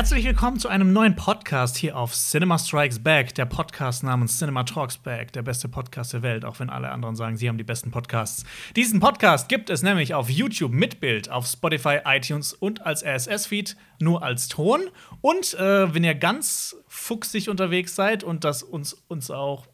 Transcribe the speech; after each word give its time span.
Herzlich 0.00 0.24
willkommen 0.24 0.58
zu 0.58 0.68
einem 0.68 0.94
neuen 0.94 1.14
Podcast 1.14 1.76
hier 1.76 1.94
auf 1.94 2.14
Cinema 2.14 2.58
Strikes 2.58 3.00
Back, 3.00 3.34
der 3.34 3.44
Podcast 3.44 4.02
namens 4.02 4.38
Cinema 4.38 4.62
Talks 4.64 4.96
Back, 4.96 5.30
der 5.34 5.42
beste 5.42 5.68
Podcast 5.68 6.14
der 6.14 6.22
Welt, 6.22 6.46
auch 6.46 6.58
wenn 6.58 6.70
alle 6.70 6.90
anderen 6.90 7.16
sagen, 7.16 7.36
sie 7.36 7.50
haben 7.50 7.58
die 7.58 7.64
besten 7.64 7.90
Podcasts. 7.90 8.44
Diesen 8.76 8.98
Podcast 8.98 9.50
gibt 9.50 9.68
es 9.68 9.82
nämlich 9.82 10.14
auf 10.14 10.30
YouTube 10.30 10.72
mit 10.72 11.00
Bild, 11.00 11.28
auf 11.28 11.46
Spotify, 11.46 11.98
iTunes 12.06 12.54
und 12.54 12.86
als 12.86 13.04
RSS-Feed 13.04 13.76
nur 14.00 14.22
als 14.22 14.48
Ton. 14.48 14.80
Und 15.20 15.52
äh, 15.52 15.92
wenn 15.92 16.02
ihr 16.02 16.14
ganz 16.14 16.76
fuchsig 16.88 17.50
unterwegs 17.50 17.94
seid 17.94 18.24
und 18.24 18.44
das 18.44 18.62
uns, 18.62 18.94
uns 19.06 19.30
auch 19.30 19.66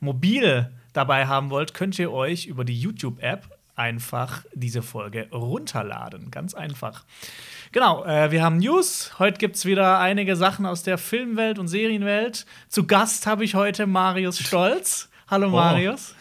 mobil 0.00 0.72
dabei 0.94 1.26
haben 1.26 1.50
wollt, 1.50 1.74
könnt 1.74 1.98
ihr 1.98 2.10
euch 2.10 2.46
über 2.46 2.64
die 2.64 2.80
YouTube-App 2.80 3.54
einfach 3.76 4.46
diese 4.54 4.80
Folge 4.80 5.28
runterladen. 5.30 6.30
Ganz 6.30 6.54
einfach. 6.54 7.04
Genau, 7.74 8.04
äh, 8.04 8.30
wir 8.30 8.40
haben 8.40 8.58
News. 8.58 9.18
Heute 9.18 9.38
gibt 9.38 9.56
es 9.56 9.64
wieder 9.64 9.98
einige 9.98 10.36
Sachen 10.36 10.64
aus 10.64 10.84
der 10.84 10.96
Filmwelt 10.96 11.58
und 11.58 11.66
Serienwelt. 11.66 12.46
Zu 12.68 12.86
Gast 12.86 13.26
habe 13.26 13.44
ich 13.44 13.56
heute 13.56 13.88
Marius 13.88 14.38
Stolz. 14.38 15.10
Hallo, 15.28 15.48
oh, 15.48 15.50
Marius. 15.50 16.14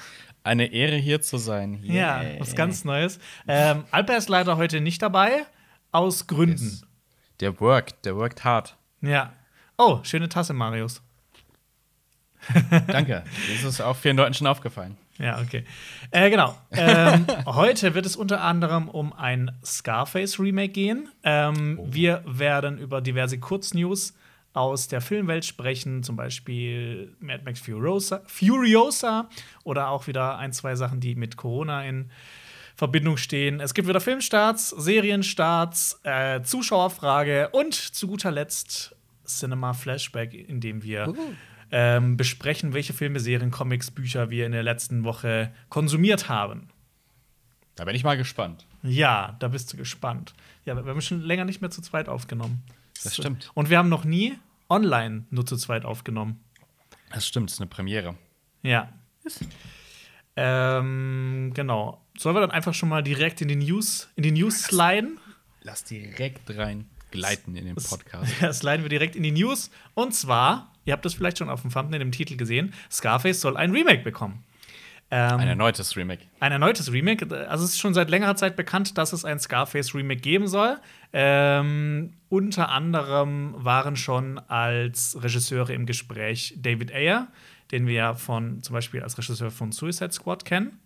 Eine 0.44 0.73
Ehre, 0.73 0.95
hier 0.95 1.21
zu 1.21 1.38
sein. 1.38 1.80
Yeah. 1.84 2.23
Ja, 2.23 2.39
was 2.39 2.55
ganz 2.55 2.85
Neues. 2.85 3.20
Ähm, 3.47 3.84
Alper 3.91 4.17
ist 4.17 4.30
leider 4.30 4.58
heute 4.58 4.81
nicht 4.81 5.03
dabei, 5.03 5.45
aus 5.91 6.25
Gründen. 6.25 6.70
Yes. 6.70 6.88
Der 7.39 7.59
worked, 7.61 8.03
der 8.03 8.16
worked 8.16 8.44
hard. 8.44 8.75
Ja. 9.02 9.33
Oh, 9.77 9.99
schöne 10.02 10.30
Tasse, 10.30 10.53
Marius. 10.53 11.03
Danke. 12.88 13.25
Das 13.61 13.63
ist 13.63 13.80
auch 13.80 13.95
vielen 13.95 14.17
Leuten 14.17 14.33
schon 14.33 14.47
aufgefallen. 14.47 14.97
Ja, 15.23 15.39
okay. 15.39 15.63
Äh, 16.11 16.29
genau. 16.29 16.57
Ähm, 16.71 17.25
heute 17.45 17.95
wird 17.95 18.05
es 18.05 18.17
unter 18.17 18.41
anderem 18.41 18.89
um 18.89 19.13
ein 19.13 19.51
Scarface-Remake 19.63 20.73
gehen. 20.73 21.07
Ähm, 21.23 21.80
oh. 21.81 21.88
Wir 21.89 22.23
werden 22.25 22.77
über 22.77 22.99
diverse 22.99 23.39
Kurznews 23.39 24.13
aus 24.52 24.89
der 24.89 24.99
Filmwelt 24.99 25.45
sprechen, 25.45 26.03
zum 26.03 26.17
Beispiel 26.17 27.15
Mad 27.21 27.43
Max 27.45 27.61
Furiosa, 27.61 28.21
Furiosa 28.27 29.30
oder 29.63 29.88
auch 29.88 30.07
wieder 30.07 30.38
ein, 30.38 30.52
zwei 30.52 30.75
Sachen, 30.75 30.99
die 30.99 31.15
mit 31.15 31.37
Corona 31.37 31.85
in 31.85 32.11
Verbindung 32.75 33.15
stehen. 33.15 33.61
Es 33.61 33.73
gibt 33.73 33.87
wieder 33.87 34.02
Filmstarts, 34.02 34.69
Serienstarts, 34.71 36.02
äh, 36.03 36.41
Zuschauerfrage 36.41 37.49
und 37.53 37.73
zu 37.73 38.08
guter 38.08 38.30
Letzt 38.30 38.93
Cinema 39.25 39.73
Flashback, 39.73 40.33
in 40.33 40.59
dem 40.59 40.83
wir 40.83 41.08
uh 41.08 41.15
ähm, 41.75 42.17
besprechen, 42.17 42.73
welche 42.73 42.93
Filme, 42.93 43.19
Serien, 43.19 43.49
Comics, 43.49 43.89
Bücher 43.89 44.29
wir 44.29 44.45
in 44.45 44.52
der 44.52 44.61
letzten 44.61 45.03
Woche 45.03 45.52
konsumiert 45.69 46.30
haben. 46.30 46.69
Da 47.73 47.83
bin 47.83 47.95
ich 47.95 48.03
mal 48.03 48.15
gespannt. 48.15 48.67
Ja, 48.83 49.35
da 49.39 49.47
bist 49.47 49.73
du 49.73 49.77
gespannt. 49.77 50.35
Ja, 50.65 50.75
wir 50.75 50.85
haben 50.85 51.02
schon 51.02 51.21
länger 51.21 51.45
nicht 51.45 51.61
mehr 51.61 51.71
zu 51.71 51.81
zweit 51.81 52.07
aufgenommen. 52.07 52.61
Das 53.03 53.15
stimmt. 53.15 53.49
Und 53.55 53.71
wir 53.71 53.80
haben 53.80 53.89
noch 53.89 54.05
nie 54.05 54.38
online 54.69 55.25
nur 55.31 55.47
zu 55.47 55.57
zweit 55.57 55.83
aufgenommen. 55.83 56.43
Das 57.11 57.27
stimmt, 57.27 57.49
das 57.49 57.55
ist 57.55 57.61
eine 57.61 57.69
Premiere. 57.69 58.15
Ja. 58.61 58.93
Ähm, 60.35 61.53
genau. 61.55 62.05
Sollen 62.15 62.35
wir 62.35 62.41
dann 62.41 62.52
einfach 62.52 62.75
schon 62.75 62.89
mal 62.89 63.02
direkt 63.02 63.41
in 63.41 63.47
die 63.47 63.55
News, 63.55 64.09
in 64.15 64.21
die 64.21 64.31
News 64.31 64.61
sliden? 64.61 65.19
Lass 65.63 65.83
direkt 65.83 66.55
rein 66.55 66.87
gleiten 67.14 67.56
in 67.56 67.66
den 67.66 67.75
Podcast. 67.75 68.30
Ja, 68.42 68.52
sliden 68.52 68.83
wir 68.83 68.89
direkt 68.89 69.16
in 69.16 69.23
die 69.23 69.31
News. 69.31 69.72
Und 69.94 70.14
zwar 70.14 70.73
Ihr 70.86 70.94
habt 70.94 71.06
das 71.06 71.14
vielleicht 71.14 71.38
schon 71.38 71.50
auf 71.50 71.61
dem 71.61 71.72
Thumbnail 71.72 72.02
im 72.02 72.11
Titel 72.11 72.36
gesehen. 72.36 72.73
Scarface 72.92 73.39
soll 73.39 73.58
ein 73.58 73.72
Remake 73.72 74.03
bekommen. 74.03 74.44
Ähm, 75.11 75.39
ein 75.39 75.47
erneutes 75.47 75.95
Remake. 75.95 76.23
Ein 76.39 76.52
erneutes 76.52 76.92
Remake. 76.92 77.25
Also 77.47 77.66
es 77.66 77.72
ist 77.72 77.80
schon 77.80 77.94
seit 77.94 78.09
längerer 78.09 78.36
Zeit 78.36 78.55
bekannt, 78.55 78.97
dass 78.97 79.14
es 79.14 79.25
ein 79.25 79.39
Scarface-Remake 79.39 80.22
geben 80.22 80.47
soll. 80.47 80.78
Ähm, 81.14 82.14
unter 82.30 82.70
anderem 82.70 83.53
waren 83.58 83.95
schon 83.95 84.39
als 84.39 85.17
Regisseure 85.21 85.73
im 85.73 85.86
Gespräch 85.86 86.55
David 86.58 86.92
Ayer, 86.92 87.27
den 87.71 87.86
wir 87.86 87.93
ja 87.93 88.14
von 88.16 88.61
zum 88.64 88.73
Beispiel 88.73 89.02
als 89.02 89.17
Regisseur 89.17 89.52
von 89.52 89.71
Suicide 89.71 90.11
Squad 90.11 90.45
kennen. 90.45 90.80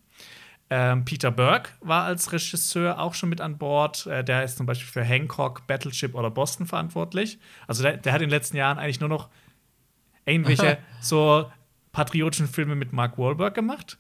Ähm, 0.69 1.05
Peter 1.05 1.31
Burke 1.31 1.69
war 1.79 2.03
als 2.03 2.31
Regisseur 2.33 2.99
auch 2.99 3.13
schon 3.13 3.29
mit 3.29 3.39
an 3.39 3.57
Bord. 3.57 4.05
Äh, 4.05 4.23
der 4.23 4.43
ist 4.43 4.57
zum 4.57 4.65
Beispiel 4.65 4.87
für 4.87 5.03
Hancock, 5.03 5.65
Battleship 5.65 6.13
oder 6.13 6.29
Boston 6.29 6.67
verantwortlich. 6.67 7.39
Also 7.67 7.83
der, 7.83 7.97
der 7.97 8.13
hat 8.13 8.21
in 8.21 8.27
den 8.27 8.35
letzten 8.35 8.57
Jahren 8.57 8.77
eigentlich 8.77 8.99
nur 8.99 9.09
noch 9.09 9.29
irgendwelche 10.25 10.77
so 11.01 11.49
patriotischen 11.93 12.47
Filme 12.47 12.75
mit 12.75 12.91
Mark 12.91 13.17
Wahlberg 13.17 13.55
gemacht. 13.55 13.97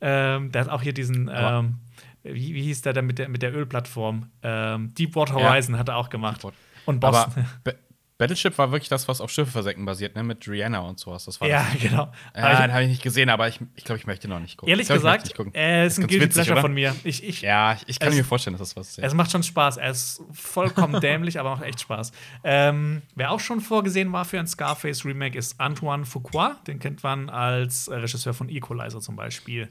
Ähm, 0.00 0.52
der 0.52 0.62
hat 0.62 0.68
auch 0.68 0.82
hier 0.82 0.92
diesen, 0.92 1.30
ähm, 1.32 1.76
wie, 2.22 2.54
wie 2.54 2.62
hieß 2.62 2.82
der 2.82 2.92
denn 2.92 3.06
mit 3.06 3.18
der, 3.18 3.30
mit 3.30 3.40
der 3.40 3.54
Ölplattform? 3.54 4.30
Ähm, 4.42 4.94
Deepwater 4.94 5.34
Horizon 5.34 5.74
ja. 5.74 5.80
hat 5.80 5.88
er 5.88 5.96
auch 5.96 6.10
gemacht. 6.10 6.44
Und 6.84 7.00
Boston. 7.00 7.46
Aber 7.64 7.74
Battleship 8.16 8.56
war 8.58 8.70
wirklich 8.70 8.88
das, 8.88 9.08
was 9.08 9.20
auf 9.20 9.30
Schiffe 9.30 9.50
versenken 9.50 9.84
basiert, 9.84 10.14
ne? 10.14 10.22
Mit 10.22 10.46
Rihanna 10.46 10.78
und 10.78 11.00
sowas. 11.00 11.24
Das 11.24 11.40
war 11.40 11.48
ja, 11.48 11.66
das. 11.72 11.82
genau. 11.82 12.12
Ja, 12.36 12.62
den 12.62 12.72
habe 12.72 12.84
ich 12.84 12.88
nicht 12.88 13.02
gesehen, 13.02 13.28
aber 13.28 13.48
ich, 13.48 13.58
ich 13.74 13.82
glaube, 13.82 13.98
ich 13.98 14.06
möchte 14.06 14.28
noch 14.28 14.38
nicht 14.38 14.56
gucken. 14.56 14.70
Ehrlich 14.70 14.86
gesagt, 14.86 15.34
er 15.52 15.86
ist 15.86 15.98
ein 15.98 16.06
Guilty 16.06 16.28
Pleasure 16.28 16.60
von 16.60 16.72
mir. 16.72 16.94
Ich, 17.02 17.24
ich, 17.24 17.42
ja, 17.42 17.76
ich 17.86 17.98
kann 17.98 18.10
es, 18.10 18.14
mir 18.14 18.24
vorstellen, 18.24 18.56
dass 18.56 18.68
das 18.68 18.76
was 18.76 18.90
ist. 18.90 18.96
Ja. 18.98 19.04
Es 19.04 19.14
macht 19.14 19.32
schon 19.32 19.42
Spaß. 19.42 19.78
Er 19.78 19.90
ist 19.90 20.22
vollkommen 20.32 21.00
dämlich, 21.00 21.40
aber 21.40 21.50
macht 21.50 21.64
echt 21.64 21.80
Spaß. 21.80 22.12
Ähm, 22.44 23.02
wer 23.16 23.32
auch 23.32 23.40
schon 23.40 23.60
vorgesehen 23.60 24.12
war 24.12 24.24
für 24.24 24.38
ein 24.38 24.46
Scarface-Remake, 24.46 25.36
ist 25.36 25.60
Antoine 25.60 26.04
Fuqua. 26.04 26.56
Den 26.68 26.78
kennt 26.78 27.02
man 27.02 27.28
als 27.30 27.90
Regisseur 27.90 28.32
von 28.32 28.48
Equalizer 28.48 29.00
zum 29.00 29.16
Beispiel. 29.16 29.68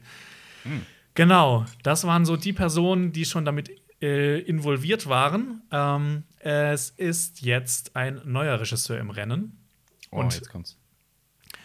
Hm. 0.64 0.84
Genau, 1.14 1.64
das 1.82 2.06
waren 2.06 2.26
so 2.26 2.36
die 2.36 2.52
Personen, 2.52 3.12
die 3.12 3.24
schon 3.24 3.44
damit 3.46 3.70
äh, 4.04 4.38
involviert 4.40 5.08
waren. 5.08 5.62
Ähm, 5.70 6.24
es 6.38 6.90
ist 6.90 7.40
jetzt 7.40 7.96
ein 7.96 8.20
neuer 8.24 8.60
Regisseur 8.60 8.98
im 8.98 9.08
Rennen. 9.08 9.58
Oh, 10.10 10.20
Und 10.20 10.34
jetzt 10.34 10.50
kommt's. 10.50 10.76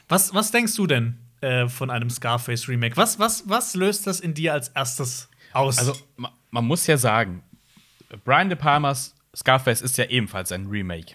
Was, 0.07 0.33
was 0.33 0.51
denkst 0.51 0.73
du 0.75 0.87
denn 0.87 1.19
äh, 1.41 1.67
von 1.67 1.89
einem 1.89 2.09
Scarface-Remake? 2.09 2.95
Was, 2.95 3.19
was, 3.19 3.47
was 3.49 3.75
löst 3.75 4.07
das 4.07 4.21
in 4.21 4.33
dir 4.33 4.53
als 4.53 4.69
erstes 4.69 5.29
aus? 5.51 5.77
Also, 5.77 5.95
ma 6.15 6.31
man 6.51 6.65
muss 6.65 6.87
ja 6.87 6.97
sagen, 6.97 7.43
Brian 8.23 8.49
De 8.49 8.57
Palmas 8.57 9.13
Scarface 9.35 9.81
ist 9.81 9.97
ja 9.97 10.05
ebenfalls 10.05 10.51
ein 10.51 10.65
Remake. 10.65 11.13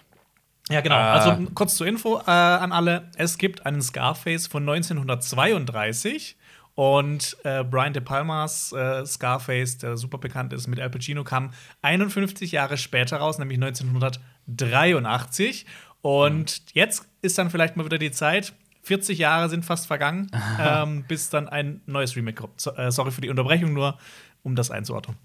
Ja, 0.69 0.81
genau. 0.81 0.95
Äh, 0.95 0.99
also 0.99 1.51
kurz 1.53 1.75
zur 1.75 1.87
Info 1.87 2.19
äh, 2.19 2.31
an 2.31 2.71
alle: 2.71 3.11
Es 3.17 3.37
gibt 3.37 3.65
einen 3.65 3.81
Scarface 3.81 4.47
von 4.47 4.63
1932 4.69 6.37
und 6.75 7.37
äh, 7.43 7.63
Brian 7.63 7.93
De 7.93 8.03
Palmas 8.03 8.73
äh, 8.73 9.05
Scarface, 9.05 9.77
der 9.77 9.95
super 9.95 10.17
bekannt 10.17 10.51
ist 10.51 10.67
mit 10.67 10.79
Al 10.79 10.89
Pacino, 10.89 11.23
kam 11.23 11.51
51 11.81 12.51
Jahre 12.51 12.77
später 12.77 13.17
raus, 13.17 13.39
nämlich 13.39 13.61
1983. 13.61 15.65
Und 16.01 16.61
mhm. 16.61 16.65
jetzt 16.73 17.07
ist 17.21 17.37
dann 17.37 17.49
vielleicht 17.49 17.77
mal 17.77 17.85
wieder 17.85 17.97
die 17.97 18.11
Zeit. 18.11 18.53
40 18.83 19.17
Jahre 19.17 19.49
sind 19.49 19.65
fast 19.65 19.87
vergangen, 19.87 20.29
ähm, 20.59 21.05
bis 21.07 21.29
dann 21.29 21.47
ein 21.47 21.81
neues 21.85 22.15
Remake 22.15 22.41
kommt. 22.41 22.59
So, 22.59 22.75
äh, 22.75 22.91
sorry 22.91 23.11
für 23.11 23.21
die 23.21 23.29
Unterbrechung, 23.29 23.73
nur 23.73 23.97
um 24.43 24.55
das 24.55 24.69
einzuordnen. 24.69 25.17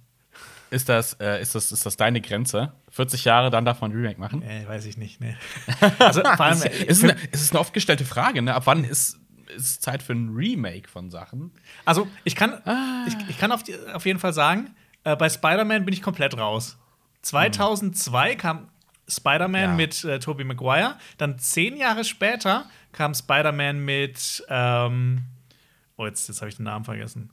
Ist 0.70 0.88
das, 0.88 1.14
äh, 1.14 1.42
ist, 1.42 1.56
das, 1.56 1.72
ist 1.72 1.84
das 1.84 1.96
deine 1.96 2.20
Grenze? 2.20 2.72
40 2.90 3.24
Jahre, 3.24 3.50
dann 3.50 3.64
darf 3.64 3.80
man 3.80 3.90
ein 3.90 3.96
Remake 3.96 4.20
machen? 4.20 4.44
Nee, 4.46 4.68
weiß 4.68 4.86
ich 4.86 4.96
nicht. 4.96 5.20
Nee. 5.20 5.36
also, 5.98 6.22
vor 6.22 6.40
allem, 6.40 6.62
es, 6.62 6.98
ist 6.98 7.02
eine, 7.02 7.16
es 7.32 7.42
ist 7.42 7.50
eine 7.50 7.58
oft 7.58 7.74
gestellte 7.74 8.04
Frage, 8.04 8.40
ne? 8.40 8.54
Ab 8.54 8.66
wann 8.66 8.84
ist 8.84 9.19
ist 9.56 9.82
Zeit 9.82 10.02
für 10.02 10.12
ein 10.12 10.30
Remake 10.34 10.88
von 10.88 11.10
Sachen. 11.10 11.52
Also, 11.84 12.08
ich 12.24 12.36
kann, 12.36 12.54
ah. 12.64 13.04
ich, 13.06 13.14
ich 13.28 13.38
kann 13.38 13.52
auf, 13.52 13.62
die, 13.62 13.76
auf 13.92 14.06
jeden 14.06 14.18
Fall 14.18 14.32
sagen, 14.32 14.74
äh, 15.04 15.16
bei 15.16 15.28
Spider-Man 15.28 15.84
bin 15.84 15.94
ich 15.94 16.02
komplett 16.02 16.36
raus. 16.36 16.78
2002 17.22 18.32
hm. 18.32 18.38
kam 18.38 18.68
Spider-Man 19.08 19.62
ja. 19.62 19.74
mit 19.74 20.04
äh, 20.04 20.18
Tobey 20.18 20.44
Maguire. 20.44 20.96
Dann 21.18 21.38
zehn 21.38 21.76
Jahre 21.76 22.04
später 22.04 22.66
kam 22.92 23.14
Spider-Man 23.14 23.84
mit. 23.84 24.44
Ähm 24.48 25.24
oh, 25.96 26.06
jetzt, 26.06 26.28
jetzt 26.28 26.40
habe 26.40 26.48
ich 26.48 26.56
den 26.56 26.64
Namen 26.64 26.84
vergessen. 26.84 27.30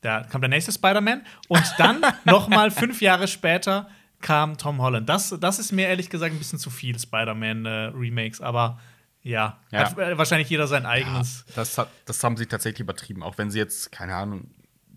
Da 0.00 0.24
kam 0.24 0.40
der 0.40 0.50
nächste 0.50 0.72
Spider-Man. 0.72 1.22
Und 1.48 1.74
dann 1.78 2.02
noch 2.24 2.48
mal 2.48 2.70
fünf 2.70 3.00
Jahre 3.00 3.28
später 3.28 3.88
kam 4.20 4.56
Tom 4.56 4.80
Holland. 4.80 5.08
Das, 5.08 5.36
das 5.40 5.58
ist 5.58 5.72
mir 5.72 5.88
ehrlich 5.88 6.10
gesagt 6.10 6.34
ein 6.34 6.38
bisschen 6.38 6.58
zu 6.58 6.70
viel 6.70 6.98
Spider-Man-Remakes. 6.98 8.40
Äh, 8.40 8.44
aber 8.44 8.78
ja, 9.22 9.58
ja. 9.70 9.78
Hat 9.78 9.98
äh, 9.98 10.18
wahrscheinlich 10.18 10.48
jeder 10.50 10.66
sein 10.66 10.86
eigenes. 10.86 11.44
Ja, 11.48 11.54
das, 11.56 11.78
hat, 11.78 11.88
das 12.04 12.22
haben 12.22 12.36
sie 12.36 12.46
tatsächlich 12.46 12.80
übertrieben. 12.80 13.22
Auch 13.22 13.38
wenn 13.38 13.50
sie 13.50 13.58
jetzt, 13.58 13.92
keine 13.92 14.14
Ahnung, 14.14 14.50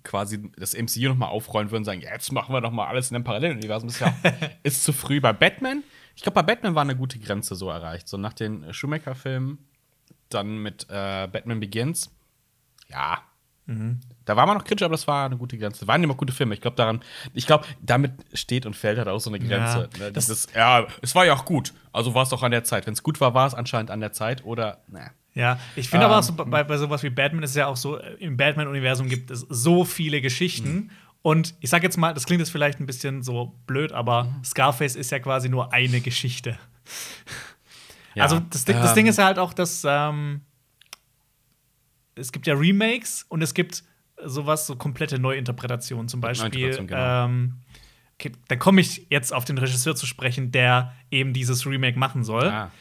quasi 0.04 0.52
das 0.58 0.76
MCU 0.76 1.10
noch 1.10 1.16
mal 1.16 1.28
aufrollen 1.28 1.72
würden 1.72 1.82
und 1.82 1.86
sagen, 1.86 2.02
jetzt 2.02 2.32
machen 2.32 2.54
wir 2.54 2.62
noch 2.62 2.72
mal 2.72 2.88
alles 2.88 3.10
in 3.10 3.16
einem 3.16 3.24
Paralleluniversum. 3.24 3.90
Ist, 3.90 4.00
ja, 4.00 4.14
ist 4.64 4.84
zu 4.84 4.94
früh. 4.94 5.20
Bei 5.22 5.34
Batman, 5.34 5.84
ich 6.16 6.24
glaube, 6.24 6.36
bei 6.36 6.44
Batman 6.44 6.76
war 6.76 6.82
eine 6.82 6.96
gute 6.96 7.20
Grenze 7.20 7.56
so 7.56 7.70
erreicht. 7.70 8.08
So 8.08 8.18
nach 8.18 8.34
den 8.34 8.74
Schumacher-Filmen, 8.74 9.60
dann 10.30 10.58
mit 10.60 10.86
äh, 10.90 11.28
Batman 11.28 11.60
Begins. 11.60 12.12
Ja, 12.88 13.22
Mhm. 13.66 14.00
Da 14.26 14.36
war 14.36 14.46
man 14.48 14.58
noch 14.58 14.64
kritisch, 14.64 14.84
aber 14.84 14.94
das 14.94 15.08
war 15.08 15.26
eine 15.26 15.38
gute 15.38 15.58
Grenze. 15.58 15.82
Das 15.82 15.88
waren 15.88 16.04
immer 16.04 16.16
gute 16.16 16.34
Filme. 16.34 16.54
Ich 16.56 16.62
glaube 16.62 16.76
daran, 16.76 17.02
ich 17.34 17.46
glaube, 17.46 17.66
damit 17.82 18.12
steht 18.34 18.66
und 18.66 18.76
fällt 18.76 18.98
halt 18.98 19.08
auch 19.08 19.20
so 19.20 19.30
eine 19.30 19.40
Grenze. 19.40 19.88
Ja, 19.98 20.06
ne? 20.06 20.12
Dieses, 20.12 20.48
ja, 20.56 20.88
es 21.02 21.14
war 21.16 21.26
ja 21.26 21.34
auch 21.34 21.46
gut. 21.46 21.74
Also 21.94 22.14
war 22.16 22.24
es 22.24 22.30
doch 22.30 22.42
an 22.44 22.52
der 22.52 22.64
Zeit. 22.64 22.88
Wenn 22.88 22.94
es 22.94 23.04
gut 23.04 23.22
war, 23.22 23.34
war 23.34 23.46
es 23.48 23.54
anscheinend 23.54 23.92
an 23.92 24.00
der 24.00 24.12
Zeit 24.14 24.44
oder, 24.44 24.82
ne. 24.88 25.12
Ja, 25.36 25.60
ich 25.76 25.90
finde 25.90 26.06
ähm, 26.06 26.12
aber 26.12 26.20
auch 26.20 26.24
so, 26.24 26.34
bei, 26.34 26.64
bei 26.64 26.78
sowas 26.78 27.04
wie 27.04 27.10
Batman 27.10 27.44
ist 27.44 27.50
es 27.52 27.56
ja 27.58 27.68
auch 27.68 27.76
so, 27.78 27.98
im 28.00 28.38
Batman-Universum 28.38 29.10
gibt 29.10 29.30
es 29.32 29.42
so 29.50 29.84
viele 29.86 30.22
Geschichten. 30.22 30.74
Mhm. 30.74 30.90
Und 31.22 31.56
ich 31.60 31.70
sag 31.70 31.84
jetzt 31.84 31.98
mal, 31.98 32.14
das 32.14 32.26
klingt 32.26 32.40
jetzt 32.40 32.52
vielleicht 32.52 32.80
ein 32.80 32.86
bisschen 32.86 33.22
so 33.22 33.54
blöd, 33.68 33.92
aber 33.92 34.24
Mhm. 34.26 34.44
Scarface 34.44 34.96
ist 34.96 35.12
ja 35.12 35.20
quasi 35.20 35.50
nur 35.50 35.74
eine 35.74 36.00
Geschichte. 36.02 36.58
Ja. 38.14 38.24
Also 38.24 38.40
das, 38.50 38.64
Ding- 38.66 38.78
das 38.78 38.90
Ähm, 38.92 38.96
Ding 38.96 39.06
ist 39.08 39.18
ja 39.18 39.26
halt 39.26 39.38
auch, 39.40 39.54
dass 39.54 39.84
ähm, 39.86 40.42
es 42.16 42.32
gibt 42.32 42.48
ja 42.48 42.54
Remakes 42.56 43.26
und 43.28 43.42
es 43.42 43.54
gibt 43.54 43.84
sowas, 44.26 44.68
so 44.68 44.76
komplette 44.76 45.20
Neuinterpretationen. 45.20 46.08
Zum 46.08 46.22
Beispiel, 46.22 46.76
genau. 46.76 47.26
ähm, 47.26 47.62
okay, 48.16 48.32
da 48.48 48.56
komme 48.56 48.82
ich 48.82 49.08
jetzt 49.10 49.34
auf 49.34 49.46
den 49.46 49.58
Regisseur 49.58 49.96
zu 49.96 50.06
sprechen, 50.06 50.52
der 50.52 50.94
eben 51.12 51.34
dieses 51.34 51.66
Remake 51.66 51.98
machen 51.98 52.24
soll. 52.24 52.48
Ah. 52.48 52.72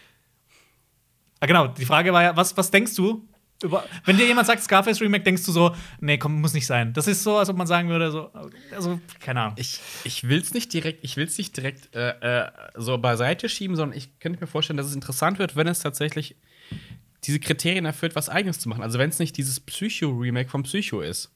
Ah, 1.41 1.46
genau, 1.46 1.67
die 1.69 1.85
Frage 1.85 2.12
war 2.12 2.23
ja, 2.23 2.37
was, 2.37 2.56
was 2.56 2.70
denkst 2.70 2.94
du? 2.94 3.29
Über, 3.62 3.85
wenn 4.05 4.17
dir 4.17 4.26
jemand 4.26 4.46
sagt 4.46 4.62
Scarface 4.62 5.00
Remake, 5.00 5.25
denkst 5.25 5.44
du 5.44 5.52
so, 5.52 5.75
nee, 6.00 6.19
komm, 6.19 6.41
muss 6.41 6.55
nicht 6.55 6.67
sein. 6.67 6.93
Das 6.93 7.06
ist 7.06 7.23
so, 7.23 7.37
als 7.37 7.49
ob 7.49 7.56
man 7.56 7.67
sagen 7.67 7.88
würde, 7.88 8.11
so, 8.11 8.31
also, 8.73 9.00
keine 9.20 9.40
Ahnung. 9.40 9.55
Ich, 9.56 9.81
ich 10.05 10.29
will 10.29 10.40
es 10.40 10.52
nicht 10.55 10.73
direkt, 10.73 11.05
ich 11.05 11.17
will's 11.17 11.38
nicht 11.38 11.56
direkt 11.56 11.94
äh, 11.94 12.44
äh, 12.44 12.50
so 12.76 12.99
beiseite 12.99 13.49
schieben, 13.49 13.76
sondern 13.76 13.97
ich 13.97 14.19
könnte 14.19 14.40
mir 14.40 14.47
vorstellen, 14.47 14.76
dass 14.76 14.87
es 14.87 14.94
interessant 14.94 15.38
wird, 15.38 15.56
wenn 15.56 15.67
es 15.67 15.81
tatsächlich 15.81 16.37
diese 17.25 17.40
Kriterien 17.40 17.85
erfüllt, 17.85 18.14
was 18.17 18.29
eigenes 18.29 18.58
zu 18.58 18.69
machen. 18.69 18.82
Also 18.82 18.99
wenn 18.99 19.11
es 19.11 19.19
nicht 19.19 19.37
dieses 19.37 19.61
Psycho-Remake 19.61 20.50
vom 20.50 20.62
Psycho 20.64 21.00
ist. 21.00 21.33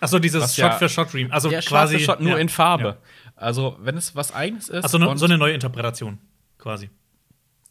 Achso, 0.00 0.18
dieses 0.18 0.42
Was 0.42 0.56
ja- 0.56 0.70
Shot-für-Shot-Remake. 0.72 1.32
Also 1.32 1.50
ja, 1.50 1.60
quasi. 1.60 1.68
quasi 1.96 1.98
Shot 2.00 2.20
nur 2.20 2.32
ja, 2.32 2.38
in 2.38 2.48
Farbe. 2.48 2.84
Ja. 2.84 2.96
Also 3.36 3.76
wenn 3.80 3.96
es 3.96 4.14
was 4.16 4.34
eigenes 4.34 4.68
ist. 4.68 4.84
Achso, 4.84 4.98
ne, 4.98 5.16
so 5.16 5.24
eine 5.24 5.38
neue 5.38 5.54
Interpretation, 5.54 6.18
quasi. 6.58 6.90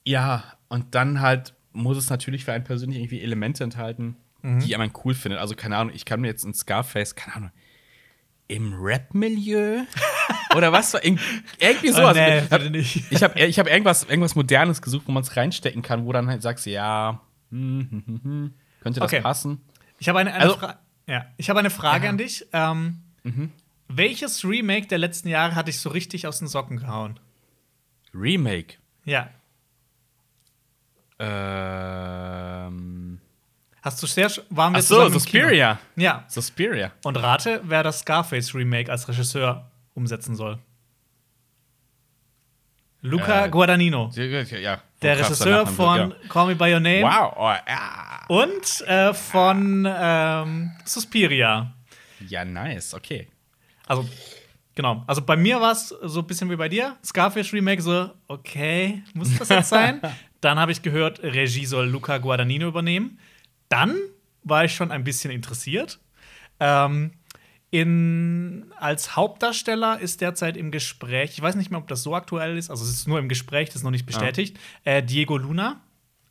Ja, 0.05 0.43
und 0.69 0.95
dann 0.95 1.21
halt 1.21 1.53
muss 1.71 1.97
es 1.97 2.09
natürlich 2.09 2.45
für 2.45 2.53
einen 2.53 2.63
persönlich 2.63 2.97
irgendwie 2.99 3.21
Elemente 3.21 3.63
enthalten, 3.63 4.15
Mhm. 4.41 4.59
die 4.59 4.75
man 4.77 4.91
cool 5.05 5.13
findet. 5.13 5.39
Also, 5.39 5.55
keine 5.55 5.77
Ahnung, 5.77 5.93
ich 5.95 6.05
kann 6.05 6.19
mir 6.21 6.27
jetzt 6.27 6.43
in 6.45 6.53
Scarface, 6.53 7.15
keine 7.15 7.35
Ahnung, 7.37 7.51
im 8.47 8.73
Rap-Milieu 8.73 9.83
oder 10.55 10.71
was? 10.71 10.93
in- 10.95 11.19
Irgendwie 11.59 11.89
so. 11.89 12.01
Oh, 12.01 12.07
also, 12.07 12.19
nee, 12.19 12.37
ich 12.39 12.43
hab, 12.51 12.59
bitte 12.59 12.69
nicht. 12.71 13.11
ich 13.11 13.23
habe 13.23 13.39
ich 13.39 13.57
hab 13.59 13.67
irgendwas, 13.67 14.03
irgendwas 14.03 14.35
Modernes 14.35 14.81
gesucht, 14.81 15.03
wo 15.07 15.11
man 15.13 15.23
es 15.23 15.35
reinstecken 15.37 15.81
kann, 15.81 16.05
wo 16.05 16.11
dann 16.11 16.27
halt 16.27 16.41
sagst, 16.41 16.65
ja, 16.65 17.21
hm, 17.51 17.87
hm, 17.89 18.03
hm, 18.05 18.21
hm, 18.23 18.53
könnte 18.81 18.99
das 18.99 19.11
Okay. 19.11 19.21
passen? 19.21 19.61
Ich 19.99 20.09
habe 20.09 20.19
eine, 20.19 20.33
eine, 20.33 20.43
Also- 20.43 20.57
Fra 20.57 20.79
ja. 21.07 21.25
ich 21.37 21.49
habe 21.49 21.59
eine 21.59 21.69
Frage 21.69 22.05
Ja. 22.05 22.09
an 22.11 22.17
dich. 22.17 22.45
Ähm, 22.53 22.99
Welches 23.87 24.43
Remake 24.45 24.87
der 24.87 24.97
letzten 24.97 25.27
Jahre 25.27 25.55
hat 25.55 25.67
dich 25.67 25.79
so 25.79 25.89
richtig 25.89 26.25
aus 26.27 26.39
den 26.39 26.47
Socken 26.47 26.77
gehauen? 26.77 27.19
Remake. 28.13 28.75
Ja. 29.05 29.29
Ähm. 31.19 33.19
Hast 33.81 34.01
du 34.01 34.07
sehr. 34.07 34.31
Waren 34.49 34.73
wir 34.73 34.79
Ach 34.79 34.83
so? 34.83 35.09
Suspiria. 35.09 35.79
Ja. 35.95 36.23
Suspiria. 36.27 36.91
Und 37.03 37.17
rate, 37.17 37.61
wer 37.65 37.83
das 37.83 37.99
Scarface 37.99 38.55
Remake 38.55 38.91
als 38.91 39.07
Regisseur 39.07 39.69
umsetzen 39.93 40.35
soll. 40.35 40.57
Luca 43.01 43.45
Äh, 43.45 43.49
Guadagnino. 43.49 44.09
Ja, 44.15 44.81
Der 45.03 45.19
Regisseur 45.19 45.67
von 45.67 46.13
Call 46.29 46.47
Me 46.47 46.55
By 46.55 46.73
Your 46.73 46.79
Name 46.79 47.03
Wow, 47.03 47.33
oh, 47.37 47.53
ja. 47.67 48.21
und 48.27 48.87
äh, 48.87 49.13
von 49.13 49.87
ähm, 49.87 50.71
Suspiria. 50.85 51.73
Ja, 52.27 52.45
nice, 52.45 52.93
okay. 52.93 53.27
Also, 53.85 54.07
genau. 54.75 55.03
Also 55.07 55.21
bei 55.21 55.35
mir 55.35 55.59
war 55.59 55.73
es 55.73 55.89
so 55.89 56.21
ein 56.21 56.27
bisschen 56.27 56.49
wie 56.49 56.55
bei 56.55 56.69
dir. 56.69 56.95
Scarface 57.03 57.51
Remake, 57.53 57.81
so, 57.81 58.09
okay, 58.27 59.03
muss 59.13 59.37
das 59.37 59.49
jetzt 59.49 59.69
sein? 59.69 60.01
Dann 60.41 60.59
habe 60.59 60.71
ich 60.71 60.81
gehört, 60.81 61.21
Regie 61.21 61.65
soll 61.65 61.87
Luca 61.87 62.17
Guadagnino 62.17 62.67
übernehmen. 62.67 63.19
Dann 63.69 63.97
war 64.43 64.65
ich 64.65 64.73
schon 64.73 64.91
ein 64.91 65.03
bisschen 65.03 65.31
interessiert. 65.31 65.99
Ähm, 66.59 67.11
in, 67.73 68.71
als 68.79 69.15
Hauptdarsteller 69.15 69.99
ist 69.99 70.21
derzeit 70.21 70.57
im 70.57 70.69
Gespräch, 70.69 71.31
ich 71.33 71.41
weiß 71.41 71.55
nicht 71.55 71.71
mehr, 71.71 71.79
ob 71.79 71.87
das 71.87 72.03
so 72.03 72.13
aktuell 72.15 72.55
ist, 72.55 72.69
also 72.69 72.83
es 72.83 72.91
ist 72.91 73.07
nur 73.07 73.17
im 73.17 73.27
Gespräch, 73.27 73.69
das 73.69 73.77
ist 73.77 73.83
noch 73.83 73.89
nicht 73.89 74.05
bestätigt, 74.05 74.59
äh, 74.83 75.01
Diego 75.01 75.37
Luna, 75.37 75.81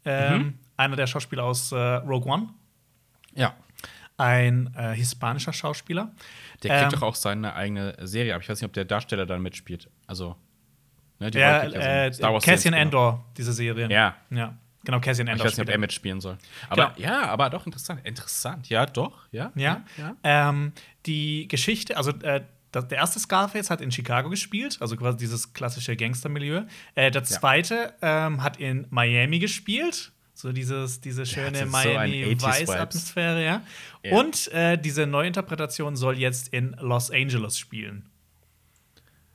ähm, 0.05 0.59
einer 0.77 0.95
der 0.95 1.09
Schauspieler 1.09 1.43
aus 1.43 1.73
äh, 1.73 1.77
Rogue 1.77 2.31
One, 2.33 2.51
Ja. 3.35 3.57
ein 4.19 4.73
äh, 4.77 4.95
hispanischer 4.95 5.53
Schauspieler. 5.53 6.13
Der 6.63 6.71
kriegt 6.79 6.93
Ähm, 6.95 7.01
doch 7.01 7.03
auch 7.09 7.17
seine 7.17 7.55
eigene 7.57 7.97
Serie, 8.03 8.35
aber 8.35 8.43
ich 8.45 8.49
weiß 8.49 8.61
nicht, 8.61 8.67
ob 8.67 8.73
der 8.73 8.85
Darsteller 8.85 9.27
dann 9.27 9.43
mitspielt. 9.43 9.91
Also, 10.07 10.37
ne, 11.19 11.33
die 11.33 11.39
Ja, 11.39 11.59
also 11.59 11.77
äh, 11.77 12.13
Star 12.13 12.33
Wars 12.33 12.45
Cassian. 12.45 12.73
Endor, 12.75 13.25
diese 13.37 13.53
Serie. 13.53 13.89
Ja. 13.91 14.15
Ja, 14.31 14.57
genau, 14.85 15.01
Cassian 15.01 15.27
Ich 15.29 15.33
Endor. 15.33 15.47
weiß 15.47 15.57
nicht, 15.57 15.67
ob 15.67 15.73
er 15.73 15.79
mitspielen 15.79 16.21
soll. 16.21 16.39
Aber 16.69 16.93
Genau. 16.97 17.09
ja, 17.09 17.23
aber 17.29 17.51
doch 17.51 17.67
interessant. 17.67 18.01
Interessant, 18.05 18.69
ja, 18.69 18.87
doch, 18.87 19.27
ja. 19.33 19.53
Ja. 19.55 19.85
ja. 19.97 20.17
Ähm, 20.23 20.73
die 21.07 21.49
Geschichte, 21.49 21.97
also 21.97 22.11
äh, 22.23 22.43
der 22.75 22.91
erste 22.93 23.21
Scarface 23.21 23.69
hat 23.71 23.81
in 23.83 23.91
Chicago 23.93 24.31
gespielt, 24.31 24.79
also 24.81 24.97
quasi 24.97 25.19
dieses 25.19 25.53
klassische 25.53 25.95
Gangstermilieu. 25.95 26.63
Äh, 26.95 27.11
der 27.11 27.23
zweite 27.25 27.93
ähm, 28.01 28.43
hat 28.43 28.57
in 28.59 28.87
Miami 28.91 29.39
gespielt. 29.41 30.13
So 30.35 30.51
dieses, 30.53 31.01
diese 31.03 31.27
schöne 31.27 31.53
das 31.53 31.63
ist 31.67 31.71
so 31.71 31.77
ein 31.77 32.11
80s 32.11 32.41
Miami-Vice-Atmosphäre, 32.41 33.45
ja. 33.45 33.63
Ja. 34.03 34.17
Und 34.17 34.49
äh, 34.53 34.79
diese 34.79 35.07
Neuinterpretation 35.07 35.95
soll 35.97 36.19
jetzt 36.19 36.49
in 36.49 36.75
Los 36.81 37.11
Angeles 37.11 37.59
spielen. 37.59 38.07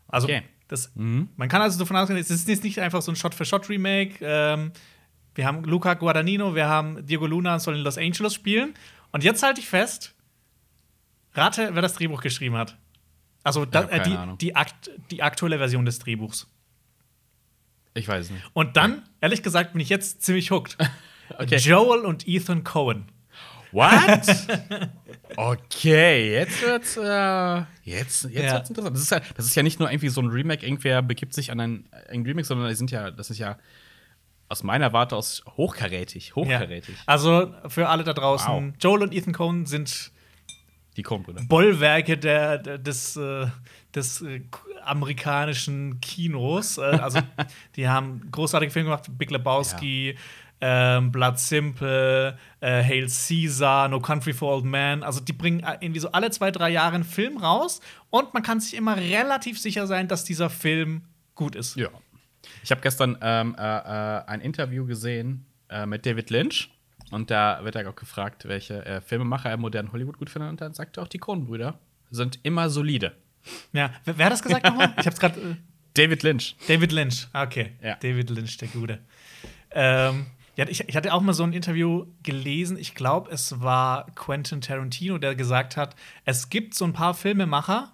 Also, 0.07 0.27
Okay. 0.27 0.41
das, 0.67 0.91
Mhm. 0.95 1.29
man 1.35 1.47
kann 1.49 1.61
also 1.61 1.77
davon 1.79 1.95
ausgehen, 1.95 2.19
es 2.19 2.31
ist 2.31 2.47
jetzt 2.47 2.63
nicht 2.63 2.79
einfach 2.79 3.01
so 3.01 3.11
ein 3.11 3.15
Shot-für-Shot-Remake. 3.15 4.15
Ähm, 4.21 4.71
wir 5.37 5.45
haben 5.45 5.63
Luca 5.63 5.93
Guadagnino, 5.93 6.55
wir 6.55 6.67
haben 6.67 7.05
Diego 7.05 7.27
Luna 7.27 7.59
soll 7.59 7.75
in 7.75 7.81
Los 7.81 7.97
Angeles 7.97 8.33
spielen. 8.33 8.73
Und 9.11 9.23
jetzt 9.23 9.43
halte 9.43 9.61
ich 9.61 9.67
fest, 9.69 10.13
rate, 11.33 11.69
wer 11.73 11.81
das 11.81 11.93
Drehbuch 11.93 12.21
geschrieben 12.21 12.57
hat. 12.57 12.75
Also 13.43 13.65
da, 13.65 13.83
äh, 13.83 14.01
die, 14.01 14.17
die, 14.41 14.55
akt, 14.55 14.89
die 15.11 15.23
aktuelle 15.23 15.57
Version 15.59 15.85
des 15.85 15.99
Drehbuchs. 15.99 16.47
Ich 17.93 18.07
weiß 18.07 18.25
es 18.25 18.31
nicht. 18.31 18.43
Und 18.53 18.75
dann, 18.77 19.03
ehrlich 19.21 19.43
gesagt, 19.43 19.73
bin 19.73 19.79
ich 19.79 19.89
jetzt 19.89 20.21
ziemlich 20.23 20.51
hooked. 20.51 20.77
Okay. 21.39 21.57
Joel 21.57 22.05
und 22.05 22.25
Ethan 22.25 22.63
Cohen. 22.63 23.11
What? 23.73 23.91
okay, 25.35 26.31
jetzt 26.31 26.61
wird's, 26.61 26.95
äh, 26.95 27.63
jetzt, 27.83 28.23
jetzt 28.23 28.33
Ja. 28.33 28.53
wird's 28.53 28.69
interessant. 28.69 28.95
Das 28.95 29.03
ist, 29.03 29.11
ja, 29.11 29.19
das 29.35 29.45
ist 29.45 29.55
ja 29.55 29.61
nicht 29.61 29.77
nur 29.77 29.91
irgendwie 29.91 30.07
so 30.07 30.21
ein 30.21 30.27
Remake, 30.29 30.65
irgendwer 30.65 31.01
begibt 31.01 31.33
sich 31.33 31.51
an 31.51 31.59
ein, 31.59 31.89
ein 32.09 32.23
Remake, 32.23 32.47
sondern 32.47 32.69
die 32.69 32.75
sind 32.75 32.91
ja, 32.91 33.11
das 33.11 33.29
ist 33.29 33.39
ja 33.39 33.57
aus 34.49 34.63
meiner 34.63 34.93
Warte 34.93 35.15
aus 35.15 35.43
hochkarätig, 35.57 36.29
Ja. 36.29 36.35
hochkarätig. 36.35 36.95
Also 37.05 37.53
für 37.67 37.89
alle 37.89 38.03
da 38.03 38.13
draußen, 38.13 38.47
Wow. 38.69 38.73
Joel 38.79 39.01
und 39.03 39.13
Ethan 39.13 39.33
Cohen 39.33 39.65
sind 39.65 40.11
Die 40.95 41.03
Kronbrüder. 41.03 41.41
Bollwerke 41.47 42.17
der, 42.17 42.57
der, 42.57 42.77
des, 42.77 43.15
äh, 43.17 43.47
des 43.93 44.21
äh, 44.21 44.41
amerikanischen 45.07 45.99
Kinos. 46.01 46.77
Äh, 46.77 46.81
also, 46.81 47.19
die 47.75 47.87
haben 47.87 48.29
großartige 48.31 48.71
Filme 48.71 48.89
gemacht: 48.89 49.05
Big 49.17 49.29
Lebowski, 49.31 50.17
ähm, 50.59 51.11
Blood 51.11 51.37
Simple, 51.39 52.37
äh, 52.61 52.83
Hail 52.83 53.07
Caesar, 53.07 53.87
No 53.89 53.99
Country 53.99 54.33
for 54.33 54.55
Old 54.55 54.65
Men. 54.65 55.03
Also, 55.03 55.19
die 55.19 55.33
bringen 55.33 55.59
äh, 55.61 55.77
irgendwie 55.81 55.99
so 55.99 56.11
alle 56.11 56.31
zwei, 56.31 56.51
drei 56.51 56.69
Jahre 56.69 56.95
einen 56.95 57.03
Film 57.03 57.37
raus 57.37 57.79
und 58.09 58.33
man 58.33 58.43
kann 58.43 58.59
sich 58.59 58.75
immer 58.75 58.97
relativ 58.97 59.59
sicher 59.59 59.85
sein, 59.87 60.07
dass 60.07 60.23
dieser 60.23 60.49
Film 60.49 61.03
gut 61.35 61.55
ist. 61.55 61.75
Ja. 61.75 61.89
Ich 62.67 62.71
habe 62.71 62.81
gestern 62.81 63.17
ähm, 63.21 63.55
äh, 63.57 63.61
äh, 63.61 64.25
ein 64.25 64.41
Interview 64.41 64.85
gesehen 64.85 65.45
äh, 65.69 65.85
mit 65.85 66.05
David 66.05 66.29
Lynch. 66.31 66.69
Und 67.11 67.31
da 67.31 67.63
wird 67.63 67.77
er 67.77 67.89
auch 67.89 67.95
gefragt, 67.95 68.45
welche 68.45 68.85
äh, 68.85 68.99
Filmemacher 68.99 69.47
er 69.47 69.53
im 69.55 69.61
modernen 69.61 69.93
Hollywood 69.93 70.17
gut 70.17 70.29
findet. 70.29 70.49
Und 70.49 70.59
dann 70.59 70.73
sagt 70.73 70.97
er 70.97 71.03
auch, 71.03 71.07
die 71.07 71.17
Coen-Brüder 71.17 71.79
sind 72.09 72.39
immer 72.43 72.69
solide. 72.69 73.15
Ja. 73.71 73.91
Wer, 74.03 74.17
wer 74.17 74.25
hat 74.25 74.33
das 74.33 74.43
gesagt 74.43 74.65
nochmal? 74.65 74.93
Ich 74.99 75.05
hab's 75.05 75.17
gerade. 75.17 75.39
Äh, 75.39 75.55
David 75.93 76.23
Lynch. 76.23 76.57
David 76.67 76.91
Lynch, 76.91 77.29
Ah, 77.31 77.43
okay. 77.43 77.71
Ja. 77.81 77.95
David 77.95 78.31
Lynch, 78.31 78.57
der 78.57 78.67
Gute. 78.67 78.99
Ähm, 79.71 80.25
ja, 80.57 80.67
ich, 80.67 80.89
ich 80.89 80.97
hatte 80.97 81.13
auch 81.13 81.21
mal 81.21 81.31
so 81.31 81.43
ein 81.43 81.53
Interview 81.53 82.07
gelesen, 82.21 82.77
ich 82.77 82.95
glaube, 82.95 83.31
es 83.31 83.61
war 83.61 84.07
Quentin 84.13 84.59
Tarantino, 84.59 85.17
der 85.19 85.35
gesagt 85.35 85.77
hat, 85.77 85.95
es 86.25 86.49
gibt 86.49 86.73
so 86.73 86.83
ein 86.83 86.91
paar 86.91 87.13
Filmemacher 87.13 87.93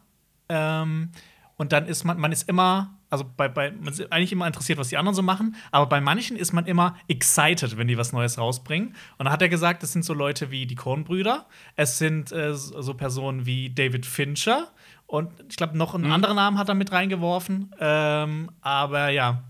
ähm, 0.49 1.11
und 1.57 1.71
dann 1.73 1.85
ist 1.85 2.05
man, 2.05 2.19
man 2.19 2.31
ist 2.31 2.49
immer, 2.49 2.92
also 3.13 3.25
bei, 3.37 3.47
bei, 3.47 3.69
man 3.69 3.93
ist 3.93 4.11
eigentlich 4.11 4.31
immer 4.31 4.47
interessiert, 4.47 4.79
was 4.79 4.89
die 4.89 4.97
anderen 4.97 5.15
so 5.15 5.21
machen, 5.21 5.55
aber 5.69 5.85
bei 5.85 6.01
manchen 6.01 6.35
ist 6.35 6.51
man 6.51 6.65
immer 6.65 6.97
excited, 7.07 7.77
wenn 7.77 7.87
die 7.87 7.95
was 7.95 8.11
Neues 8.11 8.39
rausbringen. 8.39 8.95
Und 9.19 9.25
da 9.25 9.31
hat 9.31 9.41
er 9.43 9.49
gesagt, 9.49 9.83
es 9.83 9.93
sind 9.93 10.03
so 10.03 10.15
Leute 10.15 10.49
wie 10.49 10.65
die 10.65 10.73
Coen-Brüder, 10.73 11.45
es 11.75 11.99
sind 11.99 12.31
äh, 12.31 12.55
so 12.55 12.81
so 12.81 12.95
Personen 12.95 13.45
wie 13.45 13.69
David 13.69 14.07
Fincher 14.07 14.69
und 15.05 15.31
ich 15.47 15.57
glaube, 15.57 15.77
noch 15.77 15.93
einen 15.93 16.11
anderen 16.11 16.37
Namen 16.37 16.57
hat 16.57 16.69
er 16.69 16.73
mit 16.73 16.91
reingeworfen. 16.91 17.71
Ähm, 17.79 18.49
aber 18.61 19.09
ja. 19.09 19.43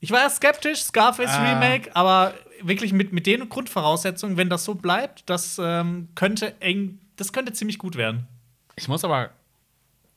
Ich 0.00 0.10
war 0.10 0.20
erst 0.20 0.36
skeptisch, 0.36 0.82
Scarface 0.82 1.30
Ah. 1.30 1.54
Remake, 1.54 1.96
aber 1.96 2.34
wirklich 2.60 2.92
mit, 2.92 3.14
mit 3.14 3.26
den 3.26 3.48
Grundvoraussetzungen, 3.48 4.36
wenn 4.36 4.50
das 4.50 4.66
so 4.66 4.74
bleibt, 4.74 5.22
das 5.30 5.58
ähm, 5.62 6.08
könnte 6.14 6.60
eng, 6.60 7.00
das 7.16 7.32
könnte 7.32 7.54
ziemlich 7.54 7.78
gut 7.78 7.96
werden. 7.96 8.28
Ich 8.76 8.86
muss 8.86 9.02
aber 9.02 9.30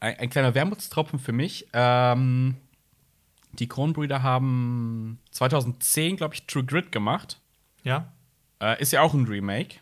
ein, 0.01 0.17
ein 0.19 0.29
kleiner 0.29 0.53
Wermutstropfen 0.53 1.19
für 1.19 1.31
mich. 1.31 1.67
Ähm, 1.71 2.57
die 3.53 3.67
Kronbrüder 3.67 4.21
haben 4.23 5.19
2010, 5.31 6.17
glaube 6.17 6.33
ich, 6.33 6.45
True 6.47 6.65
Grit 6.65 6.91
gemacht. 6.91 7.39
Ja. 7.83 8.11
Äh, 8.61 8.81
ist 8.81 8.91
ja 8.91 9.01
auch 9.01 9.13
ein 9.13 9.25
Remake. 9.25 9.77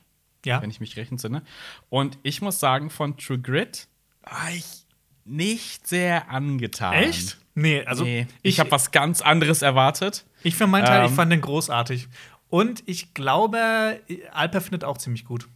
Ja. 0.46 0.62
wenn 0.62 0.70
ich 0.70 0.80
mich 0.80 0.96
recht 0.96 1.12
entsinne. 1.12 1.44
Und 1.90 2.18
ich 2.24 2.42
muss 2.42 2.62
sagen, 2.62 2.90
von 2.90 3.18
True 3.18 3.40
Grit 3.40 3.90
war 4.22 4.52
ich 4.56 4.86
nicht 5.26 5.86
sehr 5.86 6.30
angetan. 6.32 6.94
Echt? 6.94 7.38
Nee, 7.56 7.84
also 7.84 8.06
nee, 8.06 8.26
ich, 8.42 8.62
habe 8.62 8.72
was 8.72 8.92
ganz 8.92 9.22
anderes 9.22 9.62
erwartet. 9.62 10.26
Ich 10.44 10.56
für 10.56 10.66
meinen 10.66 10.86
Teil, 10.86 11.04
ich 11.04 11.12
Ähm. 11.12 11.16
fand 11.18 11.32
den 11.34 11.42
großartig. 11.42 12.08
Und 12.48 12.84
ich 12.86 13.14
glaube, 13.14 14.00
Alper 14.32 14.62
findet 14.62 14.86
auch 14.86 14.98
ziemlich 14.98 15.26
gut. 15.26 15.50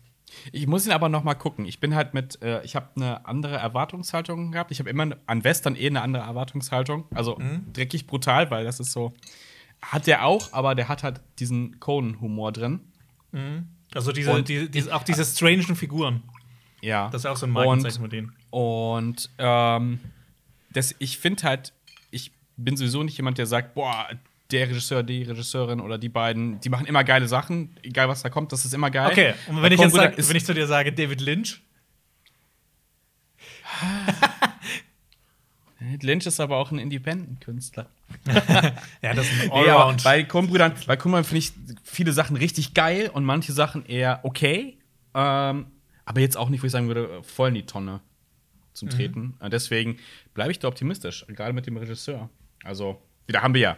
Ich 0.52 0.68
muss 0.68 0.86
ihn 0.86 0.92
aber 0.92 1.10
noch 1.10 1.24
mal 1.24 1.36
gucken. 1.36 1.66
Ich 1.66 1.80
bin 1.80 1.96
halt 1.96 2.14
mit, 2.14 2.42
äh, 2.42 2.64
ich 2.64 2.76
habe 2.76 2.90
eine 2.96 3.26
andere 3.26 3.56
Erwartungshaltung 3.56 4.52
gehabt. 4.52 4.72
Ich 4.72 4.80
habe 4.80 4.90
immer 4.90 5.16
an 5.26 5.44
Western 5.44 5.76
eh 5.76 5.88
eine 5.88 6.02
andere 6.02 6.24
Erwartungshaltung. 6.24 7.06
Also 7.14 7.40
dreckig 7.74 8.08
brutal, 8.08 8.52
weil 8.52 8.64
das 8.66 8.80
ist 8.80 8.92
so. 8.92 9.14
Hat 9.82 10.08
der 10.08 10.26
auch, 10.26 10.54
aber 10.54 10.76
der 10.76 10.88
hat 10.88 11.04
halt 11.04 11.22
diesen 11.40 11.80
Conan-Humor 11.80 12.52
drin. 12.54 12.80
Also 13.94 14.12
diese, 14.12 14.44
die, 14.44 14.70
diese, 14.70 14.96
auch 14.96 15.04
diese 15.04 15.26
strangen 15.26 15.76
Figuren. 15.76 16.24
Ja. 16.82 17.10
Das 17.10 17.22
ist 17.22 17.26
auch 17.26 17.38
so 17.38 17.46
ein 17.46 17.52
Markenzeichen 17.52 18.02
mit 18.02 18.12
denen. 18.12 18.34
Und 18.50 19.30
ähm, 19.38 20.00
das, 20.72 20.96
ich 21.00 21.18
finde 21.18 21.44
halt, 21.44 21.74
ich 22.12 22.32
bin 22.58 22.76
sowieso 22.76 23.04
nicht 23.04 23.18
jemand, 23.18 23.38
der 23.38 23.46
sagt, 23.46 23.74
boah, 23.74 24.08
der 24.54 24.70
Regisseur, 24.70 25.04
die 25.04 25.24
Regisseurin 25.24 25.82
oder 25.82 25.98
die 25.98 26.10
beiden, 26.10 26.60
die 26.62 26.70
machen 26.70 26.86
immer 26.86 27.04
geile 27.04 27.28
Sachen, 27.28 27.76
egal 27.82 28.08
was 28.08 28.22
da 28.22 28.30
kommt, 28.30 28.52
das 28.52 28.66
ist 28.66 28.74
immer 28.74 28.92
geil. 28.92 29.10
Okay, 29.12 29.34
und 29.50 29.62
wenn 29.62 29.72
ich 29.72 29.80
jetzt 29.80 29.94
sag, 29.94 30.18
wenn 30.18 30.36
ich 30.36 30.46
zu 30.46 30.54
dir 30.54 30.68
sage, 30.68 30.94
David 30.94 31.22
Lynch, 31.22 31.62
Lynch 36.02 36.26
ist 36.26 36.40
aber 36.40 36.58
auch 36.58 36.72
ein 36.72 36.80
Independent-Künstler. 36.80 37.88
ja, 39.02 39.14
das 39.14 39.30
ist 39.30 39.42
ein 39.42 39.50
Nee, 39.50 39.70
Allround. 39.70 40.04
bei 40.04 40.24
Coen-Brüdern, 40.24 40.74
bei 40.88 40.96
Coen 40.96 41.24
finde 41.24 41.40
ich 41.40 41.52
viele 41.84 42.14
Sachen 42.14 42.38
richtig 42.38 42.74
geil 42.74 43.10
und 43.12 43.26
manche 43.26 43.52
Sachen 43.52 43.86
eher 43.86 44.20
okay. 44.24 44.78
Ähm, 45.14 45.68
aber 46.06 46.22
jetzt 46.22 46.38
auch 46.38 46.50
nicht, 46.50 46.62
wo 46.62 46.68
ich 46.68 46.72
sagen 46.72 46.88
würde, 46.88 47.22
voll 47.24 47.50
in 47.50 47.56
die 47.56 47.66
Tonne 47.66 48.02
zum 48.74 48.90
Treten. 48.90 49.36
Äh, 49.40 49.50
Deswegen 49.50 49.98
bleibe 50.34 50.52
ich 50.52 50.60
da 50.60 50.68
optimistisch, 50.68 51.26
gerade 51.28 51.54
mit 51.54 51.68
dem 51.68 51.78
Regisseur. 51.78 52.30
Also, 52.64 53.02
wieder 53.28 53.42
haben 53.42 53.54
wir 53.54 53.62
ja 53.62 53.78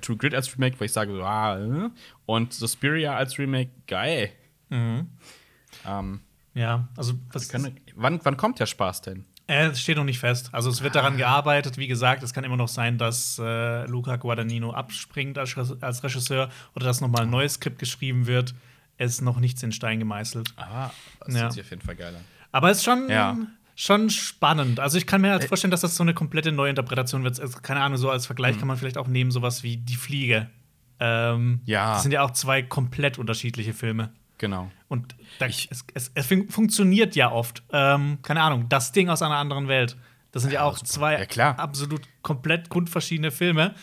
True 0.00 0.16
Grit 0.16 0.34
als 0.34 0.52
Remake, 0.54 0.78
wo 0.80 0.84
ich 0.84 0.92
sage, 0.92 1.12
so, 1.12 1.22
ah, 1.24 1.58
äh, 1.58 1.90
und 2.26 2.52
Suspiria 2.52 3.14
als 3.16 3.38
Remake, 3.38 3.70
geil. 3.86 4.30
Ähm, 4.70 6.20
ja, 6.54 6.88
also 6.96 7.14
was 7.32 7.48
kann, 7.48 7.76
wann, 7.94 8.20
wann 8.22 8.36
kommt 8.36 8.60
der 8.60 8.66
Spaß 8.66 9.02
denn? 9.02 9.24
Äh, 9.48 9.66
Es 9.66 9.80
steht 9.80 9.96
noch 9.96 10.04
nicht 10.04 10.18
fest. 10.18 10.50
Also 10.52 10.70
es 10.70 10.82
wird 10.82 10.94
daran 10.94 11.16
gearbeitet. 11.16 11.76
Wie 11.78 11.88
gesagt, 11.88 12.22
es 12.22 12.32
kann 12.32 12.44
immer 12.44 12.56
noch 12.56 12.68
sein, 12.68 12.96
dass 12.98 13.38
äh, 13.42 13.84
Luca 13.86 14.16
Guadagnino 14.16 14.72
abspringt 14.72 15.36
als, 15.38 15.56
als 15.82 16.04
Regisseur 16.04 16.48
oder 16.74 16.86
dass 16.86 17.00
nochmal 17.00 17.22
ein 17.22 17.30
neues 17.30 17.54
Skript 17.54 17.78
geschrieben 17.78 18.26
wird. 18.26 18.54
Es 18.98 19.12
ist 19.14 19.20
noch 19.22 19.40
nichts 19.40 19.62
in 19.62 19.72
Stein 19.72 19.98
gemeißelt. 19.98 20.52
Ah, 20.56 20.90
das 21.20 21.34
Ja. 21.34 21.40
hört 21.42 21.52
sich 21.54 21.62
auf 21.62 21.70
jeden 21.70 21.82
Fall 21.82 21.96
geil 21.96 22.14
an. 22.14 22.24
Aber 22.52 22.70
es 22.70 22.78
ist 22.78 22.84
schon, 22.84 23.08
Ja. 23.08 23.36
Schon 23.74 24.10
spannend. 24.10 24.80
Also 24.80 24.98
ich 24.98 25.06
kann 25.06 25.20
mir 25.20 25.30
halt 25.32 25.44
vorstellen, 25.44 25.70
dass 25.70 25.80
das 25.80 25.96
so 25.96 26.02
eine 26.02 26.14
komplette 26.14 26.52
Neuinterpretation 26.52 27.24
wird. 27.24 27.40
Also, 27.40 27.58
keine 27.60 27.80
Ahnung, 27.80 27.98
so 27.98 28.10
als 28.10 28.24
Mhm. 28.24 28.26
Vergleich 28.26 28.58
kann 28.58 28.68
man 28.68 28.76
vielleicht 28.76 28.98
auch 28.98 29.08
nehmen, 29.08 29.30
sowas 29.30 29.62
wie 29.62 29.76
Die 29.78 29.96
Fliege. 29.96 30.50
Ähm, 31.00 31.60
Ja. 31.64 31.94
Das 31.94 32.02
sind 32.02 32.12
ja 32.12 32.22
auch 32.22 32.30
zwei 32.32 32.62
komplett 32.62 33.18
unterschiedliche 33.18 33.72
Filme. 33.72 34.12
Genau. 34.38 34.70
Und 34.88 35.14
da, 35.38 35.46
es, 35.46 35.68
es, 35.94 36.10
es 36.14 36.26
fun 36.26 36.48
funktioniert 36.48 37.14
ja 37.16 37.30
oft. 37.30 37.62
Ähm, 37.72 38.18
keine 38.22 38.42
Ahnung, 38.42 38.68
das 38.68 38.92
Ding 38.92 39.08
aus 39.08 39.22
einer 39.22 39.36
anderen 39.36 39.68
Welt. 39.68 39.96
Das 40.32 40.42
sind 40.42 40.52
ja, 40.52 40.60
Ja, 40.60 40.64
auch 40.66 40.76
super. 40.78 40.88
zwei 40.88 41.28
Ja, 41.34 41.52
absolut 41.52 42.02
komplett 42.22 42.68
grundverschiedene 42.68 43.30
Filme. 43.30 43.74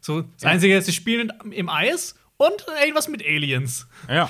So, 0.00 0.22
das. 0.22 0.44
Einzige 0.44 0.76
ist, 0.76 0.86
sie 0.86 0.92
spielen 0.92 1.32
im 1.52 1.68
Eis 1.68 2.16
und 2.46 2.66
irgendwas 2.80 3.08
mit 3.08 3.22
Aliens. 3.24 3.86
Ja. 4.08 4.28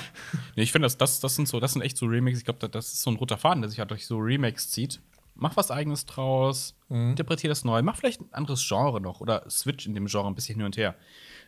Nee, 0.55 0.63
ich 0.63 0.71
finde, 0.71 0.85
das, 0.85 0.97
das, 0.97 1.19
das, 1.19 1.35
sind 1.35 1.47
so, 1.47 1.59
das 1.59 1.73
sind 1.73 1.81
echt 1.81 1.97
so 1.97 2.05
Remakes. 2.05 2.39
Ich 2.39 2.45
glaube, 2.45 2.67
das, 2.69 2.93
ist 2.93 3.01
so 3.01 3.11
ein 3.11 3.17
roter 3.17 3.37
Faden, 3.37 3.61
der 3.61 3.69
sich 3.69 3.79
halt 3.79 3.91
durch 3.91 4.05
so 4.05 4.17
Remakes 4.17 4.69
zieht. 4.69 4.99
Mach 5.35 5.57
was 5.57 5.71
eigenes 5.71 6.05
draus, 6.05 6.75
interpretier 6.89 7.49
das 7.49 7.65
neu, 7.65 7.81
mach 7.81 7.97
vielleicht 7.97 8.21
ein 8.21 8.31
anderes 8.33 8.63
Genre 8.67 9.01
noch 9.01 9.19
oder 9.19 9.49
switch 9.49 9.87
in 9.87 9.95
dem 9.95 10.05
Genre 10.05 10.27
ein 10.27 10.35
bisschen 10.35 10.57
hin 10.57 10.65
und 10.65 10.77
her. 10.77 10.93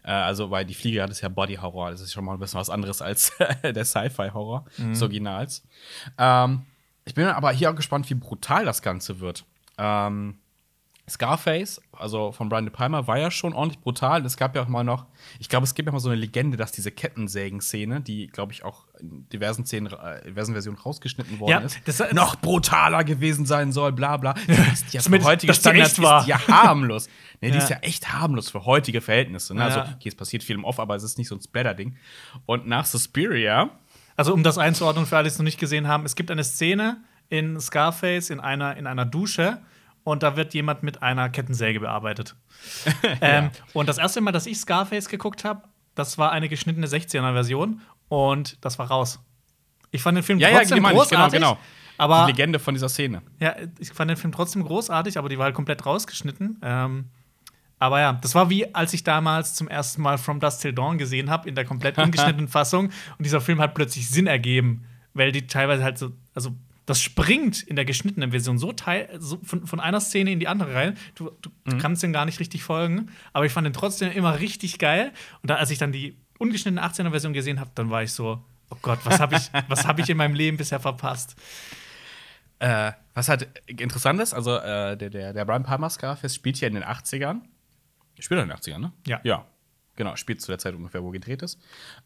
Äh, 0.04 0.10
also, 0.10 0.50
weil 0.50 0.66
die 0.66 0.74
Fliege 0.74 1.04
hat 1.04 1.12
es 1.12 1.22
ja 1.22 1.30
Body 1.30 1.56
Horror, 1.56 1.92
das 1.92 2.02
ist 2.02 2.12
schon 2.12 2.26
mal 2.26 2.34
ein 2.34 2.40
bisschen 2.40 2.60
was 2.60 2.72
anderes 2.72 3.04
als 3.04 3.32
der 3.64 3.86
Sci-Fi-Horror 3.86 4.66
des 4.80 5.02
Originals. 5.04 5.64
Ähm, 6.18 6.64
ich 7.06 7.14
bin 7.14 7.26
aber 7.26 7.52
hier 7.52 7.70
auch 7.70 7.76
gespannt, 7.76 8.10
wie 8.10 8.16
brutal 8.16 8.66
das 8.66 8.82
Ganze 8.82 9.20
wird. 9.20 9.46
Ähm, 9.78 10.40
Scarface, 11.08 11.80
also 11.92 12.32
von 12.32 12.50
Brian 12.50 12.66
De 12.66 12.74
Palma, 12.74 13.06
war 13.06 13.18
ja 13.20 13.30
schon 13.30 13.54
ordentlich 13.54 13.80
brutal. 13.80 14.22
Und 14.22 14.26
Es 14.26 14.38
gab 14.38 14.56
ja 14.56 14.64
auch 14.64 14.68
mal 14.68 14.84
noch, 14.84 15.06
ich 15.40 15.50
glaube, 15.50 15.64
es 15.66 15.76
gibt 15.76 15.86
ja 15.86 15.92
mal 15.94 16.00
so 16.00 16.10
eine 16.10 16.18
Legende, 16.20 16.58
dass 16.58 16.72
diese 16.72 16.92
Kettensägen-Szene, 16.92 18.02
die, 18.02 18.28
glaube 18.28 18.54
ich, 18.54 18.64
auch 18.66 18.86
in 19.00 19.30
diversen 19.30 19.66
Szenen, 19.66 19.94
äh, 19.94 20.24
diversen 20.26 20.54
Versionen 20.54 20.78
rausgeschnitten 20.80 21.40
worden 21.40 21.52
Ja, 21.52 21.60
ist, 21.60 21.80
das- 21.86 21.98
das- 21.98 22.14
noch 22.14 22.36
brutaler 22.38 23.04
gewesen 23.04 23.46
sein 23.46 23.72
soll, 23.72 23.92
bla 23.92 24.18
bla. 24.18 24.34
Die 24.34 24.52
ist 24.52 24.94
ja 24.94 24.98
Das 25.00 25.04
für 25.06 25.12
mit- 25.12 25.24
heutige 25.24 25.54
Standards 25.54 26.02
war. 26.02 26.26
ja 26.28 26.40
harmlos. 26.48 27.08
Nee, 27.42 27.52
die 27.52 27.58
Ja. 27.58 27.64
ist 27.64 27.70
ja 27.70 27.78
echt 27.82 28.12
harmlos 28.14 28.50
für 28.50 28.66
heutige 28.66 29.02
Verhältnisse. 29.02 29.54
Ne? 29.54 29.64
Also, 29.64 29.80
Ja. 29.80 29.94
okay, 29.96 30.10
es 30.10 30.16
passiert 30.16 30.44
viel 30.44 30.56
im 30.56 30.64
Off, 30.64 30.80
aber 30.80 30.96
es 30.96 31.04
ist 31.04 31.18
nicht 31.18 31.28
so 31.28 31.36
ein 31.36 31.42
Splatter-Ding. 31.42 31.96
Und 32.46 32.68
nach 32.68 32.86
Suspiria, 32.86 33.70
Also, 34.18 34.34
um 34.34 34.44
das 34.44 34.58
einzuordnen 34.58 35.06
für 35.06 35.18
alle, 35.18 35.26
die 35.26 35.34
es 35.34 35.38
noch 35.38 35.44
nicht 35.44 35.60
gesehen 35.60 35.88
haben, 35.90 36.06
es 36.06 36.16
gibt 36.16 36.32
eine 36.32 36.44
Szene 36.46 37.04
in 37.28 37.60
Scarface 37.60 38.30
in 38.30 38.40
einer, 38.40 38.78
in 38.78 38.88
einer 38.88 39.04
Dusche 39.06 39.58
und 40.06 40.24
da 40.24 40.38
wird 40.38 40.54
jemand 40.54 40.84
mit 40.84 41.04
einer 41.04 41.30
Kettensäge 41.30 41.82
bearbeitet. 41.82 42.36
ähm, 43.22 43.50
und 43.74 43.90
das 43.90 43.98
erste 43.98 44.22
Mal, 44.22 44.32
dass 44.32 44.46
ich 44.46 44.58
Scarface 44.58 45.10
geguckt 45.10 45.44
habe, 45.44 45.64
das 45.96 46.18
war 46.18 46.32
eine 46.32 46.48
geschnittene 46.48 46.88
16er-Version 46.88 47.82
und 48.08 48.64
das 48.64 48.80
war 48.80 48.88
raus. 48.88 49.20
Ich 49.92 50.02
fand 50.02 50.16
den 50.18 50.24
Film 50.24 50.40
ja, 50.40 50.50
ja, 50.50 50.60
trotzdem 50.60 50.78
ich, 50.78 50.84
genau, 50.84 50.96
großartig. 50.96 51.40
genau. 51.40 51.58
Aber 51.98 52.26
die 52.26 52.34
Legende 52.34 52.60
von 52.60 52.76
dieser 52.76 52.88
Szene. 52.88 53.22
ja, 53.40 53.56
ich 53.80 53.90
fand 53.94 54.10
den 54.10 54.18
Film 54.18 54.32
trotzdem 54.32 54.64
großartig, 54.64 55.18
aber 55.18 55.28
die 55.28 55.38
war 55.38 55.46
halt 55.46 55.56
komplett 55.56 55.86
rausgeschnitten. 55.86 56.60
Ähm, 56.62 57.06
aber 57.80 58.00
ja, 58.00 58.14
das 58.14 58.36
war 58.36 58.50
wie, 58.50 58.76
als 58.76 58.94
ich 58.94 59.04
damals 59.04 59.56
zum 59.56 59.68
ersten 59.68 60.02
Mal 60.02 60.18
From 60.18 60.40
Dust 60.40 60.62
Till 60.62 60.74
Dawn 60.74 60.98
gesehen 60.98 61.30
habe, 61.30 61.50
in 61.50 61.56
der 61.56 61.66
komplett 61.66 61.98
ungeschnittenen 61.98 62.48
Fassung. 62.48 62.86
Und 63.18 63.26
dieser 63.26 63.42
Film 63.42 63.60
hat 63.60 63.74
plötzlich 63.74 64.08
Sinn 64.10 64.28
ergeben, 64.28 64.86
weil 65.14 65.32
die 65.32 65.48
teilweise 65.48 65.84
halt 65.84 65.98
so, 65.98 66.12
also 66.36 66.52
das 66.86 67.02
springt 67.02 67.64
in 67.64 67.76
der 67.76 67.86
geschnittenen 67.86 68.32
Version 68.32 68.58
so, 68.60 68.72
teil, 68.72 69.10
so 69.20 69.40
von, 69.44 69.66
von 69.66 69.80
einer 69.80 70.00
Szene 70.00 70.32
in 70.32 70.40
die 70.40 70.48
andere 70.48 70.74
rein. 70.76 70.98
Du, 71.16 71.32
du, 71.42 71.50
du 71.66 71.78
kannst 71.80 72.04
den 72.04 72.14
gar 72.14 72.26
nicht 72.26 72.40
richtig 72.40 72.64
folgen. 72.64 73.10
Aber 73.34 73.46
ich 73.46 73.52
fand 73.52 73.66
den 73.66 73.74
trotzdem 73.74 74.12
immer 74.12 74.40
richtig 74.40 74.78
geil. 74.78 75.12
Und 75.42 75.50
dann, 75.50 75.58
als 75.58 75.72
ich 75.72 75.78
dann 75.80 75.92
die 75.92 76.16
ungeschnittene 76.38 76.84
18er-Version 76.86 77.34
gesehen 77.34 77.60
habe, 77.60 77.72
dann 77.76 77.90
war 77.90 78.04
ich 78.04 78.12
so, 78.12 78.44
oh 78.70 78.78
Gott, 78.82 79.00
was 79.04 79.20
habe 79.20 79.36
ich, 79.36 79.50
was 79.68 79.88
hab 79.88 79.98
ich 80.00 80.10
in 80.10 80.18
meinem 80.18 80.36
Leben 80.36 80.58
bisher 80.58 80.80
verpasst? 80.80 81.36
Äh, 82.60 82.92
was 83.14 83.30
halt 83.30 83.48
interessant 83.68 84.22
ist, 84.22 84.34
also 84.34 84.56
äh, 84.58 84.96
der, 84.96 85.10
der, 85.10 85.34
der 85.34 85.46
Brian 85.46 85.64
Palmer 85.64 85.90
Scarface 85.90 86.36
spielt 86.36 86.60
ja 86.62 86.68
in 86.68 86.76
den 86.76 86.84
80ern. 86.84 87.42
Spielt 88.20 88.40
er 88.40 88.44
in 88.44 88.50
den 88.50 88.58
80ern, 88.58 88.80
ne? 88.80 88.92
Ja. 89.08 89.20
Ja. 89.24 89.46
Genau, 89.98 90.16
spielt 90.18 90.42
zu 90.42 90.52
der 90.52 90.58
Zeit 90.60 90.74
ungefähr, 90.76 91.02
wo 91.04 91.08
er 91.10 91.14
gedreht 91.14 91.42
ist. 91.42 91.58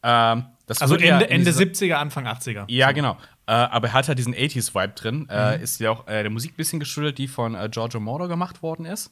Ähm, 0.03 0.45
das 0.67 0.79
Also 0.81 0.95
ja 0.95 1.13
Ende, 1.19 1.29
Ende 1.29 1.45
dieser- 1.51 1.61
70er, 1.63 1.93
Anfang 1.95 2.27
80er. 2.27 2.65
Ja, 2.67 2.91
genau. 2.91 3.17
Äh, 3.49 3.51
aber 3.51 3.87
er 3.87 3.93
hat 3.93 4.07
halt 4.07 4.19
diesen 4.19 4.35
80s-Vibe 4.35 4.93
drin. 4.93 5.27
Äh, 5.27 5.59
ist 5.59 5.79
ja 5.79 5.89
auch 5.89 6.07
äh, 6.07 6.21
der 6.21 6.29
Musik 6.29 6.53
ein 6.53 6.57
bisschen 6.57 6.79
geschuldet, 6.79 7.17
die 7.17 7.27
von 7.27 7.55
äh, 7.55 7.67
Giorgio 7.67 7.99
Moroder 7.99 8.27
gemacht 8.27 8.61
worden 8.61 8.85
ist. 8.85 9.11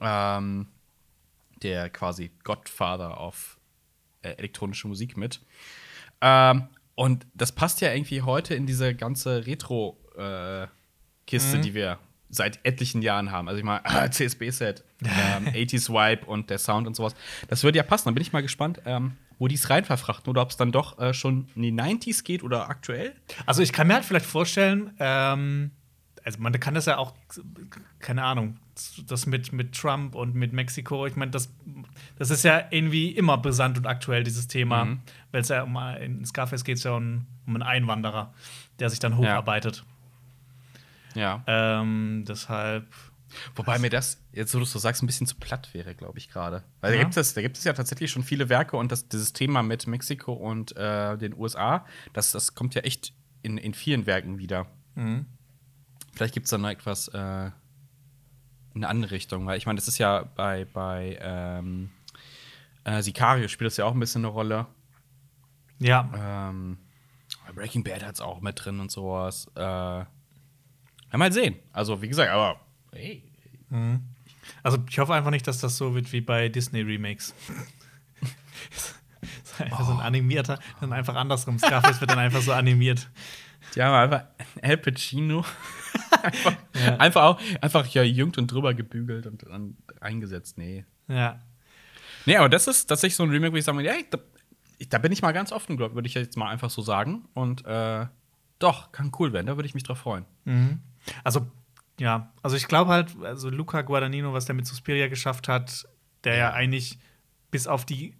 Ähm, 0.00 0.68
der 1.64 1.90
quasi 1.90 2.30
Godfather 2.44 3.20
of 3.20 3.58
äh, 4.22 4.28
elektronische 4.30 4.86
Musik 4.86 5.16
mit. 5.16 5.40
Ähm, 6.20 6.68
und 6.94 7.26
das 7.34 7.50
passt 7.50 7.80
ja 7.80 7.92
irgendwie 7.92 8.22
heute 8.22 8.54
in 8.54 8.66
diese 8.66 8.94
ganze 8.94 9.44
Retro-Kiste, 9.44 11.58
die 11.58 11.74
wir 11.74 11.98
seit 12.30 12.64
etlichen 12.64 13.02
Jahren 13.02 13.32
haben. 13.32 13.48
Also 13.48 13.58
ich 13.58 13.64
meine, 13.64 13.82
CSB-Set, 14.10 14.84
ähm, 15.02 15.48
80s-Vibe 15.48 16.26
und 16.26 16.48
der 16.48 16.58
Sound 16.58 16.86
und 16.86 16.94
sowas. 16.94 17.16
Das 17.48 17.64
würde 17.64 17.78
ja 17.78 17.82
passen. 17.82 18.04
Dann 18.04 18.14
bin 18.14 18.22
ich 18.22 18.32
mal 18.32 18.42
gespannt, 18.42 18.80
ähm, 18.84 19.16
wo 19.38 19.48
die 19.48 19.54
es 19.54 19.70
rein 19.70 19.84
verfrachten 19.84 20.30
oder 20.30 20.42
ob 20.42 20.50
es 20.50 20.56
dann 20.56 20.72
doch 20.72 20.98
äh, 20.98 21.14
schon 21.14 21.48
in 21.54 21.62
die 21.62 21.72
90s 21.72 22.24
geht 22.24 22.42
oder 22.42 22.68
aktuell. 22.68 23.14
Also 23.46 23.62
ich 23.62 23.72
kann 23.72 23.86
mir 23.86 23.94
halt 23.94 24.04
vielleicht 24.04 24.26
vorstellen, 24.26 24.92
ähm, 24.98 25.70
also 26.24 26.40
man 26.40 26.52
kann 26.60 26.74
das 26.74 26.86
ja 26.86 26.98
auch, 26.98 27.14
keine 28.00 28.22
Ahnung, 28.22 28.58
das 29.06 29.26
mit, 29.26 29.52
mit 29.52 29.74
Trump 29.74 30.14
und 30.14 30.34
mit 30.34 30.52
Mexiko, 30.52 31.06
ich 31.06 31.16
meine, 31.16 31.30
das, 31.30 31.52
das 32.18 32.30
ist 32.30 32.44
ja 32.44 32.64
irgendwie 32.70 33.10
immer 33.10 33.38
brisant 33.38 33.78
und 33.78 33.86
aktuell, 33.86 34.24
dieses 34.24 34.46
Thema. 34.46 34.84
Mhm. 34.84 35.00
Weil 35.32 35.40
es 35.40 35.48
ja 35.48 35.62
um 35.62 35.76
in 36.00 36.24
Scarface 36.24 36.64
geht 36.64 36.76
es 36.76 36.84
ja 36.84 36.92
um, 36.92 37.26
um 37.46 37.54
einen 37.54 37.62
Einwanderer, 37.62 38.32
der 38.78 38.90
sich 38.90 38.98
dann 38.98 39.16
hocharbeitet. 39.16 39.84
Ja. 41.14 41.42
Ähm, 41.46 42.24
deshalb. 42.28 42.86
Wobei 43.54 43.78
mir 43.78 43.90
das, 43.90 44.22
jetzt 44.32 44.54
wo 44.54 44.58
du 44.58 44.64
es 44.64 44.72
so 44.72 44.78
sagst, 44.78 45.02
ein 45.02 45.06
bisschen 45.06 45.26
zu 45.26 45.36
platt 45.36 45.72
wäre, 45.74 45.94
glaube 45.94 46.18
ich 46.18 46.28
gerade. 46.30 46.64
Weil 46.80 46.92
Ja. 46.92 46.98
da, 46.98 47.04
gibt 47.04 47.16
es, 47.16 47.34
da 47.34 47.42
gibt 47.42 47.58
es 47.58 47.64
ja 47.64 47.72
tatsächlich 47.72 48.10
schon 48.10 48.22
viele 48.22 48.48
Werke 48.48 48.76
und 48.76 48.90
das, 48.90 49.08
dieses 49.08 49.32
Thema 49.32 49.62
mit 49.62 49.86
Mexiko 49.86 50.32
und 50.32 50.76
äh, 50.76 51.16
den 51.18 51.34
USA, 51.34 51.84
das, 52.14 52.32
das 52.32 52.54
kommt 52.54 52.74
ja 52.74 52.82
echt 52.82 53.12
in, 53.42 53.58
in 53.58 53.74
vielen 53.74 54.06
Werken 54.06 54.38
wieder. 54.38 54.66
Mhm. 54.94 55.26
Vielleicht 56.14 56.34
gibt 56.34 56.44
es 56.46 56.50
dann 56.50 56.62
noch 56.62 56.70
etwas 56.70 57.08
äh, 57.08 57.46
in 58.74 58.82
eine 58.84 58.88
andere 58.88 59.12
Richtung, 59.12 59.46
weil 59.46 59.58
ich 59.58 59.66
meine, 59.66 59.76
das 59.76 59.88
ist 59.88 59.98
ja 59.98 60.22
bei, 60.34 60.64
bei 60.64 61.18
ähm, 61.20 61.90
äh, 62.84 63.02
Sicario 63.02 63.48
spielt 63.48 63.66
das 63.70 63.76
ja 63.76 63.84
auch 63.84 63.92
ein 63.94 64.00
bisschen 64.00 64.22
eine 64.24 64.32
Rolle. 64.32 64.66
Ja. 65.78 66.48
Ähm, 66.50 66.78
Breaking 67.54 67.84
Bad 67.84 68.04
hat's 68.04 68.20
auch 68.20 68.40
mit 68.40 68.64
drin 68.64 68.80
und 68.80 68.90
sowas. 68.90 69.50
Äh, 69.54 69.60
ja, 69.60 70.06
mal 71.12 71.32
sehen. 71.32 71.56
Also, 71.72 72.02
wie 72.02 72.08
gesagt, 72.08 72.30
aber 72.30 72.60
hey. 72.92 73.22
Also 74.62 74.78
ich 74.88 74.98
hoffe 74.98 75.14
einfach 75.14 75.30
nicht, 75.30 75.46
dass 75.46 75.60
das 75.60 75.76
so 75.76 75.94
wird 75.94 76.12
wie 76.12 76.20
bei 76.20 76.48
Disney 76.48 76.80
Remakes. 76.80 77.34
einfach 79.58 79.84
so 79.84 79.92
ein 79.92 80.00
animierter, 80.00 80.58
dann 80.80 80.92
einfach 80.92 81.14
andersrum. 81.14 81.58
Scarface 81.58 82.00
wird 82.00 82.10
dann 82.10 82.18
einfach 82.18 82.40
so 82.40 82.52
animiert. 82.52 83.08
Die 83.74 83.82
haben 83.82 83.94
einfach 83.94 84.26
Al 84.62 84.78
Pacino 84.78 85.44
einfach, 86.22 86.56
einfach 86.98 87.22
auch 87.22 87.40
einfach 87.60 87.86
ja 87.88 88.02
jüngt 88.02 88.38
und 88.38 88.50
drüber 88.50 88.74
gebügelt 88.74 89.26
und 89.26 89.42
dann 89.42 89.76
eingesetzt. 90.00 90.58
Nee. 90.58 90.84
Ja. 91.08 91.40
Nee, 92.24 92.36
aber 92.36 92.48
das 92.48 92.66
ist 92.66 92.86
tatsächlich 92.86 93.16
so 93.16 93.24
ein 93.24 93.30
Remake, 93.30 93.52
wo 93.52 93.56
ich 93.56 93.64
sage, 93.64 93.82
ja, 93.82 93.94
da, 94.10 94.18
da 94.88 94.98
bin 94.98 95.12
ich 95.12 95.22
mal 95.22 95.32
ganz 95.32 95.52
offen, 95.52 95.76
glaube 95.76 95.94
würde 95.94 96.08
ich 96.08 96.14
jetzt 96.14 96.36
mal 96.36 96.48
einfach 96.48 96.70
so 96.70 96.82
sagen. 96.82 97.28
Und 97.34 97.64
äh, 97.66 98.06
doch, 98.58 98.92
kann 98.92 99.12
cool 99.18 99.32
werden, 99.32 99.46
da 99.46 99.56
würde 99.56 99.66
ich 99.66 99.74
mich 99.74 99.84
drauf 99.84 99.98
freuen. 99.98 100.24
Also, 101.24 101.46
ja, 101.98 102.32
also 102.42 102.56
ich 102.56 102.68
glaube 102.68 102.90
halt, 102.90 103.14
also 103.22 103.50
Luca 103.50 103.82
Guadagnino, 103.82 104.32
was 104.32 104.46
der 104.46 104.54
mit 104.54 104.66
Suspiria 104.66 105.08
geschafft 105.08 105.48
hat, 105.48 105.86
der 106.24 106.36
ja, 106.36 106.52
eigentlich 106.52 106.98
bis 107.50 107.66
auf 107.66 107.84
die 107.84 108.14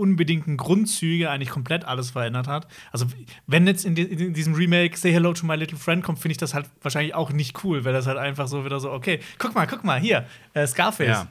unbedingten 0.00 0.56
Grundzüge 0.56 1.28
eigentlich 1.28 1.50
komplett 1.50 1.84
alles 1.84 2.10
verändert 2.10 2.48
hat. 2.48 2.66
Also, 2.90 3.06
wenn 3.46 3.66
jetzt 3.66 3.84
in, 3.84 3.94
di 3.94 4.02
in 4.02 4.32
diesem 4.32 4.54
Remake 4.54 4.96
Say 4.96 5.12
Hello 5.12 5.34
to 5.34 5.44
My 5.44 5.56
Little 5.56 5.76
Friend 5.76 6.02
kommt, 6.02 6.18
finde 6.18 6.32
ich 6.32 6.38
das 6.38 6.54
halt 6.54 6.66
wahrscheinlich 6.80 7.14
auch 7.14 7.32
nicht 7.32 7.62
cool, 7.64 7.84
weil 7.84 7.92
das 7.92 8.06
halt 8.06 8.16
einfach 8.16 8.48
so 8.48 8.64
wieder 8.64 8.80
so, 8.80 8.90
okay, 8.90 9.20
guck 9.38 9.54
mal, 9.54 9.66
guck 9.66 9.84
mal, 9.84 10.00
hier, 10.00 10.26
äh, 10.54 10.66
Scarface. 10.66 11.06
Ja. 11.06 11.28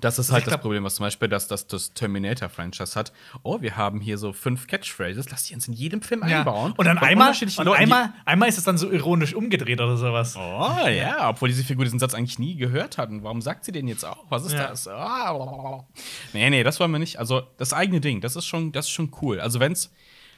Das 0.00 0.18
ist 0.18 0.26
Also 0.30 0.34
halt 0.34 0.46
das 0.46 0.60
Problem, 0.60 0.84
was 0.84 0.94
zum 0.96 1.04
Beispiel 1.04 1.28
das, 1.28 1.48
das, 1.48 1.66
das 1.66 1.92
Terminator-Franchise 1.94 2.94
hat. 2.98 3.12
Oh, 3.42 3.60
wir 3.60 3.76
haben 3.76 4.00
hier 4.00 4.18
so 4.18 4.32
fünf 4.32 4.66
Catchphrases, 4.66 5.30
lass 5.30 5.44
die 5.44 5.54
uns 5.54 5.66
in 5.68 5.74
jedem 5.74 6.02
Film 6.02 6.22
Ja. 6.26 6.38
einbauen. 6.40 6.72
Und 6.76 6.86
dann 6.86 6.98
einmal, 6.98 7.30
und 7.32 7.56
Leuten, 7.64 7.82
einmal, 7.82 8.12
einmal 8.24 8.48
ist 8.48 8.58
es 8.58 8.64
dann 8.64 8.78
so 8.78 8.90
ironisch 8.90 9.34
umgedreht 9.34 9.80
oder 9.80 9.96
sowas. 9.96 10.36
Oh, 10.36 10.86
ja, 10.88 11.28
obwohl 11.30 11.48
diese 11.48 11.64
Figur 11.64 11.84
diesen 11.84 11.98
Satz 11.98 12.14
eigentlich 12.14 12.38
nie 12.38 12.56
gehört 12.56 12.98
hat. 12.98 13.08
Und 13.10 13.22
warum 13.24 13.40
sagt 13.42 13.64
sie 13.64 13.72
den 13.72 13.88
jetzt 13.88 14.04
auch? 14.04 14.24
Was 14.28 14.44
ist 14.44 14.52
Ja. 14.52 14.68
das? 14.68 14.86
Ah, 14.88 15.84
nee, 16.32 16.50
nee, 16.50 16.62
das 16.62 16.78
wollen 16.80 16.90
wir 16.92 16.98
nicht. 16.98 17.18
Also, 17.18 17.42
das 17.56 17.72
eigene 17.72 18.00
Ding, 18.00 18.20
das 18.20 18.36
ist 18.36 18.46
schon, 18.46 18.72
das 18.72 18.86
ist 18.86 18.92
schon 18.92 19.12
cool. 19.22 19.40
Also, 19.40 19.60
wenn's. 19.60 19.92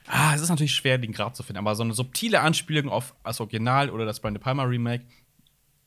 Ah, 0.06 0.34
es 0.34 0.40
ist 0.40 0.48
natürlich 0.48 0.74
schwer, 0.74 0.96
den 0.98 1.12
Grad 1.12 1.36
zu 1.36 1.42
finden, 1.42 1.58
aber 1.58 1.74
so 1.76 1.82
eine 1.82 1.92
subtile 1.92 2.40
Anspielung 2.40 2.88
auf 2.90 3.14
das 3.22 3.38
Original 3.40 3.90
oder 3.90 4.06
das 4.06 4.18
Brian 4.18 4.34
De 4.34 4.42
Palma 4.42 4.62
Remake 4.64 5.04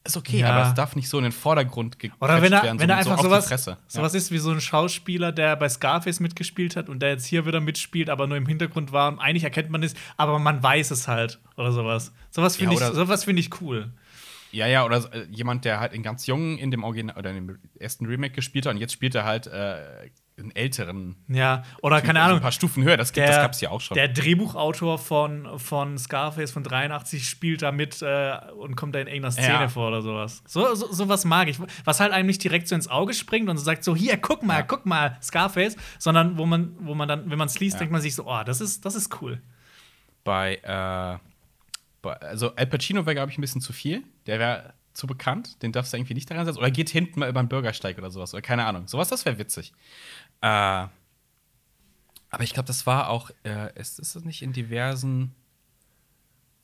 ist 0.05 0.17
okay, 0.17 0.39
Ja. 0.39 0.49
aber 0.51 0.67
es 0.69 0.73
darf 0.73 0.95
nicht 0.95 1.07
so 1.07 1.17
in 1.17 1.23
den 1.23 1.31
Vordergrund 1.31 1.97
gequetscht 1.97 2.21
Oder 2.21 2.41
wenn 2.41 2.51
er, 2.51 2.63
werden, 2.63 2.79
wenn 2.79 2.89
er 2.89 2.97
einfach 2.97 3.17
so 3.17 3.23
sowas, 3.23 3.47
Fresse. 3.47 3.77
sowas 3.87 4.13
ist 4.13 4.31
wie 4.31 4.37
so 4.37 4.51
ein 4.51 4.59
Schauspieler, 4.61 5.31
der 5.31 5.55
bei 5.55 5.69
Scarface 5.69 6.19
mitgespielt 6.19 6.75
hat 6.75 6.89
und 6.89 6.99
der 6.99 7.09
jetzt 7.11 7.25
hier 7.25 7.45
wieder 7.45 7.61
mitspielt, 7.61 8.09
aber 8.09 8.27
nur 8.27 8.35
im 8.37 8.45
Hintergrund 8.45 8.91
war 8.91 9.07
und 9.11 9.19
eigentlich 9.19 9.43
erkennt 9.45 9.69
man 9.69 9.81
es, 9.81 9.93
aber 10.17 10.39
man 10.39 10.61
weiß 10.61 10.91
es 10.91 11.07
halt 11.07 11.39
oder 11.55 11.71
sowas. 11.71 12.11
Sowas 12.31 12.57
finde 12.57 12.75
Ja, 12.75 12.89
ich, 12.89 12.95
sowas 12.95 13.23
finde 13.23 13.39
ich 13.39 13.61
cool. 13.61 13.91
Ja, 14.53 14.67
ja, 14.67 14.85
oder 14.85 14.97
äh, 15.13 15.25
jemand, 15.31 15.65
der 15.65 15.79
halt 15.79 15.93
in 15.93 16.03
ganz 16.03 16.27
jungen 16.27 16.57
in 16.59 16.69
dem 16.71 16.83
Original 16.83 17.17
oder 17.17 17.31
in 17.31 17.47
dem 17.47 17.59
ersten 17.79 18.05
Remake 18.05 18.33
gespielt 18.35 18.65
hat 18.65 18.73
und 18.75 18.79
jetzt 18.79 18.93
spielt 18.93 19.15
er 19.15 19.25
halt 19.25 19.47
äh, 19.47 20.09
einen 20.37 20.51
älteren. 20.55 21.15
Ja, 21.27 21.63
oder 21.81 22.01
keine 22.01 22.19
also 22.19 22.25
Ahnung. 22.25 22.37
Ein 22.37 22.43
paar 22.43 22.51
Stufen 22.51 22.83
höher, 22.83 22.95
das, 22.97 23.13
gibt, 23.13 23.27
das 23.27 23.35
gab's 23.37 23.61
ja 23.61 23.69
auch 23.71 23.81
schon. 23.81 23.95
Der 23.95 24.07
Drehbuchautor 24.07 24.97
von, 24.99 25.59
von 25.59 25.97
Scarface 25.97 26.51
von 26.51 26.63
83 26.63 27.27
spielt 27.27 27.61
da 27.63 27.71
mit 27.71 28.01
äh, 28.01 28.37
und 28.57 28.75
kommt 28.75 28.93
da 28.95 28.99
in 28.99 29.07
irgendeiner 29.07 29.31
Szene 29.31 29.47
Ja. 29.47 29.67
vor 29.69 29.87
oder 29.87 30.01
sowas. 30.01 30.43
So, 30.47 30.73
so, 30.75 30.91
sowas 30.91 31.25
mag 31.25 31.47
ich. 31.49 31.57
Was 31.83 31.99
halt 31.99 32.11
einem 32.13 32.27
nicht 32.27 32.43
direkt 32.43 32.67
so 32.67 32.75
ins 32.75 32.87
Auge 32.87 33.13
springt 33.13 33.49
und 33.49 33.57
so 33.57 33.63
sagt 33.63 33.83
so, 33.83 33.95
hier, 33.95 34.17
guck 34.17 34.43
mal, 34.43 34.57
Ja. 34.59 34.61
guck 34.63 34.85
mal, 34.85 35.17
Scarface, 35.21 35.75
sondern 35.99 36.37
wo 36.37 36.45
man, 36.45 36.75
wo 36.79 36.93
man 36.95 37.07
dann, 37.07 37.29
wenn 37.29 37.37
man 37.39 37.47
es 37.47 37.59
liest, 37.59 37.75
Ja. 37.75 37.79
denkt 37.79 37.91
man 37.91 38.01
sich 38.01 38.13
so, 38.15 38.25
oh, 38.27 38.43
das 38.45 38.61
ist, 38.61 38.85
das 38.85 38.93
ist 38.95 39.21
cool. 39.21 39.41
bei, 40.23 40.55
äh, 40.63 41.17
bei 42.01 42.13
also 42.21 42.55
Al 42.55 42.67
Pacino 42.67 43.05
wäre, 43.05 43.15
glaube 43.15 43.31
ich, 43.31 43.37
ein 43.37 43.41
bisschen 43.41 43.61
zu 43.61 43.71
viel. 43.73 44.03
Der 44.27 44.39
wäre 44.39 44.73
zu 44.93 45.07
bekannt, 45.07 45.61
den 45.63 45.71
darfst 45.71 45.91
du 45.91 45.97
irgendwie 45.97 46.13
nicht 46.13 46.29
da 46.29 46.35
reinsetzen. 46.35 46.59
Oder 46.59 46.71
geht 46.71 46.89
hinten 46.89 47.19
mal 47.19 47.29
über 47.29 47.41
den 47.41 47.49
Bürgersteig 47.49 47.97
oder 47.97 48.11
sowas. 48.11 48.33
Oder 48.33 48.41
keine 48.41 48.65
Ahnung. 48.65 48.87
Sowas, 48.87 49.09
das 49.09 49.25
wäre 49.25 49.37
witzig. 49.37 49.73
Äh, 50.41 50.47
aber 50.47 52.43
ich 52.43 52.53
glaube, 52.53 52.67
das 52.67 52.85
war 52.85 53.09
auch, 53.09 53.29
äh, 53.43 53.79
ist, 53.79 53.99
ist 53.99 54.15
das 54.15 54.23
nicht 54.23 54.41
in 54.41 54.53
diversen 54.53 55.35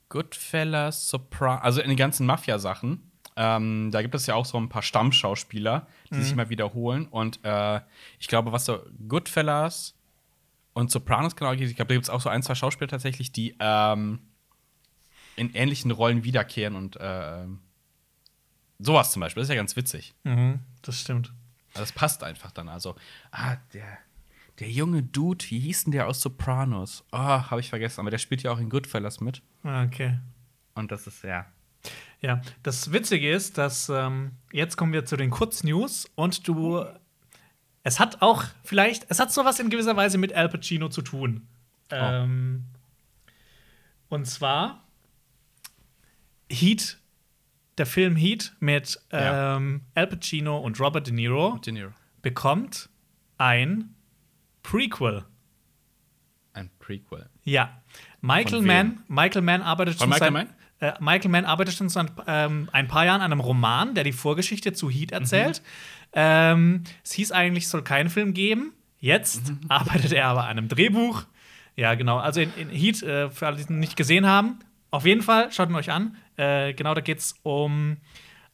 Goodfellas, 0.10 1.07
Sopran, 1.07 1.60
also 1.60 1.81
in 1.81 1.89
den 1.89 1.97
ganzen 1.97 2.25
Mafia-Sachen. 2.25 3.12
Ähm, 3.36 3.89
da 3.91 4.01
gibt 4.01 4.15
es 4.15 4.25
ja 4.25 4.36
auch 4.36 4.45
so 4.45 4.57
ein 4.57 4.69
paar 4.69 4.81
Stammschauspieler, 4.81 5.88
die 6.12 6.21
sich 6.21 6.36
mal 6.36 6.49
wiederholen. 6.49 7.05
Und 7.05 7.39
äh, 7.43 7.79
ich 8.19 8.27
glaube, 8.27 8.51
was 8.51 8.65
so 8.65 8.79
Goodfellas 9.07 9.95
und 10.73 10.91
Sopranos 10.91 11.36
genau 11.36 11.51
geht, 11.51 11.69
ich 11.69 11.75
glaube, 11.75 11.89
da 11.89 11.95
gibt 11.95 12.05
es 12.05 12.10
auch 12.10 12.21
so 12.21 12.29
ein, 12.29 12.43
zwei 12.43 12.55
Schauspieler 12.55 12.88
tatsächlich, 12.88 13.31
die 13.31 13.55
ähm, 13.60 14.19
in 15.39 15.54
ähnlichen 15.54 15.91
Rollen 15.91 16.23
wiederkehren 16.23 16.75
und 16.75 16.95
äh, 16.97 17.45
sowas 18.80 19.12
zum 19.12 19.21
Beispiel. 19.21 19.41
Das 19.41 19.47
ist 19.49 19.54
ja 19.56 19.60
ganz 19.60 19.75
witzig. 19.75 20.13
Mhm, 20.23 20.60
das 20.82 20.99
stimmt. 20.99 21.34
Also 21.73 21.82
das 21.82 21.91
passt 21.91 22.23
einfach 22.23 22.52
dann. 22.52 22.69
Also, 22.69 22.95
ah, 23.32 23.58
der, 23.73 23.97
der 24.60 24.69
junge 24.69 25.04
Dude, 25.04 25.45
wie 25.49 25.60
hieß 25.60 25.86
denn 25.86 25.91
der 25.91 26.08
aus 26.08 26.21
Sopranos? 26.21 27.04
Oh, 27.12 27.17
habe 27.17 27.60
ich 27.62 27.69
vergessen, 27.69 28.02
aber 28.02 28.12
der 28.12 28.17
spielt 28.17 28.43
ja 28.43 28.52
auch 28.52 28.60
in 28.60 28.69
Goodfellas 28.69 29.21
mit. 29.21 29.41
Ah, 29.63 29.84
Okay. 29.84 30.19
Und 30.75 30.91
das 30.91 31.08
ist 31.08 31.23
ja. 31.23 31.45
Ja, 32.21 32.41
das 32.63 32.91
Witzige 32.91 33.32
ist, 33.32 33.58
dass 33.58 33.89
ähm, 33.89 34.32
jetzt 34.52 34.78
kommen 34.78 34.93
wir 34.93 35.06
zu 35.06 35.17
den 35.17 35.30
Kurznews 35.30 36.10
und 36.15 36.47
du. 36.47 36.86
Es 37.84 37.99
hat 37.99 38.21
auch 38.21 38.43
vielleicht, 38.63 39.06
es 39.10 39.19
hat 39.19 39.32
sowas 39.32 39.60
in 39.60 39.69
gewisser 39.69 39.95
Weise 39.95 40.17
mit 40.17 40.34
Al 40.34 40.49
Pacino 40.49 40.89
zu 40.89 41.02
tun. 41.02 41.47
Ähm, 41.91 42.65
und 44.10 44.25
zwar 44.25 44.84
Heat, 46.51 46.97
der 47.77 47.85
Film 47.85 48.15
Heat 48.15 48.53
mit 48.59 48.99
Ja. 49.12 49.57
ähm, 49.57 49.81
Al 49.95 50.07
Pacino 50.07 50.57
und 50.57 50.79
Robert 50.79 51.07
De 51.07 51.13
Niro 51.13 51.57
De 51.65 51.71
Niro. 51.73 51.91
bekommt 52.21 52.89
ein 53.38 53.95
Prequel. 54.63 55.23
Ein 56.53 56.69
Prequel. 56.79 57.29
Ja. 57.43 57.81
Michael? 58.21 58.62
Mann, 58.62 59.03
Michael 59.07 59.41
Mann 59.41 59.62
arbeitet 59.62 59.95
Von 59.95 60.05
schon 60.05 60.09
Michael 60.09 60.33
seit, 60.33 60.33
Mann? 60.33 60.53
Äh, 60.81 60.93
Michael 60.99 61.31
Mann 61.31 61.45
arbeitet 61.45 61.75
schon 61.75 61.89
seit 61.89 62.12
ähm, 62.27 62.69
ein 62.71 62.88
paar 62.88 63.05
Jahren 63.05 63.21
an 63.21 63.31
einem 63.31 63.39
Roman, 63.41 63.95
der 63.95 64.03
die 64.03 64.12
Vorgeschichte 64.12 64.73
zu 64.73 64.89
Heat 64.89 65.12
erzählt. 65.12 65.62
Ähm, 66.13 66.83
es 67.03 67.13
hieß 67.13 67.31
eigentlich, 67.31 67.65
es 67.65 67.69
soll 67.69 67.83
keinen 67.83 68.09
Film 68.09 68.33
geben. 68.33 68.73
Jetzt 68.99 69.53
arbeitet 69.69 70.12
er 70.12 70.27
aber 70.27 70.43
an 70.43 70.57
einem 70.57 70.67
Drehbuch. 70.67 71.23
Ja, 71.75 71.95
genau. 71.95 72.17
Also 72.17 72.41
in, 72.41 72.53
in 72.57 72.69
Heat, 72.69 73.01
äh, 73.03 73.29
für 73.29 73.47
alle, 73.47 73.55
die 73.57 73.63
es 73.63 73.69
nicht 73.69 73.95
gesehen 73.95 74.25
haben, 74.25 74.59
auf 74.91 75.06
jeden 75.06 75.21
Fall, 75.21 75.52
schaut 75.52 75.69
ihn 75.69 75.75
euch 75.75 75.91
an. 75.91 76.17
Äh, 76.36 76.73
genau, 76.73 76.93
da 76.93 77.02
geht 77.02 77.19
es 77.19 77.36
um 77.43 77.97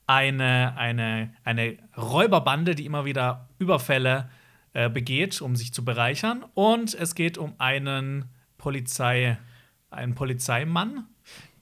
eine, 0.08 0.76
eine, 0.78 1.34
eine 1.44 1.78
Räuberbande, 1.98 2.76
die 2.76 2.86
immer 2.86 3.06
wieder 3.06 3.50
Überfälle 3.58 4.30
äh, 4.74 4.90
begeht, 4.90 5.42
um 5.42 5.56
sich 5.56 5.74
zu 5.74 5.86
bereichern. 5.86 6.46
Und 6.54 6.94
es 6.94 7.16
geht 7.16 7.38
um 7.38 7.54
einen 7.58 8.26
Polizei, 8.58 9.38
einen 9.90 10.16
Polizeimann, 10.16 11.06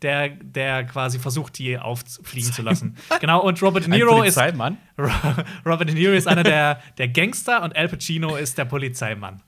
der, 0.02 0.30
der 0.30 0.84
quasi 0.86 1.20
versucht, 1.20 1.58
die 1.58 1.78
auffliegen 1.78 2.52
zu 2.52 2.62
lassen. 2.62 2.98
genau, 3.20 3.42
und 3.42 3.62
Robert 3.62 3.86
De 3.86 3.92
Niro 3.92 4.24
ist 4.24 4.36
Polizeimann? 4.36 4.78
Robert 5.66 5.88
De 5.88 5.96
Niro 5.96 6.14
ist 6.14 6.28
einer 6.28 6.44
der, 6.44 6.82
der 6.98 7.08
Gangster 7.08 7.64
und 7.64 7.76
Al 7.76 7.88
Pacino 7.88 8.36
ist 8.36 8.58
der 8.58 8.66
Polizeimann. 8.66 9.42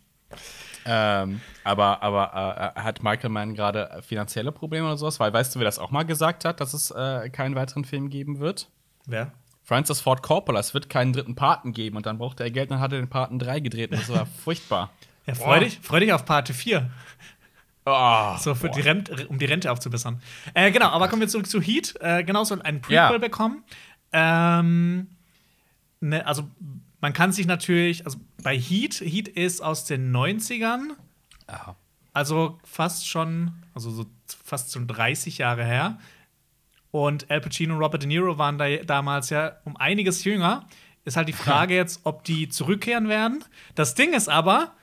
Ähm, 0.85 1.41
aber 1.63 2.03
aber 2.03 2.73
äh, 2.75 2.79
hat 2.79 3.01
Michael 3.01 3.29
Mann 3.31 3.55
gerade 3.55 4.01
finanzielle 4.05 4.51
Probleme 4.51 4.85
oder 4.87 4.97
sowas? 4.97 5.19
Weil 5.19 5.33
weißt 5.33 5.55
du, 5.55 5.59
wer 5.59 5.65
das 5.65 5.79
auch 5.79 5.91
mal 5.91 6.03
gesagt 6.03 6.45
hat, 6.45 6.59
dass 6.61 6.73
es 6.73 6.91
äh, 6.91 7.29
keinen 7.29 7.55
weiteren 7.55 7.85
Film 7.85 8.09
geben 8.09 8.39
wird? 8.39 8.69
Wer? 9.07 9.31
Francis 9.63 9.99
Ford 9.99 10.21
Coppola, 10.21 10.59
es 10.59 10.75
wird 10.75 10.89
keinen 10.89 11.11
dritten 11.11 11.33
Paten 11.33 11.73
geben 11.73 11.97
und 11.97 12.05
dann 12.05 12.19
brauchte 12.19 12.43
er 12.43 12.51
Geld 12.51 12.69
und 12.69 12.75
dann 12.75 12.81
hat 12.81 12.91
er 12.93 12.99
den 12.99 13.09
Paten 13.09 13.39
3 13.39 13.61
gedreht 13.61 13.91
und 13.91 13.99
das 13.99 14.09
war 14.09 14.25
furchtbar. 14.43 14.91
Ja, 15.25 15.33
freu 15.33 15.59
dich, 15.59 15.79
freu 15.81 15.99
dich 15.99 16.13
auf 16.13 16.23
Parte 16.23 16.53
4. 16.53 16.87
Oh, 17.87 18.35
So 18.37 18.53
für 18.53 18.67
boah. 18.67 18.75
die 18.75 18.81
Rente, 18.81 19.27
um 19.27 19.39
die 19.39 19.45
Rente 19.45 19.71
aufzubessern. 19.71 20.21
Äh, 20.53 20.71
genau, 20.71 20.87
aber 20.89 21.07
kommen 21.07 21.21
wir 21.21 21.27
zurück 21.27 21.47
zu 21.47 21.61
Heat. 21.61 21.95
Äh, 21.99 22.23
genau, 22.23 22.43
soll 22.43 22.61
ein 22.61 22.81
Prequel 22.81 22.95
Ja. 22.95 23.17
bekommen. 23.17 23.63
Ähm, 24.11 25.07
ne, 25.99 26.25
also 26.25 26.47
man 27.05 27.13
kann 27.13 27.31
sich 27.31 27.45
natürlich, 27.45 28.03
also 28.03 28.17
bei 28.41 28.57
Heat, 28.57 28.95
Heat 28.95 29.27
ist 29.27 29.61
aus 29.61 29.85
den 29.85 30.11
90ern, 30.11 30.93
Aha. 31.45 31.75
also 32.13 32.57
fast 32.63 33.07
schon, 33.07 33.51
also 33.75 33.91
so 33.91 34.07
fast 34.43 34.73
schon 34.73 34.87
30 34.87 35.37
Jahre 35.37 35.63
her. 35.63 35.99
Und 36.89 37.29
Al 37.29 37.41
Pacino 37.41 37.75
und 37.75 37.79
Robert 37.79 38.01
De 38.01 38.07
Niro 38.07 38.39
waren 38.39 38.57
da 38.57 38.77
damals 38.77 39.29
ja 39.29 39.57
um 39.65 39.77
einiges 39.77 40.23
jünger. 40.23 40.67
Ist 41.03 41.15
halt 41.15 41.27
die 41.27 41.33
Frage 41.33 41.75
jetzt, 41.81 41.99
ob 42.05 42.23
die 42.23 42.49
zurückkehren 42.49 43.07
werden. 43.07 43.43
Das 43.75 43.93
Ding 43.93 44.13
ist 44.15 44.27
aber, 44.27 44.73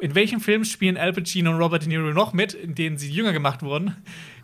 in 0.00 0.14
welchem 0.14 0.40
Film 0.40 0.64
spielen 0.64 0.96
Al 0.96 1.12
Pacino 1.12 1.50
und 1.50 1.58
Robert 1.58 1.82
De 1.82 1.90
Niro 1.90 2.10
noch 2.14 2.32
mit, 2.32 2.54
in 2.54 2.74
denen 2.74 2.96
sie 2.96 3.10
jünger 3.10 3.34
gemacht 3.34 3.62
wurden? 3.62 3.94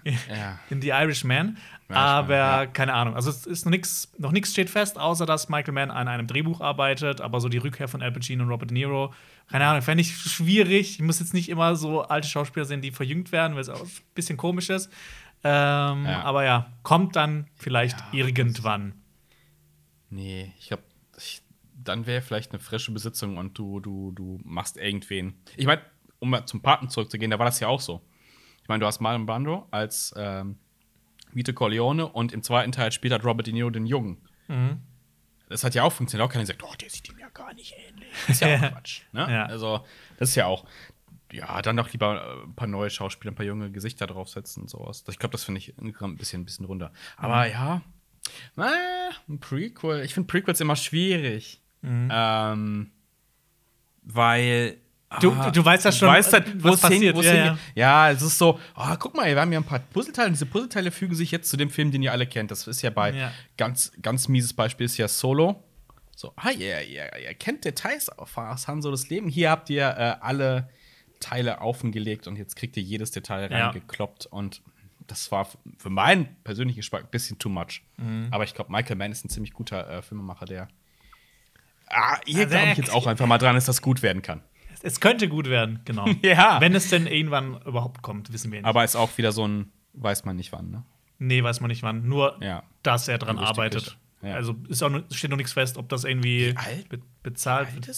Ja. 0.04 0.58
in 0.68 0.82
The 0.82 0.88
Irishman. 0.88 1.56
Ja, 1.92 1.98
aber 1.98 2.36
ja. 2.36 2.66
keine 2.66 2.94
Ahnung. 2.94 3.14
Also 3.14 3.30
es 3.30 3.46
ist 3.46 3.64
noch 3.64 3.70
nichts, 3.70 4.12
noch 4.18 4.32
nichts 4.32 4.50
steht 4.50 4.70
fest, 4.70 4.98
außer 4.98 5.26
dass 5.26 5.48
Michael 5.48 5.74
Mann 5.74 5.90
an 5.90 6.08
einem 6.08 6.26
Drehbuch 6.26 6.60
arbeitet. 6.60 7.20
Aber 7.20 7.40
so 7.40 7.48
die 7.48 7.58
Rückkehr 7.58 7.88
von 7.88 8.02
Al 8.02 8.12
Pacino 8.12 8.44
und 8.44 8.50
Robert 8.50 8.70
De 8.70 8.74
Niro, 8.74 9.12
keine 9.50 9.66
Ahnung, 9.66 9.82
fände 9.82 10.02
ich 10.02 10.16
schwierig. 10.16 10.96
Ich 10.96 11.02
muss 11.02 11.20
jetzt 11.20 11.34
nicht 11.34 11.48
immer 11.48 11.76
so 11.76 12.02
alte 12.02 12.28
Schauspieler 12.28 12.64
sehen, 12.64 12.80
die 12.80 12.90
verjüngt 12.90 13.32
werden, 13.32 13.54
weil 13.54 13.62
es 13.62 13.68
auch 13.68 13.82
ein 13.82 13.90
bisschen 14.14 14.36
komisch 14.36 14.70
ist. 14.70 14.90
Ähm, 15.44 16.04
Ja. 16.06 16.22
Aber 16.22 16.44
ja, 16.44 16.72
kommt 16.82 17.16
dann 17.16 17.48
vielleicht 17.56 17.96
irgendwann. 18.12 18.94
Nee, 20.10 20.52
ich 20.58 20.68
glaube, 20.68 20.84
dann 21.74 22.06
wäre 22.06 22.22
vielleicht 22.22 22.52
eine 22.52 22.60
frische 22.60 22.92
Besitzung 22.92 23.38
und 23.38 23.58
du, 23.58 23.80
du, 23.80 24.12
du 24.12 24.40
machst 24.44 24.76
irgendwen. 24.76 25.34
Ich 25.56 25.66
meine, 25.66 25.82
um 26.18 26.30
mal 26.30 26.46
zum 26.46 26.62
Paten 26.62 26.88
zurückzugehen, 26.88 27.30
da 27.30 27.38
war 27.38 27.46
das 27.46 27.60
ja 27.60 27.68
auch 27.68 27.80
so. 27.80 28.00
Ich 28.62 28.68
meine, 28.68 28.80
du 28.80 28.86
hast 28.86 29.00
Marlon 29.00 29.26
Brando 29.26 29.66
als 29.70 30.14
ähm, 30.16 30.58
Vito 31.34 31.52
Corleone 31.52 32.06
und 32.06 32.32
im 32.32 32.42
zweiten 32.42 32.72
Teil 32.72 32.92
spielt 32.92 33.12
halt 33.12 33.24
Robert 33.24 33.46
De 33.46 33.52
Niro 33.54 33.70
den 33.70 33.86
Jungen. 33.86 34.18
Mhm. 34.48 34.80
Das 35.48 35.64
hat 35.64 35.74
ja 35.74 35.82
auch 35.82 35.92
funktioniert. 35.92 36.26
Auch 36.28 36.32
keiner 36.32 36.44
gesagt, 36.44 36.62
oh, 36.64 36.74
der 36.80 36.88
sieht 36.90 37.08
ihm 37.10 37.18
ja 37.18 37.28
gar 37.28 37.52
nicht 37.54 37.74
ähnlich. 37.88 38.08
Das 38.26 38.36
ist 38.36 38.40
ja 38.40 38.56
auch 38.56 38.72
Quatsch. 38.72 39.02
Ne? 39.12 39.26
Ja. 39.30 39.46
Also, 39.46 39.84
das 40.18 40.30
ist 40.30 40.34
ja 40.34 40.46
auch. 40.46 40.64
Ja, 41.30 41.60
dann 41.62 41.76
doch 41.76 41.90
lieber 41.92 42.22
äh, 42.22 42.42
ein 42.44 42.54
paar 42.54 42.68
neue 42.68 42.90
Schauspieler, 42.90 43.32
ein 43.32 43.34
paar 43.34 43.46
junge 43.46 43.70
Gesichter 43.70 44.06
draufsetzen 44.06 44.62
und 44.64 44.68
sowas. 44.68 45.04
Ich 45.08 45.18
glaube, 45.18 45.32
das 45.32 45.44
finde 45.44 45.58
ich 45.58 45.74
ein 45.78 46.16
bisschen, 46.16 46.42
ein 46.42 46.44
bisschen 46.44 46.66
runter. 46.66 46.92
Aber 47.16 47.46
Mhm. 47.46 47.52
ja, 47.52 47.82
äh, 48.58 49.10
ein 49.28 49.40
Prequel. 49.40 50.04
Ich 50.04 50.14
finde 50.14 50.26
Prequels 50.26 50.60
immer 50.60 50.76
schwierig. 50.76 51.60
Mhm. 51.82 52.08
Ähm, 52.12 52.90
weil. 54.02 54.78
Du- 55.20 55.32
ah, 55.32 55.50
du 55.50 55.64
weißt 55.64 55.84
ja 55.84 55.92
schon, 55.92 56.08
weißt 56.08 56.32
halt, 56.32 56.54
was 56.56 56.70
wo 56.70 56.74
es 56.74 56.80
passiert, 56.80 57.02
Hin, 57.02 57.14
wo 57.16 57.20
es 57.20 57.26
ja, 57.26 57.34
ja. 57.34 57.58
ja, 57.74 58.10
es 58.10 58.22
ist 58.22 58.38
so, 58.38 58.58
oh, 58.76 58.94
guck 58.98 59.14
mal, 59.16 59.26
wir 59.26 59.40
haben 59.40 59.50
hier 59.50 59.58
ein 59.60 59.64
paar 59.64 59.78
Puzzleteile 59.80 60.28
und 60.28 60.32
diese 60.34 60.46
Puzzleteile 60.46 60.90
fügen 60.90 61.14
sich 61.14 61.30
jetzt 61.30 61.48
zu 61.50 61.56
dem 61.56 61.70
Film, 61.70 61.90
den 61.90 62.02
ihr 62.02 62.12
alle 62.12 62.26
kennt. 62.26 62.50
Das 62.50 62.66
ist 62.66 62.82
ja 62.82 62.90
bei 62.90 63.12
Ja. 63.12 63.32
ganz, 63.56 63.92
ganz 64.02 64.28
mieses 64.28 64.52
Beispiel 64.52 64.86
ist 64.86 64.96
ja 64.96 65.08
Solo. 65.08 65.62
So, 66.16 66.32
ah, 66.36 66.50
ihr, 66.50 66.82
ihr, 66.82 67.10
ihr 67.18 67.34
kennt 67.34 67.64
Details 67.64 68.08
aus 68.10 68.68
Han 68.68 68.80
Solos 68.82 69.08
Leben. 69.08 69.28
Hier 69.28 69.50
habt 69.50 69.70
ihr 69.70 69.86
äh, 69.88 70.16
alle 70.20 70.68
Teile 71.20 71.60
aufgelegt 71.60 72.26
und 72.26 72.36
jetzt 72.36 72.56
kriegt 72.56 72.76
ihr 72.76 72.82
jedes 72.82 73.10
Detail 73.10 73.46
reingekloppt. 73.52 74.26
Und 74.26 74.62
das 75.06 75.32
war 75.32 75.48
für 75.78 75.90
meinen 75.90 76.36
persönlichen 76.44 76.76
Geschmack 76.76 77.02
ein 77.04 77.10
bisschen 77.10 77.38
too 77.38 77.48
much. 77.48 77.82
Mhm. 77.96 78.28
Aber 78.30 78.44
ich 78.44 78.54
glaube, 78.54 78.70
Michael 78.70 78.96
Mann 78.96 79.10
ist 79.12 79.24
ein 79.24 79.28
ziemlich 79.30 79.52
guter 79.52 79.88
äh, 79.88 80.02
Filmemacher, 80.02 80.46
der. 80.46 80.68
Ah, 81.88 82.18
hier 82.24 82.38
Also 82.44 82.48
glaube 82.50 82.68
ich 82.72 82.78
jetzt 82.78 82.92
auch 82.92 83.06
einfach 83.06 83.26
mal 83.26 83.38
dran, 83.38 83.54
dass 83.54 83.66
das 83.66 83.82
gut 83.82 84.02
werden 84.02 84.22
kann. 84.22 84.42
Es 84.82 85.00
könnte 85.00 85.28
gut 85.28 85.48
werden, 85.48 85.80
genau. 85.84 86.06
Ja. 86.22 86.60
Wenn 86.60 86.74
es 86.74 86.88
denn 86.90 87.06
irgendwann 87.06 87.60
überhaupt 87.62 88.02
kommt, 88.02 88.32
wissen 88.32 88.50
wir 88.52 88.60
nicht. 88.60 88.66
Aber 88.66 88.84
ist 88.84 88.96
auch 88.96 89.16
wieder 89.18 89.32
so 89.32 89.46
ein, 89.46 89.70
weiß 89.94 90.24
man 90.24 90.36
nicht 90.36 90.52
wann, 90.52 90.70
ne? 90.70 90.84
nee, 91.18 91.42
weiß 91.42 91.60
man 91.60 91.68
nicht 91.68 91.82
wann. 91.82 92.08
Nur, 92.08 92.36
Ja. 92.42 92.64
dass 92.82 93.06
er 93.08 93.18
dran 93.18 93.38
arbeitet. 93.38 93.96
Ja. 94.22 94.34
Also 94.34 94.54
ist 94.68 94.82
auch, 94.82 94.90
steht 95.10 95.30
noch 95.30 95.36
nichts 95.36 95.52
fest, 95.52 95.76
ob 95.76 95.88
das 95.88 96.04
irgendwie 96.04 96.54
be 96.88 97.00
bezahlt 97.24 97.74
wird. 97.74 97.88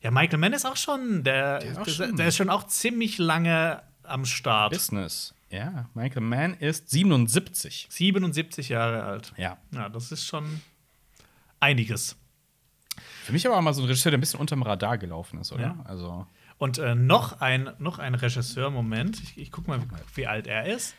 Ja, 0.00 0.10
Michael 0.12 0.38
Mann 0.38 0.52
ist 0.52 0.64
auch 0.64 0.76
schon, 0.76 1.22
der, 1.24 1.60
ist 1.62 1.78
auch 1.78 1.84
der, 1.84 1.92
schon- 1.92 2.16
der 2.16 2.26
ist 2.28 2.36
schon 2.36 2.50
auch 2.50 2.66
ziemlich 2.66 3.18
lange 3.18 3.82
am 4.04 4.24
Start. 4.24 4.72
Business. 4.72 5.34
Ja, 5.50 5.88
Michael 5.94 6.22
Mann 6.22 6.54
ist 6.54 6.90
77. 6.90 7.86
77 7.90 8.68
Jahre 8.68 9.02
alt. 9.04 9.32
Ja. 9.36 9.58
Ja, 9.74 9.88
das 9.88 10.10
ist 10.12 10.24
schon 10.24 10.60
einiges. 11.60 12.16
Für 13.22 13.32
mich 13.32 13.46
aber 13.46 13.56
auch 13.56 13.62
mal 13.62 13.72
so 13.72 13.82
ein 13.82 13.86
Regisseur, 13.86 14.10
der 14.10 14.18
ein 14.18 14.20
bisschen 14.20 14.40
unterm 14.40 14.62
Radar 14.62 14.98
gelaufen 14.98 15.40
ist, 15.40 15.52
oder? 15.52 15.62
Ja. 15.62 15.76
Also. 15.84 16.26
Und 16.58 16.78
äh, 16.78 16.94
noch 16.94 17.40
ein, 17.40 17.70
noch 17.78 17.98
ein 17.98 18.14
Regisseur, 18.14 18.70
Moment, 18.70 19.20
ich, 19.22 19.38
ich 19.38 19.50
guck 19.52 19.66
mal, 19.68 19.80
wie, 19.82 19.86
wie 20.16 20.26
alt 20.26 20.46
er 20.46 20.66
ist. 20.66 20.94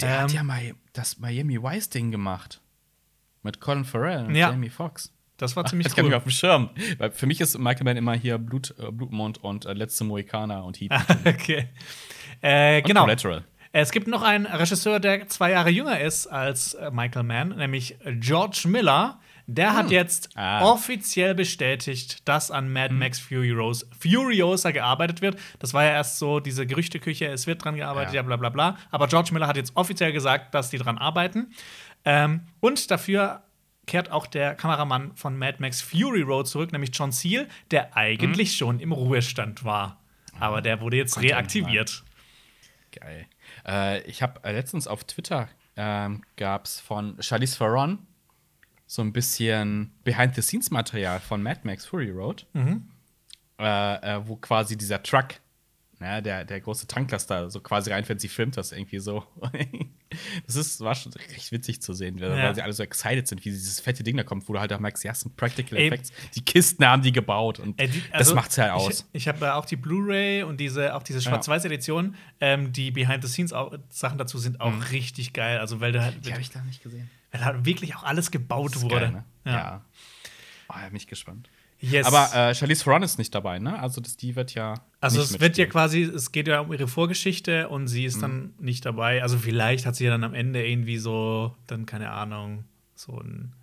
Der 0.00 0.20
hat 0.22 0.30
Ähm, 0.30 0.36
ja 0.36 0.42
mal 0.42 0.74
das 0.92 1.18
Miami 1.18 1.62
Vice-Ding 1.62 2.10
gemacht. 2.10 2.60
Mit 3.42 3.60
Colin 3.60 3.84
Farrell 3.84 4.26
und 4.26 4.34
Ja. 4.34 4.50
Jamie 4.50 4.70
Foxx. 4.70 5.12
Das 5.36 5.56
war 5.56 5.64
ziemlich 5.66 5.84
Das 5.88 5.96
kann 5.96 6.04
ich 6.06 6.10
cool. 6.12 6.16
auf 6.16 6.22
dem 6.24 6.30
Schirm. 6.30 6.70
Weil 6.98 7.10
für 7.10 7.26
mich 7.26 7.40
ist 7.40 7.58
Michael 7.58 7.84
Mann 7.84 7.96
immer 7.96 8.14
hier 8.14 8.38
Blut, 8.38 8.74
äh, 8.78 8.90
Blutmond 8.92 9.38
und 9.42 9.66
äh, 9.66 9.72
Letzte 9.72 10.04
Mohikaner 10.04 10.64
und 10.64 10.80
Heat. 10.80 10.92
okay. 11.24 11.68
Äh, 12.40 12.78
Und 12.78 12.86
genau. 12.86 13.02
Collateral. 13.02 13.44
Es 13.74 13.90
gibt 13.90 14.06
noch 14.06 14.22
einen 14.22 14.44
Regisseur, 14.46 15.00
der 15.00 15.26
zwei 15.28 15.50
Jahre 15.52 15.70
jünger 15.70 15.98
ist 16.00 16.26
als 16.26 16.74
äh, 16.74 16.90
Michael 16.90 17.22
Mann, 17.24 17.48
nämlich 17.56 17.96
George 18.20 18.64
Miller. 18.68 19.18
Der 19.46 19.74
hat 19.74 19.90
jetzt 19.90 20.30
Ah. 20.36 20.62
offiziell 20.64 21.34
bestätigt, 21.34 22.26
dass 22.28 22.50
an 22.50 22.72
Mad 22.72 22.94
Max 22.94 23.18
Furiosa, 23.18 23.86
Furiosa 23.98 24.70
gearbeitet 24.70 25.20
wird. 25.20 25.38
Das 25.58 25.74
war 25.74 25.84
ja 25.84 25.90
erst 25.90 26.18
so 26.18 26.40
diese 26.40 26.66
Gerüchteküche, 26.66 27.26
es 27.26 27.46
wird 27.46 27.64
dran 27.64 27.76
gearbeitet, 27.76 28.14
ja, 28.14 28.20
Ja. 28.20 28.26
bla 28.26 28.36
bla 28.36 28.48
bla. 28.50 28.78
Aber 28.90 29.08
George 29.08 29.30
Miller 29.32 29.46
hat 29.48 29.56
jetzt 29.56 29.76
offiziell 29.76 30.12
gesagt, 30.12 30.54
dass 30.54 30.70
die 30.70 30.78
dran 30.78 30.96
arbeiten. 30.98 31.52
Ähm, 32.04 32.42
und 32.60 32.90
dafür 32.90 33.42
kehrt 33.86 34.10
auch 34.12 34.26
der 34.26 34.54
Kameramann 34.54 35.16
von 35.16 35.36
Mad 35.36 35.56
Max 35.60 35.82
Fury 35.82 36.22
Road 36.22 36.46
zurück, 36.48 36.70
nämlich 36.72 36.90
John 36.94 37.10
Seal, 37.12 37.48
der 37.72 37.96
eigentlich 37.96 38.56
schon 38.56 38.78
im 38.80 38.92
Ruhestand 38.92 39.64
war. 39.64 39.98
Aber 40.38 40.62
der 40.62 40.80
wurde 40.80 40.96
jetzt 40.96 41.16
er 41.16 41.24
reaktiviert. 41.24 42.04
Geil. 42.92 43.26
Äh, 43.66 44.02
ich 44.02 44.22
habe 44.22 44.42
äh, 44.44 44.52
letztens 44.52 44.86
auf 44.86 45.04
Twitter 45.04 45.48
ähm, 45.76 46.22
gab 46.36 46.66
es 46.66 46.78
von 46.80 47.16
Charlize 47.20 47.58
Theron 47.58 47.98
so 48.92 49.00
ein 49.00 49.12
bisschen 49.14 49.90
Behind-the-Scenes-Material 50.04 51.20
von 51.20 51.42
Mad 51.42 51.60
Max 51.64 51.86
Fury 51.86 52.10
Road, 52.10 52.46
äh, 52.54 53.62
äh, 53.64 54.20
wo 54.26 54.36
quasi 54.36 54.76
dieser 54.76 55.02
Truck, 55.02 55.28
ne, 55.98 56.20
der, 56.22 56.44
der 56.44 56.60
große 56.60 56.86
Tanklaster, 56.86 57.48
so 57.48 57.60
quasi 57.60 57.90
reinfällt. 57.90 58.20
Sie 58.20 58.28
filmt 58.28 58.56
das 58.58 58.70
irgendwie 58.72 58.98
so. 58.98 59.24
das 60.46 60.56
ist, 60.56 60.80
war 60.80 60.94
schon 60.94 61.10
recht 61.14 61.52
witzig 61.52 61.80
zu 61.80 61.94
sehen, 61.94 62.20
weil, 62.20 62.36
Ja. 62.36 62.52
sie 62.52 62.60
alle 62.60 62.74
so 62.74 62.82
excited 62.82 63.26
sind, 63.26 63.42
wie 63.46 63.50
dieses 63.50 63.80
fette 63.80 64.02
Ding 64.02 64.18
da 64.18 64.24
kommt, 64.24 64.46
wo 64.46 64.52
du 64.52 64.60
halt 64.60 64.70
auch 64.74 64.78
merkst, 64.78 65.04
ja, 65.04 65.12
es 65.12 65.20
sind 65.20 65.36
Practical 65.36 65.78
Ey. 65.78 65.86
Effects. 65.86 66.12
Die 66.34 66.44
Kisten 66.44 66.84
haben 66.84 67.00
die 67.00 67.12
gebaut 67.12 67.60
und 67.60 67.80
Ey, 67.80 67.88
die- 67.88 68.02
das 68.10 68.20
also, 68.20 68.34
macht's 68.34 68.58
halt 68.58 68.72
aus. 68.72 69.06
Ich, 69.12 69.22
ich 69.22 69.28
habe 69.28 69.54
auch 69.54 69.64
die 69.64 69.76
Blu-ray 69.76 70.42
und 70.42 70.58
diese, 70.60 70.94
auch 70.94 71.02
diese 71.02 71.22
Schwarz-Weiß-Edition. 71.22 72.14
Ähm, 72.40 72.72
die 72.74 72.90
Behind-the-Scenes-Sachen 72.90 74.18
dazu 74.18 74.36
sind 74.36 74.60
auch 74.60 74.90
richtig 74.90 75.32
geil. 75.32 75.58
Also, 75.60 75.80
weil 75.80 75.92
da 75.92 76.02
halt, 76.02 76.16
Mhm. 76.18 76.22
die 76.22 76.32
habe 76.32 76.42
ich 76.42 76.50
da 76.50 76.60
nicht 76.62 76.82
gesehen. 76.82 77.08
Weil 77.32 77.44
halt 77.44 77.64
wirklich 77.64 77.96
auch 77.96 78.04
alles 78.04 78.30
gebaut 78.30 78.80
wurde. 78.80 78.94
geil, 78.96 79.10
ne? 79.10 79.24
Ja. 79.44 79.52
Ja. 79.52 79.84
Oh, 80.68 80.74
ja, 80.78 80.86
bin 80.86 80.96
ich 80.96 81.06
gespannt. 81.08 81.48
Yes. 81.80 82.06
Aber 82.06 82.32
äh, 82.32 82.54
Charlize 82.54 82.84
Theron 82.84 83.02
ist 83.02 83.18
nicht 83.18 83.34
dabei, 83.34 83.58
ne? 83.58 83.76
Also 83.80 84.00
das, 84.00 84.16
die 84.16 84.36
wird 84.36 84.54
ja. 84.54 84.74
also, 85.00 85.20
es 85.20 85.40
wird 85.40 85.58
ja 85.58 85.66
quasi, 85.66 86.02
es 86.02 86.30
geht 86.30 86.46
ja 86.46 86.60
um 86.60 86.72
ihre 86.72 86.86
Vorgeschichte 86.86 87.68
und 87.68 87.88
sie 87.88 88.04
ist 88.04 88.22
dann 88.22 88.54
nicht 88.60 88.86
dabei. 88.86 89.20
Also, 89.20 89.36
vielleicht 89.36 89.84
hat 89.84 89.96
sie 89.96 90.04
ja 90.04 90.12
dann 90.12 90.22
am 90.22 90.32
Ende 90.34 90.64
irgendwie 90.64 90.98
so, 90.98 91.56
dann 91.66 91.84
keine 91.84 92.12
Ahnung, 92.12 92.64
so 92.94 93.18
einen 93.18 93.54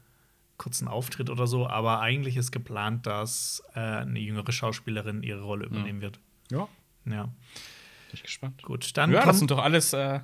kurzen 0.58 0.90
Auftritt 0.90 1.30
oder 1.30 1.48
so. 1.48 1.66
Aber 1.70 2.02
eigentlich 2.02 2.36
ist 2.36 2.52
geplant, 2.52 3.06
dass 3.08 3.64
äh, 3.74 3.80
eine 3.80 4.20
jüngere 4.20 4.52
Schauspielerin 4.52 5.24
ihre 5.24 5.42
Rolle 5.42 5.66
übernehmen 5.68 6.02
wird. 6.02 6.20
Ja, 6.52 6.68
Ja. 7.06 7.24
bin 7.24 7.32
ich 8.12 8.24
gespannt. 8.24 8.62
Gut, 8.64 8.98
dann 8.98 9.14
ja, 9.14 9.26
das 9.26 9.40
sind 9.40 9.50
doch 9.50 9.60
alles 9.60 9.94
äh, 9.94 10.20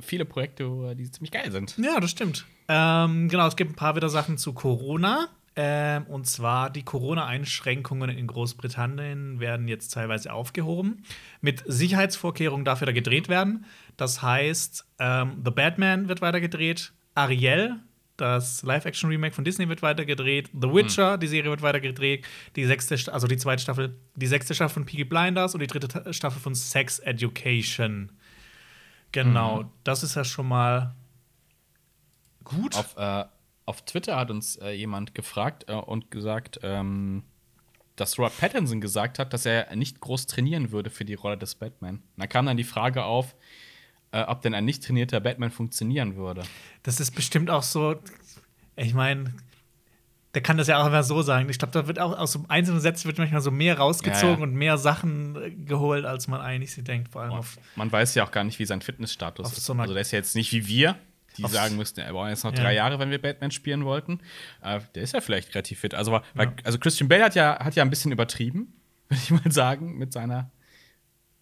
viele 0.00 0.24
Projekte, 0.24 0.94
die 0.96 1.10
ziemlich 1.10 1.30
geil 1.30 1.50
sind. 1.50 1.76
Ja, 1.78 2.00
das 2.00 2.10
stimmt. 2.10 2.46
Ähm, 2.68 3.28
genau, 3.28 3.46
es 3.46 3.56
gibt 3.56 3.72
ein 3.72 3.76
paar 3.76 3.96
wieder 3.96 4.08
Sachen 4.08 4.38
zu 4.38 4.52
Corona. 4.52 5.28
Ähm, 5.56 6.04
und 6.06 6.28
zwar 6.28 6.70
die 6.70 6.84
Corona-Einschränkungen 6.84 8.08
in 8.10 8.28
Großbritannien 8.28 9.40
werden 9.40 9.66
jetzt 9.66 9.88
teilweise 9.88 10.32
aufgehoben. 10.32 11.02
Mit 11.40 11.64
Sicherheitsvorkehrungen 11.66 12.64
darf 12.64 12.80
wieder 12.80 12.92
gedreht 12.92 13.28
werden. 13.28 13.64
Das 13.96 14.22
heißt, 14.22 14.86
ähm, 15.00 15.42
The 15.44 15.50
Batman 15.50 16.08
wird 16.08 16.22
weiter 16.22 16.40
gedreht, 16.40 16.92
Ariel, 17.16 17.76
das 18.16 18.62
Live-Action-Remake 18.62 19.34
von 19.34 19.44
Disney 19.44 19.68
wird 19.68 19.82
weiter 19.82 20.04
gedreht, 20.04 20.50
The 20.52 20.68
Witcher, 20.72 21.18
die 21.18 21.26
Serie 21.26 21.50
wird 21.50 21.62
weiter 21.62 21.80
gedreht, 21.80 22.24
die 22.54 22.64
sechste, 22.64 22.96
also 23.12 23.26
die 23.26 23.36
zweite 23.36 23.62
Staffel, 23.62 23.96
die 24.14 24.26
sechste 24.26 24.54
Staffel 24.54 24.74
von 24.74 24.84
Peaky 24.86 25.04
Blinders 25.04 25.54
und 25.54 25.60
die 25.60 25.66
dritte 25.66 25.88
Ta- 25.88 26.12
Staffel 26.12 26.40
von 26.40 26.54
Sex 26.54 26.98
Education. 27.00 28.12
Genau, 29.12 29.64
das 29.84 30.02
ist 30.02 30.14
ja 30.14 30.24
schon 30.24 30.48
mal 30.48 30.94
gut. 32.44 32.76
Auf, 32.76 32.96
äh, 32.96 33.24
auf 33.66 33.82
Twitter 33.82 34.16
hat 34.16 34.30
uns 34.30 34.56
äh, 34.56 34.70
jemand 34.70 35.14
gefragt 35.14 35.64
äh, 35.68 35.74
und 35.74 36.10
gesagt, 36.10 36.60
ähm, 36.62 37.24
dass 37.96 38.18
Robert 38.18 38.38
Pattinson 38.38 38.80
gesagt 38.80 39.18
hat, 39.18 39.32
dass 39.32 39.46
er 39.46 39.74
nicht 39.76 40.00
groß 40.00 40.26
trainieren 40.26 40.72
würde 40.72 40.90
für 40.90 41.04
die 41.04 41.14
Rolle 41.14 41.36
des 41.36 41.54
Batman. 41.54 41.96
Und 41.96 42.02
da 42.16 42.26
kam 42.26 42.46
dann 42.46 42.56
die 42.56 42.64
Frage 42.64 43.04
auf, 43.04 43.34
äh, 44.12 44.22
ob 44.22 44.42
denn 44.42 44.54
ein 44.54 44.64
nicht 44.64 44.84
trainierter 44.84 45.20
Batman 45.20 45.50
funktionieren 45.50 46.16
würde. 46.16 46.42
Das 46.82 47.00
ist 47.00 47.10
bestimmt 47.12 47.50
auch 47.50 47.62
so. 47.62 47.96
Ich 48.76 48.94
meine, 48.94 49.34
der 50.34 50.42
kann 50.42 50.56
das 50.56 50.68
ja 50.68 50.80
auch 50.80 50.86
immer 50.86 51.02
so 51.02 51.22
sagen. 51.22 51.48
Ich 51.48 51.58
glaube, 51.58 51.72
da 51.72 51.86
wird 51.88 51.98
auch 51.98 52.16
aus 52.16 52.32
so 52.32 52.44
einzelnen 52.48 52.80
Sätzen 52.80 53.06
wird 53.06 53.18
manchmal 53.18 53.40
so 53.40 53.50
mehr 53.50 53.78
rausgezogen 53.78 54.28
Ja, 54.30 54.36
ja. 54.36 54.42
und 54.44 54.54
mehr 54.54 54.78
Sachen 54.78 55.36
äh, 55.36 55.50
geholt, 55.50 56.04
als 56.04 56.28
man 56.28 56.40
eigentlich 56.40 56.72
sie 56.72 56.84
denkt. 56.84 57.10
Vor 57.10 57.22
allem 57.22 57.32
auf. 57.32 57.58
Man 57.74 57.90
weiß 57.90 58.14
ja 58.14 58.24
auch 58.24 58.30
gar 58.30 58.44
nicht, 58.44 58.58
wie 58.58 58.64
sein 58.66 58.80
Fitnessstatus 58.80 59.52
ist. 59.52 59.64
so 59.64 59.72
also 59.74 59.92
der 59.92 60.02
ist 60.02 60.12
ja 60.12 60.18
jetzt 60.18 60.36
nicht 60.36 60.52
wie 60.52 60.66
wir, 60.68 60.96
die 61.36 61.46
sagen 61.46 61.76
müssten, 61.76 62.00
er 62.00 62.12
braucht 62.12 62.28
jetzt 62.28 62.44
noch 62.44 62.52
Ja. 62.54 62.62
drei 62.62 62.74
Jahre, 62.74 62.98
wenn 62.98 63.10
wir 63.10 63.20
Batman 63.20 63.50
spielen 63.50 63.84
wollten. 63.84 64.20
Äh, 64.62 64.80
der 64.94 65.02
ist 65.02 65.14
ja 65.14 65.20
vielleicht 65.20 65.54
relativ 65.54 65.80
fit. 65.80 65.94
Also, 65.94 66.20
weil, 66.34 66.52
also 66.64 66.78
Christian 66.78 67.08
Bale 67.08 67.24
hat 67.24 67.34
ja, 67.34 67.58
hat 67.58 67.74
ja 67.74 67.82
ein 67.82 67.90
bisschen 67.90 68.12
übertrieben, 68.12 68.72
würde 69.08 69.22
ich 69.22 69.30
mal 69.30 69.50
sagen, 69.50 69.98
mit 69.98 70.12
seiner 70.12 70.50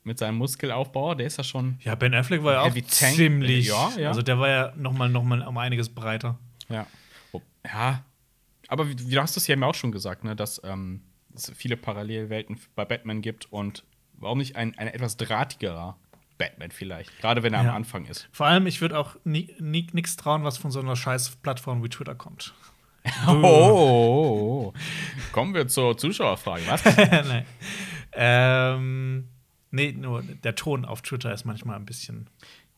mit 0.05 0.19
seinem 0.19 0.37
Muskelaufbau, 0.39 1.15
der 1.15 1.27
ist 1.27 1.37
ja 1.37 1.45
schon. 1.45 1.79
Ja, 1.83 1.95
Ben 1.95 2.15
Affleck 2.15 2.43
war 2.43 2.55
ja 2.55 2.61
auch 2.63 2.75
ziemlich. 2.87 3.67
Ja, 3.67 3.91
ja. 3.99 4.09
Also 4.09 4.23
der 4.23 4.39
war 4.39 4.49
ja 4.49 4.73
noch 4.75 4.93
mal, 4.95 5.11
noch 5.11 5.23
mal 5.23 5.43
um 5.43 5.59
einiges 5.59 5.91
breiter. 5.91 6.39
Ja. 6.71 6.87
Ja. 7.67 8.03
Aber 8.69 8.89
wie, 8.89 8.99
wie 8.99 9.15
du 9.15 9.21
hast 9.21 9.37
es 9.37 9.47
ja 9.47 9.55
eben 9.55 9.65
auch 9.65 9.75
schon 9.75 9.93
gesagt, 9.93 10.25
ne, 10.25 10.37
dass 10.37 10.61
ähm, 10.65 11.03
es 11.35 11.51
viele 11.57 11.77
Parallelwelten 11.77 12.59
bei 12.75 12.85
Batman 12.85 13.21
gibt 13.23 13.51
und 13.53 13.85
warum 14.15 14.39
nicht 14.39 14.57
ein, 14.57 14.77
ein 14.79 14.89
etwas 14.89 15.17
drahtigerer 15.17 15.97
Batman 16.39 16.71
vielleicht, 16.71 17.19
gerade 17.21 17.43
wenn 17.43 17.53
er 17.55 17.65
Ja. 17.65 17.71
am 17.71 17.77
Anfang 17.77 18.07
ist. 18.07 18.29
Vor 18.31 18.47
allem, 18.47 18.67
ich 18.67 18.81
würde 18.81 18.97
auch 18.99 19.17
nie, 19.25 19.55
nie, 19.59 19.89
nichts 19.93 20.17
trauen, 20.17 20.45
was 20.45 20.57
von 20.59 20.71
so 20.71 20.79
einer 20.81 20.95
scheiß 20.97 21.37
Plattform 21.37 21.83
wie 21.83 21.89
Twitter 21.89 22.15
kommt. 22.15 22.55
Oh, 23.27 23.33
oh, 23.33 23.43
oh, 23.43 24.65
oh. 24.67 24.73
Kommen 25.33 25.55
wir 25.55 25.67
zur 25.67 25.97
Zuschauerfrage, 25.97 26.63
was? 26.67 26.85
nee. 27.29 27.45
Ähm, 28.13 29.29
nee, 29.71 29.93
nur 29.93 30.23
der 30.23 30.55
Ton 30.57 30.85
auf 30.85 31.01
Twitter 31.01 31.33
ist 31.33 31.45
manchmal 31.47 31.77
ein 31.77 31.87
bisschen 31.87 32.29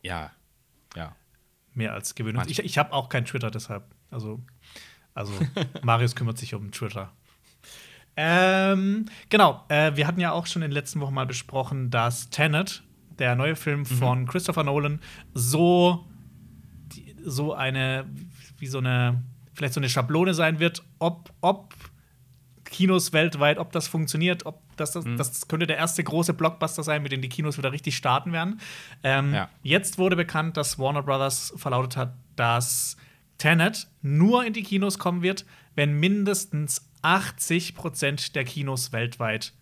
ja, 0.03 0.31
ja. 0.95 1.17
mehr 1.75 1.95
als 1.95 2.15
gewöhnlich. 2.15 2.49
Ich, 2.49 2.59
ich 2.61 2.79
habe 2.79 2.93
auch 2.93 3.09
kein 3.09 3.25
Twitter, 3.25 3.51
deshalb. 3.51 3.85
Also, 4.11 4.41
also 5.21 5.33
Marius 5.83 6.17
kümmert 6.17 6.39
sich 6.39 6.55
um 6.55 6.71
Twitter. 6.73 7.13
Ähm, 8.17 9.07
genau, 9.29 9.65
äh, 9.69 9.93
wir 9.95 10.07
hatten 10.07 10.21
ja 10.21 10.33
auch 10.33 10.47
schon 10.47 10.63
in 10.63 10.71
den 10.71 10.75
letzten 10.75 11.01
Wochen 11.01 11.15
mal 11.15 11.27
besprochen, 11.27 11.91
dass 11.91 12.29
Tenet, 12.31 12.83
der 13.19 13.35
neue 13.35 13.57
Film 13.57 13.87
von 13.87 14.27
Christopher 14.27 14.65
Nolan, 14.65 15.01
so, 15.33 16.05
die, 16.93 17.15
so 17.25 17.55
eine, 17.55 18.07
wie 18.59 18.67
so 18.67 18.79
eine, 18.79 19.23
vielleicht 19.55 19.75
so 19.75 19.81
eine 19.81 19.89
Schablone 19.89 20.35
sein 20.35 20.59
wird, 20.59 20.83
ob, 20.99 21.31
ob 21.41 21.75
Kinos 22.65 23.13
weltweit, 23.13 23.59
ob 23.59 23.73
das 23.73 23.89
funktioniert, 23.89 24.47
ob 24.47 24.61
das, 24.77 24.93
das, 24.93 25.05
das 25.17 25.49
könnte 25.49 25.67
der 25.67 25.77
erste 25.77 26.05
große 26.05 26.35
Blockbuster 26.35 26.83
sein, 26.83 27.03
mit 27.03 27.13
dem 27.13 27.21
die 27.21 27.29
Kinos 27.29 27.59
wieder 27.59 27.73
richtig 27.73 27.97
starten 27.97 28.33
werden. 28.33 28.61
Ähm, 29.03 29.35
Ja. 29.35 29.49
Jetzt 29.63 29.99
wurde 29.99 30.17
bekannt, 30.17 30.57
dass 30.57 30.79
Warner 30.79 31.03
Brothers 31.03 31.53
verlautet 31.57 31.97
hat, 31.97 32.15
dass 32.37 32.97
Tenet 33.41 33.89
nur 34.03 34.45
in 34.45 34.53
die 34.53 34.63
Kinos 34.63 34.99
kommen 34.99 35.23
wird, 35.23 35.47
wenn 35.75 35.99
mindestens 35.99 36.89
80 37.03 37.75
Prozent 37.75 38.37
der 38.37 38.45
Kinos 38.45 38.93
weltweit 38.93 39.55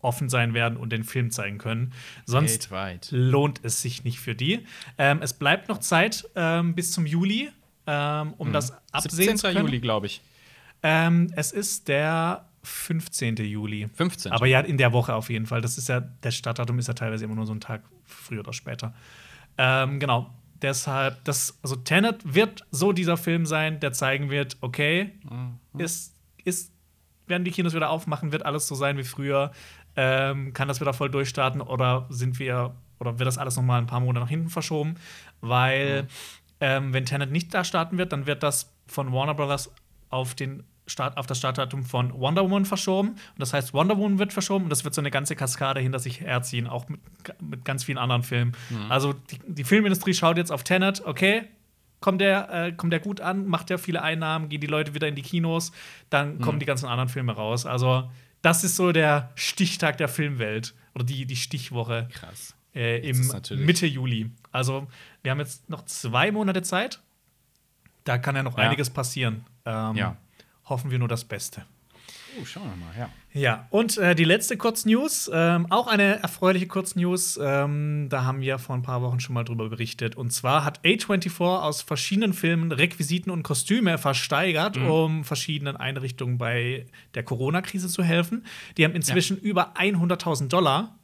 offen 0.00 0.28
sein 0.28 0.54
werden 0.54 0.76
und 0.76 0.90
den 0.90 1.04
Film 1.04 1.30
zeigen 1.30 1.58
können. 1.58 1.92
Sonst 2.24 2.70
Weltweit. 2.70 3.08
lohnt 3.10 3.60
es 3.62 3.82
sich 3.82 4.04
nicht 4.04 4.20
für 4.20 4.34
die. 4.34 4.64
Ähm, 4.98 5.20
es 5.20 5.32
bleibt 5.32 5.68
noch 5.68 5.78
Zeit 5.78 6.28
ähm, 6.34 6.74
bis 6.74 6.92
zum 6.92 7.06
Juli, 7.06 7.50
ähm, 7.86 8.34
um 8.38 8.52
das 8.52 8.72
absehen 8.92 9.36
17. 9.36 9.36
zu 9.36 9.46
können. 9.48 9.66
Juli, 9.66 9.80
glaube 9.80 10.06
ich. 10.06 10.22
Ähm, 10.82 11.32
es 11.36 11.52
ist 11.52 11.88
der 11.88 12.48
15. 12.62 13.36
Juli. 13.36 13.88
15. 13.92 14.32
Aber 14.32 14.46
ja, 14.46 14.60
in 14.60 14.78
der 14.78 14.92
Woche 14.92 15.14
auf 15.14 15.28
jeden 15.28 15.46
Fall. 15.46 15.60
Das 15.60 15.76
ist 15.76 15.88
ja, 15.88 16.00
der 16.00 16.30
Startdatum 16.30 16.78
ist 16.78 16.88
ja 16.88 16.94
teilweise 16.94 17.24
immer 17.24 17.34
nur 17.34 17.46
so 17.46 17.52
ein 17.52 17.60
Tag 17.60 17.82
früher 18.04 18.40
oder 18.40 18.52
später. 18.52 18.94
Ähm, 19.58 20.00
genau. 20.00 20.32
Deshalb, 20.62 21.22
das, 21.24 21.58
also 21.62 21.76
Tenet 21.76 22.34
wird 22.34 22.64
so 22.70 22.92
dieser 22.92 23.16
Film 23.16 23.46
sein, 23.46 23.80
der 23.80 23.92
zeigen 23.92 24.30
wird, 24.30 24.56
okay, 24.60 25.12
ist, 25.76 26.14
ist, 26.44 26.72
werden 27.26 27.44
die 27.44 27.50
Kinos 27.50 27.74
wieder 27.74 27.90
aufmachen, 27.90 28.32
wird 28.32 28.46
alles 28.46 28.66
so 28.66 28.74
sein 28.74 28.96
wie 28.96 29.04
früher, 29.04 29.52
ähm, 29.96 30.52
kann 30.52 30.68
das 30.68 30.80
wieder 30.80 30.92
voll 30.94 31.10
durchstarten 31.10 31.60
oder 31.60 32.06
sind 32.10 32.38
wir, 32.38 32.74
oder 32.98 33.18
wird 33.18 33.26
das 33.26 33.38
alles 33.38 33.56
noch 33.56 33.62
mal 33.62 33.78
ein 33.78 33.86
paar 33.86 34.00
Monate 34.00 34.24
nach 34.24 34.30
hinten 34.30 34.48
verschoben? 34.48 34.94
Weil, 35.40 36.06
ähm, 36.60 36.92
wenn 36.92 37.04
Tenet 37.04 37.30
nicht 37.30 37.52
da 37.52 37.64
starten 37.64 37.98
wird, 37.98 38.12
dann 38.12 38.26
wird 38.26 38.42
das 38.42 38.72
von 38.86 39.12
Warner 39.12 39.34
Brothers 39.34 39.70
auf 40.08 40.34
den 40.34 40.64
Start, 40.86 41.16
auf 41.16 41.26
das 41.26 41.38
Startdatum 41.38 41.84
von 41.84 42.12
Wonder 42.14 42.42
Woman 42.44 42.64
verschoben. 42.64 43.08
Und 43.10 43.18
das 43.38 43.52
heißt, 43.52 43.74
Wonder 43.74 43.96
Woman 43.96 44.18
wird 44.18 44.32
verschoben 44.32 44.64
und 44.64 44.70
das 44.70 44.84
wird 44.84 44.94
so 44.94 45.00
eine 45.00 45.10
ganze 45.10 45.34
Kaskade 45.36 45.80
hinter 45.80 45.98
sich 45.98 46.20
herziehen, 46.20 46.66
auch 46.66 46.88
mit, 46.88 47.00
mit 47.40 47.64
ganz 47.64 47.84
vielen 47.84 47.98
anderen 47.98 48.22
Filmen. 48.22 48.52
Also 48.88 49.12
die, 49.12 49.38
die 49.46 49.64
Filmindustrie 49.64 50.14
schaut 50.14 50.36
jetzt 50.36 50.52
auf 50.52 50.62
Tenet, 50.64 51.02
okay, 51.04 51.44
kommt 52.00 52.20
der, 52.20 52.52
äh, 52.66 52.72
kommt 52.72 52.92
der 52.92 53.00
gut 53.00 53.20
an, 53.20 53.46
macht 53.46 53.68
der 53.70 53.78
viele 53.78 54.02
Einnahmen, 54.02 54.48
gehen 54.48 54.60
die 54.60 54.66
Leute 54.68 54.94
wieder 54.94 55.08
in 55.08 55.14
die 55.16 55.22
Kinos, 55.22 55.72
dann 56.10 56.40
kommen 56.40 56.60
die 56.60 56.66
ganzen 56.66 56.86
anderen 56.86 57.08
Filme 57.08 57.32
raus. 57.32 57.66
Also, 57.66 58.08
das 58.42 58.62
ist 58.62 58.76
so 58.76 58.92
der 58.92 59.30
Stichtag 59.34 59.96
der 59.98 60.08
Filmwelt 60.08 60.74
oder 60.94 61.02
die, 61.04 61.26
die 61.26 61.34
Stichwoche 61.36 62.08
Krass. 62.12 62.54
äh, 62.76 62.98
im 63.08 63.26
Mitte 63.64 63.86
Juli. 63.86 64.30
Also, 64.52 64.86
wir 65.22 65.32
haben 65.32 65.40
jetzt 65.40 65.68
noch 65.68 65.84
zwei 65.86 66.30
Monate 66.30 66.62
Zeit. 66.62 67.00
Da 68.04 68.18
kann 68.18 68.36
ja 68.36 68.44
noch 68.44 68.56
Ja. 68.56 68.64
einiges 68.64 68.88
passieren. 68.90 69.44
Ähm, 69.64 69.96
Ja. 69.96 70.16
Hoffen 70.66 70.90
wir 70.90 70.98
nur 70.98 71.08
das 71.08 71.24
Beste. 71.24 71.64
Oh, 72.38 72.44
schauen 72.44 72.64
wir 72.64 72.76
mal, 72.76 72.94
ja. 72.98 73.08
Ja, 73.32 73.66
und 73.70 73.96
äh, 73.96 74.14
die 74.14 74.24
letzte 74.24 74.56
Kurznews, 74.56 75.30
ähm, 75.32 75.66
auch 75.70 75.86
eine 75.86 76.20
erfreuliche 76.22 76.66
Kurznews, 76.66 77.38
ähm, 77.42 78.08
da 78.10 78.24
haben 78.24 78.40
wir 78.40 78.58
vor 78.58 78.74
ein 78.74 78.82
paar 78.82 79.00
Wochen 79.02 79.20
schon 79.20 79.34
mal 79.34 79.44
drüber 79.44 79.68
berichtet. 79.68 80.16
Und 80.16 80.32
zwar 80.32 80.64
hat 80.64 80.80
A24 80.84 81.40
aus 81.40 81.82
verschiedenen 81.82 82.34
Filmen 82.34 82.72
Requisiten 82.72 83.30
und 83.30 83.42
Kostüme 83.42 83.96
versteigert, 83.96 84.76
um 84.76 85.24
verschiedenen 85.24 85.76
Einrichtungen 85.76 86.36
bei 86.36 86.86
der 87.14 87.22
Corona-Krise 87.22 87.88
zu 87.88 88.02
helfen. 88.02 88.44
Die 88.76 88.84
haben 88.84 88.94
inzwischen 88.94 89.38
über 89.38 89.74
100.000 89.76 90.48
Dollar 90.48 90.98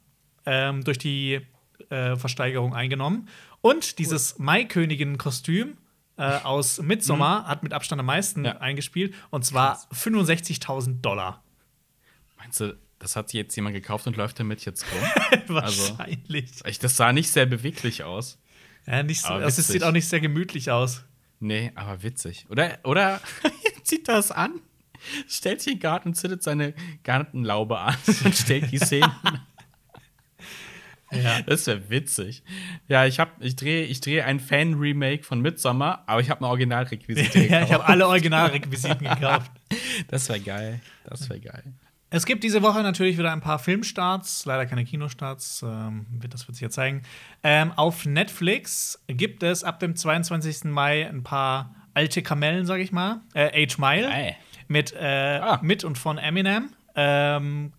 ähm, 0.44 0.84
durch 0.84 0.98
die 0.98 1.40
äh, 1.88 2.16
Versteigerung 2.16 2.74
eingenommen. 2.74 3.28
Und 3.60 3.98
dieses 3.98 4.38
Maikönigin-Kostüm 4.38 5.76
äh, 6.22 6.44
aus 6.44 6.80
Midsommar 6.80 7.46
hat 7.46 7.62
mit 7.62 7.72
Abstand 7.72 8.00
am 8.00 8.06
meisten 8.06 8.44
Ja. 8.44 8.58
eingespielt, 8.58 9.14
und 9.30 9.44
zwar 9.44 9.80
65.000 9.92 11.00
Dollar. 11.00 11.42
Meinst 12.38 12.60
du, 12.60 12.78
das 12.98 13.16
hat 13.16 13.32
jetzt 13.32 13.54
jemand 13.56 13.74
gekauft 13.74 14.06
und 14.06 14.16
läuft 14.16 14.38
damit 14.40 14.64
jetzt 14.64 14.84
rum? 14.92 15.54
Also- 15.62 15.96
Wahrscheinlich. 15.98 16.64
Echt, 16.64 16.82
das 16.84 16.96
sah 16.96 17.12
nicht 17.12 17.30
sehr 17.30 17.46
beweglich 17.46 18.04
aus. 18.04 18.38
ja, 18.86 19.02
nicht 19.02 19.22
so, 19.22 19.28
also 19.28 19.60
es 19.60 19.68
sieht 19.68 19.82
auch 19.84 19.92
nicht 19.92 20.08
sehr 20.08 20.20
gemütlich 20.20 20.70
aus. 20.70 21.04
Nee, 21.40 21.72
aber 21.74 22.02
witzig. 22.02 22.46
Oder, 22.50 22.78
oder 22.84 23.20
zieht 23.82 24.06
das 24.08 24.30
an, 24.30 24.60
stellt 25.28 25.60
sich 25.60 25.72
in 25.72 25.78
den 25.78 25.82
Garten 25.82 26.08
und 26.10 26.14
zündet 26.14 26.42
seine 26.44 26.74
Gartenlaube 27.02 27.78
an 27.78 27.96
und 28.24 28.34
stellt 28.36 28.70
die 28.70 28.78
Szenen. 28.78 29.10
Ja. 31.12 31.40
Das 31.46 31.66
wäre 31.66 31.90
witzig. 31.90 32.42
Ja, 32.88 33.04
ich, 33.06 33.20
hab, 33.20 33.42
ich 33.42 33.56
drehe 33.56 33.84
ich 33.84 34.00
dreh 34.00 34.22
ein 34.22 34.40
Fan-Remake 34.40 35.24
von 35.24 35.40
Midsommar, 35.40 36.04
aber 36.06 36.20
ich 36.20 36.30
habe 36.30 36.40
eine 36.40 36.48
Originalrequisite 36.48 37.38
ja, 37.38 37.42
ich 37.44 37.48
gekauft. 37.50 37.72
habe 37.72 37.86
alle 37.86 38.06
Originalrequisiten 38.08 38.98
gekauft. 39.08 39.50
Das 40.08 40.28
wäre 40.28 40.40
geil. 40.40 40.80
Das 41.04 41.28
wäre 41.28 41.40
geil. 41.40 41.62
Es 42.14 42.26
gibt 42.26 42.44
diese 42.44 42.60
Woche 42.62 42.82
natürlich 42.82 43.16
wieder 43.16 43.32
ein 43.32 43.40
paar 43.40 43.58
Filmstarts, 43.58 44.44
leider 44.44 44.66
keine 44.66 44.84
Kinostarts, 44.84 45.62
ähm, 45.66 46.04
das 46.28 46.46
wird 46.46 46.56
sich 46.56 46.62
ja 46.62 46.68
zeigen. 46.68 47.02
Ähm, 47.42 47.72
auf 47.72 48.04
Netflix 48.04 49.02
gibt 49.06 49.42
es 49.42 49.64
ab 49.64 49.80
dem 49.80 49.96
22. 49.96 50.64
Mai 50.64 51.08
ein 51.08 51.22
paar 51.22 51.74
alte 51.94 52.20
Kamellen, 52.22 52.66
sag 52.66 52.80
ich 52.80 52.92
mal. 52.92 53.20
Äh, 53.32 53.64
Age 53.64 53.78
Mile 53.78 54.08
Geil. 54.08 54.36
mit, 54.68 54.92
äh, 54.92 55.38
Ah. 55.42 55.58
mit 55.62 55.84
und 55.84 55.96
von 55.96 56.18
Eminem 56.18 56.70
ähm, 56.96 57.72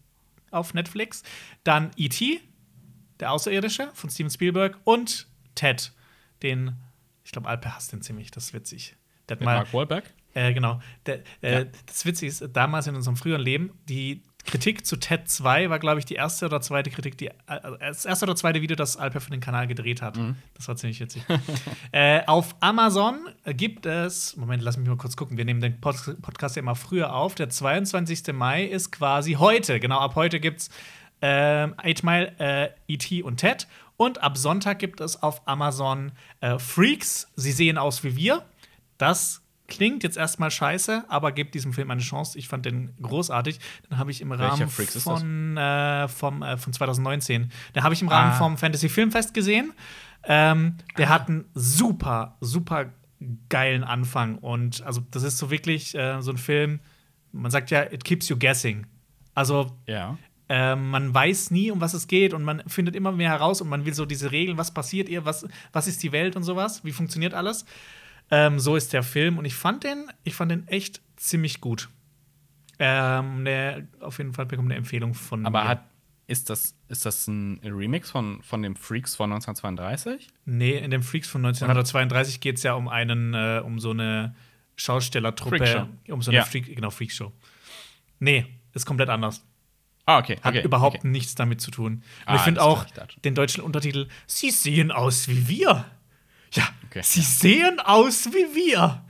auf 0.50 0.74
Netflix. 0.74 1.22
Dann 1.64 1.92
E.T., 1.96 2.42
der 3.20 3.32
Außerirdische 3.32 3.90
von 3.94 4.10
Steven 4.10 4.30
Spielberg 4.30 4.78
und 4.84 5.28
Ted, 5.56 5.92
den, 6.42 6.76
ich 7.24 7.32
glaube, 7.32 7.48
Alpe 7.48 7.76
hasst 7.76 7.92
den 7.92 8.02
ziemlich, 8.02 8.32
das 8.32 8.46
ist 8.46 8.54
witzig. 8.54 8.96
Der 9.30 9.38
mal, 9.38 9.58
Mark 9.58 9.74
Wahlberg? 9.74 10.06
äh, 10.34 10.54
genau. 10.54 10.82
Der, 11.06 11.20
äh, 11.42 11.64
Ja. 11.64 11.66
Das 11.86 12.06
Witzige 12.06 12.30
ist, 12.30 12.44
damals 12.54 12.88
in 12.88 12.96
unserem 12.96 13.16
früheren 13.16 13.42
Leben, 13.42 13.72
die 13.88 14.24
Kritik 14.46 14.86
zu 14.86 14.98
TED 14.98 15.30
2 15.30 15.70
war, 15.70 15.80
glaube 15.80 16.00
ich, 16.00 16.06
die 16.06 16.16
erste 16.16 16.46
oder 16.48 16.60
zweite 16.60 16.90
Kritik, 16.90 17.18
die, 17.18 17.28
äh, 17.28 17.32
das 17.80 18.04
erste 18.04 18.26
oder 18.26 18.36
zweite 18.36 18.62
Video, 18.62 18.76
das 18.76 18.98
Alper 18.98 19.22
für 19.22 19.32
den 19.32 19.40
Kanal 19.40 19.68
gedreht 19.68 20.02
hat. 20.02 20.18
Mhm. 20.18 20.36
Das 20.54 20.68
war 20.68 20.76
ziemlich 20.76 21.00
witzig. 21.00 21.24
äh, 21.94 22.26
auf 22.26 22.56
Amazon 22.60 23.20
gibt 23.46 23.86
es, 23.86 24.36
Moment, 24.36 24.62
lass 24.62 24.76
mich 24.78 24.88
mal 24.88 24.98
kurz 24.98 25.16
gucken, 25.16 25.38
wir 25.38 25.46
nehmen 25.46 25.62
den 25.62 25.80
Pod 25.80 25.96
Podcast 26.22 26.58
ja 26.58 26.62
immer 26.62 26.76
früher 26.76 27.16
auf. 27.16 27.36
Der 27.36 27.50
22. 27.50 28.34
Mai 28.34 28.66
ist 28.66 28.92
quasi 28.92 29.34
heute. 29.34 29.80
Genau, 29.80 30.00
ab 30.00 30.16
heute 30.16 30.42
gibt 30.42 30.62
es 30.62 30.70
ähm, 31.26 31.74
8 31.78 32.04
Mile, 32.04 32.34
äh, 32.40 32.70
E.T. 32.88 33.24
und 33.24 33.38
Ted. 33.38 33.68
Und 33.96 34.22
ab 34.22 34.38
Sonntag 34.38 34.80
gibt 34.80 35.00
es 35.00 35.24
auf 35.24 35.48
Amazon 35.48 36.12
äh, 36.42 36.60
Freaks. 36.60 37.32
Sie 37.38 37.52
sehen 37.54 37.78
aus 37.78 38.04
wie 38.04 38.16
wir. 38.18 38.44
Das 38.98 39.42
klingt 39.68 40.04
jetzt 40.04 40.18
erstmal 40.18 40.52
scheiße, 40.52 41.06
aber 41.08 41.32
gebt 41.32 41.54
diesem 41.56 41.72
Film 41.72 41.90
eine 41.92 42.02
Chance. 42.02 42.38
Ich 42.38 42.48
fand 42.50 42.66
den 42.66 42.94
großartig. 43.02 43.60
Den 43.90 43.98
habe 43.98 44.12
ich 44.12 44.20
im 44.20 44.32
Rahmen 44.34 44.68
von, 44.70 45.58
äh, 45.58 46.08
vom, 46.10 46.44
äh, 46.44 46.58
von 46.58 46.74
2019. 46.74 47.50
Den 47.74 47.84
habe 47.84 47.94
ich 47.94 48.02
im 48.02 48.10
Rahmen 48.10 48.32
Ah. 48.32 48.38
vom 48.38 48.58
Fantasy 48.58 48.90
Filmfest 48.90 49.34
gesehen. 49.34 49.72
Ähm, 50.26 50.76
der 50.98 51.08
hat 51.10 51.30
einen 51.30 51.46
super, 51.54 52.36
super 52.42 52.88
geilen 53.50 53.84
Anfang. 53.86 54.38
Und 54.40 54.82
also, 54.84 55.02
das 55.12 55.24
ist 55.24 55.38
so 55.38 55.50
wirklich 55.50 55.96
äh, 55.96 56.22
so 56.22 56.32
ein 56.32 56.38
Film, 56.38 56.82
man 57.32 57.52
sagt 57.52 57.72
ja, 57.72 57.84
it 57.84 58.04
keeps 58.04 58.28
you 58.28 58.38
guessing. 58.38 58.86
Also, 59.34 59.78
Ja. 59.88 60.18
Ähm, 60.50 60.90
man 60.90 61.14
weiß 61.14 61.52
nie, 61.52 61.72
um 61.72 61.80
was 61.82 61.94
es 61.94 62.08
geht 62.08 62.34
und 62.34 62.44
man 62.44 62.62
findet 62.68 62.96
immer 62.96 63.12
mehr 63.12 63.30
heraus 63.30 63.62
und 63.62 63.70
man 63.70 63.86
will 63.86 63.94
so 63.94 64.06
diese 64.06 64.32
Regeln, 64.32 64.58
was 64.58 64.74
passiert 64.74 65.10
ihr, 65.10 65.26
was, 65.26 65.48
was 65.72 65.88
ist 65.88 66.04
die 66.04 66.12
Welt 66.12 66.36
und 66.36 66.44
sowas, 66.44 66.84
wie 66.84 66.92
funktioniert 66.92 67.34
alles. 67.34 67.66
Ähm, 68.32 68.60
so 68.60 68.76
ist 68.76 68.94
der 68.94 69.04
Film 69.04 69.38
und 69.38 69.46
ich 69.46 69.56
fand 69.56 69.84
den, 69.84 70.10
ich 70.24 70.36
fand 70.36 70.52
den 70.52 70.68
echt 70.68 71.02
ziemlich 71.16 71.62
gut. 71.62 71.90
Ähm, 72.80 73.46
der, 73.46 73.88
auf 74.00 74.18
jeden 74.18 74.34
Fall 74.34 74.46
bekommt 74.46 74.68
eine 74.70 74.78
Empfehlung 74.78 75.14
von 75.14 75.46
Aber 75.46 75.64
mir. 75.64 75.68
hat, 75.70 75.84
Ist 76.28 76.50
das, 76.50 76.76
ist 76.90 77.06
das 77.06 77.28
ein 77.28 77.60
Remix 77.64 78.10
von, 78.12 78.42
von 78.42 78.62
dem 78.64 78.76
Freaks 78.76 79.16
von 79.16 79.32
1932? 79.32 80.28
Nee, 80.46 80.78
in 80.78 80.90
dem 80.92 81.04
Freaks 81.04 81.28
von 81.28 81.46
1932 81.46 82.40
geht 82.42 82.58
es 82.58 82.64
ja 82.64 82.74
um 82.74 82.88
einen, 82.88 83.34
äh, 83.34 83.62
um 83.64 83.80
so 83.80 83.92
eine 83.92 84.36
Schaustellertruppe. 84.76 85.88
Um 86.10 86.22
so 86.22 86.32
eine 86.32 86.40
Ja. 86.40 86.46
Freak, 86.46 86.76
genau, 86.76 86.90
Freakshow. 86.90 87.32
Nee, 88.20 88.46
ist 88.74 88.86
komplett 88.86 89.10
anders. 89.10 89.46
Ah, 90.06 90.18
okay. 90.20 90.38
Hat 90.42 90.54
okay, 90.56 90.64
überhaupt 90.64 90.98
okay. 91.00 91.08
nichts 91.08 91.36
damit 91.36 91.62
zu 91.62 91.72
tun. 91.72 91.94
Und 91.94 92.04
Ah, 92.26 92.36
ich 92.36 92.42
finde 92.42 92.62
auch 92.62 92.86
ich 92.86 93.22
den 93.22 93.36
deutschen 93.36 93.64
Untertitel, 93.64 94.08
Sie 94.28 94.52
sehen 94.52 94.92
aus 94.92 95.28
wie 95.28 95.48
wir. 95.48 95.86
Ja, 96.52 96.68
Okay. 96.90 97.02
Sie 97.04 97.22
sehen 97.22 97.80
aus 97.80 98.28
wie 98.28 98.56
wir. 98.56 99.04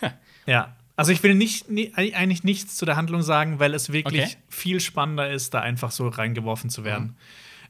ja, 0.46 0.74
also 0.96 1.12
ich 1.12 1.22
will 1.22 1.34
nicht, 1.34 1.68
nie, 1.70 1.92
eigentlich 1.94 2.44
nichts 2.44 2.76
zu 2.76 2.86
der 2.86 2.96
Handlung 2.96 3.22
sagen, 3.22 3.58
weil 3.58 3.74
es 3.74 3.92
wirklich 3.92 4.38
viel 4.48 4.80
spannender 4.80 5.30
ist, 5.30 5.52
da 5.52 5.60
einfach 5.60 5.90
so 5.90 6.08
reingeworfen 6.08 6.70
zu 6.70 6.84
werden. 6.84 7.16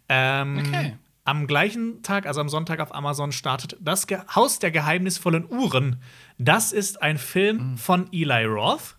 Ähm, 0.09 0.59
Okay. 0.59 0.97
Am 1.25 1.47
gleichen 1.47 2.03
Tag, 2.03 2.27
also 2.27 2.41
am 2.41 2.49
Sonntag 2.49 2.81
auf 2.81 2.95
Amazon, 2.95 3.31
startet 3.31 3.77
das 3.81 4.07
Ge 4.07 4.19
Haus 4.35 4.59
der 4.59 4.71
geheimnisvollen 4.71 5.47
Uhren. 5.49 6.01
Das 6.39 6.73
ist 6.73 7.03
ein 7.03 7.19
Film 7.19 7.77
von 7.77 8.09
Eli 8.13 8.45
Roth. 8.47 8.97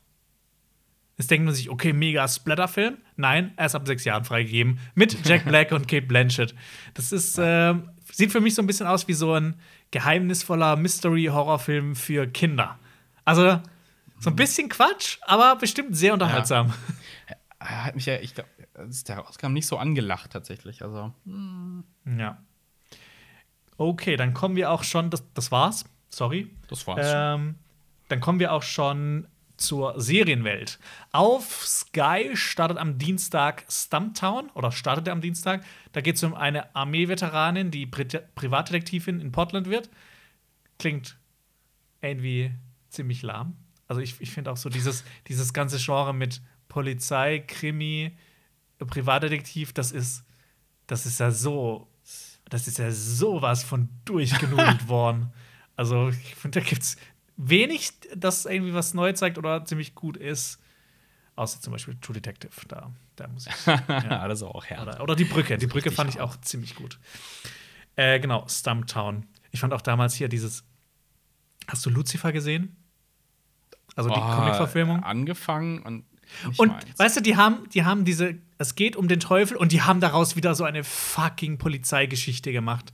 Jetzt 1.22 1.30
denkt 1.30 1.46
man 1.46 1.54
sich, 1.54 1.70
okay, 1.70 1.94
mega 1.94 2.28
Splatterfilm. 2.28 2.98
Nein, 3.16 3.54
er 3.56 3.68
ist 3.68 3.76
ab 3.76 3.86
sechs 3.86 4.06
Jahren 4.06 4.26
freigegeben. 4.26 4.80
Mit 4.96 5.16
Jack 5.28 5.46
Black 5.46 5.72
und 5.72 5.88
Kate 5.88 6.08
Blanchett. 6.08 6.56
Das 6.96 7.12
ist, 7.12 7.38
ähm, 7.40 7.92
sieht 8.12 8.32
für 8.32 8.42
mich 8.42 8.56
so 8.56 8.64
ein 8.64 8.66
bisschen 8.66 8.88
aus 8.88 9.08
wie 9.08 9.14
so 9.14 9.36
ein 9.36 9.54
geheimnisvoller 9.92 10.78
Mystery-Horrorfilm 10.78 11.96
für 11.96 12.26
Kinder. 12.26 12.80
Also, 13.24 13.60
so 14.18 14.32
ein 14.32 14.36
bisschen 14.36 14.68
Quatsch, 14.68 15.20
aber 15.22 15.56
bestimmt 15.58 15.96
sehr 15.96 16.14
unterhaltsam. 16.14 16.74
Er 17.60 17.86
hat 17.86 17.94
mich 17.94 18.08
ja, 18.08 18.16
ich 18.16 18.34
glaube, 18.34 18.50
der 19.08 19.18
rauskam, 19.20 19.54
nicht 19.54 19.68
so 19.68 19.78
angelacht 19.78 20.32
tatsächlich. 20.32 20.82
Also, 20.82 21.14
Ja. 22.18 22.40
Okay, 23.78 24.16
dann 24.16 24.34
kommen 24.34 24.56
wir 24.56 24.72
auch 24.72 24.84
schon, 24.84 25.12
das, 25.12 25.24
das 25.36 25.52
war's, 25.52 25.86
sorry. 26.10 26.50
das 26.68 26.88
war's. 26.88 27.06
Ähm, 27.08 27.54
dann 28.08 28.20
kommen 28.22 28.40
wir 28.40 28.54
auch 28.54 28.64
schon 28.64 29.28
zur 29.62 30.00
Serienwelt. 30.00 30.80
Auf 31.12 31.66
Sky 31.66 32.32
startet 32.34 32.78
am 32.78 32.98
Dienstag 32.98 33.66
Stumptown 33.70 34.50
oder 34.52 34.72
startete 34.72 35.12
am 35.12 35.22
Dienstag. 35.22 35.64
Da 35.92 36.02
geht 36.02 36.16
es 36.16 36.24
um 36.24 36.34
eine 36.34 36.76
Armeeveteranin, 36.76 37.72
die 37.72 37.86
Pri 37.86 38.06
Privatdetektivin 38.36 39.20
in 39.20 39.32
Portland 39.32 39.70
wird. 39.70 39.90
Klingt 40.80 41.18
irgendwie 42.02 42.52
ziemlich 42.90 43.22
lahm. 43.22 43.56
Also 43.88 44.02
ich, 44.02 44.20
ich 44.20 44.32
finde 44.32 44.52
auch 44.52 44.58
so 44.58 44.70
dieses, 44.70 45.04
dieses 45.28 45.54
ganze 45.54 45.78
Genre 45.78 46.14
mit 46.14 46.42
Polizei, 46.68 47.40
Krimi, 47.40 48.18
Privatdetektiv, 48.80 49.74
das 49.74 49.92
ist, 49.92 50.24
das 50.88 51.06
ist 51.06 51.20
ja 51.20 51.32
so, 51.32 51.88
das 52.50 52.68
ist 52.68 52.80
ja 52.80 52.92
sowas 52.92 53.64
von 53.64 53.90
durchgenudelt 54.06 54.88
worden. 54.88 55.32
Also 55.76 56.10
ich 56.10 56.36
finde, 56.36 56.62
da 56.62 56.66
gibt's 56.66 56.98
wenig, 57.50 57.92
das 58.16 58.46
irgendwie 58.46 58.74
was 58.74 58.94
neu 58.94 59.14
zeigt 59.14 59.38
oder 59.38 59.66
ziemlich 59.66 59.96
gut 59.96 60.18
ist. 60.18 60.60
Außer 61.36 61.62
zum 61.62 61.72
Beispiel 61.74 61.96
True 62.02 62.14
Detective. 62.14 62.52
Da, 62.68 62.92
da 63.16 63.28
muss 63.28 63.48
ich. 63.48 63.66
ja. 63.66 64.22
Alles 64.22 64.44
auch 64.44 64.66
herb. 64.66 64.84
Oder, 64.84 65.02
oder 65.02 65.16
die 65.16 65.24
Brücke. 65.26 65.58
Die 65.58 65.68
Brücke 65.68 65.92
fand 65.92 66.10
ich 66.10 66.20
auch 66.20 66.36
ziemlich 66.42 66.76
gut. 66.76 67.00
Äh, 67.96 68.20
genau, 68.20 68.46
Stumptown. 68.48 69.26
Ich 69.52 69.60
fand 69.60 69.74
auch 69.74 69.82
damals 69.82 70.14
hier 70.16 70.28
dieses. 70.30 70.64
Hast 71.68 71.86
du 71.86 71.90
Lucifer 71.90 72.32
gesehen? 72.32 72.76
Also 73.96 74.10
die 74.10 74.20
Oh, 74.20 74.36
Comic-Verfilmung? 74.36 75.04
Angefangen 75.04 75.82
und. 75.84 76.06
Und 76.58 76.70
meins. 76.70 76.86
weißt 76.98 77.18
du, 77.18 77.22
die 77.22 77.36
haben, 77.36 77.68
die 77.72 77.84
haben 77.84 78.06
diese, 78.06 78.36
es 78.58 78.76
geht 78.76 78.96
um 78.96 79.10
den 79.10 79.20
Teufel 79.20 79.58
und 79.58 79.74
die 79.74 79.82
haben 79.82 80.00
daraus 80.00 80.38
wieder 80.38 80.56
so 80.56 80.64
eine 80.64 80.84
fucking 80.86 81.58
Polizeigeschichte 81.58 82.54
gemacht. 82.54 82.94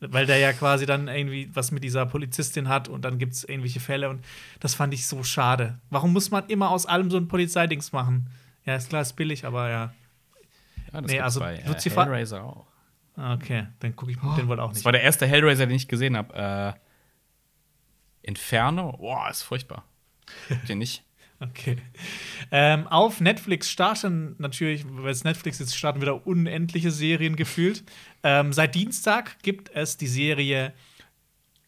Weil 0.00 0.26
der 0.26 0.36
ja 0.38 0.52
quasi 0.52 0.84
dann 0.84 1.08
irgendwie 1.08 1.48
was 1.54 1.70
mit 1.70 1.82
dieser 1.82 2.04
Polizistin 2.04 2.68
hat 2.68 2.88
und 2.88 3.02
dann 3.06 3.18
gibt 3.18 3.32
es 3.32 3.44
irgendwelche 3.44 3.80
Fälle 3.80 4.10
und 4.10 4.22
das 4.60 4.74
fand 4.74 4.92
ich 4.92 5.06
so 5.06 5.22
schade. 5.22 5.78
Warum 5.88 6.12
muss 6.12 6.30
man 6.30 6.46
immer 6.48 6.70
aus 6.70 6.84
allem 6.84 7.10
so 7.10 7.16
ein 7.16 7.28
Polizeidings 7.28 7.92
machen? 7.92 8.28
Ja, 8.66 8.76
ist 8.76 8.90
klar, 8.90 9.00
ist 9.02 9.14
billig, 9.14 9.46
aber 9.46 9.70
ja. 9.70 9.94
ja, 10.92 11.00
das 11.00 11.10
nee, 11.10 11.20
also 11.20 11.40
bei 11.40 11.54
äh, 11.56 11.66
Lucifer- 11.68 12.04
Hellraiser 12.04 12.44
auch. 12.44 12.66
Ah, 13.16 13.32
Okay, 13.34 13.68
dann 13.80 13.96
gucke 13.96 14.10
ich 14.12 14.18
den 14.36 14.48
wohl 14.48 14.60
auch 14.60 14.68
Das 14.68 14.78
nicht. 14.78 14.84
war 14.84 14.92
der 14.92 15.00
erste 15.02 15.26
Hellraiser, 15.26 15.64
den 15.66 15.76
ich 15.76 15.88
gesehen 15.88 16.14
habe. 16.16 16.74
Äh, 16.74 16.78
Inferno? 18.22 18.92
Boah, 18.98 19.30
ist 19.30 19.42
furchtbar. 19.42 19.84
Den 20.68 20.78
nicht. 20.78 21.04
Okay. 21.40 21.76
Ähm, 22.50 22.86
auf 22.86 23.20
Netflix 23.20 23.70
starten 23.70 24.36
natürlich, 24.38 24.84
weil 24.88 25.10
es 25.10 25.24
Netflix 25.24 25.60
ist, 25.60 25.76
starten 25.76 26.00
wieder 26.00 26.26
unendliche 26.26 26.90
Serien 26.90 27.36
gefühlt. 27.36 27.84
Ähm, 28.22 28.52
seit 28.52 28.74
Dienstag 28.74 29.42
gibt 29.42 29.70
es 29.74 29.96
die 29.96 30.06
Serie 30.06 30.72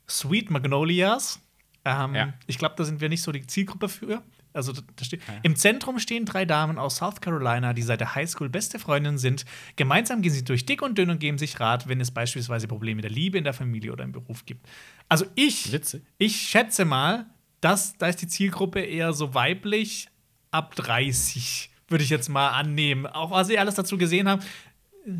Sweet 0.09 0.50
Magnolias. 0.50 1.40
Ähm, 1.85 2.14
Ja. 2.14 2.35
Ich 2.46 2.59
glaube, 2.59 2.74
da 2.76 2.85
sind 2.85 3.00
wir 3.00 3.09
nicht 3.09 3.22
so 3.22 3.33
die 3.33 3.46
Zielgruppe 3.46 3.88
für. 3.88 4.22
Also 4.54 4.72
da, 4.72 4.81
da 4.96 5.04
steht, 5.04 5.20
Im 5.42 5.54
Zentrum 5.57 5.98
stehen 5.98 6.24
drei 6.24 6.44
Damen 6.44 6.78
aus 6.78 6.96
South 6.96 7.20
Carolina, 7.20 7.74
die 7.74 7.83
seit 7.83 8.00
der 8.00 8.14
Highschool 8.14 8.48
beste 8.48 8.78
Freundinnen 8.78 9.18
sind. 9.18 9.44
Gemeinsam 9.76 10.22
gehen 10.22 10.33
sie 10.33 10.42
durch 10.42 10.64
dick 10.64 10.83
und 10.83 10.96
dünn 10.96 11.11
und 11.11 11.20
geben 11.20 11.38
sich 11.38 11.61
Rat, 11.61 11.87
wenn 11.87 12.00
es 12.00 12.11
beispielsweise 12.11 12.66
Probleme 12.66 13.02
der 13.02 13.11
Liebe 13.11 13.38
in 13.38 13.44
der 13.44 13.52
Familie 13.52 13.92
oder 13.92 14.04
im 14.04 14.12
Beruf 14.12 14.46
gibt. 14.46 14.66
Also 15.09 15.26
ich, 15.35 15.70
Witzig. 15.70 16.02
ich 16.16 16.37
schätze 16.37 16.85
mal, 16.87 17.26
dass 17.61 17.97
da 17.99 18.07
ist 18.09 18.23
die 18.23 18.29
Zielgruppe 18.29 18.81
eher 18.81 19.12
so 19.12 19.35
weiblich 19.35 20.09
ab 20.51 20.75
30, 20.77 21.71
würde 21.88 22.05
ich 22.05 22.11
jetzt 22.11 22.29
mal 22.29 22.51
annehmen. 22.51 23.07
Auch 23.07 23.31
was 23.31 23.49
ich 23.49 23.59
alles 23.59 23.75
dazu 23.75 23.99
gesehen 23.99 24.29
habe, 24.29 24.42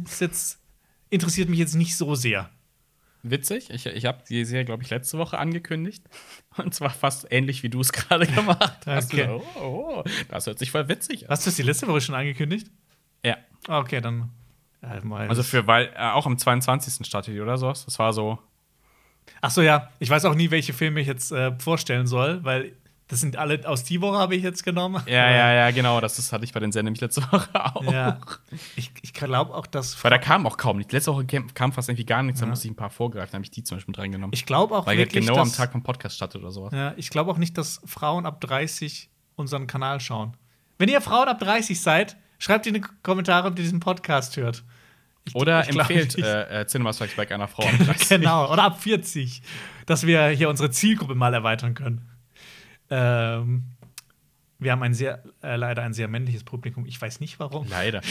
ist 0.05 0.21
jetzt 0.21 0.59
interessiert 1.11 1.49
mich 1.49 1.59
jetzt 1.59 1.75
nicht 1.75 1.97
so 1.97 2.15
sehr. 2.15 2.51
Witzig. 3.23 3.71
Ich, 3.71 3.85
ich 3.85 4.05
habe 4.07 4.23
die 4.29 4.45
Serie, 4.45 4.65
glaube 4.65 4.83
ich, 4.85 4.91
letzte 4.91 5.19
Woche 5.19 5.39
angekündigt. 5.39 6.05
Und 6.57 6.75
zwar 6.75 6.91
fast 6.91 7.27
ähnlich, 7.31 7.63
wie 7.63 7.69
du 7.69 7.81
es 7.81 7.93
gerade 7.93 8.27
gemacht 8.27 8.87
hast. 8.87 9.13
Okay. 9.13 9.27
So, 9.27 9.45
oh, 9.61 9.95
oh, 9.99 10.05
das 10.29 10.47
hört 10.47 10.59
sich 10.59 10.71
voll 10.71 10.89
witzig 10.89 11.25
an. 11.25 11.31
Hast 11.31 11.45
du 11.45 11.51
das 11.51 11.57
die 11.57 11.63
letzte 11.63 11.89
Woche 11.89 12.01
schon 12.01 12.15
angekündigt? 12.15 12.71
Ja. 13.25 13.37
Okay, 13.67 14.01
dann. 14.01 14.31
Also 14.81 15.43
für, 15.43 15.67
weil 15.67 15.91
äh, 15.97 16.11
auch 16.11 16.27
am 16.27 16.39
22. 16.39 17.05
startet 17.05 17.35
die 17.35 17.41
oder 17.41 17.59
sowas. 17.59 17.85
Das 17.85 17.99
war 17.99 18.13
so. 18.13 18.39
Ach 19.41 19.51
so, 19.51 19.63
ja. 19.63 19.91
Ich 19.99 20.11
weiß 20.11 20.25
auch 20.25 20.35
nie, 20.35 20.51
welche 20.51 20.73
Filme 20.73 21.01
ich 21.01 21.07
jetzt 21.07 21.33
äh, 21.33 21.53
vorstellen 21.59 22.07
soll, 22.07 22.45
weil 22.45 22.73
das 23.09 23.21
sind 23.21 23.37
alle 23.37 23.67
aus 23.67 23.85
die 23.85 24.03
Woche 24.03 24.19
habe 24.19 24.37
ich 24.37 24.43
jetzt 24.43 24.65
genommen. 24.65 25.03
Ja, 25.07 25.31
ja, 25.31 25.53
ja, 25.55 25.71
genau. 25.71 25.99
Das 26.01 26.19
ist, 26.19 26.31
hatte 26.31 26.45
ich 26.45 26.53
bei 26.53 26.61
den 26.61 26.73
Sendern 26.73 26.93
nämlich 26.93 27.01
letzte 27.01 27.23
Woche 27.33 27.49
auch. 27.55 27.83
Ja. 27.91 28.19
Ich, 28.77 28.93
ich 29.01 29.15
glaube 29.15 29.55
auch, 29.55 29.67
dass. 29.67 30.03
Weil 30.05 30.11
da 30.11 30.19
kam 30.19 30.47
auch 30.47 30.59
kaum 30.59 30.77
nichts. 30.77 30.93
Letzte 30.93 31.15
Woche 31.15 31.25
kam, 31.25 31.73
fast 31.73 31.89
irgendwie 31.89 32.05
gar 32.05 32.23
nichts. 32.23 32.41
Da 32.41 32.47
musste 32.47 32.67
ich 32.67 32.73
ein 32.73 32.77
paar 32.77 32.91
vorgreifen. 32.91 33.33
Da 33.33 33.37
habe 33.37 33.45
ich 33.45 33.51
die 33.51 33.65
zum 33.65 33.79
Beispiel 33.79 33.93
mit 33.93 33.99
reingenommen. 33.99 34.35
Ich 34.35 34.45
glaube 34.45 34.77
auch 34.77 34.87
weil 34.87 34.97
die 34.97 35.03
halt 35.03 35.15
wirklich, 35.15 35.27
genau 35.27 35.41
am 35.41 35.49
dass, 35.49 35.57
Tag 35.57 35.73
vom 35.73 35.83
Podcast 35.83 36.17
startet 36.17 36.43
oder 36.43 36.51
sowas. 36.51 36.73
Ja, 36.75 36.93
ich 36.97 37.09
glaube 37.09 37.31
auch 37.31 37.39
nicht, 37.39 37.57
dass 37.57 37.81
Frauen 37.87 38.27
ab 38.27 38.43
30 38.43 39.09
unseren 39.37 39.67
Kanal 39.67 40.01
schauen. 40.01 40.37
Wenn 40.77 40.91
ihr 40.91 41.01
Frauen 41.01 41.29
ab 41.29 41.41
30 41.41 41.81
seid, 41.81 42.17
schreibt 42.39 42.67
in 42.67 42.75
die 42.75 42.83
Kommentare, 43.03 43.49
ob 43.49 43.59
ihr 43.59 43.63
diesen 43.63 43.81
Podcast 43.81 44.37
hört. 44.37 44.65
Oder 45.35 45.69
ich 45.69 45.77
empfehlt 45.77 46.19
äh, 46.19 46.61
äh, 46.63 46.67
Cinema 46.67 46.93
Strikes 46.93 47.17
Back 47.17 47.33
einer 47.33 47.49
Frau. 47.49 47.69
genau, 48.09 48.53
oder 48.53 48.65
ab 48.65 48.83
40, 48.83 49.43
dass 49.87 50.07
wir 50.07 50.29
hier 50.29 50.49
unsere 50.49 50.71
Zielgruppe 50.71 51.15
mal 51.15 51.35
erweitern 51.35 51.75
können. 51.75 52.09
Ähm, 52.91 53.65
wir 54.59 54.73
haben 54.73 54.83
ein 54.83 54.95
sehr, 54.95 55.23
äh, 55.43 55.57
leider 55.57 55.83
ein 55.83 55.93
sehr 55.93 56.09
männliches 56.09 56.45
Publikum. 56.45 56.85
Ich 56.87 57.01
weiß 57.01 57.21
nicht 57.21 57.39
warum. 57.39 57.67
Leider. 57.69 58.01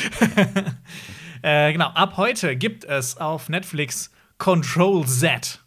Äh, 1.43 1.71
genau, 1.71 1.89
ab 1.89 2.17
heute 2.17 2.55
gibt 2.55 2.83
es 2.83 3.17
auf 3.17 3.47
Netflix 3.47 4.09
Control 4.39 5.05
Z. 5.05 5.63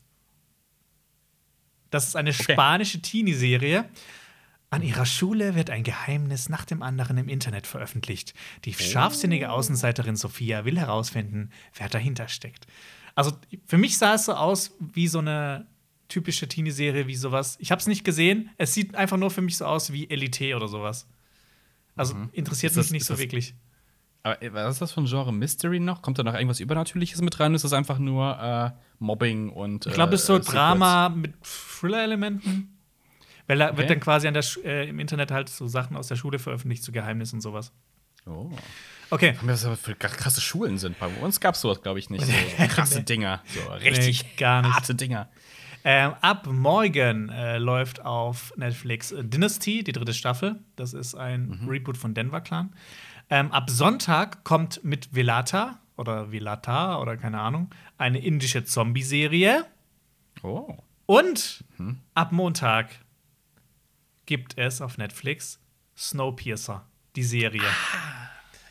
Das 1.91 2.09
ist 2.09 2.17
eine 2.17 2.33
spanische 2.33 3.01
Teenie-Serie. 3.01 3.85
An 4.73 4.83
ihrer 4.83 5.05
Schule 5.05 5.57
wird 5.57 5.69
ein 5.71 5.83
Geheimnis 5.83 6.49
nach 6.49 6.65
dem 6.65 6.83
anderen 6.83 7.19
im 7.19 7.29
Internet 7.29 7.67
veröffentlicht. 7.67 8.35
Die 8.65 8.73
scharfsinnige 8.73 9.51
Außenseiterin 9.51 10.15
Sophia 10.15 10.65
will 10.65 10.79
herausfinden, 10.79 11.51
wer 11.75 11.89
dahinter 11.89 12.29
steckt. 12.29 12.67
Also 13.17 13.33
für 13.67 13.79
mich 13.79 13.99
sah 13.99 14.15
es 14.15 14.27
so 14.27 14.35
aus 14.35 14.77
wie 14.79 15.09
so 15.09 15.19
eine 15.19 15.67
typische 16.07 16.47
Teenie-Serie, 16.47 17.09
wie 17.09 17.17
sowas. 17.17 17.57
Ich 17.61 17.73
habe 17.73 17.81
es 17.81 17.89
nicht 17.89 18.05
gesehen. 18.05 18.51
Es 18.59 18.73
sieht 18.73 18.95
einfach 18.95 19.17
nur 19.17 19.31
für 19.33 19.43
mich 19.43 19.57
so 19.57 19.65
aus 19.65 19.93
wie 19.93 20.09
Elite 20.09 20.55
oder 20.55 20.69
sowas. 20.69 21.09
Also 21.97 22.15
interessiert 22.33 22.71
Ist 22.71 22.77
das- 22.77 22.87
mich 22.87 22.93
nicht 23.01 23.07
so 23.07 23.15
das- 23.15 23.21
wirklich. 23.21 23.55
Aber 24.23 24.41
äh, 24.43 24.53
was 24.53 24.75
ist 24.75 24.83
das 24.83 24.93
für 24.93 25.01
ein 25.01 25.07
Genre 25.07 25.33
Mystery 25.33 25.81
noch? 25.81 26.03
Kommt 26.03 26.19
da 26.19 26.23
noch 26.23 26.35
irgendwas 26.35 26.61
Übernatürliches 26.61 27.23
mit 27.23 27.41
rein? 27.41 27.55
Ist 27.55 27.65
das 27.65 27.73
einfach 27.73 27.99
nur 27.99 28.39
äh, 28.39 28.71
Mobbing 28.99 29.49
und. 29.49 29.87
Ich 29.87 29.95
glaube, 29.95 30.15
es 30.15 30.21
ist 30.21 30.27
so 30.27 30.35
äh, 30.35 30.37
Secrets? 30.43 30.53
Drama 30.55 31.09
mit 31.09 31.33
Thriller-Elementen. 31.43 32.70
Weil 33.51 33.59
da 33.59 33.69
Okay. 33.69 33.79
wird 33.79 33.91
dann 33.91 34.01
quasi 34.01 34.29
an 34.29 34.35
der 34.35 34.45
äh, 34.65 34.89
im 34.89 34.99
Internet 35.01 35.31
halt 35.31 35.49
so 35.49 35.67
Sachen 35.67 35.97
aus 35.97 36.07
der 36.09 36.17
Schule 36.17 36.39
veröffentlicht 36.39 36.83
zu 36.85 36.93
Geheimnissen 36.93 37.37
und 37.37 37.41
sowas. 37.41 37.73
Oh. 38.27 38.51
Okay. 39.11 39.35
Was 39.43 39.65
aber 39.65 39.77
für 39.77 39.95
krasse 39.97 40.41
Schulen 40.41 40.79
sind. 40.79 40.99
Bei 41.01 41.09
uns 41.09 41.41
gab 41.41 41.55
es 41.57 41.61
sowas, 41.63 41.83
glaube 41.83 41.99
ich, 41.99 42.11
nicht. 42.11 42.25
So, 42.25 42.33
so 42.33 42.67
krasse 42.69 42.99
Nee. 42.99 43.05
Dinger. 43.07 43.43
So 43.47 43.61
richtig 43.73 44.23
Nee, 44.23 44.29
gar 44.37 44.63
nicht. 44.63 44.73
harte 44.73 44.95
Dinger. 44.95 45.29
Ähm, 45.83 46.13
ab 46.21 46.47
morgen 46.47 47.31
äh, 47.31 47.57
läuft 47.59 48.05
auf 48.05 48.53
Netflix 48.57 49.13
äh, 49.13 49.25
Dynasty, 49.25 49.83
die 49.83 49.93
dritte 49.93 50.13
Staffel. 50.15 50.61
Das 50.77 50.93
ist 50.93 51.15
ein 51.15 51.61
Mhm. 51.63 51.69
Reboot 51.69 51.97
von 51.97 52.15
Denver 52.15 52.41
Clan. 52.43 52.73
Ähm, 53.31 53.51
ab 53.51 53.71
Sonntag 53.71 54.45
kommt 54.45 54.85
mit 54.85 55.15
Velata 55.15 55.79
oder 55.97 56.31
Velata 56.33 57.01
oder 57.01 57.17
keine 57.17 57.41
Ahnung 57.41 57.71
eine 57.99 58.19
indische 58.19 58.65
Zombie-Serie. 58.65 59.65
Oh. 60.43 60.77
Und 61.07 61.65
ab 62.15 62.31
Montag 62.33 62.91
gibt 64.31 64.57
es 64.57 64.81
auf 64.81 64.97
Netflix 64.97 65.59
Snowpiercer, 65.99 66.87
die 67.17 67.25
Serie. 67.25 67.61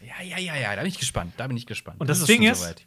Ja, 0.07 0.23
ja, 0.23 0.37
ja, 0.37 0.55
ja, 0.55 0.73
da 0.73 0.81
bin 0.83 0.87
ich 0.89 0.97
gespannt. 0.97 1.33
Da 1.35 1.47
bin 1.47 1.57
ich 1.57 1.65
gespannt. 1.67 1.99
Und 1.99 2.09
das 2.09 2.19
ist 2.21 2.29
Ding 2.29 2.43
ist- 2.43 2.61
soweit. 2.61 2.85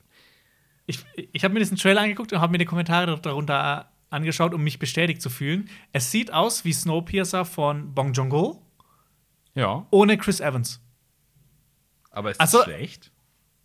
Ich, 0.86 1.04
ich 1.32 1.44
habe 1.44 1.52
mir 1.52 1.60
diesen 1.60 1.76
Trailer 1.76 2.00
angeguckt 2.00 2.32
und 2.32 2.40
habe 2.40 2.50
mir 2.50 2.56
die 2.58 2.64
Kommentare 2.64 3.20
darunter 3.20 3.92
angeschaut, 4.08 4.54
um 4.54 4.64
mich 4.64 4.78
bestätigt 4.78 5.20
zu 5.20 5.28
fühlen. 5.28 5.68
Es 5.92 6.10
sieht 6.10 6.32
aus 6.32 6.64
wie 6.64 6.72
Snowpiercer 6.72 7.44
von 7.44 7.92
Bong 7.94 8.14
Joon-ho 8.14 8.62
Ja, 9.54 9.86
ohne 9.90 10.16
Chris 10.16 10.40
Evans. 10.40 10.80
aber 12.10 12.30
ist 12.30 12.40
Ach 12.40 12.48
so. 12.48 12.58
das 12.58 12.64
schlecht? 12.64 13.12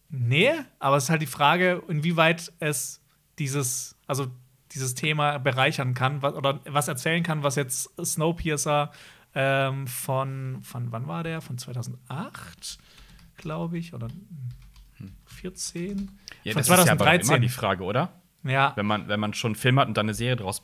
Nee, 0.10 0.52
aber 0.80 0.98
es 0.98 1.06
ist 1.06 1.10
halt 1.10 1.22
die 1.22 1.26
Frage, 1.28 1.82
inwieweit 1.88 2.52
es 2.60 3.02
dieses, 3.40 3.96
also 4.06 4.28
dieses 4.78 4.96
Thema 4.96 5.38
bereichern 5.40 5.94
kann 5.94 6.22
was, 6.22 6.34
oder 6.34 6.60
was 6.66 6.88
erzählen 6.88 7.24
kann, 7.24 7.44
was 7.44 7.56
jetzt 7.56 7.90
Snowpiercer 8.04 8.92
ähm, 9.36 9.88
von, 9.88 10.60
von 10.62 10.92
wann 10.92 11.08
war 11.08 11.24
der? 11.24 11.42
Von 11.42 11.58
2008, 11.58 12.78
glaube 13.36 13.78
ich, 13.78 13.94
oder 13.94 14.08
14? 15.26 16.12
Ja, 16.44 16.54
von 16.54 16.60
das 16.60 16.70
ist 16.70 16.70
ja 16.70 16.76
aber 16.76 17.04
2013. 17.06 17.30
immer 17.30 17.40
die 17.40 17.50
Frage, 17.50 17.84
oder? 17.84 18.14
ja, 18.44 18.74
Wenn 18.76 18.86
man, 18.86 19.08
wenn 19.08 19.20
man 19.20 19.34
schon 19.34 19.50
einen 19.50 19.56
Film 19.56 19.80
hat 19.80 19.88
und 19.88 19.98
dann 19.98 20.06
eine 20.06 20.14
Serie 20.14 20.36
draus. 20.36 20.64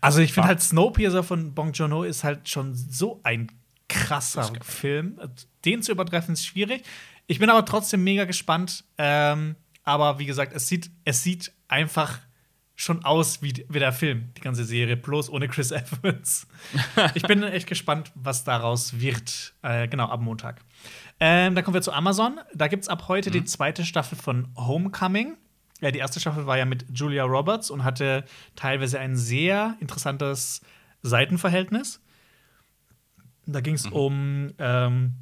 also 0.00 0.20
ich 0.20 0.32
finde 0.32 0.48
halt 0.48 0.60
Snowpiercer 0.60 1.22
von 1.22 1.54
Bong 1.54 1.72
Joon-ho 1.72 2.02
ist 2.02 2.24
halt 2.24 2.48
schon 2.48 2.74
so 2.74 3.20
ein 3.22 3.50
krasser. 3.88 4.50
Film. 4.62 5.18
Den 5.64 5.82
zu 5.82 5.92
übertreffen 5.92 6.34
ist 6.34 6.44
schwierig. 6.44 6.84
Ich 7.26 7.38
bin 7.38 7.48
aber 7.50 7.64
trotzdem 7.64 8.04
mega 8.04 8.24
gespannt. 8.24 8.84
Ähm, 8.98 9.56
aber 9.82 10.18
wie 10.18 10.26
gesagt, 10.26 10.52
es 10.54 10.68
sieht, 10.68 10.90
es 11.04 11.22
sieht 11.22 11.52
einfach 11.68 12.18
schon 12.76 13.04
aus 13.04 13.42
wie, 13.42 13.64
wie 13.68 13.78
der 13.78 13.92
Film, 13.92 14.30
die 14.36 14.40
ganze 14.40 14.64
Serie, 14.64 14.96
bloß 14.96 15.30
ohne 15.30 15.48
Chris 15.48 15.70
Evans. 15.72 16.46
ich 17.14 17.22
bin 17.22 17.42
echt 17.42 17.66
gespannt, 17.66 18.10
was 18.14 18.44
daraus 18.44 19.00
wird. 19.00 19.54
Äh, 19.62 19.88
genau, 19.88 20.08
ab 20.08 20.20
Montag. 20.20 20.60
Ähm, 21.20 21.54
dann 21.54 21.64
kommen 21.64 21.74
wir 21.74 21.82
zu 21.82 21.92
Amazon. 21.92 22.40
Da 22.54 22.68
gibt 22.68 22.82
es 22.82 22.88
ab 22.88 23.08
heute 23.08 23.30
die 23.30 23.44
zweite 23.44 23.84
Staffel 23.84 24.18
von 24.18 24.48
Homecoming. 24.56 25.36
Ja, 25.80 25.90
die 25.90 25.98
erste 25.98 26.20
Staffel 26.20 26.46
war 26.46 26.58
ja 26.58 26.64
mit 26.64 26.86
Julia 26.92 27.24
Roberts 27.24 27.70
und 27.70 27.84
hatte 27.84 28.24
teilweise 28.56 28.98
ein 28.98 29.16
sehr 29.16 29.76
interessantes 29.80 30.60
Seitenverhältnis. 31.02 32.00
Da 33.46 33.60
ging 33.60 33.74
es 33.74 33.86
um 33.86 34.52
ähm, 34.58 35.14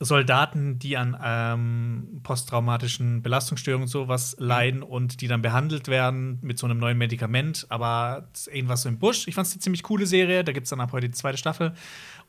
Soldaten, 0.00 0.78
die 0.78 0.96
an 0.96 1.16
ähm, 1.22 2.20
posttraumatischen 2.22 3.22
Belastungsstörungen 3.22 3.84
und 3.84 3.88
sowas 3.88 4.36
leiden 4.38 4.82
und 4.82 5.20
die 5.20 5.28
dann 5.28 5.40
behandelt 5.40 5.88
werden 5.88 6.38
mit 6.42 6.58
so 6.58 6.66
einem 6.66 6.78
neuen 6.78 6.98
Medikament, 6.98 7.66
aber 7.68 8.28
irgendwas 8.50 8.82
so 8.82 8.88
im 8.88 8.98
Busch. 8.98 9.28
Ich 9.28 9.34
fand 9.34 9.46
es 9.46 9.54
eine 9.54 9.60
ziemlich 9.60 9.84
coole 9.84 10.06
Serie. 10.06 10.42
Da 10.42 10.52
gibt 10.52 10.64
es 10.64 10.70
dann 10.70 10.80
ab 10.80 10.92
heute 10.92 11.08
die 11.08 11.14
zweite 11.14 11.38
Staffel. 11.38 11.74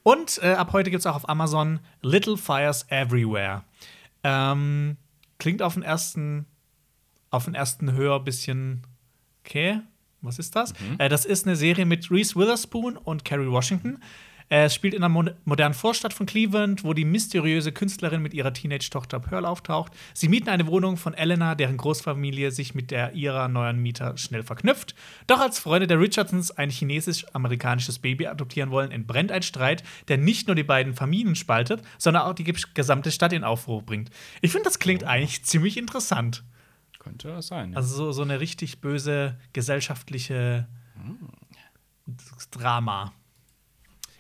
Und 0.04 0.40
äh, 0.44 0.54
ab 0.54 0.74
heute 0.74 0.92
gibt 0.92 1.00
es 1.00 1.08
auch 1.08 1.16
auf 1.16 1.28
Amazon 1.28 1.80
Little 2.02 2.38
Fires 2.38 2.86
Everywhere. 2.90 3.64
Ähm, 4.24 4.98
klingt 5.40 5.62
auf 5.62 5.74
den 5.74 5.84
ersten, 5.84 6.46
auf 7.32 7.46
den 7.46 7.56
ersten 7.56 7.94
Hör 7.94 8.18
ein 8.18 8.24
bisschen 8.24 8.86
okay. 9.44 9.82
Was 10.22 10.40
ist 10.40 10.56
das? 10.56 10.74
Äh, 11.00 11.10
das 11.10 11.26
ist 11.26 11.48
eine 11.48 11.56
Serie 11.56 11.86
mit 11.86 12.12
Reese 12.12 12.36
Witherspoon 12.36 12.98
und 12.98 13.26
Kerry 13.26 13.50
Washington. 13.50 13.96
Äh, 13.96 14.00
Es 14.48 14.76
spielt 14.76 14.94
in 14.94 15.04
einer 15.04 15.10
mo 15.10 15.24
modernen 15.44 15.74
Vorstadt 15.74 16.14
von 16.14 16.28
Cleveland, 16.28 16.84
wo 16.84 16.94
die 16.94 17.06
mysteriöse 17.06 17.72
Künstlerin 17.72 18.22
mit 18.22 18.34
ihrer 18.34 18.54
Teenage-Tochter 18.54 19.20
Pearl 19.20 19.46
auftaucht. 19.46 19.92
Sie 20.14 20.30
mieten 20.30 20.50
eine 20.50 20.68
Wohnung 20.68 20.98
von 20.98 21.16
Elena, 21.16 21.56
deren 21.56 21.78
Großfamilie 21.78 22.52
sich 22.52 22.76
mit 22.76 22.92
der 22.92 23.14
ihrer 23.14 23.48
neuen 23.48 23.82
Mieter 23.82 24.18
schnell 24.18 24.44
verknüpft. 24.44 24.94
Doch 25.26 25.40
als 25.40 25.58
Freunde 25.58 25.88
der 25.88 26.00
Richardsons 26.00 26.52
ein 26.52 26.70
chinesisch-amerikanisches 26.70 28.00
Baby 28.00 28.28
adoptieren 28.28 28.70
wollen, 28.70 28.92
entbrennt 28.92 29.32
ein 29.32 29.42
Streit, 29.42 29.84
der 30.10 30.18
nicht 30.18 30.48
nur 30.48 30.56
die 30.56 30.64
beiden 30.64 30.94
Familien 30.94 31.36
spaltet, 31.36 31.82
sondern 31.98 32.24
auch 32.24 32.34
die 32.34 32.44
gesamte 32.44 33.12
Stadt 33.12 33.34
in 33.34 33.44
Aufruhr 33.44 33.82
bringt. 33.82 34.12
Ich 34.42 34.52
finde, 34.52 34.66
das 34.66 34.78
klingt 34.78 35.04
eigentlich 35.04 35.44
ziemlich 35.44 35.76
interessant. 35.78 36.44
Könnte 37.00 37.30
das 37.30 37.48
sein. 37.48 37.72
Ja. 37.72 37.78
Also 37.78 37.96
so, 37.96 38.12
so 38.12 38.22
eine 38.22 38.40
richtig 38.40 38.82
böse 38.82 39.40
gesellschaftliche 39.54 40.68
Drama. 42.52 43.14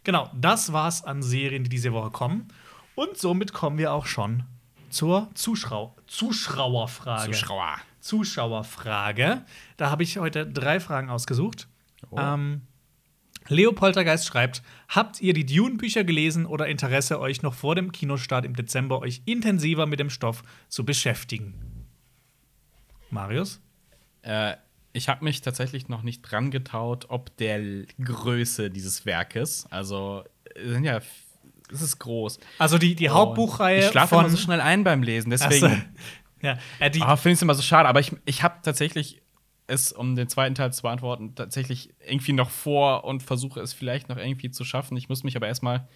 Genau, 0.05 0.29
das 0.35 0.71
war's 0.71 1.03
an 1.03 1.23
Serien, 1.23 1.63
die 1.63 1.69
diese 1.69 1.91
Woche 1.91 2.11
kommen. 2.11 2.47
Und 2.93 3.17
somit 3.17 3.51
kommen 3.53 3.77
wir 3.79 3.91
auch 3.91 4.05
schon 4.05 4.43
zur 4.89 5.29
Zuschau 5.33 5.95
Zuschauerfrage. 6.07 7.31
Zuschauer. 7.31 7.75
Zuschauerfrage. 7.99 9.43
Da 9.77 9.89
habe 9.89 10.03
ich 10.03 10.17
heute 10.19 10.45
drei 10.45 10.79
Fragen 10.79 11.09
ausgesucht. 11.09 11.67
Oh. 12.11 12.19
Ähm, 12.19 12.61
Leo 13.47 13.71
Poltergeist 13.73 14.27
schreibt: 14.27 14.61
Habt 14.87 15.21
ihr 15.21 15.33
die 15.33 15.45
Dune-Bücher 15.45 16.03
gelesen 16.03 16.45
oder 16.45 16.67
Interesse, 16.67 17.19
euch 17.19 17.41
noch 17.41 17.55
vor 17.55 17.73
dem 17.73 17.91
Kinostart 17.91 18.45
im 18.45 18.55
Dezember 18.55 18.99
euch 18.99 19.23
intensiver 19.25 19.87
mit 19.87 19.99
dem 19.99 20.11
Stoff 20.11 20.43
zu 20.69 20.85
beschäftigen? 20.85 21.55
Marius? 23.09 23.59
Äh, 24.21 24.55
ich 24.95 25.09
habe 25.09 25.23
mich 25.25 25.41
tatsächlich 25.41 25.89
noch 25.89 26.03
nicht 26.03 26.21
dran 26.21 26.51
getaut, 26.51 27.07
ob 27.09 27.35
der 27.37 27.61
Größe 28.01 28.71
dieses 28.71 29.05
Werkes. 29.05 29.67
Also, 29.69 30.23
es 30.55 30.69
sind 30.71 30.85
ja. 30.85 31.01
Es 31.71 31.81
ist 31.81 31.97
groß. 31.97 32.39
Also 32.59 32.77
die, 32.77 32.93
die 32.95 33.09
Hauptbuchreihe 33.09 33.79
Ich 33.79 33.87
schlafe 33.87 34.15
immer 34.15 34.29
so 34.29 34.37
schnell 34.37 34.61
ein 34.61 34.83
beim 34.83 35.03
Lesen, 35.03 35.31
deswegen. 35.31 35.85
Ja, 36.41 36.59
äh, 36.79 36.91
Ah, 36.99 37.15
finde 37.15 37.31
ich 37.31 37.37
es 37.37 37.41
immer 37.41 37.55
so 37.55 37.63
schade. 37.63 37.89
Aber 37.89 37.99
ich, 37.99 38.11
ich 38.25 38.43
habe 38.43 38.59
tatsächlich 38.61 39.23
es, 39.65 39.91
um 39.91 40.15
den 40.15 40.29
zweiten 40.29 40.53
Teil 40.53 40.71
zu 40.71 40.83
beantworten, 40.83 41.33
tatsächlich 41.33 41.95
irgendwie 42.05 42.33
noch 42.33 42.51
vor 42.51 43.03
und 43.03 43.23
versuche 43.23 43.61
es 43.61 43.73
vielleicht 43.73 44.09
noch 44.09 44.17
irgendwie 44.17 44.51
zu 44.51 44.63
schaffen. 44.63 44.95
Ich 44.95 45.09
muss 45.09 45.23
mich 45.23 45.35
aber 45.35 45.47
erstmal 45.47 45.87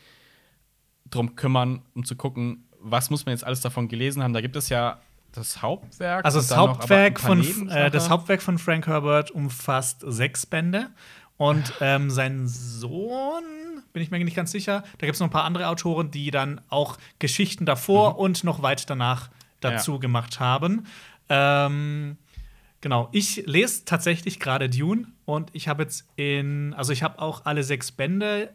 drum 1.11 1.35
kümmern, 1.35 1.83
um 1.93 2.03
zu 2.03 2.15
gucken, 2.15 2.67
was 2.79 3.11
muss 3.11 3.27
man 3.27 3.33
jetzt 3.33 3.43
alles 3.43 3.61
davon 3.61 3.89
gelesen 3.89 4.23
haben. 4.23 4.33
Da 4.33 4.41
gibt 4.41 4.55
es 4.55 4.69
ja 4.69 4.99
das 5.33 5.61
Hauptwerk. 5.61 6.25
also 6.25 6.39
das 6.39 6.55
Hauptwerk 6.55 7.19
von 7.19 7.69
äh, 7.69 7.91
das 7.91 8.09
Hauptwerk 8.09 8.41
von 8.41 8.57
Frank 8.57 8.87
Herbert 8.87 9.31
umfasst 9.31 10.03
sechs 10.07 10.45
Bände 10.45 10.89
und 11.37 11.73
ähm, 11.81 12.09
sein 12.09 12.47
Sohn 12.47 13.43
bin 13.93 14.03
ich 14.03 14.11
mir 14.11 14.23
nicht 14.23 14.35
ganz 14.35 14.51
sicher. 14.51 14.83
Da 14.97 15.05
gibt 15.07 15.15
es 15.15 15.19
noch 15.19 15.27
ein 15.27 15.31
paar 15.31 15.45
andere 15.45 15.67
Autoren, 15.67 16.11
die 16.11 16.31
dann 16.31 16.61
auch 16.69 16.97
Geschichten 17.19 17.65
davor 17.65 18.19
und 18.19 18.43
noch 18.43 18.61
weit 18.61 18.89
danach 18.89 19.29
dazu 19.61 19.93
Ja. 19.93 19.97
gemacht 19.99 20.39
haben. 20.39 20.85
Ähm, 21.29 22.17
Genau, 22.81 23.09
ich 23.11 23.43
lese 23.45 23.83
tatsächlich 23.83 24.39
gerade 24.39 24.69
Dune 24.69 25.07
und 25.25 25.49
ich 25.51 25.67
habe 25.67 25.83
jetzt 25.83 26.07
in, 26.15 26.73
also 26.75 26.93
ich 26.93 27.03
habe 27.03 27.21
auch 27.21 27.43
alle 27.45 27.61
sechs 27.63 27.91
Bände 27.91 28.53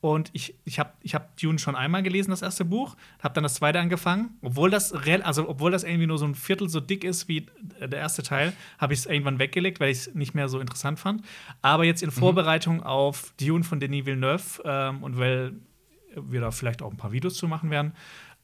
und 0.00 0.30
ich, 0.32 0.54
ich 0.64 0.78
habe 0.78 0.92
ich 1.02 1.14
hab 1.14 1.36
Dune 1.36 1.58
schon 1.58 1.76
einmal 1.76 2.02
gelesen, 2.02 2.30
das 2.30 2.40
erste 2.40 2.64
Buch, 2.64 2.96
habe 3.22 3.34
dann 3.34 3.42
das 3.42 3.54
zweite 3.54 3.78
angefangen, 3.80 4.30
obwohl 4.40 4.70
das, 4.70 4.92
also 4.92 5.48
obwohl 5.48 5.70
das 5.70 5.84
irgendwie 5.84 6.06
nur 6.06 6.16
so 6.16 6.24
ein 6.24 6.34
Viertel 6.34 6.68
so 6.70 6.80
dick 6.80 7.04
ist 7.04 7.28
wie 7.28 7.46
der 7.78 7.98
erste 7.98 8.22
Teil, 8.22 8.54
habe 8.78 8.94
ich 8.94 9.00
es 9.00 9.06
irgendwann 9.06 9.38
weggelegt, 9.38 9.78
weil 9.78 9.90
ich 9.90 9.98
es 9.98 10.14
nicht 10.14 10.34
mehr 10.34 10.48
so 10.48 10.58
interessant 10.58 10.98
fand. 10.98 11.22
Aber 11.60 11.84
jetzt 11.84 12.02
in 12.02 12.10
Vorbereitung 12.10 12.82
auf 12.82 13.34
Dune 13.38 13.62
von 13.62 13.78
Denis 13.78 14.06
Villeneuve 14.06 14.62
ähm, 14.64 15.02
und 15.02 15.18
weil 15.18 15.52
wir 16.16 16.40
da 16.40 16.50
vielleicht 16.50 16.82
auch 16.82 16.90
ein 16.90 16.96
paar 16.96 17.12
Videos 17.12 17.34
zu 17.34 17.46
machen 17.46 17.70
werden, 17.70 17.92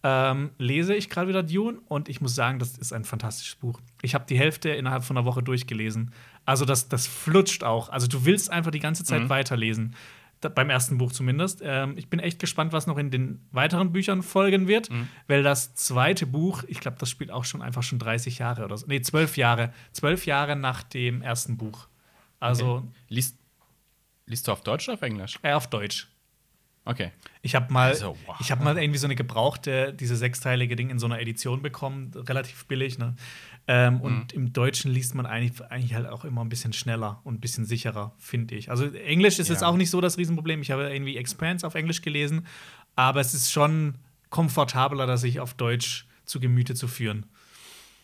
ähm, 0.03 0.51
lese 0.59 0.95
ich 0.95 1.09
gerade 1.09 1.29
wieder 1.29 1.43
Dune 1.43 1.79
und 1.89 2.09
ich 2.09 2.21
muss 2.21 2.35
sagen, 2.35 2.59
das 2.59 2.77
ist 2.77 2.93
ein 2.93 3.05
fantastisches 3.05 3.57
Buch. 3.57 3.81
Ich 4.03 4.15
habe 4.15 4.27
die 4.29 4.39
Hälfte 4.39 4.69
innerhalb 4.69 5.05
von 5.05 5.17
einer 5.17 5.27
Woche 5.27 5.43
durchgelesen. 5.43 6.13
Also 6.45 6.65
das, 6.65 6.89
das 6.89 7.07
flutscht 7.07 7.65
auch. 7.65 7.89
Also 7.89 8.07
du 8.07 8.25
willst 8.25 8.51
einfach 8.53 8.71
die 8.71 8.79
ganze 8.79 9.05
Zeit 9.05 9.29
weiterlesen. 9.29 9.97
Beim 10.51 10.71
ersten 10.71 10.99
Buch 10.99 11.13
zumindest. 11.13 11.61
Ähm, 11.65 11.95
ich 11.97 12.09
bin 12.09 12.21
echt 12.21 12.39
gespannt, 12.39 12.73
was 12.73 12.87
noch 12.87 12.99
in 12.99 13.11
den 13.11 13.41
weiteren 13.53 13.93
Büchern 13.93 14.23
folgen 14.23 14.69
wird, 14.69 14.89
weil 15.29 15.43
das 15.43 15.75
zweite 15.75 16.27
Buch, 16.27 16.65
ich 16.69 16.81
glaube, 16.81 16.97
das 16.99 17.11
spielt 17.11 17.31
auch 17.31 17.45
schon 17.45 17.63
einfach 17.63 17.83
schon 17.83 17.99
30 17.99 18.39
Jahre 18.39 18.65
oder 18.65 18.77
so. 18.77 18.87
Nee, 18.87 19.01
zwölf 19.01 19.37
Jahre. 19.37 19.73
Zwölf 19.93 20.27
Jahre 20.27 20.57
nach 20.57 20.83
dem 20.83 21.23
ersten 21.23 21.57
Buch. 21.57 21.89
Also 22.41 22.87
Liest, 23.09 23.39
liest 24.27 24.47
du 24.49 24.53
auf 24.53 24.63
Deutsch 24.63 24.89
oder 24.89 24.97
auf 24.99 25.03
Englisch? 25.03 25.39
äh, 25.43 25.53
auf 25.53 25.69
Deutsch. 25.69 26.09
Okay. 26.85 27.11
Ich 27.43 27.57
habe 27.57 27.73
mal, 27.73 27.89
Also, 27.89 28.17
wow. 28.27 28.37
ich 28.41 28.53
habe 28.53 28.63
mal 28.63 28.79
irgendwie 28.79 28.99
so 28.99 29.09
eine 29.09 29.17
gebrauchte, 29.17 29.93
diese 29.93 30.15
sechsteilige 30.15 30.77
Ding 30.77 30.89
in 30.91 31.01
so 31.01 31.07
einer 31.07 31.21
Edition 31.21 31.61
bekommen, 31.61 32.13
relativ 32.15 32.65
billig. 32.67 32.97
Ne? 32.99 33.17
Ähm, 33.69 34.01
Und 34.01 34.33
im 34.33 34.53
Deutschen 34.53 34.93
liest 34.93 35.15
man 35.17 35.27
eigentlich, 35.27 35.61
eigentlich 35.71 35.95
halt 35.95 36.07
auch 36.07 36.25
immer 36.25 36.43
ein 36.45 36.49
bisschen 36.49 36.73
schneller 36.73 37.21
und 37.25 37.35
ein 37.35 37.41
bisschen 37.41 37.65
sicherer, 37.65 38.15
finde 38.19 38.55
ich. 38.55 38.71
Also 38.71 38.87
Englisch 38.93 39.39
ist 39.41 39.49
jetzt 39.49 39.63
Ja. 39.63 39.69
auch 39.69 39.77
nicht 39.77 39.91
so 39.91 40.01
das 40.01 40.19
Riesenproblem. 40.19 40.63
Ich 40.63 40.71
habe 40.71 40.89
irgendwie 40.93 41.17
Expanse 41.17 41.67
auf 41.67 41.75
Englisch 41.75 42.01
gelesen, 42.03 42.47
aber 42.95 43.21
es 43.21 43.35
ist 43.35 43.51
schon 43.51 43.97
komfortabler, 44.31 45.07
das 45.07 45.23
sich 45.23 45.41
auf 45.41 45.55
Deutsch 45.55 46.07
zu 46.27 46.39
Gemüte 46.39 46.75
zu 46.75 46.87
führen. 46.87 47.27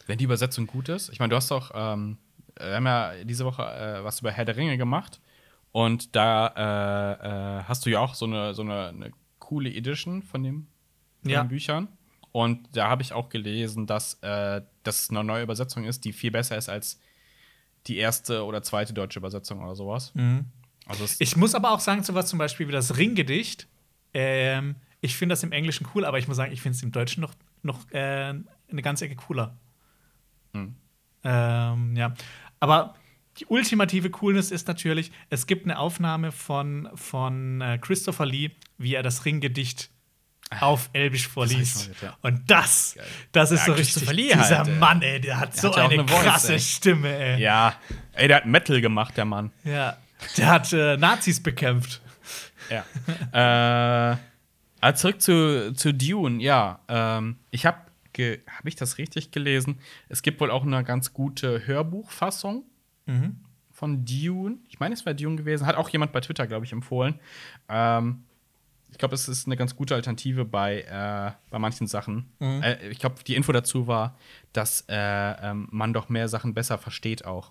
Wenn 0.08 0.18
die 0.18 0.24
Übersetzung 0.24 0.66
gut 0.66 0.88
ist. 0.88 1.10
Ich 1.10 1.20
meine, 1.20 1.30
du 1.30 1.36
hast 1.36 1.50
doch, 1.52 1.70
ähm, 1.74 2.18
wir 2.58 2.74
haben 2.74 2.86
ja 2.86 3.12
diese 3.24 3.44
Woche 3.44 3.62
äh, 3.62 4.02
was 4.02 4.18
über 4.20 4.32
Herr 4.32 4.44
der 4.44 4.56
Ringe 4.56 4.76
gemacht. 4.78 5.20
Und 5.70 6.16
da 6.16 6.48
äh, 6.48 7.60
äh, 7.60 7.62
hast 7.64 7.86
du 7.86 7.90
ja 7.90 8.00
auch 8.00 8.14
so 8.14 8.26
eine, 8.26 8.52
so 8.54 8.62
eine, 8.62 8.88
eine 8.88 9.10
coole 9.38 9.70
Edition 9.72 10.22
von 10.22 10.42
dem 10.42 10.66
von 11.22 11.30
Ja. 11.30 11.44
den 11.44 11.48
Büchern. 11.48 11.88
Und 12.32 12.74
da 12.74 12.88
habe 12.88 13.02
ich 13.02 13.12
auch 13.12 13.28
gelesen, 13.28 13.86
dass 13.86 14.14
äh, 14.22 14.62
das 14.82 15.10
eine 15.10 15.22
neue 15.22 15.42
Übersetzung 15.42 15.84
ist, 15.84 16.04
die 16.04 16.12
viel 16.12 16.30
besser 16.30 16.56
ist 16.56 16.68
als 16.68 16.98
die 17.86 17.98
erste 17.98 18.44
oder 18.44 18.62
zweite 18.62 18.94
deutsche 18.94 19.18
Übersetzung 19.18 19.62
oder 19.62 19.74
sowas. 19.74 20.12
Also 20.86 21.04
Mhm. 21.04 21.16
Ich 21.18 21.36
muss 21.36 21.54
aber 21.54 21.70
auch 21.70 21.80
sagen, 21.80 22.02
so 22.02 22.14
was 22.14 22.26
zum 22.28 22.38
Beispiel 22.38 22.68
wie 22.68 22.72
das 22.72 22.96
Ringgedicht. 22.96 23.68
Ähm, 24.14 24.76
ich 25.00 25.16
finde 25.16 25.34
das 25.34 25.42
im 25.42 25.52
Englischen 25.52 25.86
cool, 25.94 26.04
aber 26.04 26.18
ich 26.18 26.26
muss 26.26 26.36
sagen, 26.36 26.52
ich 26.52 26.62
finde 26.62 26.76
es 26.76 26.82
im 26.82 26.92
Deutschen 26.92 27.20
noch, 27.20 27.34
noch 27.62 27.90
äh, 27.90 28.34
eine 28.70 28.82
ganze 28.82 29.04
Ecke 29.04 29.16
cooler. 29.16 29.56
Hm. 30.54 30.74
Ähm, 31.24 31.96
ja. 31.96 32.14
Aber 32.60 32.94
die 33.38 33.46
ultimative 33.46 34.10
Coolness 34.10 34.50
ist 34.50 34.68
natürlich, 34.68 35.12
es 35.30 35.46
gibt 35.46 35.64
eine 35.64 35.78
Aufnahme 35.78 36.32
von, 36.32 36.88
von 36.94 37.60
äh, 37.60 37.78
Christopher 37.78 38.26
Lee, 38.26 38.50
wie 38.78 38.94
er 38.94 39.02
das 39.02 39.24
Ringgedicht 39.24 39.90
auf 40.60 40.90
Elbisch 40.92 41.24
hab 41.26 41.32
vorliest. 41.32 41.92
gehört, 41.98 42.02
ja. 42.02 42.16
Und 42.28 42.50
das, 42.50 42.96
das 43.32 43.50
ist 43.50 43.60
Ja, 43.60 43.66
so 43.66 43.72
richtig. 43.72 44.10
Lee 44.12 44.28
dieser 44.32 44.58
halt. 44.58 44.78
Mann, 44.80 45.02
ey, 45.02 45.20
der 45.20 45.40
hat 45.40 45.56
so 45.56 45.68
hat 45.70 45.78
eine, 45.78 45.94
eine 45.94 46.08
Voice, 46.08 46.22
krasse 46.22 46.52
ey. 46.54 46.60
Stimme, 46.60 47.08
ey. 47.16 47.40
ja, 47.40 47.74
ey, 48.12 48.28
der 48.28 48.38
hat 48.38 48.46
Metal 48.46 48.80
gemacht, 48.80 49.16
der 49.16 49.24
Mann. 49.24 49.50
Ja. 49.64 49.96
Der 50.36 50.46
hat 50.48 50.72
äh, 50.72 50.96
Nazis 50.96 51.42
bekämpft. 51.42 52.00
Ja. 52.70 52.84
äh, 54.12 54.16
aber 54.80 54.94
zurück 54.94 55.20
zu, 55.20 55.72
zu 55.74 55.92
Dune, 55.94 56.42
ja. 56.42 56.80
Ähm, 56.88 57.36
ich 57.50 57.66
habe, 57.66 57.78
habe 58.18 58.68
ich 58.68 58.76
das 58.76 58.98
richtig 58.98 59.30
gelesen? 59.30 59.78
Es 60.08 60.22
gibt 60.22 60.40
wohl 60.40 60.50
auch 60.50 60.64
eine 60.64 60.84
ganz 60.84 61.12
gute 61.12 61.66
Hörbuchfassung 61.66 62.64
Mhm. 63.06 63.40
von 63.72 64.04
Dune. 64.04 64.58
Ich 64.68 64.78
meine, 64.78 64.94
es 64.94 65.04
wäre 65.04 65.16
Dune 65.16 65.34
gewesen. 65.36 65.66
Hat 65.66 65.74
auch 65.76 65.88
jemand 65.88 66.12
bei 66.12 66.20
Twitter, 66.20 66.46
glaube 66.46 66.64
ich, 66.64 66.72
empfohlen. 66.72 67.18
Ähm, 67.68 68.22
ich 68.92 68.98
glaube, 68.98 69.14
es 69.14 69.28
ist 69.28 69.46
eine 69.46 69.56
ganz 69.56 69.74
gute 69.74 69.94
Alternative 69.94 70.44
bei, 70.44 70.82
äh, 70.82 71.32
bei 71.50 71.58
manchen 71.58 71.86
Sachen. 71.86 72.30
Mhm. 72.38 72.62
Äh, 72.62 72.88
ich 72.88 72.98
glaube, 72.98 73.16
die 73.26 73.34
Info 73.34 73.50
dazu 73.52 73.86
war, 73.86 74.16
dass 74.52 74.84
äh, 74.88 74.94
ähm, 74.96 75.66
man 75.70 75.92
doch 75.92 76.08
mehr 76.08 76.28
Sachen 76.28 76.54
besser 76.54 76.78
versteht 76.78 77.24
auch. 77.24 77.50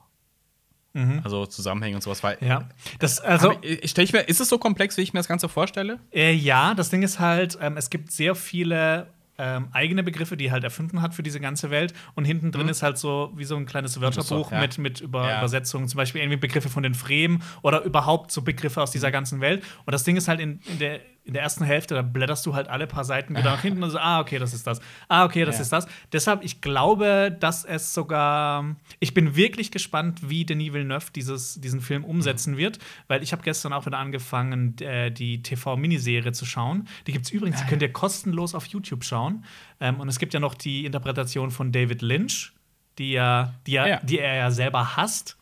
Also 1.24 1.46
Zusammenhänge 1.46 1.96
und 1.96 2.02
sowas. 2.02 2.22
Weil, 2.22 2.38
Mhm. 2.42 2.48
Ja. 2.48 2.70
Das, 3.00 3.22
also, 3.22 3.52
Hab 3.52 3.64
ich, 3.64 3.90
stell 3.90 4.04
ich 4.04 4.12
mir, 4.12 4.24
ist 4.28 4.42
es 4.42 4.50
so 4.50 4.58
komplex, 4.58 4.98
wie 4.98 5.02
ich 5.02 5.14
mir 5.14 5.20
das 5.20 5.28
Ganze 5.30 5.48
vorstelle? 5.48 6.00
Äh, 6.12 6.34
ja, 6.34 6.74
das 6.74 6.90
Ding 6.90 7.02
ist 7.02 7.18
halt, 7.18 7.58
ähm, 7.62 7.78
es 7.78 7.90
gibt 7.90 8.12
sehr 8.12 8.36
viele 8.36 9.08
ähm, 9.38 9.70
eigene 9.72 10.04
Begriffe, 10.04 10.36
die 10.36 10.48
er 10.48 10.52
halt 10.52 10.66
erfunden 10.66 11.02
hat 11.02 11.16
für 11.16 11.24
diese 11.24 11.40
ganze 11.40 11.70
Welt. 11.70 11.94
Und 12.16 12.26
hinten 12.26 12.52
drin 12.52 12.68
ist 12.68 12.84
halt 12.84 12.98
so 12.98 13.32
wie 13.38 13.46
so 13.46 13.56
ein 13.56 13.66
kleines 13.66 14.02
Wörterbuch 14.02 14.52
ja. 14.52 14.60
mit, 14.60 14.80
mit 14.80 15.00
Über 15.00 15.30
Ja. 15.30 15.38
Übersetzungen, 15.40 15.88
zum 15.88 15.98
Beispiel 15.98 16.22
irgendwie 16.22 16.38
Begriffe 16.38 16.68
von 16.68 16.84
den 16.84 16.94
Fremen 16.94 17.42
oder 17.62 17.84
überhaupt 17.84 18.34
so 18.34 18.42
Begriffe 18.42 18.82
aus 18.82 18.92
dieser 18.92 19.12
ganzen 19.12 19.40
Welt. 19.40 19.64
Und 19.86 19.94
das 19.94 20.04
Ding 20.04 20.18
ist 20.18 20.28
halt 20.28 20.42
in, 20.42 20.60
in 20.70 20.78
der 20.78 21.00
in 21.24 21.34
der 21.34 21.44
ersten 21.44 21.64
Hälfte, 21.64 21.94
da 21.94 22.02
blätterst 22.02 22.46
du 22.48 22.56
halt 22.56 22.68
alle 22.68 22.88
paar 22.88 23.04
Seiten 23.04 23.36
wieder 23.36 23.52
nach 23.52 23.62
hinten 23.64 23.84
und 23.84 23.92
so, 23.92 24.00
ah, 24.00 24.20
okay, 24.22 24.40
das 24.40 24.54
ist 24.54 24.66
das. 24.66 24.82
Ah, 25.08 25.24
okay, 25.26 25.46
das 25.46 25.58
Ja. 25.58 25.62
ist 25.62 25.72
das. 25.72 25.88
Deshalb, 26.12 26.44
ich 26.44 26.62
glaube, 26.62 27.36
dass 27.40 27.64
es 27.64 27.94
sogar. 27.94 28.76
Ich 29.00 29.14
bin 29.14 29.36
wirklich 29.36 29.72
gespannt, 29.72 30.28
wie 30.30 30.46
Denis 30.46 30.74
Villeneuve 30.74 31.12
dieses, 31.16 31.62
diesen 31.62 31.80
Film 31.80 32.04
umsetzen 32.06 32.58
wird, 32.58 32.80
weil 33.08 33.22
ich 33.22 33.32
habe 33.34 33.44
gestern 33.44 33.72
auch 33.72 33.86
wieder 33.86 34.00
angefangen, 34.00 34.76
äh, 34.80 35.12
die 35.12 35.44
TV-Miniserie 35.44 36.32
zu 36.32 36.46
schauen. 36.46 36.88
Die 37.06 37.12
gibt 37.12 37.26
es 37.26 37.32
übrigens, 37.32 37.62
die 37.62 37.68
könnt 37.68 37.82
ihr 37.84 37.94
kostenlos 37.94 38.56
auf 38.56 38.66
YouTube 38.66 39.04
schauen. 39.04 39.46
Ähm, 39.80 40.00
und 40.00 40.10
es 40.10 40.18
gibt 40.18 40.34
ja 40.34 40.40
noch 40.40 40.56
die 40.56 40.86
Interpretation 40.86 41.52
von 41.52 41.72
David 41.72 42.02
Lynch, 42.02 42.52
die, 42.98 43.12
ja, 43.12 43.54
die, 43.68 43.74
ja, 43.74 43.86
Ja. 43.88 44.00
die 44.02 44.20
er 44.20 44.36
ja 44.36 44.52
selber 44.52 44.98
hasst. 44.98 45.38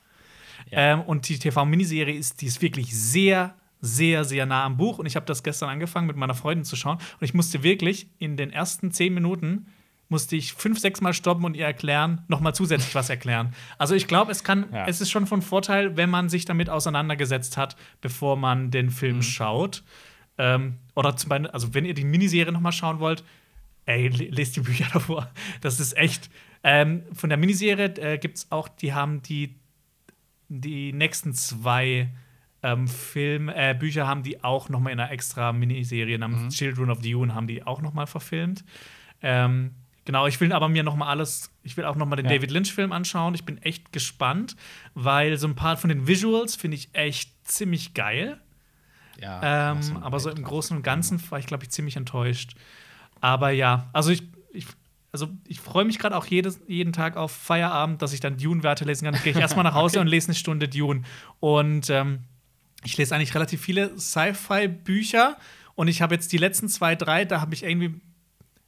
Ähm, 0.71 1.01
und 1.01 1.27
die 1.29 1.39
TV-Miniserie 1.39 2.13
ist, 2.15 2.41
die 2.41 2.45
ist 2.47 2.61
wirklich 2.61 2.95
sehr, 2.95 3.55
sehr, 3.81 4.25
sehr 4.25 4.45
nah 4.45 4.63
am 4.65 4.77
Buch. 4.77 4.99
Und 4.99 5.05
ich 5.05 5.15
habe 5.15 5.25
das 5.25 5.43
gestern 5.43 5.69
angefangen 5.69 6.07
mit 6.07 6.15
meiner 6.17 6.33
Freundin 6.35 6.65
zu 6.65 6.75
schauen. 6.75 6.97
Und 6.97 7.21
ich 7.25 7.33
musste 7.33 7.63
wirklich 7.63 8.07
in 8.19 8.35
den 8.37 8.51
ersten 8.51 8.91
zehn 8.91 9.13
Minuten 9.13 9.67
musste 10.11 10.35
ich 10.35 10.53
fünf, 10.53 10.79
sechs 10.79 11.01
Mal 11.01 11.13
stoppen 11.13 11.45
und 11.45 11.55
ihr 11.55 11.65
erklären, 11.65 12.23
nochmal 12.27 12.55
zusätzlich 12.55 12.95
was 12.95 13.11
erklären. 13.11 13.53
Also 13.77 13.93
ich 13.93 14.07
glaube, 14.07 14.31
es 14.31 14.43
kann, 14.43 14.65
Ja. 14.73 14.87
es 14.87 15.01
ist 15.01 15.11
schon 15.11 15.27
von 15.27 15.43
Vorteil, 15.43 15.97
wenn 15.97 16.09
man 16.09 16.29
sich 16.29 16.45
damit 16.45 16.67
auseinandergesetzt 16.67 17.57
hat, 17.57 17.75
bevor 18.01 18.35
man 18.35 18.71
den 18.71 18.89
Film 18.89 19.17
Mhm. 19.17 19.21
schaut. 19.21 19.83
Ähm, 20.39 20.77
oder 20.95 21.15
zum 21.15 21.29
Beispiel, 21.29 21.49
also 21.51 21.75
wenn 21.75 21.85
ihr 21.85 21.93
die 21.93 22.05
Miniserie 22.05 22.51
nochmal 22.51 22.71
schauen 22.71 22.99
wollt, 22.99 23.23
ey, 23.85 24.07
le- 24.07 24.29
lest 24.29 24.55
die 24.55 24.61
Bücher 24.61 24.87
davor. 24.93 25.29
Das 25.61 25.79
ist 25.79 25.95
echt. 25.95 26.31
Ähm, 26.63 27.03
von 27.13 27.29
der 27.29 27.37
Miniserie 27.37 27.93
äh, 27.97 28.17
gibt 28.17 28.37
es 28.37 28.51
auch, 28.51 28.67
die 28.67 28.93
haben 28.93 29.21
die, 29.21 29.55
die 30.47 30.91
nächsten 30.91 31.33
zwei 31.33 32.09
ähm, 32.61 32.87
Film, 32.87 33.49
äh, 33.49 33.75
Bücher 33.77 34.07
haben 34.07 34.23
die 34.23 34.43
auch 34.43 34.69
noch 34.69 34.79
mal 34.79 34.91
in 34.91 34.99
einer 34.99 35.11
extra 35.11 35.53
Miniserie 35.53 36.17
namens 36.17 36.55
Children 36.55 36.89
of 36.89 37.01
Dune 37.01 37.33
haben 37.33 37.47
die 37.47 37.63
auch 37.63 37.81
noch 37.81 37.93
mal 37.93 38.05
verfilmt. 38.05 38.65
Ähm, 39.21 39.71
genau, 40.05 40.27
ich 40.27 40.39
will 40.41 40.51
aber 40.51 40.67
mir 40.67 40.83
noch 40.83 40.95
mal 40.95 41.07
alles, 41.07 41.51
ich 41.63 41.77
will 41.77 41.85
auch 41.85 41.95
noch 41.95 42.05
mal 42.05 42.17
den 42.17 42.25
Ja. 42.25 42.33
David 42.33 42.51
Lynch 42.51 42.73
Film 42.73 42.91
anschauen. 42.91 43.33
Ich 43.33 43.45
bin 43.45 43.57
echt 43.61 43.93
gespannt, 43.93 44.55
weil 44.93 45.37
so 45.37 45.47
ein 45.47 45.55
paar 45.55 45.77
von 45.77 45.89
den 45.89 46.07
Visuals 46.07 46.55
finde 46.55 46.75
ich 46.75 46.89
echt 46.93 47.31
ziemlich 47.47 47.93
geil. 47.93 48.39
Ja. 49.21 49.71
Ähm, 49.71 49.97
aber 50.01 50.19
so 50.19 50.29
im 50.29 50.43
Großen 50.43 50.75
und 50.75 50.83
Ganzen 50.83 51.21
war 51.31 51.39
ich, 51.39 51.45
glaube 51.45 51.63
ich, 51.63 51.71
ziemlich 51.71 51.95
enttäuscht. 51.97 52.55
Aber 53.21 53.49
ja, 53.49 53.89
also 53.91 54.11
ich, 54.11 54.23
ich, 54.53 54.65
also 55.11 55.27
ich 55.45 55.59
freue 55.59 55.85
mich 55.85 55.99
gerade 55.99 56.15
auch 56.15 56.25
jedes, 56.25 56.61
jeden 56.67 56.93
Tag 56.93 57.17
auf 57.17 57.31
Feierabend, 57.31 58.01
dass 58.01 58.13
ich 58.13 58.19
dann 58.21 58.37
Dune 58.37 58.63
weiterlesen 58.63 59.05
kann. 59.05 59.13
Dann 59.13 59.23
gehe 59.23 59.33
ich 59.33 59.39
erstmal 59.39 59.63
nach 59.63 59.73
Hause 59.75 59.99
und 59.99 60.07
lese 60.07 60.27
eine 60.27 60.35
Stunde 60.35 60.69
Dune. 60.69 61.01
Und 61.39 61.89
ähm, 61.89 62.19
ich 62.83 62.97
lese 62.97 63.15
eigentlich 63.15 63.35
relativ 63.35 63.61
viele 63.61 63.97
Sci-Fi-Bücher. 63.99 65.37
Und 65.75 65.87
ich 65.87 66.01
habe 66.01 66.15
jetzt 66.15 66.31
die 66.31 66.37
letzten 66.37 66.67
zwei, 66.69 66.95
drei, 66.95 67.25
da 67.25 67.41
habe 67.41 67.53
ich 67.53 67.63
irgendwie 67.63 67.99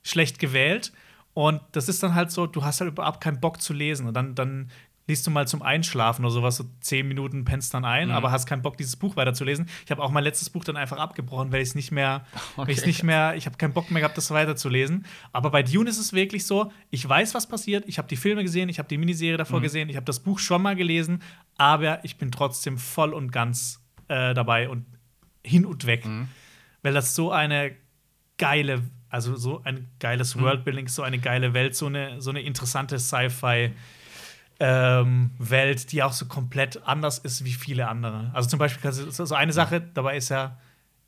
schlecht 0.03 0.39
gewählt. 0.39 0.91
Und 1.33 1.61
das 1.71 1.89
ist 1.89 2.03
dann 2.03 2.15
halt 2.15 2.31
so, 2.31 2.45
du 2.47 2.63
hast 2.63 2.81
halt 2.81 2.91
überhaupt 2.91 3.21
keinen 3.21 3.39
Bock 3.39 3.61
zu 3.61 3.73
lesen. 3.73 4.07
Und 4.07 4.13
dann, 4.13 4.35
dann 4.35 4.69
liest 5.07 5.25
du 5.27 5.31
mal 5.31 5.47
zum 5.47 5.61
Einschlafen 5.61 6.23
oder 6.23 6.33
sowas, 6.33 6.57
so 6.57 6.65
zehn 6.79 7.07
Minuten 7.07 7.43
pennst 7.43 7.73
dann 7.73 7.83
ein, 7.83 8.11
aber 8.11 8.31
hast 8.31 8.45
keinen 8.45 8.61
Bock, 8.61 8.77
dieses 8.77 8.95
Buch 8.95 9.15
weiterzulesen. 9.17 9.67
Ich 9.83 9.91
habe 9.91 10.01
auch 10.01 10.11
mein 10.11 10.23
letztes 10.23 10.49
Buch 10.49 10.63
dann 10.63 10.77
einfach 10.77 10.97
abgebrochen, 10.99 11.51
weil 11.51 11.61
ich 11.61 11.69
es 11.69 11.75
nicht 11.75 11.91
mehr, 11.91 12.25
weil 12.55 12.69
ich 12.69 12.77
Okay. 12.79 12.87
nicht 12.87 13.03
mehr, 13.03 13.35
ich 13.35 13.45
habe 13.45 13.57
keinen 13.57 13.73
Bock 13.73 13.91
mehr 13.91 14.01
gehabt, 14.01 14.15
das 14.17 14.31
weiterzulesen. 14.31 15.05
Aber 15.33 15.49
bei 15.49 15.63
Dune 15.63 15.89
ist 15.89 15.97
es 15.97 16.13
wirklich 16.13 16.45
so, 16.45 16.71
ich 16.91 17.07
weiß, 17.07 17.33
was 17.33 17.47
passiert, 17.47 17.83
ich 17.87 17.97
habe 17.97 18.07
die 18.07 18.15
Filme 18.15 18.43
gesehen, 18.43 18.69
ich 18.69 18.77
habe 18.79 18.87
die 18.87 18.97
Miniserie 18.97 19.37
davor 19.37 19.59
gesehen, 19.59 19.89
ich 19.89 19.95
habe 19.97 20.05
das 20.05 20.19
Buch 20.21 20.39
schon 20.39 20.61
mal 20.61 20.75
gelesen, 20.77 21.21
aber 21.57 22.05
ich 22.05 22.17
bin 22.17 22.31
trotzdem 22.31 22.77
voll 22.77 23.13
und 23.13 23.31
ganz 23.31 23.80
äh, 24.11 24.33
dabei 24.33 24.67
und 24.69 24.85
hin 25.43 25.65
und 25.65 25.85
weg. 25.85 26.05
Weil 26.83 26.93
das 26.93 27.15
so 27.15 27.31
eine 27.31 27.71
geile, 28.37 28.83
also 29.09 29.35
so 29.35 29.61
ein 29.63 29.87
geiles 29.99 30.37
Worldbuilding, 30.39 30.87
so 30.87 31.01
eine 31.03 31.19
geile 31.19 31.53
Welt, 31.53 31.75
so 31.75 31.85
eine, 31.87 32.21
so 32.21 32.29
eine 32.29 32.41
interessante 32.41 32.99
Sci-Fi. 32.99 33.71
Ähm, 34.63 35.31
Welt, 35.39 35.91
die 35.91 36.03
auch 36.03 36.13
so 36.13 36.27
komplett 36.27 36.83
anders 36.85 37.17
ist 37.17 37.43
wie 37.45 37.53
viele 37.53 37.87
andere. 37.87 38.29
Also 38.33 38.47
zum 38.47 38.59
Beispiel, 38.59 38.91
so 38.91 39.33
eine 39.33 39.53
Sache 39.53 39.81
dabei 39.81 40.17
ist 40.17 40.29
ja, 40.29 40.59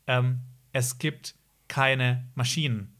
ähm, 0.08 0.40
es 0.72 0.98
gibt 0.98 1.36
keine 1.68 2.24
Maschinen 2.34 2.96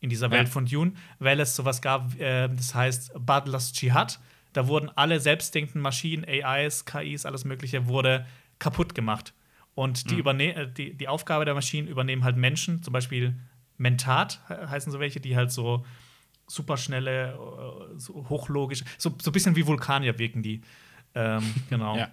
in 0.00 0.10
dieser 0.10 0.26
Ja. 0.26 0.32
Welt 0.32 0.50
von 0.50 0.66
Dune, 0.66 0.92
weil 1.18 1.40
es 1.40 1.56
sowas 1.56 1.80
gab, 1.80 2.14
äh, 2.20 2.48
das 2.48 2.74
heißt 2.74 3.12
Badlas 3.20 3.72
Jihad. 3.80 4.20
Da 4.52 4.66
wurden 4.66 4.90
alle 4.96 5.18
selbstdenkenden 5.18 5.80
Maschinen, 5.80 6.26
AIs, 6.28 6.84
KIs, 6.84 7.24
alles 7.24 7.46
Mögliche, 7.46 7.86
wurde 7.86 8.26
kaputt 8.60 8.94
gemacht. 8.94 9.34
Und 9.74 10.10
die, 10.10 10.16
überne 10.16 10.54
äh, 10.54 10.72
die, 10.72 10.94
die 10.96 11.08
Aufgabe 11.08 11.44
der 11.44 11.54
Maschinen 11.54 11.88
übernehmen 11.88 12.22
halt 12.22 12.36
Menschen, 12.36 12.82
zum 12.82 12.92
Beispiel 12.92 13.34
Mentat 13.78 14.40
he- 14.48 14.54
heißen 14.68 14.92
so 14.92 15.00
welche, 15.00 15.20
die 15.20 15.34
halt 15.36 15.50
so 15.50 15.84
superschnelle, 16.46 17.32
äh, 17.32 17.98
so 17.98 18.26
hochlogisch, 18.28 18.84
so, 18.98 19.14
so 19.20 19.30
ein 19.30 19.32
bisschen 19.32 19.56
wie 19.56 19.66
Vulkanier 19.66 20.18
wirken 20.18 20.42
die. 20.42 20.60
Ähm, 21.14 21.42
genau. 21.70 21.96
Ja. 21.96 22.08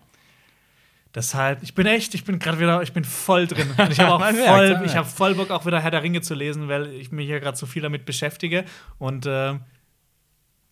Deshalb, 1.16 1.64
ich 1.64 1.74
bin 1.74 1.88
echt, 1.88 2.14
ich 2.14 2.24
bin 2.26 2.38
gerade 2.38 2.60
wieder, 2.60 2.82
ich 2.84 2.94
bin 2.94 3.04
voll 3.04 3.48
drin. 3.48 3.68
Und 3.76 3.92
ich 3.92 4.00
habe 4.00 4.14
auch 4.26 4.30
voll, 4.30 4.82
ich 4.86 4.96
habe 4.96 5.08
voll 5.08 5.34
Bock 5.36 5.50
auch 5.50 5.66
wieder 5.66 5.80
Herr 5.80 5.90
der 5.92 6.04
Ringe 6.04 6.22
zu 6.22 6.36
lesen, 6.36 6.68
weil 6.68 6.88
ich 6.94 7.12
mich 7.12 7.26
hier 7.26 7.40
gerade 7.40 7.58
so 7.58 7.66
viel 7.66 7.82
damit 7.82 8.06
beschäftige. 8.06 8.66
Und 9.00 9.26
äh, 9.26 9.56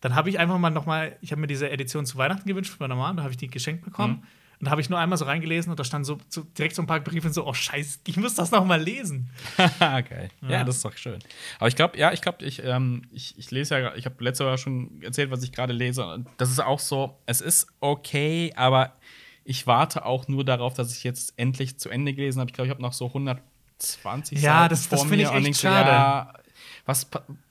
dann 0.00 0.14
habe 0.14 0.28
ich 0.30 0.38
einfach 0.38 0.58
mal 0.58 0.70
noch 0.70 0.86
mal, 0.86 1.16
ich 1.20 1.32
habe 1.32 1.40
mir 1.40 1.46
diese 1.48 1.68
Edition 1.70 2.06
zu 2.06 2.16
Weihnachten 2.16 2.46
gewünscht 2.48 2.70
von 2.70 2.84
meiner 2.86 2.94
Mama, 2.94 3.14
da 3.14 3.22
habe 3.22 3.32
ich 3.32 3.38
die 3.38 3.48
geschenkt 3.48 3.84
bekommen. 3.84 4.14
Mhm. 4.22 4.26
Und 4.58 4.64
da 4.66 4.70
habe 4.70 4.80
ich 4.80 4.88
nur 4.88 4.98
einmal 4.98 5.18
so 5.18 5.24
reingelesen 5.26 5.70
und 5.70 5.78
da 5.78 5.84
stand 5.84 6.06
so, 6.06 6.18
so 6.28 6.42
direkt 6.42 6.74
so 6.74 6.82
ein 6.82 6.86
paar 6.86 7.00
Briefe 7.00 7.30
so, 7.30 7.46
oh 7.46 7.52
Scheiße, 7.52 7.98
ich 8.06 8.16
muss 8.16 8.34
das 8.34 8.50
noch 8.50 8.64
mal 8.64 8.80
lesen. 8.82 9.28
Geil. 9.78 10.30
Ja. 10.48 10.64
das 10.64 10.76
ist 10.76 10.84
doch 10.84 10.96
schön. 10.96 11.18
Aber 11.58 11.68
ich 11.68 11.76
glaube, 11.76 11.98
ja, 11.98 12.12
ich 12.12 12.22
glaube, 12.22 12.44
ich, 12.44 12.64
ähm, 12.64 13.02
ich, 13.12 13.38
ich 13.38 13.50
lese 13.50 13.78
ja, 13.78 13.94
ich 13.94 14.06
habe 14.06 14.22
letztes 14.24 14.44
Jahr 14.46 14.56
schon 14.58 15.02
erzählt, 15.02 15.30
was 15.30 15.42
ich 15.42 15.52
gerade 15.52 15.72
lese. 15.72 16.06
Und 16.06 16.26
das 16.38 16.50
ist 16.50 16.60
auch 16.60 16.78
so, 16.80 17.18
es 17.26 17.40
ist 17.40 17.66
okay, 17.80 18.52
aber 18.56 18.92
ich 19.44 19.66
warte 19.66 20.04
auch 20.06 20.26
nur 20.26 20.44
darauf, 20.44 20.74
dass 20.74 20.90
ich 20.96 21.04
jetzt 21.04 21.34
endlich 21.36 21.78
zu 21.78 21.88
Ende 21.90 22.14
gelesen 22.14 22.40
habe. 22.40 22.48
Ich 22.50 22.54
glaube, 22.54 22.66
ich 22.66 22.70
habe 22.72 22.82
noch 22.82 22.92
so 22.94 23.06
120 23.78 24.40
Ja, 24.40 24.62
Seiten 24.62 24.70
das- 24.70 24.88
das 24.88 25.00
vor 25.00 25.08
finde 25.08 25.16
mir 25.16 25.22
ich 25.24 25.28
und 25.30 25.36
echt 25.36 25.44
denk 25.46 25.56
so, 25.56 25.68
schade. 25.68 25.88
Ja, 25.90 26.32
was, 26.86 27.06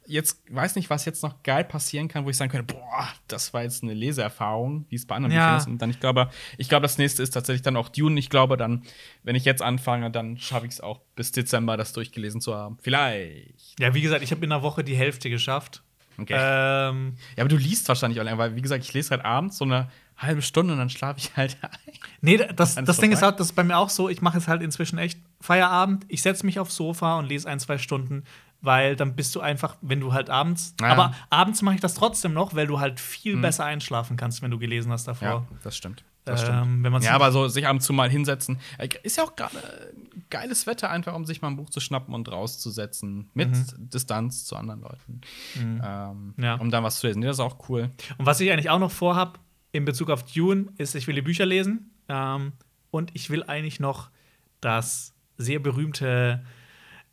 jetzt 0.08 0.42
weiß 0.50 0.76
nicht, 0.76 0.90
was 0.90 1.06
jetzt 1.06 1.24
noch 1.24 1.42
geil 1.44 1.64
passieren 1.64 2.08
kann, 2.08 2.26
wo 2.26 2.30
ich 2.30 2.38
sagen 2.38 2.52
könnte, 2.52 2.74
boah, 2.74 3.08
das 3.28 3.54
war 3.54 3.64
jetzt 3.64 3.84
eine 3.84 3.94
Leseerfahrung, 3.94 4.86
wie 4.90 4.96
es 4.96 5.06
bei 5.06 5.16
anderen 5.16 5.34
Ja. 5.36 5.46
Büchern 5.48 5.58
ist. 5.58 5.68
Und 5.68 5.78
dann, 5.82 5.90
ich 5.90 6.00
glaube, 6.00 6.30
ich 6.58 6.70
glaube, 6.70 6.84
das 6.84 6.98
nächste 6.98 7.24
ist 7.24 7.32
tatsächlich 7.32 7.62
dann 7.64 7.76
auch 7.78 7.90
Dune. 7.90 8.20
Ich 8.20 8.30
glaube, 8.30 8.58
dann, 8.58 8.84
wenn 9.24 9.36
ich 9.36 9.46
jetzt 9.46 9.62
anfange, 9.62 10.12
dann 10.12 10.38
schaffe 10.38 10.66
ich 10.66 10.74
es 10.74 10.82
auch 10.82 11.00
bis 11.16 11.32
Dezember, 11.32 11.78
das 11.78 11.94
durchgelesen 11.94 12.42
zu 12.42 12.56
haben. 12.56 12.78
Vielleicht. 12.82 13.80
Ja, 13.80 13.94
wie 13.94 14.02
gesagt, 14.02 14.24
ich 14.24 14.32
habe 14.32 14.46
in 14.46 14.52
einer 14.52 14.64
Woche 14.64 14.84
die 14.84 14.96
Hälfte 14.96 15.30
geschafft. 15.30 15.84
Okay. 16.18 16.34
Ähm, 16.40 17.16
Ja, 17.36 17.44
aber 17.44 17.50
du 17.50 17.58
liest 17.58 17.88
wahrscheinlich 17.90 18.20
auch 18.20 18.24
länger, 18.24 18.38
weil, 18.38 18.56
wie 18.56 18.62
gesagt, 18.62 18.84
ich 18.86 18.94
lese 18.94 19.10
halt 19.12 19.26
abends 19.26 19.58
so 19.58 19.66
eine 19.66 19.90
halbe 20.16 20.42
Stunde 20.42 20.72
und 20.72 20.80
dann 20.80 20.90
schlafe 20.90 21.20
ich 21.20 21.36
halt 21.36 21.58
ein. 21.62 21.70
nee, 22.22 22.38
das, 22.38 22.76
das 22.76 22.98
Ding 23.00 23.12
ist 23.12 23.22
halt, 23.22 23.38
das 23.40 23.48
ist 23.48 23.54
bei 23.54 23.66
mir 23.66 23.78
auch 23.78 23.90
so, 23.90 24.08
ich 24.08 24.22
mache 24.22 24.38
es 24.38 24.48
halt 24.48 24.62
inzwischen 24.62 24.98
echt 24.98 25.20
Feierabend. 25.42 26.06
Ich 26.08 26.22
setze 26.22 26.46
mich 26.46 26.58
aufs 26.58 26.76
Sofa 26.78 27.20
und 27.20 27.26
lese 27.26 27.50
ein, 27.50 27.60
zwei 27.60 27.78
Stunden, 27.78 28.24
weil 28.66 28.96
dann 28.96 29.16
bist 29.16 29.36
du 29.36 29.42
einfach, 29.42 29.78
wenn 29.82 30.00
du 30.00 30.14
halt 30.14 30.30
abends. 30.30 30.76
Ja. 30.82 30.88
Aber 30.88 31.14
abends 31.30 31.62
mache 31.62 31.76
ich 31.76 31.82
das 31.82 31.94
trotzdem 31.94 32.34
noch, 32.34 32.56
weil 32.56 32.68
du 32.68 32.80
halt 32.80 33.00
viel 33.00 33.36
Mhm. 33.38 33.42
besser 33.42 33.66
einschlafen 33.66 34.18
kannst, 34.18 34.42
wenn 34.42 34.52
du 34.52 34.58
gelesen 34.60 34.92
hast 34.92 35.08
davor. 35.08 35.28
Ja, 35.28 35.46
das 35.64 35.78
stimmt. 35.78 36.04
Das 36.26 36.42
stimmt. 36.42 36.66
Ähm, 36.66 36.84
wenn 36.84 37.02
Ja, 37.04 37.14
aber 37.14 37.32
so 37.32 37.48
sich 37.48 37.68
ab 37.68 37.74
und 37.74 37.82
zu 37.82 37.94
mal 37.94 38.10
hinsetzen. 38.10 38.58
Äh, 38.80 38.90
Ist 39.04 39.18
ja 39.18 39.24
auch 39.26 39.36
gerade 39.36 39.58
äh, 39.58 40.20
geiles 40.32 40.66
Wetter, 40.66 40.90
einfach 40.90 41.14
um 41.14 41.24
sich 41.26 41.44
mal 41.44 41.50
ein 41.50 41.56
Buch 41.56 41.70
zu 41.70 41.80
schnappen 41.80 42.16
und 42.16 42.32
rauszusetzen. 42.32 43.30
Mit 43.36 43.50
Distanz 43.78 44.44
zu 44.46 44.56
anderen 44.56 44.82
Leuten. 44.82 45.22
Ähm, 45.56 46.34
Mhm. 46.36 46.44
Ja. 46.44 46.56
Um 46.56 46.72
dann 46.72 46.84
was 46.84 47.00
zu 47.00 47.06
lesen. 47.08 47.22
Das 47.22 47.36
ist 47.36 47.40
auch 47.40 47.70
cool. 47.70 47.92
Und 48.18 48.26
was 48.26 48.40
ich 48.40 48.52
eigentlich 48.52 48.72
auch 48.72 48.80
noch 48.80 48.92
vorhab 48.92 49.38
in 49.72 49.86
Bezug 49.86 50.10
auf 50.10 50.24
Dune, 50.24 50.68
ist, 50.78 50.96
ich 50.96 51.06
will 51.06 51.14
die 51.16 51.22
Bücher 51.22 51.46
lesen. 51.46 51.92
Ähm, 52.10 52.54
und 52.90 53.12
ich 53.14 53.30
will 53.30 53.44
eigentlich 53.44 53.80
noch 53.80 54.10
das 54.62 55.14
sehr 55.38 55.60
berühmte 55.60 56.44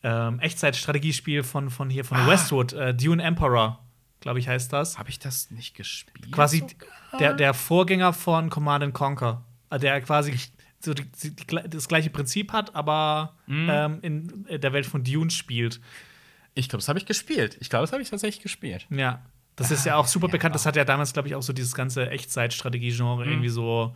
ähm, 0.02 0.38
Echtzeitstrategiespiel 0.40 1.42
von, 1.42 1.70
von 1.70 1.90
hier 1.90 2.04
von 2.04 2.18
Ah. 2.18 2.26
Westwood, 2.26 2.72
äh, 2.72 2.94
Dune 2.94 3.22
Emperor, 3.22 3.78
glaube 4.20 4.38
ich, 4.38 4.48
heißt 4.48 4.72
das. 4.72 4.98
Habe 4.98 5.10
ich 5.10 5.18
das 5.18 5.50
nicht 5.50 5.74
gespielt? 5.76 6.32
Quasi 6.32 6.58
sogar? 6.60 7.18
der, 7.18 7.34
der 7.34 7.54
Vorgänger 7.54 8.12
von 8.12 8.50
Command 8.50 8.84
and 8.84 8.94
Conquer. 8.94 9.42
Äh, 9.70 9.78
Der 9.78 10.00
quasi 10.00 10.38
so 10.80 10.94
die, 10.94 11.04
die, 11.22 11.36
die, 11.36 11.46
das 11.68 11.86
gleiche 11.86 12.10
Prinzip 12.10 12.52
hat, 12.52 12.74
aber 12.74 13.36
Mhm. 13.46 13.68
ähm, 13.70 13.98
in 14.48 14.60
der 14.60 14.72
Welt 14.72 14.86
von 14.86 15.04
Dune 15.04 15.30
spielt. 15.30 15.80
Ich 16.54 16.68
glaube, 16.68 16.80
das 16.80 16.88
habe 16.88 16.98
ich 16.98 17.06
gespielt. 17.06 17.56
Ich 17.60 17.70
glaube, 17.70 17.84
das 17.84 17.92
habe 17.92 18.02
ich 18.02 18.10
tatsächlich 18.10 18.42
gespielt. 18.42 18.86
Ja. 18.90 19.22
Das 19.56 19.70
ist 19.70 19.84
ja 19.86 19.96
auch 19.96 20.06
super 20.06 20.26
Ah, 20.26 20.28
ja. 20.28 20.32
bekannt. 20.32 20.54
Das 20.54 20.66
hat 20.66 20.76
ja 20.76 20.84
damals, 20.84 21.12
glaube 21.12 21.28
ich, 21.28 21.34
auch 21.34 21.42
so 21.42 21.52
dieses 21.52 21.74
ganze 21.74 22.10
Echtzeitstrategie-Genre 22.10 23.24
irgendwie 23.26 23.48
so 23.50 23.94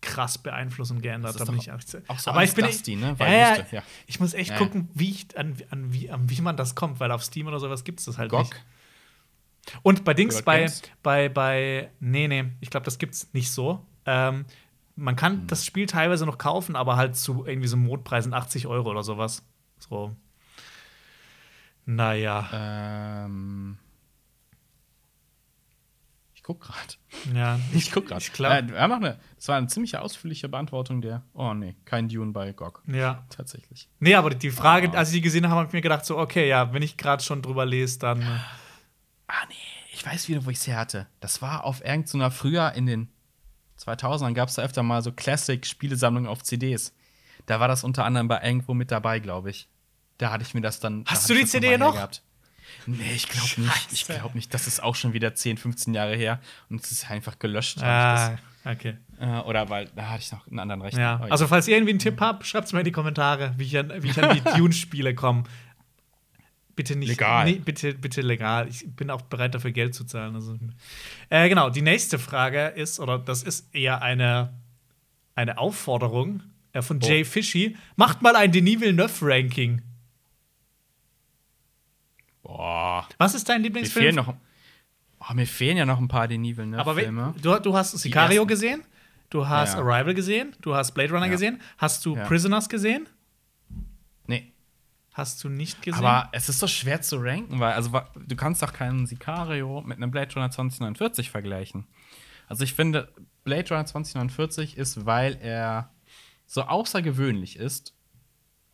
krass 0.00 0.38
beeinflusst 0.38 0.90
und 0.90 1.02
geändert. 1.02 1.34
Mhm. 1.34 1.38
Das 1.38 1.42
ist 1.42 1.48
Da 1.48 1.52
bin 1.52 1.60
ich 1.60 2.08
auch, 2.08 2.18
so 2.18 2.30
aber 2.30 2.44
ich 2.44 2.54
bin 2.54 2.64
Dusty, 2.66 2.96
ne? 2.96 3.18
Weil 3.18 3.32
ja, 3.32 3.56
ja. 3.72 3.82
ich 4.06 4.20
muss 4.20 4.34
echt 4.34 4.50
Ja, 4.50 4.56
gucken, 4.58 4.88
wie 4.94 5.10
ich 5.10 5.38
an, 5.38 5.56
an, 5.70 5.92
wie, 5.92 6.10
an 6.10 6.28
wie 6.30 6.40
man 6.40 6.56
das 6.56 6.74
kommt, 6.74 7.00
weil 7.00 7.10
auf 7.10 7.24
Steam 7.24 7.46
oder 7.46 7.58
sowas 7.60 7.84
gibt 7.84 7.98
es 8.00 8.06
das 8.06 8.18
halt 8.18 8.30
GOG. 8.30 8.40
nicht. 8.40 8.64
Und 9.82 10.04
bei 10.04 10.14
Dings, 10.14 10.40
bei, 10.42 10.70
bei, 11.02 11.28
bei, 11.28 11.90
nee, 12.00 12.26
nee, 12.28 12.44
ich 12.60 12.70
glaube, 12.70 12.84
das 12.84 12.98
gibt's 12.98 13.28
nicht 13.34 13.50
so. 13.50 13.84
Ähm, 14.06 14.46
man 14.96 15.14
kann 15.16 15.32
Hm. 15.42 15.46
das 15.48 15.66
Spiel 15.66 15.86
teilweise 15.86 16.24
noch 16.26 16.38
kaufen, 16.38 16.74
aber 16.76 16.96
halt 16.96 17.16
zu 17.16 17.44
irgendwie 17.46 17.68
so 17.68 17.76
Modpreisen 17.76 18.32
80 18.34 18.66
Euro 18.66 18.90
oder 18.90 19.02
sowas. 19.02 19.44
So. 19.78 20.14
Naja, 21.86 22.48
Ähm. 23.24 23.78
Ich 26.50 26.54
guck 26.54 26.60
gerade. 26.62 26.94
ja. 27.34 27.60
Ich 27.74 27.92
guck 27.92 28.06
gerade. 28.06 28.24
Glaub- 28.32 28.52
Äh, 28.52 29.16
das 29.36 29.48
war 29.48 29.56
eine 29.56 29.66
ziemlich 29.66 29.96
ausführliche 29.98 30.48
Beantwortung 30.48 31.02
der. 31.02 31.22
Oh 31.34 31.52
nee, 31.52 31.76
kein 31.84 32.08
Dune 32.08 32.32
bei 32.32 32.52
GOG. 32.52 32.82
Ja. 32.86 33.26
Tatsächlich. 33.28 33.88
Nee, 34.00 34.14
aber 34.14 34.30
die 34.30 34.50
Frage, 34.50 34.90
Ah. 34.94 34.98
als 34.98 35.10
ich 35.10 35.16
die 35.16 35.20
gesehen 35.20 35.44
habe, 35.46 35.56
habe 35.56 35.66
ich 35.68 35.72
mir 35.74 35.82
gedacht, 35.82 36.06
so, 36.06 36.16
okay, 36.16 36.48
ja, 36.48 36.72
wenn 36.72 36.82
ich 36.82 36.96
gerade 36.96 37.22
schon 37.22 37.42
drüber 37.42 37.66
lese, 37.66 37.98
dann. 37.98 38.22
äh, 38.22 38.24
Ah, 39.26 39.44
nee, 39.50 39.54
ich 39.92 40.06
weiß 40.06 40.28
wieder, 40.28 40.46
wo 40.46 40.50
ich 40.50 40.66
her 40.66 40.78
hatte. 40.78 41.06
Das 41.20 41.42
war 41.42 41.64
auf 41.64 41.84
irgendeiner, 41.84 42.30
früher 42.30 42.72
in 42.72 42.86
den 42.86 43.08
2000ern 43.78 44.32
gab 44.32 44.48
es 44.48 44.54
da 44.54 44.62
öfter 44.62 44.82
mal 44.82 45.02
so 45.02 45.12
Classic-Spielesammlungen 45.12 46.28
auf 46.30 46.42
CDs. 46.42 46.94
Da 47.46 47.60
war 47.60 47.68
das 47.68 47.84
unter 47.84 48.04
anderem 48.06 48.26
bei 48.28 48.42
irgendwo 48.42 48.72
mit 48.74 48.90
dabei, 48.90 49.18
glaube 49.20 49.50
ich. 49.50 49.68
Da 50.16 50.30
hatte 50.32 50.42
ich 50.44 50.54
mir 50.54 50.60
das 50.62 50.80
dann. 50.80 51.04
da 51.04 51.10
Hast 51.10 51.24
hatte 51.24 51.34
du 51.34 51.40
die 51.40 51.46
CD 51.46 51.76
noch? 51.78 51.88
hergehabt. 51.92 52.22
Nee, 52.86 53.12
ich 53.14 53.28
glaube 53.28 53.60
nicht. 53.60 53.92
Ich 53.92 54.04
glaube 54.06 54.34
nicht. 54.36 54.52
Das 54.54 54.66
ist 54.66 54.82
auch 54.82 54.94
schon 54.94 55.12
wieder 55.12 55.34
10, 55.34 55.56
15 55.58 55.94
Jahre 55.94 56.16
her. 56.16 56.40
Und 56.70 56.82
es 56.84 56.92
ist 56.92 57.10
einfach 57.10 57.38
gelöscht. 57.38 57.82
Ah, 57.82 58.36
okay. 58.64 58.96
Äh, 59.20 59.26
oder 59.40 59.68
weil, 59.68 59.88
da 59.96 60.10
hatte 60.10 60.22
ich 60.22 60.32
noch 60.32 60.46
einen 60.46 60.58
anderen 60.60 60.82
Rechner. 60.82 61.00
Ja. 61.00 61.20
Oh, 61.22 61.26
Also, 61.30 61.46
falls 61.48 61.66
ihr 61.68 61.76
irgendwie 61.76 61.90
einen 61.90 61.98
Tipp 61.98 62.20
habt, 62.20 62.46
schreibt 62.46 62.66
es 62.68 62.72
mir 62.72 62.80
in 62.80 62.84
die 62.84 62.92
Kommentare, 62.92 63.54
wie 63.56 63.64
ich 63.64 63.76
an, 63.78 63.92
wie 64.02 64.08
ich 64.10 64.22
an 64.22 64.34
die 64.36 64.40
Dune-Spiele 64.58 65.14
komme. 65.14 65.44
Bitte 66.76 66.94
nicht. 66.96 67.08
Legal. 67.08 67.44
Nee, 67.46 67.54
bitte, 67.64 67.92
bitte 67.94 68.20
legal. 68.20 68.68
Ich 68.68 68.86
bin 68.94 69.10
auch 69.10 69.22
bereit, 69.22 69.54
dafür 69.54 69.72
Geld 69.72 69.94
zu 69.96 70.04
zahlen. 70.04 70.36
Also, 70.36 70.56
äh, 71.28 71.48
genau, 71.48 71.70
die 71.70 71.82
nächste 71.82 72.18
Frage 72.20 72.66
ist, 72.68 73.00
oder 73.00 73.18
das 73.18 73.42
ist 73.42 73.74
eher 73.74 74.00
eine, 74.02 74.52
eine 75.34 75.58
Aufforderung 75.58 76.42
äh, 76.72 76.80
von 76.82 77.00
Oh. 77.02 77.06
Jay 77.06 77.24
Fishy. 77.24 77.76
Macht 77.96 78.22
mal 78.22 78.36
ein 78.36 78.52
Denis 78.52 78.80
Villeneuve-Ranking. 78.80 79.82
Boah. 82.48 83.06
Was 83.18 83.34
ist 83.34 83.46
dein 83.48 83.60
Mir 83.60 83.64
Lieblingsfilm? 83.68 84.02
fehlen 84.04 84.16
noch. 84.16 84.34
Oh, 85.20 85.34
mir 85.34 85.46
fehlen 85.46 85.76
ja 85.76 85.84
noch 85.84 85.98
ein 85.98 86.08
paar 86.08 86.26
Denis 86.28 86.56
Villeneuve-Filme. 86.56 87.34
du, 87.42 87.58
du 87.60 87.76
hast 87.76 87.92
Sicario 87.98 88.46
gesehen, 88.46 88.82
du 89.30 89.46
hast 89.46 89.74
Ja. 89.74 89.80
Arrival 89.80 90.14
gesehen, 90.14 90.56
du 90.62 90.74
hast 90.74 90.92
Blade 90.92 91.12
Runner 91.12 91.26
Ja. 91.26 91.32
gesehen, 91.32 91.60
hast 91.76 92.04
du 92.06 92.16
Ja. 92.16 92.24
Prisoners 92.24 92.68
gesehen? 92.68 93.06
Nee. 94.26 94.52
Hast 95.12 95.44
du 95.44 95.48
nicht 95.50 95.82
gesehen? 95.82 96.04
Aber 96.04 96.28
es 96.32 96.48
ist 96.48 96.58
so 96.60 96.66
schwer 96.66 97.02
zu 97.02 97.16
ranken, 97.18 97.60
weil 97.60 97.72
also 97.74 98.00
du 98.16 98.36
kannst 98.36 98.62
doch 98.62 98.72
keinen 98.72 99.06
Sicario 99.06 99.82
mit 99.82 99.96
einem 99.98 100.10
Blade 100.10 100.32
Runner 100.34 100.50
2049 100.50 101.30
vergleichen. 101.30 101.86
Also 102.46 102.64
ich 102.64 102.72
finde, 102.72 103.12
Blade 103.44 103.68
Runner 103.68 103.84
2049 103.84 104.78
ist, 104.78 105.04
weil 105.04 105.36
er 105.42 105.90
so 106.46 106.62
außergewöhnlich 106.62 107.56
ist, 107.56 107.94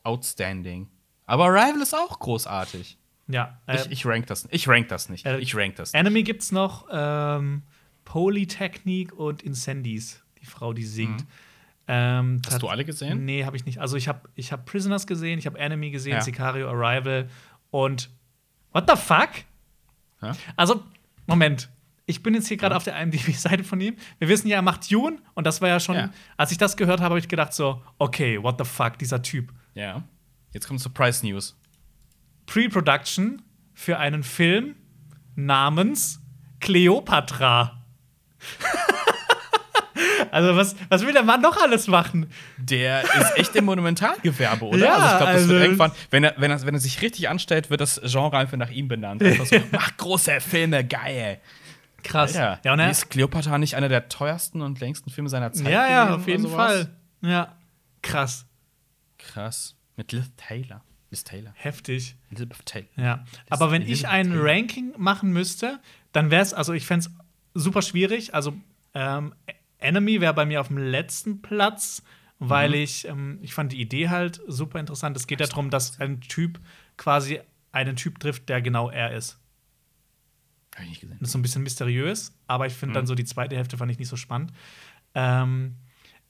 outstanding. 0.05 0.91
Aber 1.27 1.47
Arrival 1.47 1.81
ist 1.83 1.95
auch 1.95 2.19
großartig. 2.21 2.99
Ja. 3.29 3.59
Äh, 3.67 3.77
ich, 3.77 3.91
ich 3.91 4.07
rank 4.07 4.27
das, 4.27 4.47
ich 4.51 4.69
rank 4.69 4.89
das 4.89 5.09
nicht. 5.09 5.25
äh, 5.27 5.39
ich 5.39 5.55
rank 5.57 5.77
das 5.77 5.93
nicht. 5.93 6.01
Enemy 6.01 6.23
gibt's 6.23 6.53
noch 6.53 6.87
ähm, 6.91 7.63
Polytechnique 8.05 9.13
und 9.13 9.43
Incendies, 9.43 10.23
die 10.41 10.47
Frau, 10.47 10.73
die 10.73 10.85
singt. 10.85 11.25
Ähm, 11.87 12.37
Mhm. 12.37 12.43
Hast 12.47 12.63
du 12.63 12.69
alle 12.69 12.85
gesehen? 12.85 13.25
Nee, 13.27 13.45
habe 13.45 13.57
ich 13.57 13.67
nicht. 13.67 13.79
Also 13.79 13.97
ich 13.99 14.09
habe 14.09 14.29
ich 14.35 14.53
hab 14.53 14.65
Prisoners 14.65 15.07
gesehen, 15.07 15.39
ich 15.39 15.45
habe 15.47 15.59
Enemy 15.59 15.91
gesehen, 15.91 16.15
Ja. 16.15 16.21
Sicario, 16.23 16.69
Arrival 16.71 17.29
und 17.71 18.09
What 18.73 18.91
the 18.91 18.97
fuck? 18.97 19.29
Ja? 20.23 20.33
Also, 20.57 20.83
Moment. 21.27 21.69
Ich 22.07 22.23
bin 22.23 22.35
jetzt 22.35 22.49
hier 22.49 22.57
gerade 22.57 22.75
auf 22.77 22.85
der 22.85 22.99
IMDb-Seite 23.01 23.63
von 23.65 23.81
ihm. 23.81 23.97
Wir 24.19 24.29
wissen 24.29 24.49
ja, 24.49 24.57
er 24.57 24.63
macht 24.63 24.91
Dune 24.91 25.19
und 25.35 25.47
das 25.47 25.61
war 25.63 25.69
ja 25.69 25.79
schon, 25.81 25.95
Ja. 25.97 26.11
als 26.37 26.51
ich 26.53 26.59
das 26.59 26.77
gehört 26.77 27.01
habe, 27.01 27.11
habe 27.11 27.19
ich 27.19 27.29
gedacht 27.29 27.53
so, 27.55 27.83
okay, 27.99 28.43
what 28.43 28.57
the 28.59 28.65
fuck, 28.65 28.99
dieser 28.99 29.21
Typ. 29.23 29.53
ja. 29.75 30.03
Jetzt 30.53 30.69
kommt 30.69 30.81
Surprise 30.81 31.27
News. 31.27 31.57
Pre-Production 32.47 33.43
für 33.73 33.99
einen 33.99 34.23
Film 34.23 34.77
namens 35.37 36.21
Cleopatra. 36.61 37.83
also, 40.31 40.57
was, 40.57 40.77
was 40.89 41.05
will 41.05 41.13
der 41.13 41.23
Mann 41.23 41.41
noch 41.41 41.57
alles 41.57 41.87
machen? 41.89 42.31
Der 42.59 43.03
ist 43.03 43.37
echt 43.37 43.57
im 43.57 43.65
Monumentalgewerbe, 43.67 44.65
oder? 44.65 44.79
Ja, 44.85 44.95
also 44.95 45.05
ich 45.05 45.17
glaube, 45.17 45.33
das 45.33 45.43
also- 45.43 45.49
wird 45.49 45.63
irgendwann, 45.63 45.93
wenn 46.11 46.25
er, 46.25 46.35
wenn, 46.39 46.51
er, 46.51 46.63
wenn 46.67 46.75
er 46.75 46.81
sich 46.81 47.03
richtig 47.03 47.29
anstellt, 47.29 47.71
wird 47.71 47.81
das 47.81 48.01
Genre 48.05 48.37
einfach 48.37 48.57
nach 48.57 48.71
ihm 48.71 48.89
benannt. 48.89 49.23
So, 49.23 49.57
mach 49.73 49.97
große 49.97 50.41
Filme, 50.41 50.85
geil. 50.85 51.41
Krass. 52.03 52.35
Ja, 52.35 52.61
ja, 52.65 52.73
und 52.75 52.81
er, 52.81 52.91
ist 52.91 53.09
Cleopatra 53.11 53.57
nicht 53.59 53.77
einer 53.77 53.89
der 53.89 54.09
teuersten 54.09 54.61
und 54.61 54.79
längsten 54.81 55.11
Filme 55.11 55.31
seiner 55.31 55.53
Zeit? 55.53 55.69
ja, 55.69 55.89
ja, 55.89 56.15
auf 56.15 56.29
jeden? 56.29 56.49
Fall. 56.49 56.91
Ja, 57.23 57.57
krass. 58.03 58.47
Krass. 59.17 59.75
Mit 59.97 60.13
Liz 60.13 60.31
Taylor. 60.37 60.83
Liz 61.15 61.25
Taylor. 61.25 61.53
Heftig. 61.57 62.17
Elizabeth 62.31 62.67
Taylor. 62.67 62.89
Ja. 62.97 63.25
Aber 63.51 63.71
wenn 63.71 63.83
ich 63.83 64.07
ein 64.09 64.33
Ranking 64.37 64.93
machen 64.99 65.33
müsste, 65.33 65.81
dann 66.13 66.31
wäre 66.31 66.43
es, 66.43 66.53
also 66.53 66.73
ich 66.73 66.87
fände 66.87 67.07
es 67.07 67.13
super 67.63 67.83
schwierig. 67.83 68.35
Also, 68.35 68.55
ähm, 68.95 69.35
Enemy 69.79 70.21
wäre 70.21 70.35
bei 70.35 70.45
mir 70.47 70.61
auf 70.61 70.69
dem 70.69 70.79
letzten 70.79 71.41
Platz, 71.43 72.03
weil 72.39 72.71
Mhm. 72.71 72.75
ich, 72.75 73.07
ähm, 73.09 73.39
ich 73.43 73.55
fand 73.55 73.73
die 73.73 73.81
Idee 73.81 74.09
halt 74.09 74.41
super 74.47 74.81
interessant. 74.81 75.17
Es 75.17 75.27
geht 75.27 75.41
ja 75.41 75.47
darum, 75.47 75.71
dass 75.71 76.01
ein 76.01 76.21
Typ 76.21 76.59
quasi 76.97 77.41
einen 77.73 77.97
Typ 77.97 78.19
trifft, 78.19 78.49
der 78.49 78.61
genau 78.63 78.91
er 78.91 79.13
ist. 79.13 79.39
Hab 80.75 80.83
ich 80.83 80.89
nicht 80.89 81.01
gesehen. 81.03 81.17
Das 81.21 81.29
ist 81.29 81.33
so 81.33 81.39
ein 81.39 81.43
bisschen 81.43 81.63
mysteriös, 81.63 82.33
aber 82.49 82.67
ich 82.67 82.73
finde 82.75 82.91
Mhm. 82.93 82.95
dann 82.95 83.07
so 83.07 83.15
die 83.15 83.25
zweite 83.25 83.57
Hälfte 83.57 83.77
fand 83.77 83.91
ich 83.93 83.99
nicht 83.99 84.09
so 84.09 84.17
spannend. 84.17 84.53
Ähm, 85.15 85.77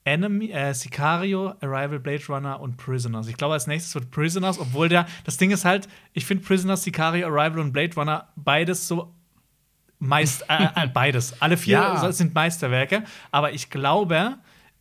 Enemy, 0.05 0.51
äh, 0.51 0.73
Sicario, 0.73 1.55
Arrival, 1.61 1.99
Blade 1.99 2.23
Runner 2.29 2.59
und 2.59 2.77
Prisoners. 2.77 3.27
Ich 3.27 3.37
glaube, 3.37 3.53
als 3.55 3.67
nächstes 3.67 3.93
wird 3.95 4.11
Prisoners, 4.11 4.59
obwohl 4.59 4.87
der, 4.87 5.07
das 5.23 5.37
Ding 5.37 5.51
ist 5.51 5.65
halt, 5.65 5.87
ich 6.13 6.25
finde 6.25 6.43
Prisoners, 6.43 6.83
Sicario, 6.83 7.27
Arrival 7.27 7.59
und 7.59 7.73
Blade 7.73 7.93
Runner 7.95 8.27
beides 8.35 8.87
so 8.87 9.13
meist, 9.99 10.43
äh, 10.49 10.67
äh, 10.75 10.87
beides. 10.87 11.41
Alle 11.41 11.57
vier 11.57 11.73
Ja. 11.79 11.97
so- 11.99 12.11
sind 12.11 12.33
Meisterwerke, 12.35 13.03
aber 13.31 13.51
ich 13.53 13.69
glaube, 13.71 14.37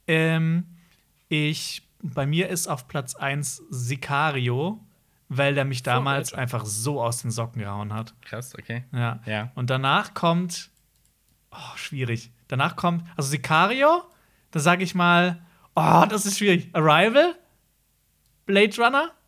ähm, 0.07 0.67
ich, 1.29 1.89
bei 2.03 2.27
mir 2.27 2.49
ist 2.51 2.69
auf 2.69 2.87
Platz 2.87 3.15
1 3.15 3.63
Sicario, 3.71 4.85
weil 5.31 5.55
der 5.55 5.65
mich 5.65 5.83
damals 5.83 6.33
Runner. 6.33 6.43
einfach 6.43 6.67
so 6.67 7.01
aus 7.03 7.23
den 7.23 7.31
Socken 7.31 7.63
gehauen 7.63 7.95
hat. 7.95 8.15
Krass, 8.21 8.55
okay. 8.59 8.85
Ja. 8.93 9.21
Ja. 9.25 9.51
Und 9.55 9.71
danach 9.71 10.13
kommt. 10.13 10.71
Oh, 11.51 11.77
schwierig. 11.77 12.31
Danach 12.49 12.77
kommt. 12.77 13.05
Also 13.17 13.31
Sicario, 13.31 14.03
da 14.55 14.61
sage 14.61 14.85
ich 14.85 14.95
mal. 14.95 15.43
Oh, 15.75 16.05
das 16.09 16.25
ist 16.25 16.39
schwierig. 16.39 16.69
Arrival? 16.73 17.35
Blade 18.47 18.77
Runner? 18.79 19.11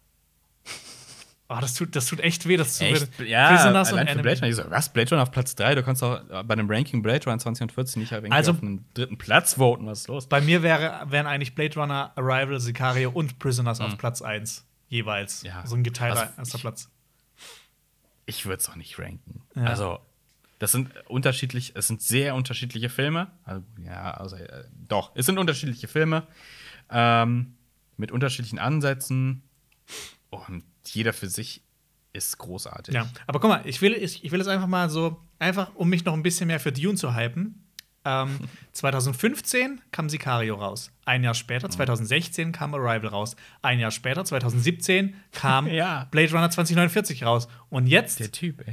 Oh, 1.49 1.59
das 1.61 1.75
tut, 1.75 1.95
das 1.95 2.07
tut 2.07 2.19
echt 2.19 2.49
weh. 2.49 2.57
Das 2.57 2.77
tut 2.77 2.89
Echt? 2.89 3.21
weh. 3.21 3.29
Ja, 3.29 3.55
Prisoners 3.55 3.93
allein 3.93 4.09
und 4.09 4.15
für. 4.15 4.23
Blade 4.23 4.39
Runner. 4.41 4.49
Ich 4.49 4.57
so, 4.57 4.65
was, 4.69 4.93
Blade 4.93 5.11
Runner 5.11 5.23
auf 5.23 5.31
Platz 5.31 5.55
3? 5.55 5.77
Du 5.77 5.85
kannst 5.85 6.03
doch 6.03 6.21
bei 6.25 6.55
einem 6.55 6.69
Ranking 6.69 7.03
Blade 7.03 7.25
Runner 7.25 7.39
2014 7.39 8.01
nicht 8.03 8.11
irgendwie 8.11 8.33
Also- 8.35 8.51
auf 8.51 8.61
einen 8.63 8.85
dritten 8.95 9.17
Platz 9.17 9.55
voten. 9.55 9.87
Was 9.87 10.01
ist 10.01 10.09
los? 10.09 10.27
Bei 10.27 10.41
mir 10.41 10.65
wäre, 10.65 11.05
wären 11.09 11.29
eigentlich 11.29 11.55
Blade 11.55 11.79
Runner, 11.79 12.13
Arrival, 12.17 12.59
Sicario 12.59 13.11
und 13.13 13.39
Prisoners 13.39 13.81
auf 13.81 13.97
Platz 13.97 14.23
1 14.23 14.65
jeweils. 14.89 15.45
Ja. 15.45 15.65
So 15.65 15.77
ein 15.77 15.85
geteilter 15.85 16.23
Also, 16.23 16.33
erster 16.37 16.59
Platz. 16.59 16.91
Ich 18.25 18.45
würde 18.45 18.59
es 18.61 18.69
auch 18.69 18.75
nicht 18.75 18.99
ranken. 18.99 19.43
Ja. 19.55 19.67
Also, 19.67 20.01
das 20.59 20.73
sind 20.73 20.91
unterschiedlich, 21.07 21.73
es 21.75 21.87
sind 21.87 22.03
sehr 22.03 22.35
unterschiedliche 22.35 22.89
Filme. 22.89 23.31
Also, 23.45 23.63
ja, 23.85 24.13
also, 24.13 24.37
äh, 24.37 24.65
doch, 24.89 25.13
es 25.15 25.27
sind 25.27 25.39
unterschiedliche 25.39 25.89
Filme 25.89 26.27
ähm, 26.91 27.55
mit 27.97 28.13
unterschiedlichen 28.13 28.59
Ansätzen 28.59 29.43
und 30.31 30.65
jeder 30.87 31.13
für 31.13 31.29
sich 31.29 31.63
ist 32.13 32.39
großartig. 32.39 32.95
Ja, 32.95 33.09
aber 33.27 33.41
guck 33.41 33.51
mal, 33.51 33.63
ich 33.67 33.83
will, 33.83 33.93
ich, 33.93 34.25
ich 34.25 34.33
will 34.33 34.39
jetzt 34.39 34.49
einfach 34.49 34.67
mal 34.67 34.89
so, 34.89 35.21
einfach 35.39 35.75
um 35.75 35.89
mich 35.89 36.05
noch 36.05 36.15
ein 36.15 36.23
bisschen 36.23 36.47
mehr 36.47 36.61
für 36.61 36.73
Dune 36.73 36.97
zu 36.97 37.15
hypen. 37.15 37.66
Ähm, 38.07 38.39
2015 38.73 39.81
kam 39.91 40.09
Sicario 40.09 40.55
raus. 40.55 40.93
Ein 41.05 41.25
Jahr 41.25 41.35
Mhm. 41.35 41.39
später, 41.39 41.69
2016, 41.69 42.53
kam 42.53 42.73
Arrival 42.75 43.09
raus. 43.09 43.35
Ein 43.63 43.79
Jahr 43.81 43.91
später, 43.91 44.25
2017, 44.25 45.15
kam 45.33 45.67
Ja. 45.71 46.07
Blade 46.11 46.31
Runner 46.33 46.49
2049 46.51 47.25
raus. 47.25 47.49
Und 47.69 47.87
jetzt 47.89 48.21
Der 48.21 48.31
Typ, 48.33 48.65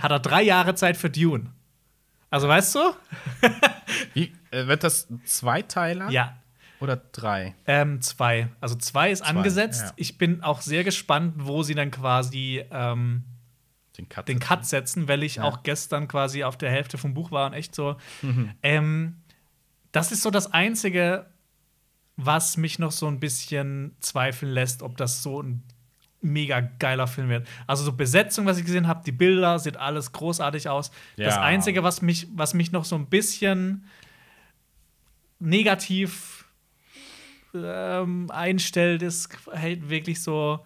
hat 0.00 0.10
er 0.10 0.20
drei 0.20 0.42
Jahre 0.42 0.74
Zeit 0.74 0.96
für 0.96 1.10
Dune. 1.10 1.50
Also 2.30 2.48
weißt 2.48 2.74
du? 2.74 2.80
Wie, 4.14 4.32
äh, 4.50 4.66
wird 4.66 4.84
das 4.84 5.08
ein 5.10 5.22
Zweiteiler? 5.24 6.10
Ja. 6.10 6.36
Oder 6.80 6.96
drei? 6.96 7.54
Ähm, 7.66 8.00
zwei. 8.00 8.48
Also 8.60 8.74
zwei 8.74 9.10
ist 9.12 9.22
angesetzt. 9.22 9.82
ja. 9.86 9.92
Ich 9.96 10.18
bin 10.18 10.42
auch 10.42 10.60
sehr 10.62 10.82
gespannt, 10.82 11.34
wo 11.38 11.62
sie 11.62 11.74
dann 11.74 11.90
quasi 11.90 12.64
ähm, 12.70 13.22
Den 13.98 14.08
Cut. 14.08 14.26
den 14.28 14.38
Cut 14.40 14.64
setzen, 14.66 15.06
weil 15.08 15.22
ich 15.22 15.36
Ja. 15.36 15.44
auch 15.44 15.62
gestern 15.62 16.08
quasi 16.08 16.44
auf 16.44 16.56
der 16.56 16.70
Hälfte 16.70 16.96
vom 16.98 17.12
Buch 17.14 17.30
war 17.30 17.46
und 17.46 17.52
echt 17.52 17.74
so. 17.74 17.96
Mhm. 18.22 18.50
Ähm, 18.62 19.16
das 19.92 20.12
ist 20.12 20.22
so 20.22 20.30
das 20.30 20.52
Einzige, 20.52 21.26
was 22.16 22.56
mich 22.56 22.78
noch 22.78 22.92
so 22.92 23.06
ein 23.06 23.20
bisschen 23.20 23.94
zweifeln 24.00 24.52
lässt, 24.52 24.82
ob 24.82 24.96
das 24.96 25.22
so 25.22 25.42
ein 25.42 25.62
mega 26.22 26.60
geiler 26.60 27.06
Film 27.08 27.28
wird. 27.28 27.46
Also 27.66 27.84
so 27.84 27.92
Besetzung, 27.92 28.46
was 28.46 28.56
ich 28.56 28.64
gesehen 28.64 28.86
habe, 28.86 29.02
die 29.04 29.12
Bilder, 29.12 29.58
sieht 29.58 29.76
alles 29.76 30.12
großartig 30.12 30.68
aus. 30.68 30.90
Das 31.16 31.34
Ja. 31.34 31.42
Einzige, 31.42 31.82
was 31.82 32.00
mich, 32.00 32.28
was 32.34 32.54
mich 32.54 32.70
noch 32.72 32.84
so 32.84 32.94
ein 32.96 33.06
bisschen 33.06 33.84
negativ 35.40 36.44
ähm, 37.54 38.30
einstellt, 38.30 39.02
ist 39.02 39.28
halt 39.52 39.90
wirklich 39.90 40.22
so, 40.22 40.64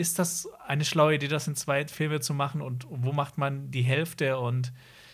ist 0.00 0.18
das 0.18 0.48
eine 0.66 0.84
schlaue 0.84 1.14
Idee, 1.14 1.28
das 1.28 1.46
in 1.46 1.54
zwei 1.54 1.86
Filme 1.86 2.20
zu 2.20 2.32
machen 2.34 2.62
und 2.62 2.86
wo 2.88 3.12
macht 3.12 3.38
man 3.38 3.70
die 3.70 3.82
Hälfte 3.82 4.38
und 4.38 4.72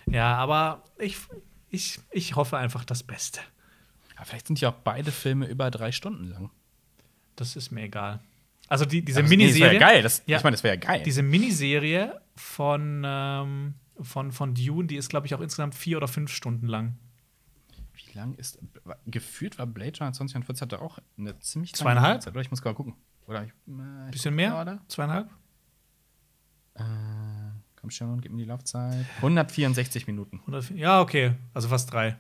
ja, 0.08 0.36
aber 0.36 0.84
ich, 0.98 1.16
ich, 1.68 1.98
ich 2.12 2.36
hoffe 2.36 2.56
einfach 2.56 2.84
das 2.84 3.02
Beste. 3.02 3.40
Aber 4.14 4.26
vielleicht 4.26 4.46
sind 4.46 4.60
ja 4.60 4.70
auch 4.70 4.74
beide 4.84 5.10
Filme 5.10 5.46
über 5.46 5.70
drei 5.70 5.90
Stunden 5.92 6.24
lang. 6.24 6.50
Das 7.34 7.56
ist 7.56 7.70
mir 7.72 7.82
egal. 7.82 8.20
Also 8.68 8.84
die, 8.84 9.04
diese 9.04 9.20
Also, 9.20 9.28
nee, 9.28 9.36
das 9.36 9.46
Miniserie. 9.54 9.72
wäre 9.72 9.82
ja 9.82 9.90
geil. 9.92 10.02
Das, 10.02 10.22
Ja. 10.26 10.38
Ich 10.38 10.44
meine, 10.44 10.54
das 10.54 10.62
wäre 10.64 10.76
ja 10.76 10.80
geil. 10.80 11.02
Diese 11.04 11.22
Miniserie 11.22 12.20
von, 12.34 13.02
ähm, 13.04 13.74
von, 14.00 14.32
von 14.32 14.54
Dune, 14.54 14.86
die 14.86 14.96
ist, 14.96 15.08
glaube 15.08 15.26
ich, 15.26 15.34
auch 15.34 15.40
insgesamt 15.40 15.74
vier 15.74 15.96
oder 15.98 16.08
fünf 16.08 16.32
Stunden 16.32 16.66
lang. 16.66 16.96
Wie 17.92 18.16
lang 18.16 18.34
ist. 18.34 18.58
Gefühlt 19.06 19.58
war 19.58 19.66
Blade 19.66 19.98
Runner 19.98 20.12
2014 20.12 20.66
hatte 20.66 20.80
auch 20.80 20.98
eine 21.18 21.38
ziemlich 21.40 21.72
lange 21.72 21.78
Zweieinhalb? 21.78 22.22
Zeit. 22.22 22.32
Oder 22.32 22.40
ich 22.40 22.50
muss 22.50 22.62
gerade 22.62 22.76
gucken. 22.76 22.94
Oder 23.26 23.44
ich, 23.44 23.50
äh, 23.50 24.10
Bisschen 24.10 24.34
mehr? 24.34 24.50
Gerade. 24.50 24.80
Zweieinhalb? 24.88 25.28
Äh, 26.74 26.82
komm 27.76 27.90
schon, 27.90 28.20
gib 28.20 28.32
mir 28.32 28.38
die 28.38 28.48
Laufzeit. 28.48 29.04
164 29.16 30.06
Minuten. 30.06 30.40
100, 30.40 30.70
ja, 30.70 31.00
okay. 31.00 31.34
Also 31.54 31.68
fast 31.68 31.92
drei. 31.92 32.16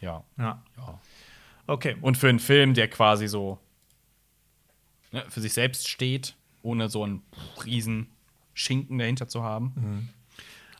Ja. 0.00 0.24
Ja. 0.36 0.62
ja. 0.76 1.00
Okay. 1.66 1.96
Und 2.00 2.16
für 2.16 2.28
einen 2.28 2.38
Film, 2.38 2.74
der 2.74 2.88
quasi 2.88 3.28
so 3.28 3.58
ne, 5.12 5.24
für 5.28 5.40
sich 5.40 5.52
selbst 5.52 5.88
steht, 5.88 6.36
ohne 6.62 6.88
so 6.88 7.04
einen 7.04 7.22
riesen 7.64 8.08
Schinken 8.54 8.98
dahinter 8.98 9.28
zu 9.28 9.42
haben. 9.42 10.10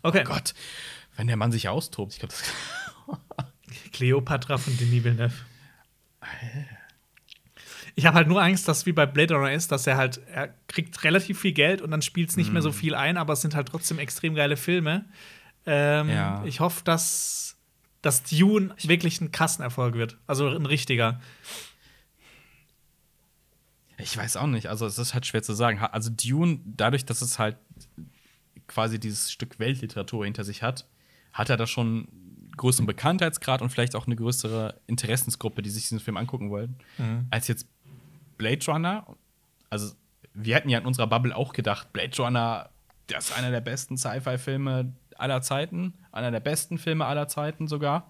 Okay. 0.02 0.24
Gott, 0.24 0.54
wenn 1.16 1.26
der 1.26 1.36
Mann 1.36 1.52
sich 1.52 1.68
austobt, 1.68 2.12
ich 2.12 2.18
glaube, 2.18 2.34
das. 2.34 2.52
Cleopatra 3.92 4.58
von 4.58 4.76
Denis 4.76 5.04
Villeneuve. 5.04 5.34
Ich 7.98 8.06
habe 8.06 8.14
halt 8.14 8.28
nur 8.28 8.40
Angst, 8.40 8.68
dass 8.68 8.86
wie 8.86 8.92
bei 8.92 9.06
Blade 9.06 9.34
Runner 9.34 9.52
ist, 9.52 9.72
dass 9.72 9.84
er 9.88 9.96
halt, 9.96 10.20
er 10.32 10.54
kriegt 10.68 11.02
relativ 11.02 11.40
viel 11.40 11.50
Geld 11.50 11.82
und 11.82 11.90
dann 11.90 12.00
spielt 12.00 12.30
es 12.30 12.36
nicht 12.36 12.52
mehr 12.52 12.62
so 12.62 12.70
viel 12.70 12.94
ein, 12.94 13.16
aber 13.16 13.32
es 13.32 13.40
sind 13.40 13.56
halt 13.56 13.66
trotzdem 13.66 13.98
extrem 13.98 14.36
geile 14.36 14.56
Filme. 14.56 15.04
Ähm, 15.66 16.08
Ja. 16.08 16.44
Ich 16.44 16.60
hoffe, 16.60 16.84
dass, 16.84 17.56
dass 18.00 18.22
Dune 18.22 18.72
wirklich 18.84 19.20
ein 19.20 19.32
Kassenerfolg 19.32 19.96
wird. 19.96 20.16
Also 20.28 20.46
ein 20.46 20.64
richtiger. 20.64 21.20
Ich 23.96 24.16
weiß 24.16 24.36
auch 24.36 24.46
nicht. 24.46 24.68
Also, 24.68 24.86
es 24.86 24.96
ist 24.96 25.12
halt 25.12 25.26
schwer 25.26 25.42
zu 25.42 25.54
sagen. 25.54 25.80
Also, 25.80 26.10
Dune, 26.10 26.60
dadurch, 26.64 27.04
dass 27.04 27.20
es 27.20 27.40
halt 27.40 27.56
quasi 28.68 29.00
dieses 29.00 29.32
Stück 29.32 29.58
Weltliteratur 29.58 30.24
hinter 30.24 30.44
sich 30.44 30.62
hat, 30.62 30.86
hat 31.32 31.50
er 31.50 31.56
da 31.56 31.66
schon 31.66 31.86
einen 32.06 32.52
größeren 32.56 32.86
Bekanntheitsgrad 32.86 33.60
und 33.60 33.70
vielleicht 33.70 33.96
auch 33.96 34.06
eine 34.06 34.14
größere 34.14 34.80
Interessensgruppe, 34.86 35.62
die 35.62 35.70
sich 35.70 35.82
diesen 35.84 35.98
Film 35.98 36.16
angucken 36.16 36.50
wollen, 36.50 36.76
als 37.30 37.48
jetzt 37.48 37.66
Blade 38.38 38.64
Runner. 38.66 39.06
Also, 39.70 39.94
wir 40.32 40.54
hätten 40.54 40.68
ja 40.68 40.78
in 40.78 40.86
unserer 40.86 41.06
Bubble 41.06 41.36
auch 41.36 41.52
gedacht, 41.52 41.92
Blade 41.92 42.16
Runner, 42.22 42.70
das 43.08 43.30
ist 43.30 43.36
einer 43.36 43.50
der 43.50 43.60
besten 43.60 43.98
Sci-Fi-Filme 43.98 44.92
aller 45.16 45.42
Zeiten, 45.42 45.94
einer 46.12 46.30
der 46.30 46.40
besten 46.40 46.78
Filme 46.78 47.04
aller 47.04 47.28
Zeiten 47.28 47.66
sogar 47.66 48.06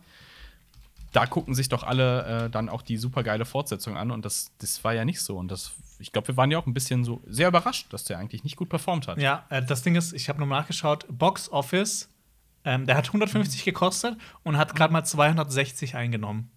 da 1.12 1.26
gucken 1.26 1.54
sich 1.54 1.68
doch 1.68 1.82
alle 1.82 2.46
äh, 2.46 2.50
dann 2.50 2.68
auch 2.68 2.82
die 2.82 2.96
supergeile 2.96 3.44
Fortsetzung 3.44 3.96
an 3.96 4.10
und 4.10 4.24
das, 4.24 4.52
das 4.58 4.82
war 4.84 4.92
ja 4.92 5.04
nicht 5.04 5.20
so. 5.20 5.36
Und 5.36 5.50
das, 5.50 5.72
ich 5.98 6.12
glaube, 6.12 6.28
wir 6.28 6.36
waren 6.36 6.50
ja 6.50 6.58
auch 6.58 6.66
ein 6.66 6.74
bisschen 6.74 7.04
so 7.04 7.20
sehr 7.26 7.48
überrascht, 7.48 7.92
dass 7.92 8.04
der 8.04 8.18
eigentlich 8.18 8.44
nicht 8.44 8.56
gut 8.56 8.68
performt 8.68 9.08
hat. 9.08 9.18
Ja, 9.18 9.46
äh, 9.48 9.62
das 9.62 9.82
Ding 9.82 9.94
ist, 9.96 10.12
ich 10.12 10.28
habe 10.28 10.38
nochmal 10.38 10.60
nachgeschaut, 10.60 11.06
Box 11.10 11.50
Office, 11.50 12.08
ähm, 12.64 12.86
der 12.86 12.96
hat 12.96 13.06
150 13.06 13.64
gekostet 13.64 14.16
und 14.42 14.58
hat 14.58 14.74
gerade 14.74 14.92
mal 14.92 15.04
260 15.04 15.94
eingenommen. 15.94 16.50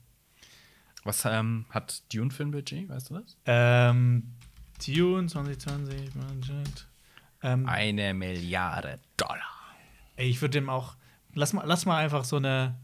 Was 1.04 1.26
ähm, 1.26 1.66
hat 1.70 2.04
Dune 2.14 2.30
für 2.32 2.44
ein 2.44 2.52
Budget, 2.52 2.88
weißt 2.90 3.10
du 3.10 3.16
das? 3.16 3.38
Ähm, 3.46 4.34
Dune 4.86 5.28
2020, 5.28 6.12
Budget. 6.14 6.88
Ähm, 7.44 7.68
Eine 7.68 8.14
Milliarde 8.14 9.00
Dollar. 9.18 9.42
ey, 10.16 10.30
ich 10.30 10.42
würde 10.42 10.60
dem 10.60 10.70
auch. 10.70 10.96
Lass 11.34 11.54
mal, 11.54 11.66
lass 11.66 11.86
mal 11.86 11.98
einfach 11.98 12.24
so 12.24 12.38
eine. 12.38 12.78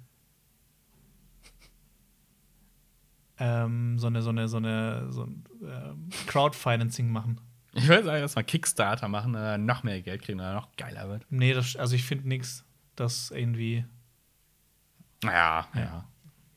Ähm, 3.40 4.00
so 4.00 4.08
eine, 4.08 4.24
so 4.24 4.30
eine, 4.32 4.48
so 4.48 4.58
eine, 4.58 5.12
so 5.12 5.24
ein 5.26 5.44
ähm, 5.62 6.10
Crowdfinancing 6.26 7.12
machen. 7.12 7.40
Ich 7.74 7.88
würde 7.88 8.06
sagen, 8.06 8.22
dass 8.22 8.36
wir 8.36 8.42
Kickstarter 8.44 9.08
machen, 9.08 9.36
äh, 9.36 9.60
noch 9.60 9.84
mehr 9.84 10.02
Geld 10.02 10.24
kriegen, 10.24 10.40
oder 10.40 10.56
noch 10.56 10.76
geiler 10.76 11.08
wird. 11.08 11.24
Nee, 11.30 11.54
das, 11.54 11.76
also 11.76 11.96
ich 11.96 12.04
finde 12.04 12.28
nichts, 12.28 12.66
das 12.96 13.30
irgendwie. 13.30 13.86
Naja, 15.22 15.68
ja. 15.76 16.06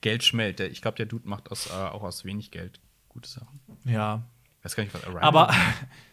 Geld 0.00 0.24
schmelzt. 0.24 0.58
Der- 0.60 0.70
Ich 0.70 0.82
glaube, 0.82 0.96
der 0.96 1.06
Dude 1.06 1.28
macht 1.28 1.50
aus, 1.50 1.66
äh, 1.68 1.72
auch 1.72 2.02
aus 2.02 2.24
wenig 2.24 2.50
Geld 2.50 2.80
gute 3.08 3.28
Sachen. 3.28 3.60
Ja. 3.84 4.22
Weiß 4.62 4.76
gar 4.76 4.82
nicht, 4.84 4.94
was 4.94 5.04
Arrival 5.04 5.22
Aber. 5.22 5.54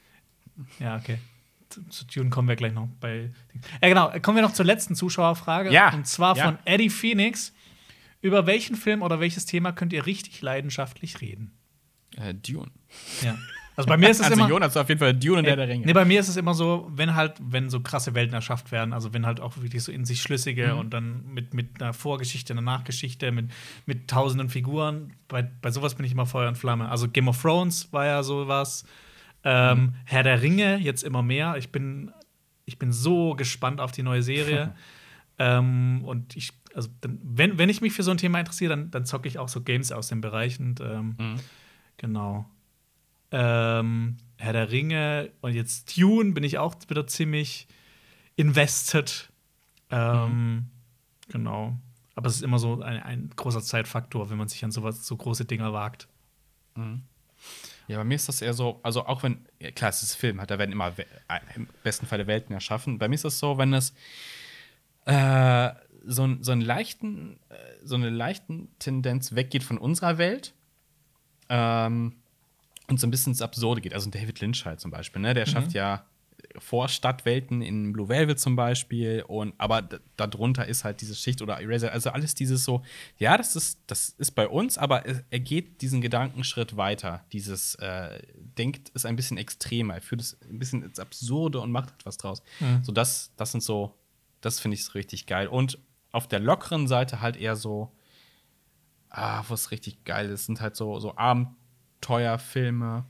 ja, 0.79 0.95
okay. 0.97 1.19
Zu, 1.69 1.83
zu 1.89 2.05
Dune 2.05 2.29
kommen 2.29 2.47
wir 2.47 2.55
gleich 2.55 2.73
noch 2.73 2.87
bei. 2.99 3.31
Ja, 3.81 3.89
genau. 3.89 4.09
Kommen 4.21 4.37
wir 4.37 4.41
noch 4.41 4.53
zur 4.53 4.65
letzten 4.65 4.95
Zuschauerfrage. 4.95 5.71
Ja, 5.71 5.93
Und 5.93 6.07
zwar 6.07 6.35
ja. 6.37 6.45
von 6.45 6.57
Eddie 6.65 6.89
Phoenix. 6.89 7.53
Über 8.21 8.47
welchen 8.47 8.75
Film 8.75 9.01
oder 9.03 9.19
welches 9.19 9.45
Thema 9.45 9.71
könnt 9.71 9.93
ihr 9.93 10.05
richtig 10.05 10.41
leidenschaftlich 10.41 11.21
reden? 11.21 11.51
äh, 12.15 12.33
Dune. 12.33 12.71
Ja. 13.21 13.37
Also 13.77 13.87
bei 13.89 13.95
mir 13.97 14.09
ist 14.09 14.19
es 14.19 14.23
Also 14.25 14.33
immer. 14.41 14.49
Jonas 14.49 14.75
auf 14.75 14.89
jeden 14.89 14.99
Fall 14.99 15.13
Dune 15.13 15.37
und 15.37 15.45
der 15.45 15.55
der 15.55 15.67
Ringe. 15.67 15.85
Nee, 15.85 15.93
bei 15.93 16.03
mir 16.03 16.19
ist 16.19 16.27
es 16.29 16.35
immer 16.35 16.53
so, 16.55 16.91
wenn 16.95 17.13
halt, 17.13 17.35
wenn 17.39 17.69
so 17.69 17.79
krasse 17.79 18.15
Welten 18.15 18.33
erschafft 18.33 18.71
werden, 18.71 18.91
also 18.91 19.13
wenn 19.13 19.25
halt 19.25 19.39
auch 19.39 19.55
wirklich 19.57 19.83
so 19.83 19.91
in 19.91 20.03
sich 20.03 20.21
schlüssige 20.21 20.73
Mhm. 20.73 20.79
und 20.79 20.89
dann 20.95 21.25
mit, 21.31 21.53
mit 21.53 21.79
einer 21.81 21.93
Vorgeschichte, 21.93 22.53
einer 22.53 22.63
Nachgeschichte, 22.63 23.31
mit, 23.31 23.51
mit 23.85 24.09
tausenden 24.09 24.49
Figuren, 24.49 25.13
bei, 25.27 25.43
bei 25.43 25.69
sowas 25.71 25.93
bin 25.95 26.05
ich 26.05 26.11
immer 26.11 26.25
Feuer 26.25 26.47
und 26.49 26.57
Flamme. 26.57 26.89
Also 26.89 27.07
Game 27.07 27.27
of 27.27 27.39
Thrones 27.41 27.93
war 27.93 28.05
ja 28.05 28.23
sowas. 28.23 28.83
Ähm, 29.43 29.77
Mhm. 29.79 29.93
Herr 30.05 30.23
der 30.23 30.41
Ringe, 30.41 30.77
jetzt 30.77 31.03
immer 31.03 31.21
mehr. 31.21 31.55
Ich 31.57 31.71
bin, 31.71 32.11
ich 32.65 32.79
bin 32.79 32.91
so 32.91 33.35
gespannt 33.35 33.79
auf 33.79 33.91
die 33.91 34.01
neue 34.03 34.23
Serie. 34.23 34.73
ähm, 35.39 36.01
und 36.03 36.35
ich, 36.35 36.51
also 36.73 36.89
dann, 37.01 37.19
wenn, 37.23 37.59
wenn 37.59 37.69
ich 37.69 37.81
mich 37.81 37.93
für 37.93 38.01
so 38.01 38.09
ein 38.09 38.17
Thema 38.17 38.39
interessiere, 38.39 38.71
dann, 38.71 38.89
dann 38.89 39.05
zocke 39.05 39.27
ich 39.27 39.37
auch 39.37 39.49
so 39.49 39.61
Games 39.61 39.91
aus 39.91 40.07
dem 40.07 40.19
Bereich. 40.21 40.59
Und 40.59 40.81
ähm, 40.81 41.15
Mhm. 41.19 41.35
genau. 41.97 42.49
Ähm, 43.31 44.17
Herr 44.37 44.53
der 44.53 44.71
Ringe 44.71 45.31
und 45.41 45.53
jetzt 45.53 45.93
Tune 45.95 46.31
bin 46.31 46.43
ich 46.43 46.57
auch 46.57 46.75
wieder 46.87 47.07
ziemlich 47.07 47.67
invested. 48.35 49.29
Ähm, 49.89 50.29
Mhm. 50.29 50.65
Genau. 51.29 51.77
Aber 52.15 52.27
es 52.29 52.37
ist 52.37 52.41
immer 52.41 52.59
so 52.59 52.81
ein, 52.81 53.01
ein 53.03 53.29
großer 53.35 53.61
Zeitfaktor, 53.61 54.29
wenn 54.29 54.37
man 54.37 54.47
sich 54.47 54.63
an 54.63 54.71
sowas, 54.71 55.05
so 55.05 55.15
große 55.15 55.45
Dinger 55.45 55.73
wagt. 55.73 56.07
Ja, 57.87 57.97
bei 57.97 58.03
mir 58.03 58.15
ist 58.15 58.27
das 58.27 58.41
eher 58.41 58.53
so, 58.53 58.79
also 58.83 59.05
auch 59.05 59.23
wenn, 59.23 59.45
ja, 59.59 59.71
klar, 59.71 59.89
es 59.89 60.03
ist 60.03 60.15
Film, 60.15 60.39
halt, 60.39 60.49
da 60.49 60.57
werden 60.57 60.71
immer 60.71 60.93
im 61.55 61.67
besten 61.83 62.05
Falle 62.05 62.27
Welten 62.27 62.53
erschaffen. 62.53 62.97
Bei 62.97 63.07
mir 63.07 63.15
ist 63.15 63.25
das 63.25 63.39
so, 63.39 63.57
wenn 63.57 63.73
es 63.73 63.93
äh, 65.05 65.69
so, 66.05 66.37
so, 66.41 66.51
einen 66.51 66.61
leichten, 66.61 67.39
äh, 67.49 67.55
so 67.83 67.95
eine 67.95 68.09
leichten 68.09 68.69
Tendenz 68.79 69.35
weggeht 69.35 69.63
von 69.63 69.77
unserer 69.77 70.17
Welt 70.17 70.53
ähm, 71.49 72.15
und 72.89 72.99
so 72.99 73.07
ein 73.07 73.11
bisschen 73.11 73.31
ins 73.31 73.41
Absurde 73.41 73.81
geht. 73.81 73.93
Also 73.93 74.09
David 74.09 74.39
Lynch 74.39 74.65
halt 74.65 74.79
zum 74.79 74.91
Beispiel, 74.91 75.21
ne? 75.21 75.33
Der 75.33 75.45
schafft 75.45 75.73
ja 75.73 76.05
Vorstadtwelten 76.57 77.61
in 77.61 77.93
Blue 77.93 78.09
Velvet 78.09 78.39
zum 78.39 78.55
Beispiel 78.55 79.23
und 79.27 79.53
aber 79.57 79.87
darunter 80.15 80.65
ist 80.65 80.83
halt 80.83 81.01
diese 81.01 81.15
Schicht 81.15 81.41
oder 81.41 81.59
Eraser, 81.59 81.91
also 81.91 82.09
alles 82.11 82.35
dieses 82.35 82.63
so, 82.63 82.83
ja, 83.17 83.37
das 83.37 83.55
ist, 83.55 83.79
das 83.87 84.09
ist 84.17 84.31
bei 84.31 84.47
uns, 84.47 84.77
aber 84.77 85.05
er, 85.05 85.39
geht 85.39 85.81
diesen 85.81 86.01
Gedankenschritt 86.01 86.77
weiter. 86.77 87.25
Dieses 87.31 87.75
äh, 87.75 88.21
denkt 88.35 88.89
ist 88.89 89.05
ein 89.05 89.15
bisschen 89.15 89.37
extremer, 89.37 89.95
er 89.95 90.01
führt 90.01 90.21
es 90.21 90.37
ein 90.41 90.59
bisschen 90.59 90.83
ins 90.83 90.99
Absurde 90.99 91.59
und 91.59 91.71
macht 91.71 91.91
etwas 91.91 92.17
draus. 92.17 92.41
So, 92.83 92.91
das, 92.91 93.31
das 93.35 93.51
sind 93.51 93.61
so, 93.61 93.95
das 94.41 94.59
finde 94.59 94.75
ich 94.75 94.95
richtig 94.95 95.25
geil. 95.25 95.47
Und 95.47 95.79
auf 96.11 96.27
der 96.27 96.39
lockeren 96.39 96.87
Seite 96.87 97.21
halt 97.21 97.35
eher 97.35 97.55
so, 97.55 97.91
ah, 99.09 99.43
was 99.47 99.71
richtig 99.71 100.03
geil 100.05 100.29
ist, 100.29 100.45
sind 100.45 100.61
halt 100.61 100.75
so, 100.75 100.99
so 100.99 101.15
Abenteuerfilme, 101.97 103.05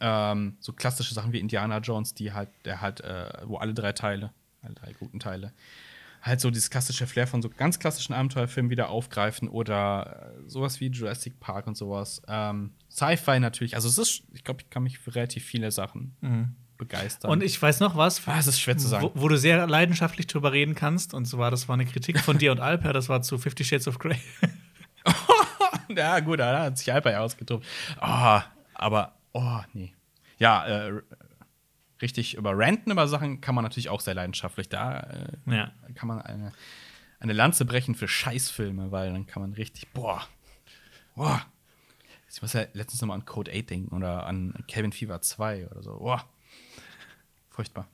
ähm, 0.00 0.56
so 0.60 0.72
klassische 0.72 1.14
Sachen 1.14 1.32
wie 1.32 1.40
Indiana 1.40 1.78
Jones, 1.78 2.14
die 2.14 2.32
halt, 2.32 2.50
der 2.64 2.80
halt, 2.80 3.00
äh, 3.00 3.30
wo 3.44 3.56
alle 3.56 3.74
drei 3.74 3.92
Teile, 3.92 4.32
alle 4.62 4.74
drei 4.74 4.92
guten 4.92 5.20
Teile, 5.20 5.52
halt 6.22 6.40
so 6.40 6.50
dieses 6.50 6.70
klassische 6.70 7.06
Flair 7.06 7.26
von 7.26 7.42
so 7.42 7.48
ganz 7.48 7.78
klassischen 7.78 8.12
Abenteuerfilmen 8.12 8.70
wieder 8.70 8.88
aufgreifen 8.90 9.48
oder 9.48 10.32
äh, 10.36 10.48
sowas 10.48 10.80
wie 10.80 10.88
Jurassic 10.88 11.38
Park 11.40 11.66
und 11.66 11.76
sowas. 11.76 12.22
Ähm, 12.28 12.72
Sci-Fi 12.90 13.40
natürlich, 13.40 13.74
also 13.74 13.88
es 13.88 13.98
ist, 13.98 14.22
ich 14.32 14.44
glaube, 14.44 14.62
ich 14.62 14.70
kann 14.70 14.82
mich 14.82 14.98
für 14.98 15.14
relativ 15.14 15.44
viele 15.44 15.70
Sachen 15.70 16.16
begeistern. 16.76 17.30
Und 17.30 17.42
ich 17.42 17.60
weiß 17.60 17.80
noch 17.80 17.96
was, 17.96 18.26
ah, 18.26 18.38
ist 18.38 18.60
schwer 18.60 18.78
zu 18.78 18.88
sagen. 18.88 19.10
wo, 19.14 19.22
wo 19.22 19.28
du 19.28 19.36
sehr 19.36 19.66
leidenschaftlich 19.66 20.28
drüber 20.28 20.52
reden 20.52 20.74
kannst. 20.74 21.12
Und 21.12 21.26
zwar, 21.26 21.50
das 21.50 21.68
war 21.68 21.74
eine 21.74 21.86
Kritik 21.86 22.20
von 22.20 22.38
dir 22.38 22.52
und 22.52 22.60
Alper, 22.60 22.92
das 22.92 23.08
war 23.08 23.20
zu 23.22 23.36
Fifty 23.36 23.64
Shades 23.64 23.88
of 23.88 23.98
Grey. 23.98 24.18
ja, 25.96 26.20
gut, 26.20 26.40
da 26.40 26.64
hat 26.64 26.78
sich 26.78 26.92
Alper 26.92 27.12
ja 27.12 27.20
ausgetobt. 27.20 27.66
Oh, 28.00 28.40
aber, 28.74 29.14
oh, 29.32 29.60
nee. 29.72 29.92
Ja, 30.38 30.66
äh, 30.66 31.02
richtig 32.00 32.34
über 32.34 32.56
Ranten 32.56 32.90
über 32.90 33.08
Sachen 33.08 33.40
kann 33.40 33.54
man 33.54 33.64
natürlich 33.64 33.88
auch 33.88 34.00
sehr 34.00 34.14
leidenschaftlich. 34.14 34.68
Da 34.68 35.00
äh, 35.00 35.54
ja. 35.56 35.72
kann 35.94 36.08
man 36.08 36.22
eine, 36.22 36.52
eine 37.20 37.32
Lanze 37.32 37.64
brechen 37.64 37.94
für 37.94 38.08
Scheißfilme, 38.08 38.92
weil 38.92 39.12
dann 39.12 39.26
kann 39.26 39.42
man 39.42 39.52
richtig, 39.54 39.92
boah, 39.92 40.26
boah. 41.14 41.44
Ich 42.30 42.42
muss 42.42 42.52
ja 42.52 42.66
letztens 42.74 43.00
noch 43.00 43.08
mal 43.08 43.14
an 43.14 43.24
Code 43.24 43.50
8 43.50 43.70
denken 43.70 43.96
oder 43.96 44.26
an 44.26 44.52
Cabin 44.70 44.92
Fever 44.92 45.20
2 45.20 45.68
oder 45.68 45.82
so. 45.82 45.98
Boah. 45.98 46.24
Furchtbar. 47.48 47.88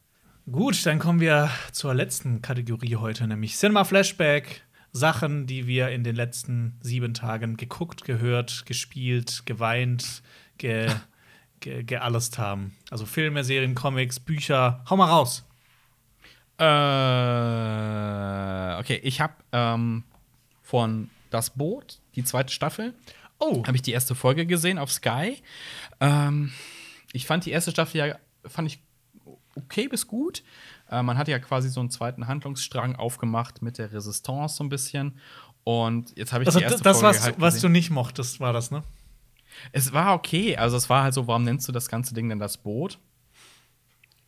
Gut, 0.51 0.85
dann 0.85 0.99
kommen 0.99 1.21
wir 1.21 1.51
zur 1.73 1.95
letzten 1.95 2.43
Kategorie 2.43 2.97
heute, 2.97 3.27
nämlich 3.27 3.57
Cinema 3.57 3.85
Flashback. 3.85 4.63
Sachen, 4.95 5.47
die 5.47 5.67
wir 5.67 5.91
in 5.91 6.05
den 6.05 6.15
letzten 6.15 6.79
sieben 6.81 7.13
Tagen 7.15 7.57
geguckt, 7.57 8.05
gehört, 8.05 8.65
gespielt, 8.65 9.43
geweint, 9.45 10.23
ge, 10.57 10.89
ge, 11.61 11.83
geallest 11.83 12.39
haben. 12.39 12.77
Also 12.91 13.05
Filme, 13.05 13.43
Serien, 13.43 13.75
Comics, 13.75 14.21
Bücher. 14.21 14.85
Hau 14.89 14.97
mal 14.97 15.11
raus. 15.11 15.45
Äh, 16.59 16.65
okay, 18.81 19.01
ich 19.03 19.21
habe 19.21 19.35
ähm, 19.51 20.05
von 20.63 21.11
Das 21.31 21.51
Boot, 21.51 21.99
die 22.15 22.23
zweite 22.23 22.53
Staffel, 22.53 22.95
Oh, 23.41 23.65
habe 23.67 23.77
ich 23.77 23.83
die 23.83 23.91
erste 23.91 24.15
Folge 24.15 24.47
gesehen 24.47 24.79
auf 24.79 24.93
Sky. 24.93 25.43
Ähm, 26.01 26.53
ich 27.13 27.27
fand 27.27 27.45
die 27.45 27.51
erste 27.51 27.73
Staffel 27.73 27.99
ja 27.99 28.17
fand 28.47 28.69
ich 28.69 28.79
okay 29.57 29.89
bis 29.89 30.07
gut. 30.07 30.43
Äh, 30.91 31.03
man 31.03 31.19
hat 31.19 31.29
ja 31.29 31.39
quasi 31.39 31.69
so 31.69 31.81
einen 31.81 31.91
zweiten 31.91 32.27
Handlungsstrang 32.27 32.97
aufgemacht 32.97 33.63
mit 33.63 33.79
der 33.79 33.93
Resistance 33.93 34.57
so 34.57 34.65
ein 34.65 34.69
bisschen. 34.69 35.19
Und 35.65 36.17
jetzt 36.17 36.33
habe 36.33 36.43
ich 36.43 36.49
also 36.49 36.59
die 36.59 36.65
erste 36.65 36.83
das, 36.83 37.01
Folge 37.01 37.17
was, 37.17 37.25
halt 37.25 37.41
was 37.41 37.61
du 37.61 37.69
nicht 37.69 37.91
mochtest, 37.91 38.41
war 38.41 38.53
das, 38.53 38.71
ne? 38.71 38.83
Es 39.73 39.93
war 39.93 40.15
okay. 40.15 40.57
Also 40.57 40.77
es 40.77 40.91
war 40.91 41.05
halt 41.05 41.15
so, 41.15 41.27
warum 41.27 41.45
nennst 41.45 41.67
du 41.69 41.73
das 41.73 41.89
ganze 41.89 42.15
Ding 42.15 42.29
denn 42.29 42.39
das 42.39 42.59
Boot? 42.59 42.99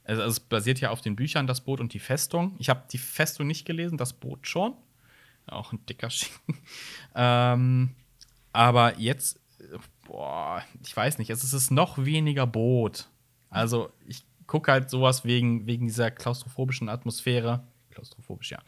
Also 0.05 0.23
es 0.23 0.41
basiert 0.41 0.81
ja 0.81 0.91
auf 0.91 1.01
den 1.01 1.17
Büchern 1.17 1.47
das 1.47 1.61
Boot 1.61 1.81
und 1.81 1.93
die 1.93 1.99
Festung. 1.99 2.55
Ich 2.59 2.69
habe 2.71 2.85
die 2.91 2.99
Festung 2.99 3.47
nicht 3.47 3.65
gelesen, 3.65 3.99
das 3.99 4.13
Boot 4.13 4.47
schon. 4.47 4.75
Auch 5.47 5.73
ein 5.73 5.85
dicker 5.87 6.11
Schinken. 6.11 6.59
ähm, 7.15 7.95
aber 8.53 8.99
jetzt, 8.99 9.41
boah, 10.05 10.63
ich 10.83 10.97
weiß 10.97 11.19
nicht, 11.19 11.31
es 11.31 11.53
ist 11.53 11.71
noch 11.71 11.99
weniger 11.99 12.47
Boot. 12.47 13.09
Also 13.51 13.91
ich 14.07 14.25
gucke 14.47 14.71
halt 14.73 14.91
sowas 14.91 15.25
wegen, 15.25 15.67
wegen 15.67 15.87
dieser 15.87 16.11
klaustrophobischen 16.11 16.89
Atmosphäre. 16.89 17.65
Klaustrophobisch, 17.91 18.51
ja. 18.53 18.59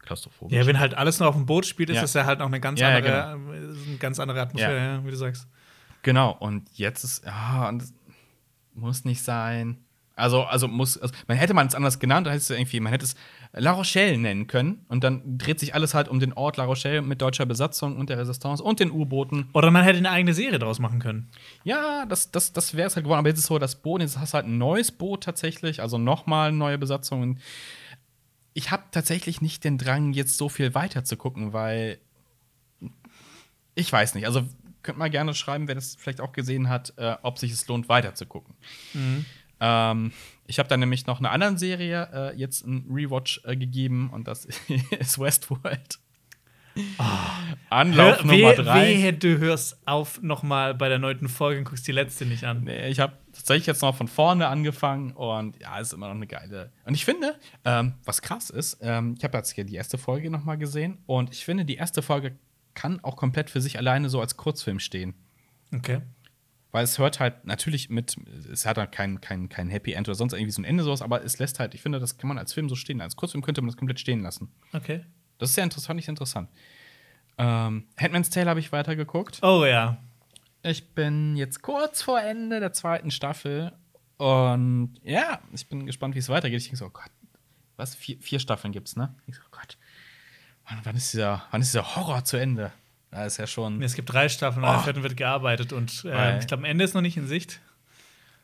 Klaustrophobisch. 0.00 0.56
Ja, 0.56 0.66
wenn 0.66 0.78
halt 0.78 0.94
alles 0.94 1.18
nur 1.20 1.28
auf 1.28 1.34
dem 1.34 1.46
Boot 1.46 1.66
spielt, 1.66 1.90
ist 1.90 1.96
Ja. 1.96 2.02
das 2.02 2.14
ja 2.14 2.24
halt 2.24 2.38
noch 2.38 2.46
eine 2.46 2.60
ganz 2.60 2.80
Ja, 2.80 2.90
ja, 2.90 2.96
andere, 3.32 3.56
äh, 3.56 3.72
ist 3.72 3.86
eine 3.88 3.96
ganz 3.98 4.18
andere 4.20 4.40
Atmosphäre, 4.40 4.76
Ja. 4.76 4.94
ja, 4.96 5.04
wie 5.06 5.10
du 5.10 5.16
sagst. 5.16 5.46
Genau, 6.02 6.32
und 6.32 6.68
jetzt 6.74 7.04
ist, 7.04 7.24
ja, 7.24 7.68
und 7.68 7.82
das 7.82 7.92
muss 8.74 9.04
nicht 9.04 9.22
sein. 9.22 9.78
Also, 10.14 10.42
also 10.44 10.66
muss, 10.66 10.98
also 10.98 11.14
man 11.26 11.36
hätte 11.36 11.54
man 11.54 11.66
es 11.68 11.74
anders 11.74 11.98
genannt, 12.00 12.26
da 12.26 12.30
hätte 12.30 12.38
es 12.40 12.50
irgendwie, 12.50 12.80
man 12.80 12.92
hätte 12.92 13.04
es 13.04 13.14
La 13.52 13.72
Rochelle 13.72 14.18
nennen 14.18 14.46
können 14.46 14.84
und 14.88 15.04
dann 15.04 15.38
dreht 15.38 15.58
sich 15.58 15.74
alles 15.74 15.94
halt 15.94 16.08
um 16.08 16.20
den 16.20 16.32
Ort 16.32 16.56
La 16.56 16.64
Rochelle 16.64 17.02
mit 17.02 17.22
deutscher 17.22 17.46
Besatzung 17.46 17.96
und 17.96 18.10
der 18.10 18.18
Resistance 18.18 18.62
und 18.62 18.80
den 18.80 18.90
U-Booten. 18.90 19.48
Oder 19.52 19.70
man 19.70 19.84
hätte 19.84 19.98
eine 19.98 20.10
eigene 20.10 20.34
Serie 20.34 20.58
daraus 20.58 20.78
machen 20.78 20.98
können. 20.98 21.30
Ja, 21.64 22.06
das, 22.06 22.30
das, 22.30 22.52
das 22.52 22.74
wäre 22.74 22.88
es 22.88 22.96
halt 22.96 23.04
geworden, 23.04 23.20
aber 23.20 23.28
jetzt 23.28 23.38
ist 23.38 23.46
so, 23.46 23.58
das 23.58 23.76
Boot, 23.76 24.00
jetzt 24.00 24.18
hast 24.18 24.32
du 24.32 24.36
halt 24.36 24.46
ein 24.46 24.58
neues 24.58 24.92
Boot 24.92 25.24
tatsächlich, 25.24 25.80
also 25.80 25.98
nochmal 25.98 26.52
neue 26.52 26.78
Besatzungen. 26.78 27.40
Ich 28.52 28.70
habe 28.70 28.84
tatsächlich 28.90 29.40
nicht 29.40 29.64
den 29.64 29.78
Drang, 29.78 30.12
jetzt 30.12 30.36
so 30.36 30.48
viel 30.48 30.74
weiter 30.74 31.04
zu 31.04 31.16
gucken, 31.16 31.52
weil 31.52 31.98
ich 33.74 33.92
weiß 33.92 34.14
nicht. 34.14 34.26
Also 34.26 34.42
könnt 34.82 34.98
mal 34.98 35.10
gerne 35.10 35.34
schreiben, 35.34 35.68
wer 35.68 35.74
das 35.74 35.96
vielleicht 35.96 36.20
auch 36.20 36.32
gesehen 36.32 36.68
hat, 36.68 36.92
äh, 36.96 37.16
ob 37.22 37.38
sich 37.38 37.52
es 37.52 37.66
lohnt, 37.68 37.88
weiter 37.88 38.14
zu 38.14 38.26
gucken. 38.26 38.54
Ähm, 39.60 40.12
ich 40.46 40.58
habe 40.58 40.68
dann 40.68 40.80
nämlich 40.80 41.06
noch 41.06 41.18
einer 41.18 41.30
anderen 41.30 41.58
Serie 41.58 42.08
äh, 42.12 42.36
jetzt 42.36 42.64
einen 42.64 42.86
Rewatch 42.90 43.40
äh, 43.44 43.56
gegeben 43.56 44.10
und 44.12 44.28
das 44.28 44.44
ist 44.98 45.18
Westworld. 45.18 45.98
Anlauf 47.70 48.18
Hör- 48.18 48.24
Nummer 48.26 48.54
drei. 48.54 48.86
Wehe, 48.86 49.12
du 49.12 49.38
hörst 49.38 49.78
auf 49.86 50.22
noch 50.22 50.42
mal 50.42 50.74
bei 50.74 50.88
der 50.88 50.98
neunten 50.98 51.28
Folge 51.28 51.58
und 51.58 51.64
guckst 51.64 51.86
die 51.88 51.92
letzte 51.92 52.24
nicht 52.24 52.44
an. 52.44 52.62
Nee, 52.64 52.88
ich 52.88 53.00
habe 53.00 53.14
tatsächlich 53.32 53.66
jetzt 53.66 53.82
noch 53.82 53.96
von 53.96 54.06
vorne 54.08 54.46
angefangen 54.46 55.10
und 55.12 55.58
ja, 55.60 55.78
ist 55.78 55.92
immer 55.92 56.06
noch 56.08 56.14
eine 56.14 56.26
geile. 56.26 56.72
Und 56.84 56.94
ich 56.94 57.04
finde, 57.04 57.34
ähm, 57.64 57.94
was 58.04 58.22
krass 58.22 58.50
ist, 58.50 58.78
ähm, 58.80 59.16
ich 59.18 59.24
habe 59.24 59.36
jetzt 59.36 59.50
hier 59.52 59.64
die 59.64 59.74
erste 59.74 59.98
Folge 59.98 60.30
noch 60.30 60.44
mal 60.44 60.56
gesehen 60.56 60.98
und 61.06 61.32
ich 61.32 61.44
finde, 61.44 61.64
die 61.64 61.76
erste 61.76 62.00
Folge 62.00 62.36
kann 62.74 63.02
auch 63.02 63.16
komplett 63.16 63.50
für 63.50 63.60
sich 63.60 63.76
alleine 63.76 64.08
so 64.08 64.20
als 64.20 64.36
Kurzfilm 64.36 64.78
stehen. 64.78 65.14
Okay. 65.74 66.00
Weil 66.70 66.84
es 66.84 66.98
hört 66.98 67.18
halt 67.18 67.46
natürlich 67.46 67.88
mit, 67.88 68.16
es 68.52 68.66
hat 68.66 68.76
halt 68.76 68.92
kein, 68.92 69.20
kein, 69.20 69.48
kein 69.48 69.70
Happy 69.70 69.92
End 69.92 70.06
oder 70.06 70.14
sonst 70.14 70.34
irgendwie 70.34 70.52
so 70.52 70.60
ein 70.60 70.66
Ende 70.66 70.84
sowas, 70.84 71.00
aber 71.00 71.24
es 71.24 71.38
lässt 71.38 71.60
halt, 71.60 71.74
ich 71.74 71.80
finde, 71.80 71.98
das 71.98 72.18
kann 72.18 72.28
man 72.28 72.36
als 72.36 72.52
Film 72.52 72.68
so 72.68 72.74
stehen. 72.74 73.00
Als 73.00 73.16
Kurzfilm 73.16 73.42
könnte 73.42 73.62
man 73.62 73.68
das 73.68 73.76
komplett 73.76 74.00
stehen 74.00 74.20
lassen. 74.20 74.52
Okay. 74.72 75.04
Das 75.38 75.50
ist 75.50 75.54
sehr 75.54 75.64
interessant, 75.64 75.86
fand 75.86 76.00
ich 76.00 76.08
interessant. 76.08 76.50
Ähm, 77.38 77.86
Handman's 77.96 78.30
Tale 78.30 78.50
habe 78.50 78.60
ich 78.60 78.72
weitergeguckt. 78.72 79.42
Oh 79.42 79.64
ja. 79.64 79.98
Ich 80.62 80.94
bin 80.94 81.36
jetzt 81.36 81.62
kurz 81.62 82.02
vor 82.02 82.20
Ende 82.20 82.60
der 82.60 82.72
zweiten 82.72 83.10
Staffel 83.10 83.72
und 84.18 84.96
ja, 85.02 85.40
ich 85.52 85.68
bin 85.68 85.86
gespannt, 85.86 86.16
wie 86.16 86.18
es 86.18 86.28
weitergeht. 86.28 86.58
Ich 86.58 86.64
denke 86.64 86.78
so, 86.78 86.86
oh 86.86 86.90
Gott, 86.90 87.10
was? 87.76 87.94
Vier, 87.94 88.18
vier 88.20 88.40
Staffeln 88.40 88.72
gibt's, 88.72 88.96
ne? 88.96 89.14
Ich 89.26 89.36
so, 89.36 89.42
oh 89.46 89.50
Gott, 89.52 89.78
wann, 90.68 90.80
wann, 90.82 90.96
ist 90.96 91.12
dieser, 91.12 91.44
wann 91.52 91.62
ist 91.62 91.72
dieser 91.72 91.96
Horror 91.96 92.24
zu 92.24 92.36
Ende? 92.36 92.72
Da 93.10 93.24
ist 93.24 93.38
ja 93.38 93.46
schon, 93.46 93.80
Es 93.82 93.94
gibt 93.94 94.12
drei 94.12 94.28
Staffeln, 94.28 94.64
an 94.64 94.72
der 94.72 94.80
Oh. 94.80 94.84
vierten 94.84 95.02
wird 95.02 95.16
gearbeitet 95.16 95.72
und 95.72 96.04
äh, 96.04 96.38
ich 96.38 96.46
glaube, 96.46 96.62
am 96.62 96.64
Ende 96.66 96.84
ist 96.84 96.94
noch 96.94 97.00
nicht 97.00 97.16
in 97.16 97.26
Sicht. 97.26 97.60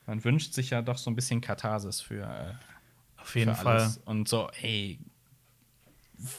man 0.06 0.22
wünscht 0.24 0.52
sich 0.54 0.70
ja 0.70 0.80
doch 0.82 0.96
so 0.98 1.10
ein 1.10 1.14
bisschen 1.16 1.40
Katharsis 1.40 2.00
für, 2.00 2.22
äh, 2.24 2.54
Auf 3.20 3.34
jeden 3.36 3.54
für 3.54 3.62
Fall. 3.62 3.76
alles. 3.80 3.98
Und 4.04 4.28
so, 4.28 4.50
ey, 4.62 4.98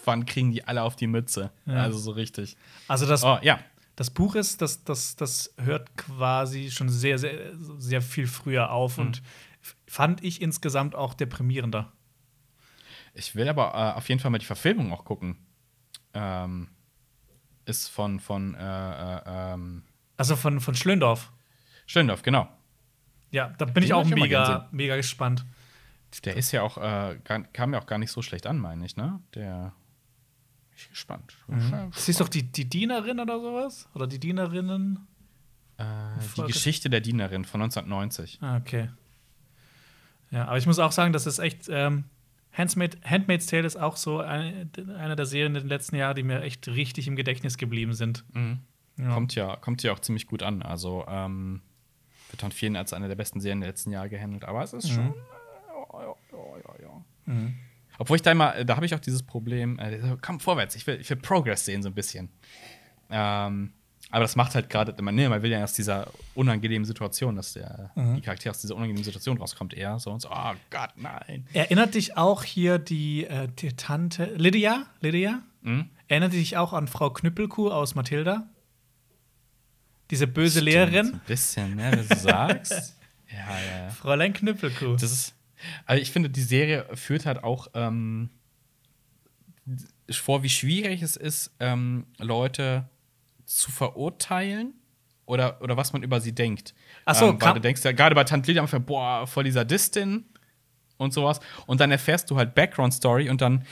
wann 0.06 0.26
kriegen 0.26 0.52
die 0.52 0.64
alle 0.64 0.82
auf 0.84 0.96
die 0.96 1.08
Mütze? 1.08 1.52
Ja. 1.66 1.76
Also 1.84 1.98
so 2.00 2.12
richtig. 2.12 2.58
Also 2.88 3.06
das, 3.06 3.24
Oh, 3.24 3.38
ja. 3.42 3.60
das 3.96 4.10
Buch 4.10 4.36
ist, 4.36 4.62
das, 4.62 4.84
das, 4.84 5.16
das 5.16 5.54
hört 5.58 5.96
quasi 5.98 6.72
schon 6.72 6.90
sehr, 6.90 7.18
sehr, 7.20 7.54
sehr 7.78 8.02
viel 8.02 8.28
früher 8.28 8.72
auf 8.72 8.98
Hm. 8.98 9.08
und 9.08 9.22
fand 9.88 10.24
ich 10.24 10.42
insgesamt 10.42 10.96
auch 10.96 11.14
deprimierender. 11.14 11.92
Ich 13.14 13.36
will 13.36 13.48
aber 13.48 13.74
äh, 13.74 13.98
auf 13.98 14.10
jeden 14.10 14.20
Fall 14.20 14.32
mal 14.32 14.38
die 14.40 14.46
Verfilmung 14.46 14.92
auch 14.92 15.06
gucken. 15.06 15.38
Ähm, 16.14 16.68
ist 17.66 17.88
von, 17.90 18.20
von 18.20 18.56
äh, 18.56 18.60
äh, 19.18 19.22
ähm, 19.26 19.84
Also 20.18 20.36
von, 20.36 20.60
von 20.60 20.76
Schlöndorff. 20.76 21.32
Schöndorf, 21.86 22.22
genau. 22.22 22.48
Ja, 23.32 23.50
da 23.58 23.66
bin 23.66 23.70
ich 23.70 23.74
Den 23.76 23.84
ich 23.84 23.94
auch 23.94 24.06
mega, 24.06 24.68
mega 24.72 24.96
gespannt. 24.96 25.46
Der 26.24 26.38
ist 26.38 26.52
ja 26.52 26.62
auch, 26.62 26.78
äh, 26.78 27.20
kam 27.52 27.74
ja 27.74 27.80
auch 27.82 27.88
gar 27.88 27.98
nicht 27.98 28.12
so 28.12 28.22
schlecht 28.22 28.48
an, 28.48 28.58
meine 28.58 28.86
ich, 28.86 28.96
ne? 28.96 29.20
Der. 29.34 29.74
Ich 30.76 30.86
bin 30.86 30.92
gespannt. 30.92 31.38
Das 31.94 32.08
ist 32.10 32.22
doch 32.22 32.30
die, 32.30 32.44
die 32.44 32.66
Dienerin 32.66 33.20
oder 33.20 33.40
sowas? 33.40 33.90
Oder 33.94 34.08
die 34.08 34.20
Dienerinnen? 34.20 35.08
Äh, 35.78 35.84
die 36.38 36.44
Geschichte 36.44 36.90
der 36.90 37.02
Dienerin 37.02 37.44
von 37.46 37.62
1990. 37.62 38.40
Ah, 38.42 38.58
okay. 38.58 38.90
Ja, 40.32 40.46
aber 40.48 40.58
ich 40.58 40.68
muss 40.68 40.80
auch 40.80 40.92
sagen, 40.92 41.14
das 41.14 41.28
ist 41.28 41.40
echt. 41.40 41.68
Ähm, 41.70 42.06
Handmaid, 42.58 42.98
Handmaid's 43.04 43.48
Tale 43.48 43.66
ist 43.66 43.76
auch 43.76 43.98
so 43.98 44.20
eine, 44.20 44.70
eine 44.98 45.16
der 45.16 45.26
Serien 45.26 45.56
in 45.56 45.64
den 45.64 45.70
letzten 45.70 45.96
Jahren, 45.96 46.16
die 46.16 46.24
mir 46.24 46.42
echt 46.42 46.68
richtig 46.68 47.08
im 47.08 47.16
Gedächtnis 47.16 47.58
geblieben 47.58 47.94
sind. 47.94 48.24
Ja. 48.98 49.14
Kommt 49.14 49.36
ja, 49.36 49.58
kommt 49.58 49.84
ja 49.84 49.92
auch 49.92 50.00
ziemlich 50.00 50.26
gut 50.26 50.42
an. 50.42 50.62
Also, 50.62 51.06
ähm, 51.08 51.62
wird 52.32 52.42
von 52.42 52.52
vielen 52.52 52.76
als 52.76 52.94
eine 52.94 53.08
der 53.08 53.16
besten 53.16 53.42
Serien 53.42 53.60
der 53.60 53.70
letzten 53.70 53.92
Jahre 53.92 54.10
gehandelt. 54.10 54.46
Aber 54.46 54.64
es 54.64 54.74
ist 54.74 54.90
schon. 54.90 55.14
Äh, 55.14 56.02
ja, 56.02 56.16
ja, 56.82 57.04
ja. 57.28 57.52
Obwohl 57.98 58.16
ich 58.16 58.22
da 58.22 58.32
immer, 58.32 58.64
da 58.64 58.76
habe 58.76 58.86
ich 58.86 58.94
auch 58.96 59.00
dieses 59.00 59.24
Problem, 59.24 59.80
äh, 59.80 60.18
komm 60.22 60.40
vorwärts, 60.40 60.76
ich 60.76 60.86
will, 60.88 61.00
ich 61.00 61.10
will 61.10 61.18
Progress 61.18 61.66
sehen, 61.66 61.82
so 61.82 61.90
ein 61.90 61.96
bisschen. 61.96 62.30
Ähm, 63.10 63.74
aber 64.16 64.24
das 64.24 64.38
macht 64.38 64.56
halt 64.56 64.70
gerade, 64.70 64.96
man, 65.02 65.14
nee, 65.14 65.28
man 65.28 65.42
will 65.42 65.52
ja 65.52 65.62
aus 65.62 65.74
dieser 65.74 66.10
unangenehmen 66.36 66.86
Situation, 66.86 67.36
dass 67.36 67.52
der, 67.52 67.92
die 67.98 68.22
Charaktere 68.22 68.52
aus 68.52 68.62
dieser 68.62 68.74
unangenehmen 68.74 69.04
Situation 69.04 69.38
rauskommt, 69.38 69.74
eher 69.74 70.00
so 70.00 70.10
und 70.10 70.22
so, 70.22 70.30
oh 70.32 70.54
Gott, 70.70 70.92
nein. 70.96 71.46
Erinnert 71.52 71.96
dich 71.96 72.16
auch 72.16 72.46
hier 72.46 72.80
die, 72.80 73.26
äh, 73.26 73.50
die 73.60 73.74
Tante 73.74 74.34
Lydia? 74.38 74.86
Lydia? 75.02 75.42
Mhm. 75.64 75.90
Erinnert 76.08 76.32
dich 76.32 76.56
auch 76.56 76.72
an 76.72 76.88
Frau 76.88 77.10
Knüppelkuh 77.10 77.70
aus 77.70 77.96
Mathilda? 77.96 78.48
Diese 80.10 80.28
böse 80.28 80.62
Stimmt, 80.62 80.72
Lehrerin? 80.72 81.14
Ein 81.16 81.22
bisschen, 81.28 81.76
ne, 81.76 81.92
wenn 81.92 82.08
du 82.08 82.16
sagst. 82.16 82.96
ja, 83.30 83.38
ja, 83.38 83.84
ja. 83.84 83.90
Fräulein 83.90 84.32
Knüppelkuh. 84.32 84.94
Das 84.94 85.12
ist, 85.12 85.36
also 85.86 86.02
ich 86.02 86.12
finde, 86.12 86.30
die 86.30 86.44
Serie 86.44 86.86
führt 86.94 87.26
halt 87.26 87.44
auch 87.44 87.68
ähm, 87.74 88.30
vor, 90.10 90.42
wie 90.42 90.50
schwierig 90.50 91.02
es 91.02 91.18
ist, 91.18 91.52
ähm, 91.60 92.06
Leute 92.18 92.88
zu 93.46 93.72
verurteilen 93.72 94.74
oder, 95.26 95.62
oder 95.62 95.78
was 95.78 95.94
man 95.94 96.04
über 96.04 96.20
sie 96.22 96.34
denkt. 96.34 96.74
Ach 97.06 97.16
so, 97.16 97.30
ähm, 97.30 97.42
weil 97.42 97.54
du 97.54 97.62
denkst 97.62 97.84
ja 97.84 97.92
gerade 97.92 98.16
bei 98.16 98.24
Tante 98.24 98.60
einfach, 98.60 98.80
boah, 98.80 99.26
voll 99.28 99.44
dieser 99.44 99.66
Distin 99.66 100.26
und 100.98 101.14
sowas. 101.14 101.40
Und 101.66 101.80
dann 101.80 101.92
erfährst 101.92 102.30
du 102.32 102.38
halt 102.38 102.56
Background-Story 102.56 103.30
und 103.30 103.42
dann 103.42 103.66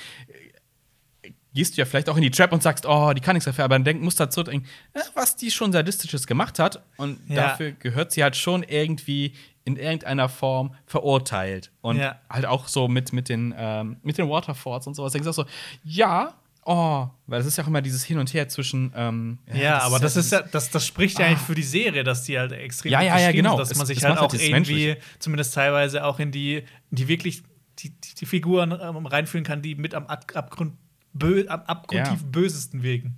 äh, 1.23 1.31
gehst 1.53 1.77
du 1.77 1.81
ja 1.81 1.85
vielleicht 1.85 2.09
auch 2.09 2.15
in 2.17 2.23
die 2.23 2.31
Trap 2.31 2.51
und 2.51 2.63
sagst, 2.63 2.85
oh, 2.87 3.13
die 3.13 3.21
kann 3.21 3.35
nichts 3.35 3.45
dafür, 3.45 3.65
aber 3.65 3.75
dann 3.75 3.83
denk, 3.83 4.01
musst 4.01 4.19
du 4.19 4.23
dazu 4.25 4.43
denken, 4.43 4.67
äh, 4.93 5.01
was 5.13 5.35
die 5.35 5.51
schon 5.51 5.71
Sadistisches 5.71 6.25
gemacht 6.27 6.57
hat. 6.59 6.83
Und 6.97 7.19
Ja. 7.29 7.35
dafür 7.49 7.71
gehört 7.73 8.11
sie 8.11 8.23
halt 8.23 8.35
schon 8.35 8.63
irgendwie 8.63 9.33
in 9.65 9.77
irgendeiner 9.77 10.27
Form 10.27 10.73
verurteilt. 10.87 11.71
Und 11.81 11.97
Ja. 11.97 12.19
halt 12.29 12.45
auch 12.45 12.67
so 12.67 12.87
mit, 12.87 13.13
mit, 13.13 13.29
den, 13.29 13.53
ähm, 13.55 13.97
mit 14.01 14.17
den 14.17 14.27
Waterfalls 14.29 14.87
und 14.87 14.95
sowas. 14.95 15.13
Da 15.13 15.19
denkst 15.19 15.25
du 15.35 15.41
auch 15.41 15.45
so, 15.47 15.51
ja, 15.83 16.33
oh, 16.65 17.07
weil 17.27 17.39
das 17.39 17.45
ist 17.47 17.57
ja 17.57 17.63
auch 17.63 17.67
immer 17.67 17.81
dieses 17.81 18.03
Hin 18.03 18.17
und 18.19 18.33
Her 18.33 18.47
zwischen. 18.49 18.91
Ähm, 18.95 19.39
Ja, 19.53 19.79
aber 19.79 19.99
das 19.99 20.15
ist 20.15 20.31
ja, 20.31 20.41
das, 20.41 20.69
das 20.71 20.85
spricht 20.85 21.19
ja 21.19 21.25
eigentlich 21.27 21.39
für 21.39 21.55
die 21.55 21.63
Serie, 21.63 22.03
dass 22.03 22.23
die 22.23 22.37
halt 22.37 22.51
extrem 22.51 22.91
Ja, 22.91 23.01
ja, 23.01 23.19
ja, 23.19 23.31
genau. 23.31 23.57
dass 23.57 23.73
man 23.75 23.81
Es- 23.83 23.87
sich 23.87 23.97
es 23.99 24.03
halt 24.03 24.17
auch 24.17 24.33
irgendwie, 24.33 24.51
Menschliche. 24.51 24.97
zumindest 25.19 25.53
teilweise 25.53 26.03
auch 26.05 26.19
in 26.19 26.31
die, 26.31 26.57
in 26.57 26.65
die 26.91 27.07
wirklich 27.07 27.43
die, 27.79 27.89
die, 27.89 28.15
die 28.15 28.25
Figuren 28.25 28.71
ähm, 28.71 29.05
reinfühlen 29.05 29.43
kann, 29.45 29.61
die 29.61 29.75
mit 29.75 29.93
am 29.95 30.05
Ab 30.07 30.25
Abgrund 30.35 30.73
bö 31.15 31.45
am 31.47 31.61
abgrundtief 31.61 32.21
Ja. 32.21 32.27
bösesten 32.31 32.81
wegen. 32.81 33.17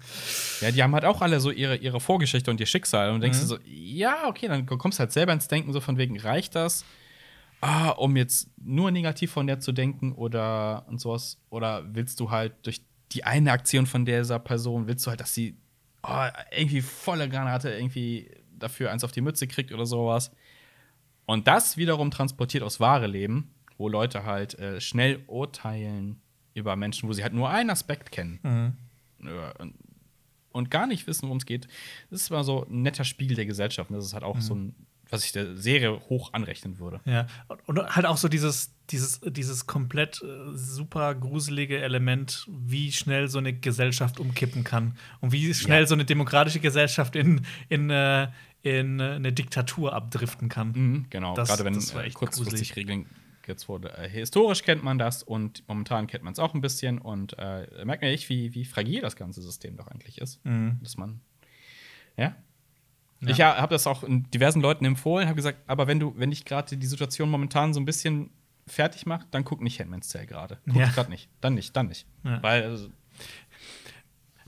Ja, 0.59 0.69
die 0.71 0.83
haben 0.83 0.93
halt 0.93 1.05
auch 1.05 1.21
alle 1.21 1.39
so 1.39 1.49
ihre, 1.49 1.77
ihre 1.77 2.01
Vorgeschichte 2.01 2.51
und 2.51 2.59
ihr 2.59 2.65
Schicksal. 2.65 3.09
Und 3.11 3.17
Mhm. 3.17 3.21
denkst 3.21 3.39
du 3.39 3.45
so, 3.45 3.57
ja, 3.65 4.27
okay, 4.27 4.47
dann 4.49 4.65
kommst 4.65 4.97
du 4.97 5.01
halt 5.01 5.13
selber 5.13 5.31
ins 5.31 5.47
Denken, 5.47 5.71
so 5.71 5.79
von 5.79 5.97
wegen, 5.97 6.19
reicht 6.19 6.55
das? 6.55 6.83
Ah, 7.61 7.89
um 7.91 8.15
jetzt 8.17 8.49
nur 8.61 8.91
negativ 8.91 9.31
von 9.31 9.47
der 9.47 9.59
zu 9.61 9.71
denken 9.71 10.11
oder 10.11 10.85
und 10.89 10.99
sowas? 10.99 11.37
Oder 11.49 11.83
willst 11.93 12.19
du 12.19 12.29
halt 12.31 12.53
durch 12.63 12.81
die 13.15 13.23
eine 13.23 13.51
Aktion 13.51 13.85
von 13.85 14.05
dieser 14.05 14.39
Person, 14.39 14.87
willst 14.87 15.05
du 15.05 15.09
halt, 15.09 15.21
dass 15.21 15.33
sie 15.33 15.57
oh, 16.03 16.27
irgendwie 16.51 16.81
volle 16.81 17.29
Granate 17.29 17.71
irgendwie 17.71 18.29
dafür 18.57 18.91
eins 18.91 19.03
auf 19.03 19.11
die 19.11 19.21
Mütze 19.21 19.47
kriegt 19.47 19.71
oder 19.71 19.85
sowas? 19.85 20.31
Und 21.25 21.47
das 21.47 21.77
wiederum 21.77 22.11
transportiert 22.11 22.63
aus 22.63 22.79
wahre 22.79 23.07
Leben, 23.07 23.51
wo 23.77 23.89
Leute 23.89 24.25
halt 24.25 24.57
äh, 24.59 24.79
schnell 24.79 25.23
urteilen 25.27 26.21
über 26.53 26.75
Menschen, 26.75 27.09
wo 27.09 27.13
sie 27.13 27.23
halt 27.23 27.33
nur 27.33 27.49
einen 27.49 27.69
Aspekt 27.69 28.11
kennen. 28.11 28.77
Ja, 29.23 29.53
und, 30.51 30.69
gar 30.69 30.87
nicht 30.87 31.07
wissen, 31.07 31.23
worum 31.23 31.37
es 31.37 31.45
geht. 31.45 31.67
Das 32.09 32.21
ist 32.21 32.29
mal 32.29 32.43
so 32.43 32.65
ein 32.65 32.83
netter 32.83 33.03
Spiegel 33.03 33.35
der 33.35 33.45
Gesellschaft. 33.45 33.89
Und 33.89 33.97
das 33.97 34.05
ist 34.05 34.13
halt 34.13 34.23
auch 34.23 34.39
so 34.39 34.55
ein, 34.55 34.75
was 35.09 35.25
ich 35.25 35.31
der 35.31 35.55
Serie 35.57 35.99
hoch 36.09 36.33
anrechnen 36.33 36.79
würde. 36.79 36.99
Ja, 37.05 37.27
und 37.67 37.77
halt 37.95 38.05
auch 38.05 38.17
so 38.17 38.27
dieses, 38.27 38.73
dieses, 38.89 39.19
dieses 39.21 39.67
komplett 39.67 40.21
äh, 40.23 40.55
super 40.55 41.13
gruselige 41.15 41.79
Element, 41.81 42.47
wie 42.49 42.91
schnell 42.91 43.27
so 43.27 43.37
eine 43.37 43.53
Gesellschaft 43.53 44.19
umkippen 44.19 44.63
kann 44.63 44.97
und 45.21 45.31
wie 45.31 45.53
schnell 45.53 45.81
Ja. 45.81 45.87
so 45.87 45.93
eine 45.95 46.05
demokratische 46.05 46.59
Gesellschaft 46.59 47.15
in, 47.15 47.45
in, 47.69 47.89
äh, 47.89 48.27
in 48.63 48.99
äh, 48.99 49.03
eine 49.13 49.31
Diktatur 49.31 49.93
abdriften 49.93 50.49
kann. 50.49 50.71
Mhm, 50.71 51.05
genau, 51.09 51.35
Das- 51.35 51.49
gerade 51.49 51.65
wenn 51.65 51.75
das 51.75 51.93
war 51.93 52.03
äh, 52.03 52.09
kurzfristig. 52.09 52.75
Regeln 52.75 53.05
jetzt 53.47 53.69
wurde. 53.69 53.95
Äh, 53.95 54.09
historisch 54.09 54.63
kennt 54.63 54.83
man 54.83 54.97
das 54.97 55.21
und 55.21 55.63
momentan 55.67 56.07
kennt 56.07 56.23
man 56.23 56.33
es 56.33 56.39
auch 56.39 56.55
ein 56.55 56.61
bisschen. 56.61 56.97
Und 56.97 57.37
merkt 57.37 58.01
man 58.01 58.11
echt, 58.11 58.27
wie, 58.29 58.55
wie 58.55 58.65
fragil 58.65 59.01
das 59.01 59.15
ganze 59.15 59.41
System 59.43 59.77
doch 59.77 59.87
eigentlich 59.87 60.17
ist. 60.19 60.43
Mhm. 60.45 60.79
Dass 60.81 60.97
man. 60.97 61.21
Ja. 62.17 62.35
Ich 63.27 63.37
ja, 63.37 63.57
habe 63.57 63.73
das 63.73 63.87
auch 63.87 64.03
diversen 64.07 64.61
Leuten 64.61 64.85
empfohlen, 64.85 65.27
habe 65.27 65.35
gesagt, 65.35 65.59
aber 65.67 65.87
wenn 65.87 65.99
du, 65.99 66.13
wenn 66.17 66.29
dich 66.29 66.45
gerade 66.45 66.75
die 66.77 66.85
Situation 66.85 67.29
momentan 67.29 67.73
so 67.73 67.79
ein 67.79 67.85
bisschen 67.85 68.29
fertig 68.67 69.05
macht, 69.05 69.27
dann 69.31 69.43
guck 69.43 69.61
nicht 69.61 69.79
Handmaid's 69.79 70.09
Tale 70.09 70.25
gerade. 70.25 70.57
Guck 70.65 70.75
Ja. 70.75 70.87
gerade 70.89 71.09
nicht. 71.11 71.29
Dann 71.41 71.53
nicht, 71.53 71.75
dann 71.75 71.87
nicht. 71.87 72.07
Ja. 72.23 72.41
Weil 72.41 72.63
also, 72.63 72.89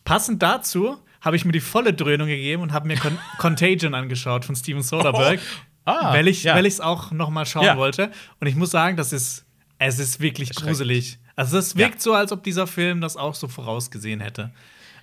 Passend 0.04 0.42
dazu 0.42 0.98
habe 1.22 1.36
ich 1.36 1.44
mir 1.46 1.52
die 1.52 1.60
volle 1.60 1.94
Dröhnung 1.94 2.28
gegeben 2.28 2.62
und 2.62 2.72
habe 2.72 2.88
mir 2.88 2.98
Con 2.98 3.18
Contagion 3.40 3.94
angeschaut 3.94 4.46
von 4.46 4.56
Steven 4.56 4.82
Soderbergh, 4.82 5.42
Ah, 5.86 6.14
weil 6.14 6.28
ich 6.28 6.44
ja. 6.44 6.58
es 6.60 6.82
auch 6.82 7.12
noch 7.12 7.30
mal 7.30 7.46
schauen 7.46 7.64
Ja. 7.64 7.78
wollte. 7.78 8.12
Und 8.40 8.48
ich 8.48 8.56
muss 8.56 8.72
sagen, 8.72 8.98
das 8.98 9.14
ist 9.14 9.46
es 9.80 10.00
ist 10.00 10.20
wirklich 10.20 10.56
gruselig. 10.56 11.20
Also 11.36 11.58
es 11.58 11.76
wirkt 11.76 12.02
so, 12.02 12.14
als 12.14 12.32
ob 12.32 12.44
dieser 12.44 12.66
Film 12.68 13.00
das 13.00 13.16
auch 13.16 13.36
so 13.36 13.48
vorausgesehen 13.48 14.20
hätte. 14.22 14.52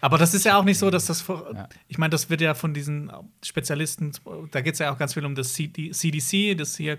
Aber 0.05 0.19
das 0.19 0.35
ist 0.35 0.45
ja 0.45 0.59
auch 0.59 0.65
nicht 0.65 0.79
so, 0.79 0.91
dass 0.91 1.07
das 1.07 1.27
Ja. 1.27 1.67
ich 1.89 1.97
meine, 1.97 2.11
das 2.11 2.29
wird 2.29 2.43
ja 2.43 2.53
von 2.53 2.75
diesen 2.75 3.11
Spezialisten, 3.43 4.13
da 4.51 4.61
geht 4.61 4.75
es 4.75 4.79
ja 4.81 4.93
auch 4.93 4.99
ganz 4.99 5.15
viel 5.15 5.25
um 5.25 5.35
das 5.35 5.55
CD 5.55 5.93
CDC, 5.93 6.55
das 6.59 6.77
hier 6.77 6.99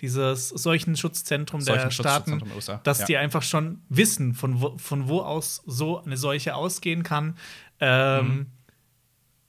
dieses 0.00 0.48
Seuchenschutzzentrum 0.48 1.62
der 1.62 1.90
Staaten, 1.90 2.42
USA, 2.56 2.80
dass 2.84 3.00
ja. 3.00 3.04
die 3.04 3.16
einfach 3.18 3.42
schon 3.42 3.82
wissen, 3.90 4.32
von 4.32 4.62
wo, 4.62 4.78
von 4.78 5.08
wo 5.08 5.20
aus 5.20 5.62
so 5.66 6.02
eine 6.02 6.16
Seuche 6.16 6.54
ausgehen 6.54 7.02
kann 7.02 7.36
ähm, 7.80 8.46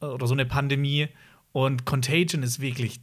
Mhm. 0.01 0.07
oder 0.07 0.27
so 0.27 0.33
eine 0.33 0.45
Pandemie. 0.45 1.07
Und 1.53 1.85
Contagion 1.85 2.43
ist 2.43 2.59
wirklich, 2.59 2.99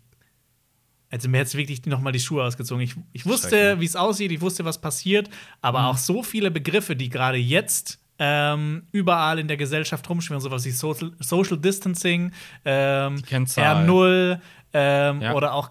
also 1.09 1.31
mir 1.31 1.41
hat 1.41 1.47
es 1.47 1.55
wirklich 1.55 1.87
noch 1.87 2.01
mal 2.01 2.13
die 2.13 2.21
Schuhe 2.21 2.45
ausgezogen. 2.45 2.83
Ich, 2.85 2.97
ich 3.15 3.25
wusste, 3.25 3.81
wie 3.81 3.87
es 3.87 3.97
aussieht, 3.97 4.31
ich 4.31 4.43
wusste, 4.43 4.67
was 4.67 4.79
passiert, 4.79 5.31
aber 5.63 5.79
Mhm. 5.81 5.85
auch 5.87 5.97
so 5.97 6.23
viele 6.23 6.51
Begriffe, 6.51 6.97
die 6.97 7.09
gerade 7.09 7.39
jetzt 7.39 7.99
ähm, 8.23 8.83
überall 8.93 9.39
in 9.39 9.49
der 9.49 9.57
Gesellschaft 9.57 10.09
rumschwirren, 10.09 10.43
sowas 10.43 10.65
wie 10.67 10.71
Social, 10.71 11.11
Social 11.21 11.57
Distancing, 11.57 12.33
ähm, 12.67 13.23
Kennzahl. 13.23 13.89
R0 13.89 14.39
ähm, 14.73 15.21
Ja. 15.23 15.33
oder 15.35 15.55
auch, 15.55 15.71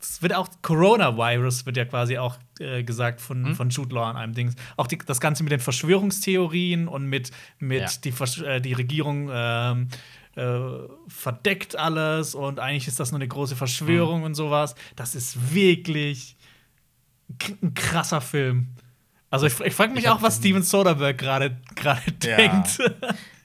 es 0.00 0.22
wird 0.22 0.32
auch 0.34 0.48
Coronavirus 0.62 1.66
wird 1.66 1.76
ja 1.76 1.84
quasi 1.84 2.16
auch 2.18 2.38
äh, 2.60 2.82
gesagt 2.84 3.20
von, 3.20 3.42
Mhm. 3.42 3.54
von 3.56 3.68
Jude 3.70 3.94
Law 3.94 4.08
an 4.08 4.16
einem 4.16 4.32
Ding. 4.32 4.54
Auch 4.76 4.86
die, 4.86 4.96
das 4.96 5.20
Ganze 5.20 5.42
mit 5.42 5.50
den 5.52 5.60
Verschwörungstheorien 5.60 6.86
und 6.88 7.04
mit, 7.06 7.30
mit 7.58 7.80
Ja. 7.82 7.88
die, 8.04 8.12
Versch- 8.12 8.42
äh, 8.44 8.60
die 8.60 8.72
Regierung 8.74 9.28
ähm, 9.32 9.88
äh, 10.36 10.60
verdeckt 11.08 11.76
alles 11.76 12.34
und 12.34 12.58
eigentlich 12.58 12.88
ist 12.88 12.98
das 13.00 13.10
nur 13.10 13.18
eine 13.18 13.28
große 13.28 13.56
Verschwörung 13.56 14.20
Mhm. 14.20 14.24
und 14.26 14.34
sowas. 14.34 14.74
Das 14.96 15.14
ist 15.14 15.52
wirklich 15.52 16.36
ein 17.62 17.74
krasser 17.74 18.20
Film. 18.20 18.68
Also 19.32 19.46
ich, 19.46 19.58
ich 19.60 19.74
frage 19.74 19.92
mich 19.92 20.04
Ich 20.04 20.08
auch, 20.10 20.22
was 20.22 20.36
Steven 20.36 20.62
Soderbergh 20.62 21.16
gerade 21.16 21.56
gerade 21.74 22.00
Ja. 22.22 22.36
denkt. 22.36 22.78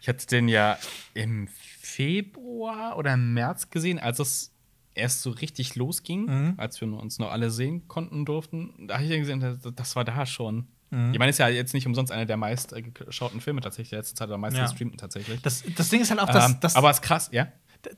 Ich 0.02 0.08
hatte 0.08 0.28
den 0.28 0.48
ja 0.48 0.78
im 1.16 1.48
Februar 1.80 2.98
oder 2.98 3.14
im 3.14 3.34
März 3.34 3.70
gesehen, 3.70 3.98
als 4.00 4.20
es 4.20 4.54
erst 4.94 5.22
so 5.22 5.32
richtig 5.32 5.76
losging, 5.76 6.26
Mhm. 6.26 6.54
als 6.58 6.80
wir 6.82 6.88
uns 6.94 7.20
noch 7.20 7.32
alle 7.32 7.50
sehen 7.52 7.88
konnten 7.88 8.26
durften. 8.26 8.88
Da 8.88 8.96
habe 8.96 9.04
ich 9.06 9.10
ja 9.10 9.18
gesehen, 9.18 9.40
das, 9.40 9.58
das 9.76 9.96
war 9.96 10.06
da 10.06 10.26
schon. 10.26 10.68
Mhm. 10.90 11.12
Ich 11.14 11.20
meine, 11.20 11.30
ist 11.30 11.38
ja 11.40 11.48
jetzt 11.50 11.74
nicht 11.74 11.86
umsonst 11.88 12.12
einer 12.12 12.26
der 12.26 12.38
meist 12.38 12.74
äh, 12.74 12.82
geschauten 12.82 13.42
Filme 13.42 13.62
tatsächlich 13.62 13.90
der 13.90 14.00
letzten 14.00 14.16
Zeit 14.18 14.28
oder 14.30 14.38
meist 14.38 14.56
Ja. 14.58 14.64
gestreamten 14.64 14.98
tatsächlich. 14.98 15.42
Das, 15.42 15.64
das 15.76 15.90
Ding 15.90 16.02
ist 16.02 16.10
halt 16.10 16.20
auch, 16.20 16.30
dass, 16.30 16.50
ähm, 16.52 16.58
dass 16.62 16.76
aber 16.76 16.90
es 16.90 16.98
ist 16.98 17.02
krass, 17.04 17.30
ja. 17.32 17.48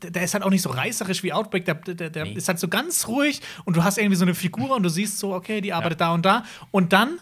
der, 0.01 0.11
der 0.11 0.23
ist 0.23 0.33
halt 0.33 0.43
auch 0.43 0.49
nicht 0.49 0.61
so 0.61 0.69
reißerisch 0.69 1.23
wie 1.23 1.31
Outbreak, 1.33 1.65
der, 1.65 1.75
der, 1.75 2.09
der 2.09 2.23
Nee. 2.25 2.33
ist 2.33 2.47
halt 2.47 2.59
so 2.59 2.67
ganz 2.67 3.07
ruhig 3.07 3.41
und 3.65 3.77
du 3.77 3.83
hast 3.83 3.97
irgendwie 3.97 4.15
so 4.17 4.25
eine 4.25 4.35
Figur 4.35 4.75
und 4.75 4.83
du 4.83 4.89
siehst 4.89 5.19
so, 5.19 5.33
okay, 5.33 5.61
die 5.61 5.71
arbeitet 5.73 6.01
da 6.01 6.13
und 6.13 6.25
da 6.25 6.43
und 6.71 6.91
dann 6.93 7.19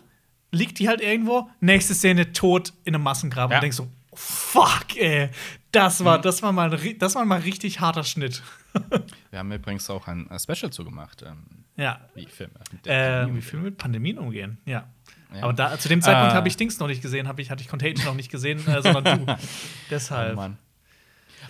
liegt 0.52 0.80
die 0.80 0.88
halt 0.88 1.02
irgendwo, 1.02 1.50
nächste 1.60 1.94
Szene 1.94 2.32
tot 2.34 2.74
in 2.84 2.96
einem 2.96 3.04
Massengrab 3.04 3.52
Ja. 3.52 3.58
und 3.58 3.62
denkst 3.64 3.78
so, 3.78 3.88
fuck, 4.14 4.96
ey, 4.98 5.30
Das 5.72 6.04
war, 6.04 6.20
das 6.20 6.42
war, 6.42 6.52
mal, 6.52 6.70
das 6.98 7.16
war 7.16 7.26
mal 7.26 7.40
richtig 7.40 7.80
harter 7.82 8.04
Schnitt. 8.04 8.42
Wir 9.32 9.40
haben 9.40 9.52
übrigens 9.52 9.90
auch 9.90 10.08
ein 10.08 10.30
äh, 10.32 10.40
Special 10.40 10.72
zugemacht, 10.72 11.22
ähm, 11.24 11.44
Ja. 11.76 12.00
wie 12.16 12.26
Filme. 12.26 12.54
mit 12.72 12.88
Äh, 12.88 13.10
Pandemie 13.20 13.38
wie. 13.38 13.42
Filme 13.42 13.66
mit 13.66 13.78
Pandemien 13.78 14.18
umgehen, 14.18 14.58
ja. 14.66 14.88
Ja. 15.36 15.44
Aber 15.44 15.54
da, 15.54 15.78
zu 15.78 15.90
dem 15.90 16.02
Zeitpunkt 16.02 16.32
Ah. 16.32 16.36
habe 16.36 16.48
ich 16.48 16.56
Dings 16.56 16.80
noch 16.80 16.88
nicht 16.88 17.02
gesehen, 17.02 17.28
ich, 17.38 17.52
hatte 17.52 17.62
ich 17.62 17.68
Contagion 17.68 18.06
noch 18.06 18.16
nicht 18.16 18.32
gesehen, 18.32 18.66
äh, 18.66 18.82
sondern 18.82 19.26
du. 19.26 19.38
Deshalb. 19.90 20.38
Oh. 20.38 20.50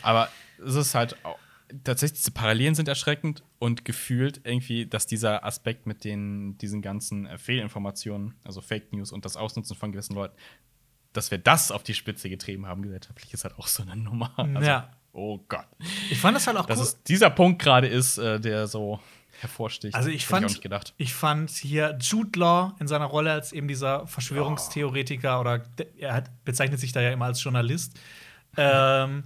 Aber 0.02 0.30
es 0.66 0.74
ist 0.76 0.96
halt 0.96 1.16
auch, 1.24 1.38
tatsächlich, 1.84 2.20
diese 2.20 2.32
Parallelen 2.32 2.76
sind 2.76 2.88
erschreckend 2.88 3.44
und 3.60 3.86
gefühlt 3.86 4.42
irgendwie, 4.44 4.86
dass 4.86 5.06
dieser 5.08 5.44
Aspekt 5.46 5.86
mit 5.86 6.04
den, 6.04 6.58
diesen 6.58 6.82
ganzen 6.82 7.26
äh, 7.26 7.38
Fehlinformationen, 7.38 8.36
also 8.44 8.62
Fake 8.62 8.94
News 8.94 9.12
und 9.12 9.26
das 9.26 9.36
Ausnutzen 9.38 9.76
von 9.76 9.92
gewissen 9.92 10.16
Leuten, 10.16 10.36
dass 11.14 11.32
wir 11.32 11.38
das 11.40 11.72
auf 11.72 11.84
die 11.84 11.94
Spitze 11.94 12.30
getrieben 12.30 12.66
haben 12.68 12.82
gesellschaftlich, 12.84 13.34
ist 13.34 13.44
halt 13.44 13.58
auch 13.58 13.68
so 13.68 13.84
eine 13.84 13.96
Nummer. 13.96 14.32
Also, 14.38 14.62
Ja. 14.68 14.92
Oh 15.14 15.40
Gott. 15.50 15.66
Ich 16.12 16.20
fand 16.20 16.36
das 16.36 16.46
halt 16.46 16.58
auch 16.58 16.68
Dass 16.68 16.78
cool. 16.78 16.84
es 16.86 17.04
dieser 17.04 17.32
Punkt 17.32 17.60
gerade 17.62 17.88
ist, 17.88 18.20
äh, 18.20 18.40
der 18.40 18.68
so 18.68 19.00
hervorsticht. 19.40 19.96
Also 19.96 20.10
ich 20.10 20.28
fand, 20.28 20.62
gedacht. 20.62 20.94
ich 20.98 21.14
fand 21.14 21.50
hier 21.50 21.98
Jude 22.00 22.38
Law 22.40 22.76
in 22.80 22.88
seiner 22.88 23.06
Rolle 23.06 23.32
als 23.32 23.52
eben 23.52 23.68
dieser 23.68 24.06
Verschwörungstheoretiker 24.08 25.40
oder 25.40 25.60
de- 25.60 25.88
er 25.98 26.14
hat, 26.14 26.46
bezeichnet 26.46 26.80
sich 26.80 26.92
da 26.92 27.02
ja 27.02 27.12
immer 27.12 27.26
als 27.26 27.44
Journalist. 27.44 27.94
Ähm, 28.58 29.24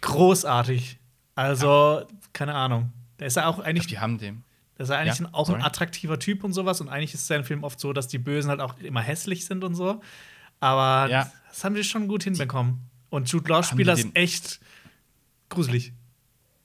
großartig. 0.00 0.98
Also, 1.34 2.06
keine 2.32 2.54
Ahnung. 2.54 2.92
Der 3.18 3.26
ist 3.26 3.36
ja 3.36 3.46
auch 3.46 3.58
eigentlich, 3.58 3.86
Die 3.86 3.98
haben 3.98 4.18
dem. 4.18 4.42
der 4.78 4.84
ist 4.84 4.90
ja 4.90 4.96
eigentlich 4.98 5.18
Ja, 5.20 5.26
ein, 5.26 5.34
auch 5.34 5.48
ein 5.48 5.54
sorry. 5.56 5.62
attraktiver 5.62 6.18
Typ 6.18 6.44
und 6.44 6.52
sowas. 6.52 6.80
Und 6.80 6.88
eigentlich 6.88 7.14
ist 7.14 7.26
sein 7.26 7.44
Film 7.44 7.64
oft 7.64 7.78
so, 7.80 7.92
dass 7.92 8.08
die 8.08 8.18
Bösen 8.18 8.50
halt 8.50 8.60
auch 8.60 8.78
immer 8.78 9.00
hässlich 9.02 9.44
sind 9.46 9.64
und 9.64 9.74
so. 9.74 10.00
Aber 10.60 11.10
Ja. 11.10 11.30
das 11.48 11.64
haben 11.64 11.74
die 11.74 11.84
schon 11.84 12.08
gut 12.08 12.24
hinbekommen. 12.24 12.80
Und 13.10 13.30
Jude 13.30 13.48
Law 13.50 13.60
das 13.60 13.70
den- 14.00 14.14
echt 14.14 14.60
gruselig. 15.48 15.92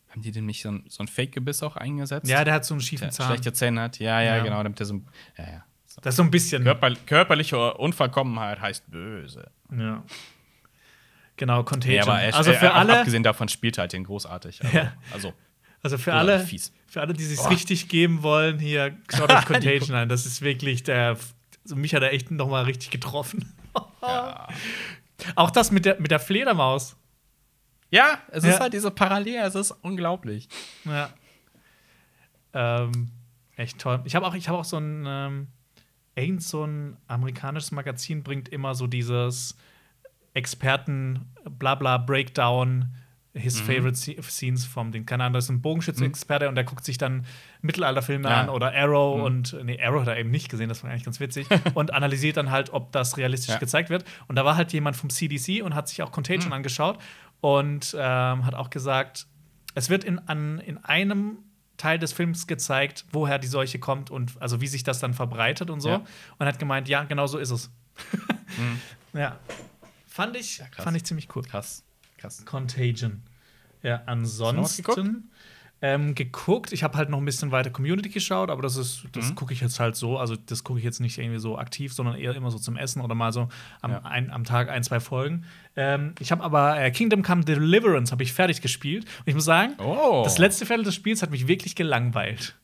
Haben 0.09 0.22
die 0.24 0.32
denn 0.32 0.45
nicht 0.47 0.63
so 0.63 0.70
ein, 0.72 0.86
so 0.89 1.03
ein 1.03 1.07
Fake-Gebiss 1.07 1.61
auch 1.61 1.76
eingesetzt? 1.76 2.28
Ja, 2.28 2.43
der 2.43 2.55
hat 2.55 2.65
so 2.65 2.74
einen 2.74 2.82
schiefen 2.82 3.05
der 3.05 3.11
Zahn. 3.11 3.28
schlechte 3.28 3.53
Zähne 3.53 3.82
hat. 3.82 3.99
Ja, 3.99 4.22
ja, 4.22 4.38
Ja. 4.38 4.43
genau, 4.43 4.63
damit 4.63 4.80
der 4.80 4.88
so. 4.88 5.01
Ja, 5.38 5.43
ja. 5.47 5.63
So. 5.86 6.01
Das 6.01 6.13
ist 6.13 6.17
so 6.17 6.24
ein 6.24 6.32
bisschen. 6.32 6.63
Körper, 6.63 6.95
körperliche 7.05 7.74
Unvollkommenheit 7.76 8.59
heißt 8.59 8.89
böse. 8.89 9.51
Ja. 9.76 10.03
Genau, 11.39 11.63
Contagion. 11.63 11.95
Ja, 11.95 12.03
aber 12.03 12.19
er, 12.21 12.35
also 12.35 12.51
für 12.51 12.65
äh, 12.65 12.69
alle, 12.69 12.99
abgesehen 12.99 13.23
davon 13.23 13.47
spielt 13.47 13.77
halt 13.77 13.93
den 13.93 14.03
großartig. 14.03 14.61
Also, 14.63 14.77
Ja. 14.77 14.93
also 15.13 15.33
also 15.81 15.97
für 15.97 16.09
Ja, 16.11 16.17
alle, 16.17 16.39
fies. 16.41 16.73
für 16.87 16.99
alle, 16.99 17.13
die 17.13 17.23
sich 17.23 17.39
richtig 17.49 17.87
geben 17.87 18.21
wollen, 18.23 18.59
hier 18.59 18.97
schaut 19.15 19.31
euch 19.31 19.45
Contagion 19.45 19.95
an. 19.95 20.09
Das 20.09 20.25
ist 20.25 20.41
wirklich 20.41 20.83
der. 20.83 21.15
Also 21.63 21.75
mich 21.77 21.95
hat 21.95 22.03
er 22.03 22.11
echt 22.11 22.29
noch 22.31 22.49
mal 22.49 22.65
richtig 22.65 22.89
getroffen. 22.89 23.53
Auch 25.35 25.51
das 25.51 25.71
mit 25.71 25.85
der, 25.85 25.99
mit 26.01 26.11
der 26.11 26.19
Fledermaus. 26.19 26.97
ja, 27.91 28.19
es 28.29 28.43
Ja. 28.43 28.49
ist 28.51 28.59
halt 28.59 28.73
diese 28.73 28.91
Parallele, 28.91 29.41
es 29.45 29.55
ist 29.55 29.71
unglaublich. 29.71 30.49
Ja. 30.85 31.09
Ähm, 32.53 33.11
echt 33.55 33.79
toll. 33.79 34.01
Ich 34.05 34.15
habe 34.15 34.25
auch, 34.25 34.33
ich 34.35 34.49
hab 34.49 34.55
auch 34.55 34.65
so 34.65 34.77
ein. 34.77 35.05
Ähm, 35.07 35.47
irgend 36.15 36.43
so 36.43 36.65
ein 36.65 36.97
amerikanisches 37.07 37.71
Magazin 37.71 38.23
bringt 38.23 38.49
immer 38.49 38.75
so 38.75 38.87
dieses 38.87 39.55
Experten-Blabla-Breakdown. 40.34 42.93
His 43.36 43.61
Mhm. 43.61 43.65
favorite 43.65 43.95
sce- 43.95 44.21
scenes 44.23 44.65
vom 44.65 44.91
Ding. 44.91 45.05
Keine 45.05 45.23
Ahnung, 45.23 45.36
das 45.36 45.43
ist 45.45 45.51
ein 45.51 45.61
Bogenschütze-Experte 45.61 46.49
und 46.49 46.55
der 46.55 46.63
guckt 46.63 46.84
sich 46.84 46.97
dann 46.97 47.25
Mittelalterfilme 47.61 48.27
Ja. 48.27 48.41
an 48.41 48.49
oder 48.49 48.73
Arrow 48.73 49.17
Mhm. 49.19 49.23
und 49.23 49.55
nee, 49.65 49.80
Arrow 49.82 50.01
hat 50.01 50.07
er 50.07 50.17
eben 50.17 50.32
nicht 50.32 50.49
gesehen, 50.49 50.67
das 50.67 50.84
war 50.84 50.89
eigentlich 50.89 51.05
ganz 51.05 51.19
witzig 51.19 51.45
und 51.75 51.93
analysiert 51.93 52.38
dann 52.38 52.49
halt, 52.49 52.73
ob 52.73 52.91
das 52.91 53.17
realistisch 53.17 53.51
Ja. 53.53 53.59
gezeigt 53.59 53.91
wird. 53.91 54.03
Und 54.27 54.36
da 54.36 54.45
war 54.45 54.55
halt 54.57 54.73
jemand 54.73 54.95
vom 54.97 55.11
CDC 55.11 55.61
und 55.61 55.75
hat 55.75 55.88
sich 55.88 56.01
auch 56.01 56.11
Contagion 56.11 56.47
Mhm. 56.47 56.53
angeschaut 56.53 56.97
und 57.39 57.95
ähm, 57.97 58.45
hat 58.47 58.55
auch 58.55 58.71
gesagt, 58.71 59.27
es 59.75 59.91
wird 59.91 60.03
in, 60.03 60.17
an, 60.27 60.57
in 60.59 60.84
einem 60.84 61.38
Teil 61.77 61.99
des 61.99 62.13
Films 62.13 62.47
gezeigt, 62.47 63.05
woher 63.11 63.38
die 63.38 63.47
Seuche 63.47 63.77
kommt 63.77 64.09
und 64.09 64.41
also 64.41 64.59
wie 64.59 64.67
sich 64.67 64.82
das 64.84 64.99
dann 64.99 65.13
verbreitet 65.13 65.69
und 65.69 65.82
so. 65.82 65.89
Ja. 65.89 66.01
Und 66.39 66.47
hat 66.47 66.57
gemeint, 66.57 66.89
ja, 66.89 67.03
genau 67.03 67.27
so 67.27 67.38
ist 67.38 67.51
es. 67.51 67.69
Ja. 69.13 69.38
Fand 70.20 70.36
ich, 70.36 70.57
krass. 70.72 70.84
fand 70.84 70.97
ich 70.97 71.03
ziemlich 71.05 71.28
cool. 71.36 71.43
Krass. 71.43 71.84
Krass. 72.17 72.43
Contagion. 72.45 73.22
Ja, 73.84 74.01
ansonsten 74.05 75.30
ähm, 75.82 76.13
geguckt. 76.13 76.74
Ich 76.74 76.84
habe 76.84 76.97
halt 76.97 77.09
noch 77.09 77.20
ein 77.20 77.24
bisschen 77.26 77.51
weiter 77.51 77.70
Community 77.70 78.09
geschaut, 78.09 78.49
aber 78.49 78.61
das 78.61 78.76
ist, 78.76 79.03
das 79.13 79.30
Mhm. 79.30 79.36
gucke 79.36 79.53
ich 79.53 79.61
jetzt 79.61 79.80
halt 79.80 79.95
so. 79.95 80.17
Also 80.17 80.36
das 80.36 80.65
gucke 80.65 80.80
ich 80.80 80.84
jetzt 80.84 80.99
nicht 80.99 81.17
irgendwie 81.17 81.39
so 81.39 81.57
aktiv, 81.57 81.93
sondern 81.93 82.15
eher 82.15 82.36
immer 82.36 82.51
so 82.51 82.59
zum 82.59 82.76
Essen 82.76 83.01
oder 83.01 83.15
mal 83.15 83.32
so 83.32 83.47
am, 83.82 83.91
Ja. 83.91 84.01
ein, 84.01 84.30
am 84.30 84.43
Tag 84.43 84.67
ein, 84.67 84.84
zwei 84.84 84.99
Folgen. 84.99 85.45
Ähm, 85.78 86.15
ich 86.20 86.34
habe 86.34 86.43
aber 86.43 86.78
äh, 86.82 86.91
Kingdom 86.91 87.24
Come 87.24 87.45
Deliverance 87.45 88.11
habe 88.11 88.24
ich 88.24 88.34
fertig 88.34 88.59
gespielt 88.61 89.05
und 89.20 89.28
ich 89.28 89.36
muss 89.36 89.45
sagen, 89.45 89.76
Oh. 89.78 90.22
das 90.26 90.38
letzte 90.38 90.65
Viertel 90.65 90.84
des 90.84 90.95
Spiels 90.95 91.22
hat 91.22 91.32
mich 91.32 91.47
wirklich 91.47 91.76
gelangweilt. 91.78 92.55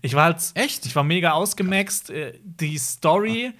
Ich 0.00 0.14
war 0.14 0.24
halt, 0.24 0.38
Echt? 0.54 0.86
Ich 0.86 0.96
war 0.96 1.04
mega 1.04 1.32
ausgemaxt. 1.32 2.08
Äh, 2.08 2.38
Die 2.42 2.78
Story 2.78 3.52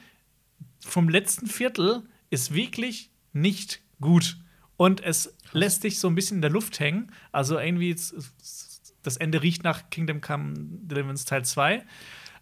vom 0.81 1.11
letzten 1.11 1.47
Viertel 1.49 2.03
ist 2.31 2.55
wirklich 2.55 3.11
nicht 3.33 3.81
gut. 4.01 4.37
Und 4.77 5.03
es 5.03 5.37
lässt 5.53 5.85
dich 5.85 6.01
so 6.01 6.09
ein 6.09 6.15
bisschen 6.15 6.39
in 6.39 6.43
der 6.43 6.51
Luft 6.51 6.81
hängen. 6.81 7.13
Also 7.31 7.59
irgendwie, 7.59 7.95
das 9.03 9.17
Ende 9.17 9.43
riecht 9.43 9.65
nach 9.65 9.91
Kingdom 9.91 10.21
Come 10.21 10.55
Deliverance 10.57 11.25
Teil 11.25 11.45
2. 11.45 11.83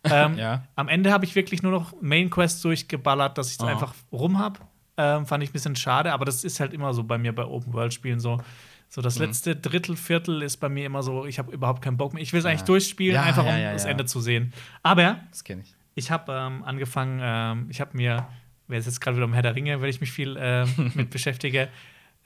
Ähm, 0.03 0.39
Ja. 0.39 0.65
Am 0.77 0.89
Ende 0.89 1.13
habe 1.13 1.27
ich 1.27 1.35
wirklich 1.35 1.63
nur 1.63 1.73
noch 1.73 1.93
Main 2.01 2.31
Quest 2.31 2.65
durchgeballert, 2.65 3.37
dass 3.37 3.49
ich 3.49 3.59
es 3.59 3.61
Oh. 3.63 3.67
einfach 3.67 3.93
rum 4.11 4.39
habe. 4.39 4.59
Ähm, 4.97 5.27
fand 5.27 5.43
ich 5.45 5.51
ein 5.51 5.53
bisschen 5.53 5.77
schade, 5.77 6.11
aber 6.15 6.25
das 6.25 6.43
ist 6.43 6.59
halt 6.59 6.73
immer 6.73 6.95
so 6.95 7.05
bei 7.05 7.19
mir 7.19 7.35
bei 7.35 7.45
Open 7.45 7.75
World 7.75 7.93
Spielen 7.93 8.19
so. 8.19 8.41
So 8.89 9.03
das 9.03 9.19
Mhm. 9.19 9.27
letzte 9.27 9.57
Drittel, 9.57 9.97
Viertel 9.99 10.41
ist 10.41 10.57
bei 10.57 10.71
mir 10.71 10.87
immer 10.87 11.03
so, 11.03 11.27
ich 11.27 11.39
habe 11.39 11.53
überhaupt 11.53 11.83
keinen 11.83 11.99
Bock 11.99 12.15
mehr. 12.15 12.23
Ich 12.23 12.33
will 12.33 12.41
es 12.41 12.47
eigentlich 12.47 12.61
Ja. 12.61 12.67
durchspielen, 12.67 13.15
Ja, 13.17 13.25
einfach 13.25 13.43
um 13.45 13.51
das. 13.51 13.85
Ende 13.85 14.07
zu 14.07 14.23
sehen. 14.23 14.55
Aber 14.83 15.21
Das 15.31 15.43
ich. 15.47 15.75
ich 15.97 16.11
habe 16.11 16.33
ähm, 16.33 16.65
angefangen, 16.65 17.21
ähm, 17.23 17.67
ich 17.69 17.83
habe 17.83 17.95
mir, 17.95 18.27
wer 18.71 18.79
ist 18.79 18.87
jetzt 18.87 19.01
gerade 19.01 19.17
wieder 19.17 19.27
um 19.27 19.33
Herr 19.35 19.43
der 19.43 19.55
Ringe, 19.55 19.81
weil 19.83 19.89
ich 19.91 20.01
mich 20.01 20.11
viel 20.13 20.37
ähm, 20.41 20.93
mit 20.95 21.11
beschäftige, 21.11 21.69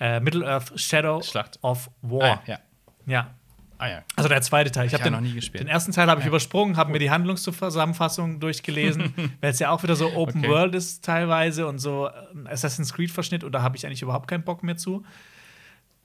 äh, 0.01 0.21
Middle-earth 0.21 0.79
Shadow 0.79 1.23
Schlacht. 1.23 1.59
of 1.63 1.89
Ah, 2.03 2.09
War. 2.11 2.27
ja, 2.27 2.43
ja. 2.47 2.59
ja. 3.07 3.35
Ah, 3.77 3.89
ja. 3.89 4.03
Also 4.15 4.29
der 4.29 4.41
zweite 4.41 4.71
Teil. 4.71 4.87
Ich 4.87 4.95
Hab 4.95 5.01
habe 5.01 5.09
ich 5.11 5.15
den, 5.17 5.23
noch 5.25 5.29
nie 5.29 5.35
gespielt. 5.35 5.61
den 5.65 5.69
ersten 5.69 5.91
Teil 5.91 6.07
habe 6.09 6.21
ich 6.21 6.25
Ja. 6.25 6.29
übersprungen, 6.29 6.77
habe 6.77 6.93
mir 6.93 7.01
die 7.01 7.11
Handlungszusammenfassung 7.11 8.39
durchgelesen, 8.39 9.13
weil 9.41 9.51
es 9.51 9.59
ja 9.59 9.71
auch 9.71 9.83
wieder 9.83 9.97
so 9.97 10.13
Open 10.15 10.41
Okay. 10.43 10.49
World 10.49 10.75
ist 10.77 11.05
teilweise 11.05 11.67
und 11.67 11.81
so 11.81 12.09
ein 12.35 12.47
Assassin's 12.47 12.93
Creed 12.95 13.11
Verschnitt 13.11 13.43
und 13.43 13.51
da 13.53 13.63
habe 13.63 13.77
ich 13.77 13.85
eigentlich 13.85 14.03
überhaupt 14.03 14.29
keinen 14.29 14.45
Bock 14.45 14.63
mehr 14.63 14.77
zu. 14.77 15.05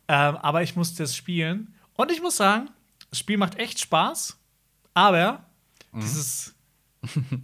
Ähm, 0.08 0.36
aber 0.38 0.64
ich 0.64 0.76
musste 0.76 1.04
es 1.04 1.16
spielen 1.16 1.76
und 1.94 2.12
ich 2.12 2.22
muss 2.24 2.38
sagen, 2.38 2.70
das 3.12 3.20
Spiel 3.20 3.38
macht 3.38 3.56
echt 3.60 3.80
Spaß, 3.80 4.38
aber 4.96 5.46
Mhm. 5.92 6.00
dieses 6.02 6.56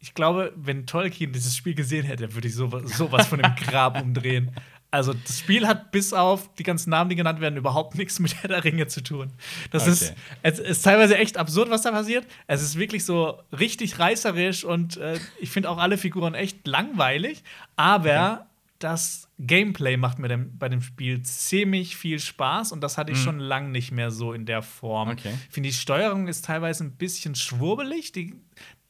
ich 0.00 0.14
glaube, 0.14 0.52
wenn 0.56 0.86
Tolkien 0.86 1.32
dieses 1.32 1.56
Spiel 1.56 1.74
gesehen 1.74 2.04
hätte, 2.06 2.34
würde 2.34 2.48
ich 2.48 2.54
sowas, 2.54 2.96
sowas 2.96 3.26
von 3.26 3.40
dem 3.40 3.54
Grab 3.56 4.00
umdrehen. 4.02 4.52
Also, 4.90 5.12
das 5.12 5.40
Spiel 5.40 5.66
hat 5.66 5.90
bis 5.92 6.14
auf 6.14 6.54
die 6.54 6.62
ganzen 6.62 6.88
Namen, 6.90 7.10
die 7.10 7.16
genannt 7.16 7.40
werden, 7.42 7.58
überhaupt 7.58 7.94
nichts 7.96 8.20
mit 8.20 8.34
Herr 8.36 8.48
der 8.48 8.64
Ringe 8.64 8.86
zu 8.86 9.02
tun. 9.02 9.30
Das 9.70 9.82
Okay. 9.82 9.90
ist, 9.92 10.14
es 10.42 10.58
ist 10.60 10.82
teilweise 10.82 11.18
echt 11.18 11.36
absurd, 11.36 11.68
was 11.68 11.82
da 11.82 11.90
passiert. 11.90 12.26
Es 12.46 12.62
ist 12.62 12.78
wirklich 12.78 13.04
so 13.04 13.38
richtig 13.52 13.98
reißerisch 13.98 14.64
und 14.64 14.96
äh, 14.96 15.18
ich 15.40 15.50
finde 15.50 15.68
auch 15.68 15.76
alle 15.76 15.98
Figuren 15.98 16.32
echt 16.34 16.66
langweilig. 16.66 17.42
Aber 17.76 18.46
das 18.78 19.28
Gameplay 19.40 19.96
macht 19.98 20.20
mir 20.20 20.28
dem, 20.28 20.56
bei 20.56 20.68
dem 20.70 20.80
Spiel 20.80 21.20
ziemlich 21.22 21.96
viel 21.96 22.18
Spaß 22.18 22.72
und 22.72 22.80
das 22.80 22.96
hatte 22.96 23.12
ich 23.12 23.18
schon 23.18 23.40
lang 23.40 23.70
nicht 23.72 23.90
mehr 23.92 24.10
so 24.10 24.32
in 24.32 24.46
der 24.46 24.62
Form. 24.62 25.08
Mhm. 25.08 25.14
Okay. 25.18 25.34
Ich 25.48 25.54
finde, 25.54 25.68
die 25.68 25.74
Steuerung 25.74 26.28
ist 26.28 26.46
teilweise 26.46 26.84
ein 26.84 26.92
bisschen 26.92 27.34
schwurbelig. 27.34 28.12
Die, 28.12 28.36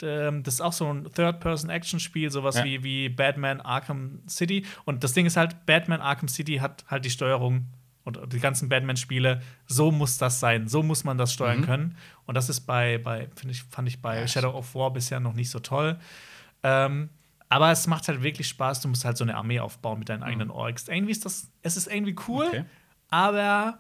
ähm, 0.02 0.42
das 0.42 0.54
ist 0.54 0.60
auch 0.60 0.72
so 0.72 0.92
ein 0.92 1.04
Third-Person-Action-Spiel, 1.14 2.30
sowas 2.30 2.56
Ja. 2.56 2.64
wie, 2.64 2.82
wie 2.82 3.08
Batman 3.08 3.60
Arkham 3.60 4.20
City. 4.28 4.64
Und 4.84 5.04
das 5.04 5.12
Ding 5.12 5.26
ist 5.26 5.36
halt, 5.36 5.66
Batman 5.66 6.00
Arkham 6.00 6.28
City 6.28 6.56
hat 6.56 6.84
halt 6.88 7.04
die 7.04 7.10
Steuerung 7.10 7.66
und 8.04 8.18
die 8.32 8.40
ganzen 8.40 8.68
Batman-Spiele, 8.68 9.42
so 9.66 9.90
muss 9.90 10.16
das 10.18 10.40
sein, 10.40 10.66
so 10.68 10.82
muss 10.82 11.04
man 11.04 11.18
das 11.18 11.32
steuern 11.32 11.60
Mhm. 11.60 11.64
können. 11.64 11.96
Und 12.26 12.34
das 12.36 12.48
ist 12.48 12.60
bei, 12.60 12.98
bei 12.98 13.28
finde 13.36 13.52
ich, 13.52 13.62
fand 13.64 13.86
ich 13.88 14.00
bei 14.00 14.20
Ja, 14.20 14.26
Shadow 14.28 14.50
of 14.50 14.74
War 14.74 14.92
bisher 14.92 15.20
noch 15.20 15.34
nicht 15.34 15.50
so 15.50 15.58
toll. 15.58 15.98
Ähm, 16.62 17.10
aber 17.50 17.70
es 17.70 17.86
macht 17.86 18.08
halt 18.08 18.22
wirklich 18.22 18.48
Spaß. 18.48 18.80
Du 18.80 18.88
musst 18.88 19.04
halt 19.04 19.16
so 19.16 19.24
eine 19.24 19.36
Armee 19.36 19.60
aufbauen 19.60 19.98
mit 19.98 20.08
deinen 20.08 20.22
eigenen 20.22 20.50
Orks. 20.50 20.88
Irgendwie 20.88 21.12
ist 21.12 21.24
das, 21.24 21.50
es 21.62 21.76
ist 21.76 21.86
irgendwie 21.86 22.16
cool, 22.28 22.44
Mhm. 22.46 22.50
Okay. 22.50 22.64
aber 23.10 23.78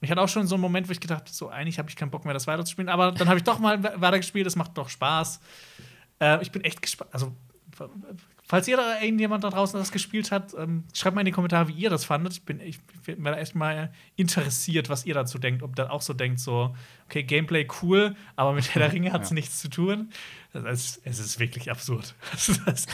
ich 0.00 0.10
hatte 0.10 0.20
auch 0.20 0.28
schon 0.28 0.46
so 0.46 0.54
einen 0.54 0.62
Moment, 0.62 0.88
wo 0.88 0.92
ich 0.92 1.00
gedacht 1.00 1.20
habe, 1.22 1.30
so 1.30 1.48
eigentlich 1.48 1.78
habe 1.78 1.88
ich 1.90 1.96
keinen 1.96 2.10
Bock 2.10 2.24
mehr, 2.24 2.34
das 2.34 2.46
weiterzuspielen. 2.46 2.88
Aber 2.88 3.12
dann 3.12 3.28
habe 3.28 3.38
ich 3.38 3.44
doch 3.44 3.58
mal 3.58 3.82
we- 3.82 3.94
weitergespielt, 3.96 4.46
es 4.46 4.56
macht 4.56 4.76
doch 4.78 4.88
Spaß. 4.88 5.40
Äh, 6.20 6.42
ich 6.42 6.50
bin 6.52 6.62
echt 6.64 6.82
gespannt. 6.82 7.10
Also, 7.12 7.34
falls 8.42 8.66
ihr 8.66 8.76
da 8.76 9.00
irgendjemand 9.00 9.44
da 9.44 9.50
draußen 9.50 9.78
das 9.78 9.92
gespielt 9.92 10.30
hat, 10.32 10.54
ähm, 10.58 10.84
schreibt 10.94 11.14
mal 11.14 11.20
in 11.20 11.26
die 11.26 11.32
Kommentare, 11.32 11.68
wie 11.68 11.72
ihr 11.72 11.90
das 11.90 12.04
fandet. 12.04 12.32
Ich 12.32 12.42
bin 12.44 12.60
ich 12.60 12.80
bin 13.04 13.24
echt 13.26 13.54
mal 13.54 13.92
interessiert, 14.16 14.88
was 14.88 15.04
ihr 15.06 15.14
dazu 15.14 15.38
denkt. 15.38 15.62
Ob 15.62 15.78
ihr 15.78 15.90
auch 15.92 16.02
so 16.02 16.12
denkt, 16.14 16.40
so, 16.40 16.74
okay, 17.06 17.22
Gameplay 17.22 17.66
cool, 17.82 18.16
aber 18.36 18.52
mit 18.52 18.74
Herr 18.74 18.80
der 18.82 18.92
Ringe 18.92 19.12
hat 19.12 19.22
es 19.22 19.30
Ja. 19.30 19.34
nichts 19.34 19.58
zu 19.60 19.68
tun. 19.68 20.10
Das 20.52 20.64
ist, 20.84 21.00
es 21.04 21.18
ist 21.18 21.38
wirklich 21.38 21.70
absurd. 21.70 22.14
Das 22.32 22.48
ist, 22.48 22.60
das 22.66 22.86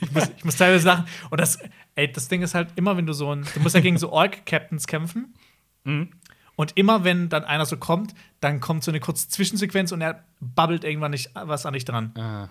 ich, 0.00 0.10
muss, 0.12 0.30
ich 0.36 0.44
muss 0.44 0.56
teilweise 0.56 0.86
lachen. 0.86 1.04
Und 1.30 1.40
das, 1.40 1.58
ey, 1.94 2.10
das 2.10 2.28
Ding 2.28 2.42
ist 2.42 2.54
halt 2.54 2.68
immer, 2.76 2.96
wenn 2.96 3.06
du 3.06 3.12
so 3.12 3.32
ein, 3.34 3.46
du 3.54 3.60
musst 3.60 3.74
ja 3.74 3.80
gegen 3.80 3.98
so 3.98 4.10
Orc-Captains 4.12 4.86
kämpfen. 4.86 5.34
Und 6.56 6.76
immer 6.76 7.02
wenn 7.04 7.28
dann 7.28 7.44
einer 7.44 7.66
so 7.66 7.76
kommt, 7.76 8.14
dann 8.40 8.60
kommt 8.60 8.84
so 8.84 8.90
eine 8.90 9.00
kurze 9.00 9.28
Zwischensequenz 9.28 9.90
und 9.92 10.00
er 10.00 10.24
babbelt 10.40 10.84
irgendwann 10.84 11.10
nicht 11.10 11.30
was 11.34 11.66
an 11.66 11.72
dich 11.74 11.84
dran. 11.84 12.12
Ah, 12.16 12.48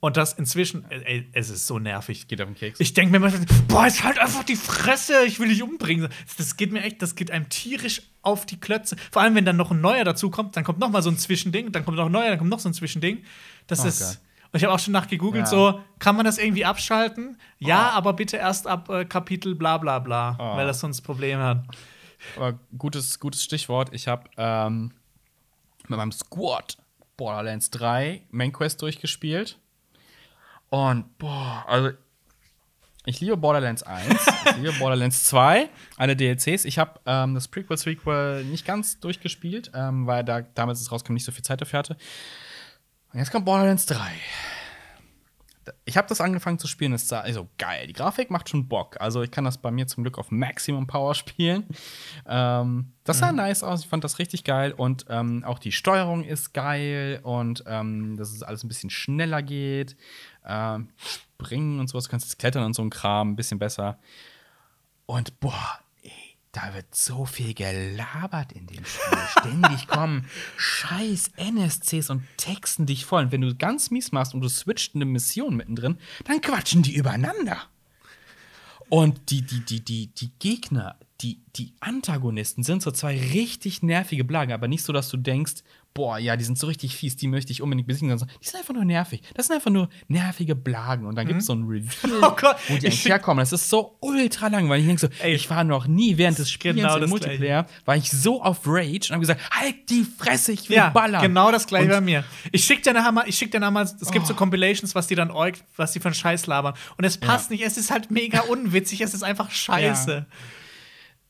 Und 0.00 0.16
das 0.16 0.32
inzwischen, 0.32 0.84
ey, 0.90 1.28
es 1.32 1.50
ist 1.50 1.66
so 1.66 1.78
nervig. 1.78 2.26
geht 2.28 2.40
auf 2.40 2.48
den 2.48 2.54
Keks. 2.56 2.80
Ich 2.80 2.94
denke 2.94 3.10
mir 3.18 3.26
immer, 3.28 3.36
boah, 3.68 3.84
jetzt 3.84 4.02
halt 4.04 4.18
einfach 4.18 4.42
die 4.44 4.56
Fresse, 4.56 5.24
ich 5.26 5.38
will 5.38 5.48
dich 5.48 5.62
umbringen. 5.62 6.08
Das 6.38 6.56
geht 6.56 6.72
mir 6.72 6.82
echt, 6.82 7.02
das 7.02 7.14
geht 7.14 7.30
einem 7.30 7.48
tierisch 7.50 8.02
auf 8.22 8.46
die 8.46 8.58
Klötze. 8.58 8.96
Vor 9.10 9.20
allem, 9.22 9.34
wenn 9.34 9.44
dann 9.44 9.56
noch 9.56 9.70
ein 9.70 9.80
neuer 9.80 10.04
dazu 10.04 10.30
kommt, 10.30 10.56
dann 10.56 10.64
kommt 10.64 10.78
noch 10.78 10.90
mal 10.90 11.02
so 11.02 11.10
ein 11.10 11.18
Zwischending, 11.18 11.72
dann 11.72 11.84
kommt 11.84 11.98
noch 11.98 12.06
ein 12.06 12.12
neuer, 12.12 12.30
dann 12.30 12.38
kommt 12.38 12.50
noch 12.50 12.58
so 12.60 12.68
ein 12.70 12.74
Zwischending. 12.74 13.22
Das 13.66 13.84
Oh 13.84 13.88
ist. 13.88 14.00
Gott. 14.00 14.18
Und 14.52 14.58
ich 14.58 14.64
habe 14.64 14.74
auch 14.74 14.78
schon 14.80 14.92
nachgegoogelt, 14.92 15.44
Ja. 15.44 15.50
so, 15.50 15.80
kann 15.98 16.16
man 16.16 16.24
das 16.26 16.36
irgendwie 16.38 16.64
abschalten? 16.64 17.36
Ja, 17.58 17.90
Oh. 17.92 17.96
aber 17.98 18.12
bitte 18.14 18.36
erst 18.38 18.66
ab 18.66 18.88
äh, 18.90 19.04
Kapitel 19.04 19.54
bla 19.54 19.78
bla 19.78 19.98
bla, 19.98 20.36
Oh. 20.38 20.56
weil 20.56 20.66
das 20.66 20.80
sonst 20.80 21.02
Probleme 21.02 21.42
hat. 21.42 21.64
Aber 22.36 22.58
gutes, 22.76 23.18
gutes 23.18 23.42
Stichwort. 23.42 23.90
Ich 23.92 24.08
habe 24.08 24.28
ähm, 24.36 24.92
mit 25.88 25.96
meinem 25.96 26.12
Squad 26.12 26.76
Borderlands 27.16 27.70
3 27.70 28.22
Main 28.30 28.52
Quest 28.52 28.82
durchgespielt. 28.82 29.58
Und 30.70 31.18
boah, 31.18 31.64
also 31.68 31.90
ich 33.04 33.20
liebe 33.20 33.36
Borderlands 33.36 33.82
1, 33.82 34.08
ich 34.46 34.56
liebe 34.56 34.72
Borderlands 34.78 35.24
2, 35.24 35.68
alle 35.96 36.16
DLCs. 36.16 36.64
Ich 36.64 36.78
habe 36.78 37.00
ähm, 37.04 37.34
das 37.34 37.48
Prequel 37.48 37.76
Sequel 37.76 38.44
nicht 38.44 38.64
ganz 38.64 39.00
durchgespielt, 39.00 39.72
ähm, 39.74 40.06
weil 40.06 40.24
da 40.24 40.42
damals 40.42 40.80
es 40.80 40.90
rauskam, 40.92 41.14
nicht 41.14 41.24
so 41.24 41.32
viel 41.32 41.44
Zeit 41.44 41.60
dafür 41.60 41.80
hatte. 41.80 41.96
Und 43.12 43.18
jetzt 43.18 43.30
kommt 43.30 43.44
Borderlands 43.44 43.86
3. 43.86 43.98
Ich 45.84 45.96
habe 45.96 46.08
das 46.08 46.20
angefangen 46.20 46.58
zu 46.58 46.66
spielen, 46.66 46.92
es 46.92 47.08
sah 47.08 47.20
also 47.20 47.48
geil. 47.58 47.86
Die 47.86 47.92
Grafik 47.92 48.30
macht 48.30 48.48
schon 48.48 48.68
Bock. 48.68 49.00
Also 49.00 49.22
ich 49.22 49.30
kann 49.30 49.44
das 49.44 49.58
bei 49.58 49.70
mir 49.70 49.86
zum 49.86 50.02
Glück 50.02 50.18
auf 50.18 50.30
Maximum 50.30 50.86
Power 50.86 51.14
spielen. 51.14 51.66
Ähm, 52.26 52.92
das 53.04 53.18
sah 53.18 53.32
nice 53.32 53.62
aus. 53.62 53.82
Ich 53.82 53.88
fand 53.88 54.04
das 54.04 54.18
richtig 54.18 54.44
geil 54.44 54.72
und 54.72 55.06
ähm, 55.08 55.44
auch 55.44 55.58
die 55.58 55.72
Steuerung 55.72 56.24
ist 56.24 56.52
geil 56.52 57.20
und 57.22 57.64
ähm, 57.66 58.16
dass 58.16 58.32
es 58.32 58.42
alles 58.42 58.64
ein 58.64 58.68
bisschen 58.68 58.90
schneller 58.90 59.42
geht. 59.42 59.96
Ähm, 60.44 60.88
springen 61.42 61.80
und 61.80 61.88
sowas, 61.88 62.04
du 62.04 62.10
kannst 62.10 62.26
jetzt 62.26 62.38
klettern 62.38 62.64
und 62.64 62.74
so 62.74 62.82
ein 62.82 62.90
Kram 62.90 63.32
ein 63.32 63.36
bisschen 63.36 63.58
besser. 63.58 63.98
Und 65.06 65.40
boah, 65.40 65.81
da 66.52 66.74
wird 66.74 66.94
so 66.94 67.24
viel 67.24 67.54
gelabert 67.54 68.52
in 68.52 68.66
dem 68.66 68.84
Spiel. 68.84 69.18
Ständig 69.30 69.86
kommen 69.86 70.26
scheiß 70.58 71.30
NSCs 71.36 72.10
und 72.10 72.22
texten 72.36 72.84
dich 72.84 73.06
voll. 73.06 73.24
Und 73.24 73.32
wenn 73.32 73.40
du 73.40 73.54
ganz 73.54 73.90
mies 73.90 74.12
machst 74.12 74.34
und 74.34 74.42
du 74.42 74.48
switcht 74.48 74.94
eine 74.94 75.06
Mission 75.06 75.56
mittendrin, 75.56 75.98
dann 76.24 76.42
quatschen 76.42 76.82
die 76.82 76.94
übereinander. 76.94 77.56
Und 78.90 79.30
die, 79.30 79.40
die, 79.40 79.64
die, 79.64 79.82
die, 79.82 80.08
die 80.08 80.32
Gegner, 80.38 80.98
die, 81.22 81.40
die 81.56 81.72
Antagonisten 81.80 82.62
sind 82.62 82.82
so 82.82 82.90
zwei 82.90 83.18
richtig 83.18 83.82
nervige 83.82 84.24
Blagen, 84.24 84.52
aber 84.52 84.68
nicht 84.68 84.82
so, 84.82 84.92
dass 84.92 85.08
du 85.08 85.16
denkst, 85.16 85.62
boah, 85.94 86.18
ja, 86.18 86.36
die 86.36 86.44
sind 86.44 86.58
so 86.58 86.66
richtig 86.66 86.96
fies, 86.96 87.16
die 87.16 87.28
möchte 87.28 87.52
ich 87.52 87.60
unbedingt 87.62 87.86
besiegen. 87.86 88.16
sondern 88.16 88.34
Die 88.42 88.46
sind 88.48 88.58
einfach 88.60 88.74
nur 88.74 88.84
nervig. 88.84 89.22
Das 89.34 89.46
sind 89.46 89.56
einfach 89.56 89.70
nur 89.70 89.88
nervige 90.08 90.54
Blagen. 90.54 91.06
Und 91.06 91.16
dann 91.16 91.26
gibt 91.26 91.40
es 91.40 91.46
so 91.46 91.52
ein 91.54 91.64
Reveal, 91.64 92.12
Oh 92.22 92.34
Gott, 92.40 92.56
wo 92.68 92.74
die 92.74 92.78
ich 92.78 92.84
eigentlich 92.86 93.04
herkommen. 93.04 93.42
Das 93.42 93.52
ist 93.52 93.68
so 93.68 93.96
ultra 94.00 94.48
lang, 94.48 94.68
weil 94.68 94.80
ich 94.80 94.86
denke 94.86 95.00
so, 95.00 95.08
Ey, 95.22 95.34
ich 95.34 95.50
war 95.50 95.64
noch 95.64 95.86
nie 95.86 96.16
während 96.16 96.38
des 96.38 96.50
Spiels 96.50 96.76
genau 96.76 96.96
im 96.96 97.10
Multiplayer, 97.10 97.66
war 97.84 97.96
ich 97.96 98.10
so 98.10 98.42
auf 98.42 98.60
Rage 98.66 99.08
und 99.08 99.10
habe 99.12 99.20
gesagt, 99.20 99.40
halt 99.50 99.74
die 99.90 100.04
Fresse, 100.04 100.52
ich 100.52 100.68
will 100.68 100.76
Ja, 100.76 100.88
ballern. 100.90 101.20
genau 101.22 101.50
das 101.52 101.66
gleiche 101.66 101.84
Und- 101.86 101.90
bei 101.90 102.00
mir. 102.00 102.24
Ich 102.52 102.64
schick 102.64 102.82
dir 102.82 102.92
nachher 102.94 103.12
mal, 103.12 103.24
ich 103.28 103.36
schick 103.36 103.50
dir 103.52 103.60
nachher 103.60 103.70
mal, 103.72 103.82
es 103.82 104.10
gibt 104.10 104.24
Oh. 104.24 104.28
so 104.28 104.34
Compilations, 104.34 104.94
was 104.94 105.06
die 105.08 105.14
dann 105.14 105.30
äugt, 105.30 105.62
was 105.76 105.92
die 105.92 106.02
einen 106.02 106.14
Scheiß 106.14 106.46
labern. 106.46 106.74
Und 106.96 107.04
es 107.04 107.18
passt 107.18 107.50
nicht, 107.50 107.62
es 107.62 107.76
ist 107.76 107.90
halt 107.90 108.10
mega 108.10 108.40
unwitzig, 108.40 109.00
es 109.02 109.14
ist 109.14 109.22
einfach 109.22 109.50
scheiße. 109.50 110.26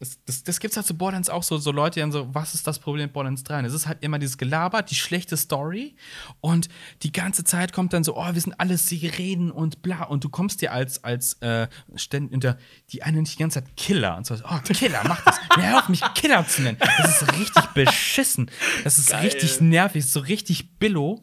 Das, 0.02 0.18
das, 0.26 0.42
das 0.42 0.58
gibt's 0.58 0.76
halt 0.76 0.84
zu 0.84 0.96
Borderlands 0.98 1.28
auch 1.30 1.44
so, 1.44 1.58
so 1.58 1.70
Leute, 1.70 1.94
die 1.94 2.00
dann 2.00 2.10
so, 2.10 2.26
was 2.34 2.54
ist 2.56 2.66
das 2.66 2.80
Problem 2.80 3.04
mit 3.04 3.12
Borderlands 3.12 3.44
3? 3.44 3.60
Und 3.60 3.64
Es 3.66 3.72
ist 3.72 3.86
halt 3.86 3.98
immer 4.02 4.18
dieses 4.18 4.36
Gelaber, 4.36 4.82
die 4.82 4.96
schlechte 4.96 5.36
Story 5.36 5.94
und 6.40 6.68
die 7.04 7.12
ganze 7.12 7.44
Zeit 7.44 7.72
kommt 7.72 7.92
dann 7.92 8.02
so, 8.02 8.16
oh, 8.16 8.26
wir 8.34 8.40
sind 8.40 8.58
alles 8.58 8.88
Sirenen 8.88 9.52
und 9.52 9.80
bla 9.80 10.02
und 10.02 10.24
du 10.24 10.28
kommst 10.28 10.60
dir 10.60 10.72
als, 10.72 11.04
als, 11.04 11.34
äh, 11.34 11.68
ständ- 11.94 12.32
unter, 12.34 12.58
die 12.90 13.04
eine 13.04 13.20
nicht 13.20 13.34
die 13.34 13.38
ganze 13.38 13.62
Zeit 13.62 13.76
Killer 13.76 14.16
und 14.16 14.26
so, 14.26 14.34
oh, 14.34 14.58
Killer, 14.74 15.02
mach 15.06 15.20
das. 15.24 15.38
Hör 15.56 15.78
auf 15.78 15.88
mich 15.88 16.00
Killer 16.16 16.44
zu 16.48 16.62
nennen. 16.62 16.78
Das 16.98 17.22
ist 17.22 17.32
richtig 17.38 17.64
beschissen. 17.72 18.50
Das 18.82 18.98
ist 18.98 19.10
Geil. 19.10 19.24
richtig 19.26 19.60
nervig, 19.60 20.04
so 20.10 20.18
richtig 20.18 20.78
billow. 20.80 21.22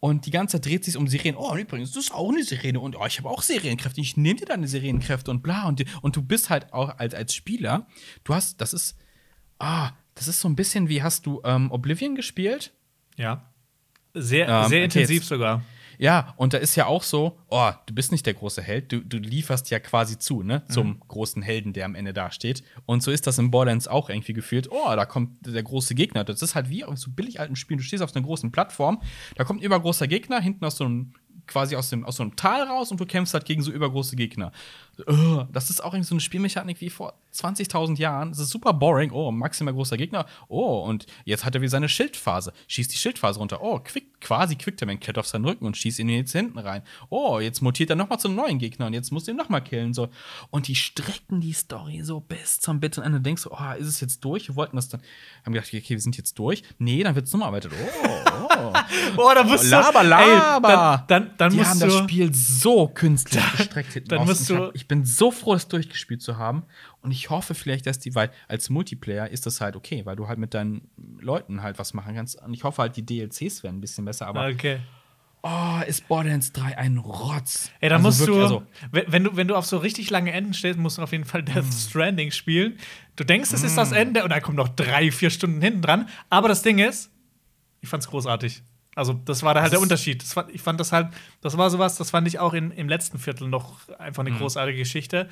Und 0.00 0.24
die 0.24 0.30
ganze 0.30 0.56
Zeit 0.56 0.64
dreht 0.66 0.84
sich 0.84 0.96
um 0.96 1.08
Sirenen. 1.08 1.36
Oh, 1.36 1.54
übrigens, 1.56 1.92
das 1.92 2.04
ist 2.04 2.14
auch 2.14 2.30
eine 2.30 2.42
Sirene. 2.42 2.80
Und 2.80 2.96
oh, 2.96 3.04
ich 3.06 3.18
habe 3.18 3.28
auch 3.28 3.42
Sirenenkräfte. 3.42 4.00
Ich 4.00 4.16
nehme 4.16 4.38
dir 4.40 4.46
deine 4.46 4.66
Sirenenkräfte 4.66 5.30
und 5.30 5.42
bla. 5.42 5.68
Und, 5.68 5.84
und 6.00 6.16
du 6.16 6.22
bist 6.22 6.48
halt 6.48 6.72
auch 6.72 6.98
als, 6.98 7.12
als 7.14 7.34
Spieler, 7.34 7.86
du 8.24 8.34
hast, 8.34 8.60
das 8.62 8.72
ist, 8.72 8.96
ah, 9.58 9.92
das 10.14 10.26
ist 10.26 10.40
so 10.40 10.48
ein 10.48 10.56
bisschen 10.56 10.88
wie, 10.88 11.02
hast 11.02 11.26
du 11.26 11.42
ähm, 11.44 11.70
Oblivion 11.70 12.14
gespielt? 12.14 12.72
Ja. 13.16 13.50
Sehr, 14.14 14.48
Ähm, 14.48 14.68
sehr 14.68 14.78
okay, 14.78 14.84
intensiv 14.84 15.16
jetzt- 15.18 15.28
sogar. 15.28 15.62
Ja, 16.00 16.32
und 16.38 16.54
da 16.54 16.58
ist 16.58 16.76
ja 16.76 16.86
auch 16.86 17.02
so, 17.02 17.38
oh, 17.50 17.70
du 17.84 17.94
bist 17.94 18.10
nicht 18.10 18.24
der 18.24 18.32
große 18.32 18.62
Held, 18.62 18.90
du, 18.90 19.00
du 19.04 19.18
lieferst 19.18 19.68
ja 19.68 19.78
quasi 19.78 20.18
zu, 20.18 20.42
ne, 20.42 20.62
zum 20.70 20.98
großen 21.06 21.42
Helden, 21.42 21.74
der 21.74 21.84
am 21.84 21.94
Ende 21.94 22.14
dasteht. 22.14 22.64
Und 22.86 23.02
so 23.02 23.10
ist 23.10 23.26
das 23.26 23.38
in 23.38 23.50
Borderlands 23.50 23.86
auch 23.86 24.08
irgendwie 24.08 24.32
gefühlt. 24.32 24.70
Oh, 24.72 24.96
da 24.96 25.04
kommt 25.04 25.46
der 25.46 25.62
große 25.62 25.94
Gegner. 25.94 26.24
Das 26.24 26.40
ist 26.40 26.54
halt 26.54 26.70
wie 26.70 26.84
auf 26.84 26.96
so 26.96 27.10
billig 27.10 27.38
alten 27.38 27.54
Spielen. 27.54 27.76
Du 27.76 27.84
stehst 27.84 28.02
auf 28.02 28.16
einer 28.16 28.24
großen 28.24 28.50
Plattform, 28.50 29.02
da 29.36 29.44
kommt 29.44 29.60
ein 29.60 29.64
übergroßer 29.64 30.08
Gegner, 30.08 30.40
hinten 30.40 30.64
aus 30.64 30.76
so 30.76 30.86
einem, 30.86 31.12
quasi 31.46 31.76
aus, 31.76 31.90
dem, 31.90 32.06
aus 32.06 32.16
so 32.16 32.22
einem 32.22 32.34
Tal 32.34 32.62
raus 32.62 32.90
und 32.90 32.98
du 32.98 33.04
kämpfst 33.04 33.34
halt 33.34 33.44
gegen 33.44 33.60
so 33.60 33.70
übergroße 33.70 34.16
Gegner. 34.16 34.52
Ugh, 35.08 35.46
Das 35.52 35.70
ist 35.70 35.82
auch 35.82 35.92
irgendwie 35.94 36.08
so 36.08 36.14
eine 36.14 36.20
Spielmechanik 36.20 36.80
wie 36.80 36.90
vor 36.90 37.14
20.000 37.34 37.96
Jahren. 37.98 38.30
Das 38.30 38.38
ist 38.40 38.50
super 38.50 38.72
boring. 38.72 39.10
Oh, 39.12 39.30
maximal 39.30 39.72
großer 39.74 39.96
Gegner. 39.96 40.26
Oh, 40.48 40.80
und 40.84 41.06
jetzt 41.24 41.44
hat 41.44 41.54
er 41.54 41.60
wieder 41.60 41.70
seine 41.70 41.88
Schildphase. 41.88 42.52
Schießt 42.68 42.92
die 42.92 42.96
Schildphase 42.98 43.38
runter. 43.38 43.62
Oh, 43.62 43.78
quick, 43.78 44.20
quasi 44.20 44.56
Quicktime 44.56 44.98
klettert 44.98 45.18
auf 45.20 45.26
seinen 45.28 45.44
Rücken 45.44 45.64
und 45.66 45.76
schießt 45.76 45.98
ihn 46.00 46.08
jetzt 46.08 46.32
hinten 46.32 46.58
rein. 46.58 46.82
Oh, 47.08 47.38
jetzt 47.38 47.60
mutiert 47.62 47.90
er 47.90 47.96
nochmal 47.96 48.18
zum 48.18 48.34
neuen 48.34 48.58
Gegner 48.58 48.86
und 48.86 48.94
jetzt 48.94 49.12
musst 49.12 49.26
du 49.28 49.30
ihn 49.32 49.36
nochmal 49.36 49.62
killen. 49.62 49.94
So. 49.94 50.08
Und 50.50 50.66
die 50.68 50.74
strecken 50.74 51.40
die 51.40 51.52
Story 51.52 52.00
so 52.02 52.20
bis 52.20 52.58
zum 52.60 52.80
bitteren 52.80 53.04
Ende. 53.06 53.18
Du 53.18 53.22
denkst 53.22 53.42
so, 53.42 53.52
oh, 53.52 53.72
ist 53.78 53.86
es 53.86 54.00
jetzt 54.00 54.24
durch? 54.24 54.48
Wir 54.48 54.56
wollten 54.56 54.76
das 54.76 54.88
dann. 54.88 55.00
Haben 55.44 55.52
gedacht, 55.52 55.68
okay, 55.72 55.82
wir 55.90 56.00
sind 56.00 56.16
jetzt 56.16 56.38
durch. 56.38 56.62
Nee, 56.78 57.02
dann 57.04 57.14
wird 57.14 57.26
es 57.26 57.32
nochmal 57.32 57.48
arbeitet. 57.48 57.72
Oh, 58.52 58.72
oh. 58.72 58.72
Boah, 59.16 59.34
da 59.34 59.44
musst 59.44 59.64
du. 59.64 59.68
Laber, 59.70 60.02
laber. 60.02 60.68
Ey, 60.68 61.06
dann, 61.06 61.06
dann, 61.06 61.30
dann 61.38 61.50
die 61.52 61.58
musst 61.58 61.70
haben 61.70 61.80
du. 61.80 61.86
das 61.86 61.94
Spiel 61.98 62.34
so 62.34 62.88
künstlich 62.88 63.42
gestreckt 63.56 63.92
hinten 63.92 64.08
dann 64.08 64.26
musst 64.26 64.50
du- 64.50 64.70
ich 64.74 64.88
bin 64.90 65.04
so 65.06 65.30
froh, 65.30 65.54
das 65.54 65.66
durchgespielt 65.68 66.20
zu 66.20 66.36
haben. 66.36 66.64
Und 67.00 67.10
ich 67.12 67.30
hoffe 67.30 67.54
vielleicht, 67.54 67.86
dass 67.86 67.98
die, 67.98 68.14
weil 68.14 68.30
als 68.48 68.68
Multiplayer 68.68 69.30
ist 69.30 69.46
das 69.46 69.60
halt 69.62 69.74
okay, 69.76 70.04
weil 70.04 70.16
du 70.16 70.28
halt 70.28 70.38
mit 70.38 70.52
deinen 70.52 70.90
Leuten 71.18 71.62
halt 71.62 71.78
was 71.78 71.94
machen 71.94 72.14
kannst. 72.14 72.40
Und 72.42 72.52
ich 72.52 72.64
hoffe 72.64 72.82
halt, 72.82 72.96
die 72.96 73.06
DLCs 73.06 73.62
werden 73.62 73.78
ein 73.78 73.80
bisschen 73.80 74.04
besser. 74.04 74.26
Aber 74.26 74.46
Okay. 74.48 74.80
oh, 75.42 75.80
ist 75.86 76.06
Borderlands 76.08 76.52
3 76.52 76.76
ein 76.76 76.98
Rotz. 76.98 77.70
Ey, 77.80 77.88
da 77.88 77.94
Also 77.96 78.06
musst 78.08 78.20
wirklich, 78.20 78.36
du, 78.36 78.42
also- 78.42 78.62
wenn, 79.10 79.24
du, 79.24 79.36
wenn 79.36 79.48
du 79.48 79.54
auf 79.56 79.64
so 79.64 79.78
richtig 79.78 80.10
lange 80.10 80.32
Enden 80.32 80.52
stehst, 80.52 80.78
musst 80.78 80.98
du 80.98 81.02
auf 81.02 81.12
jeden 81.12 81.24
Fall 81.24 81.42
Mm. 81.42 81.46
Death 81.46 81.72
Stranding 81.72 82.30
spielen. 82.30 82.76
Du 83.16 83.24
denkst, 83.24 83.52
es 83.52 83.62
ist 83.62 83.76
das 83.78 83.92
Ende 83.92 84.22
und 84.24 84.30
dann 84.30 84.42
kommen 84.42 84.56
noch 84.58 84.68
drei, 84.68 85.10
vier 85.10 85.30
Stunden 85.30 85.62
hinten 85.62 85.80
dran. 85.82 86.08
Aber 86.28 86.48
das 86.48 86.60
Ding 86.62 86.78
ist, 86.78 87.10
ich 87.80 87.88
fand's 87.88 88.08
großartig. 88.08 88.62
Also, 88.96 89.12
das 89.14 89.42
war 89.42 89.54
da 89.54 89.60
halt 89.62 89.72
Das 89.72 89.78
der 89.78 89.82
Unterschied. 89.82 90.22
Das 90.22 90.32
fand, 90.32 90.50
ich 90.50 90.60
fand 90.62 90.80
das 90.80 90.92
halt, 90.92 91.08
das 91.40 91.56
war 91.56 91.70
sowas, 91.70 91.96
das 91.96 92.10
fand 92.10 92.26
ich 92.26 92.38
auch 92.38 92.52
in, 92.54 92.70
im 92.72 92.88
letzten 92.88 93.18
Viertel 93.18 93.48
noch 93.48 93.88
einfach 93.98 94.24
eine 94.26 94.36
großartige 94.36 94.78
Geschichte. 94.78 95.28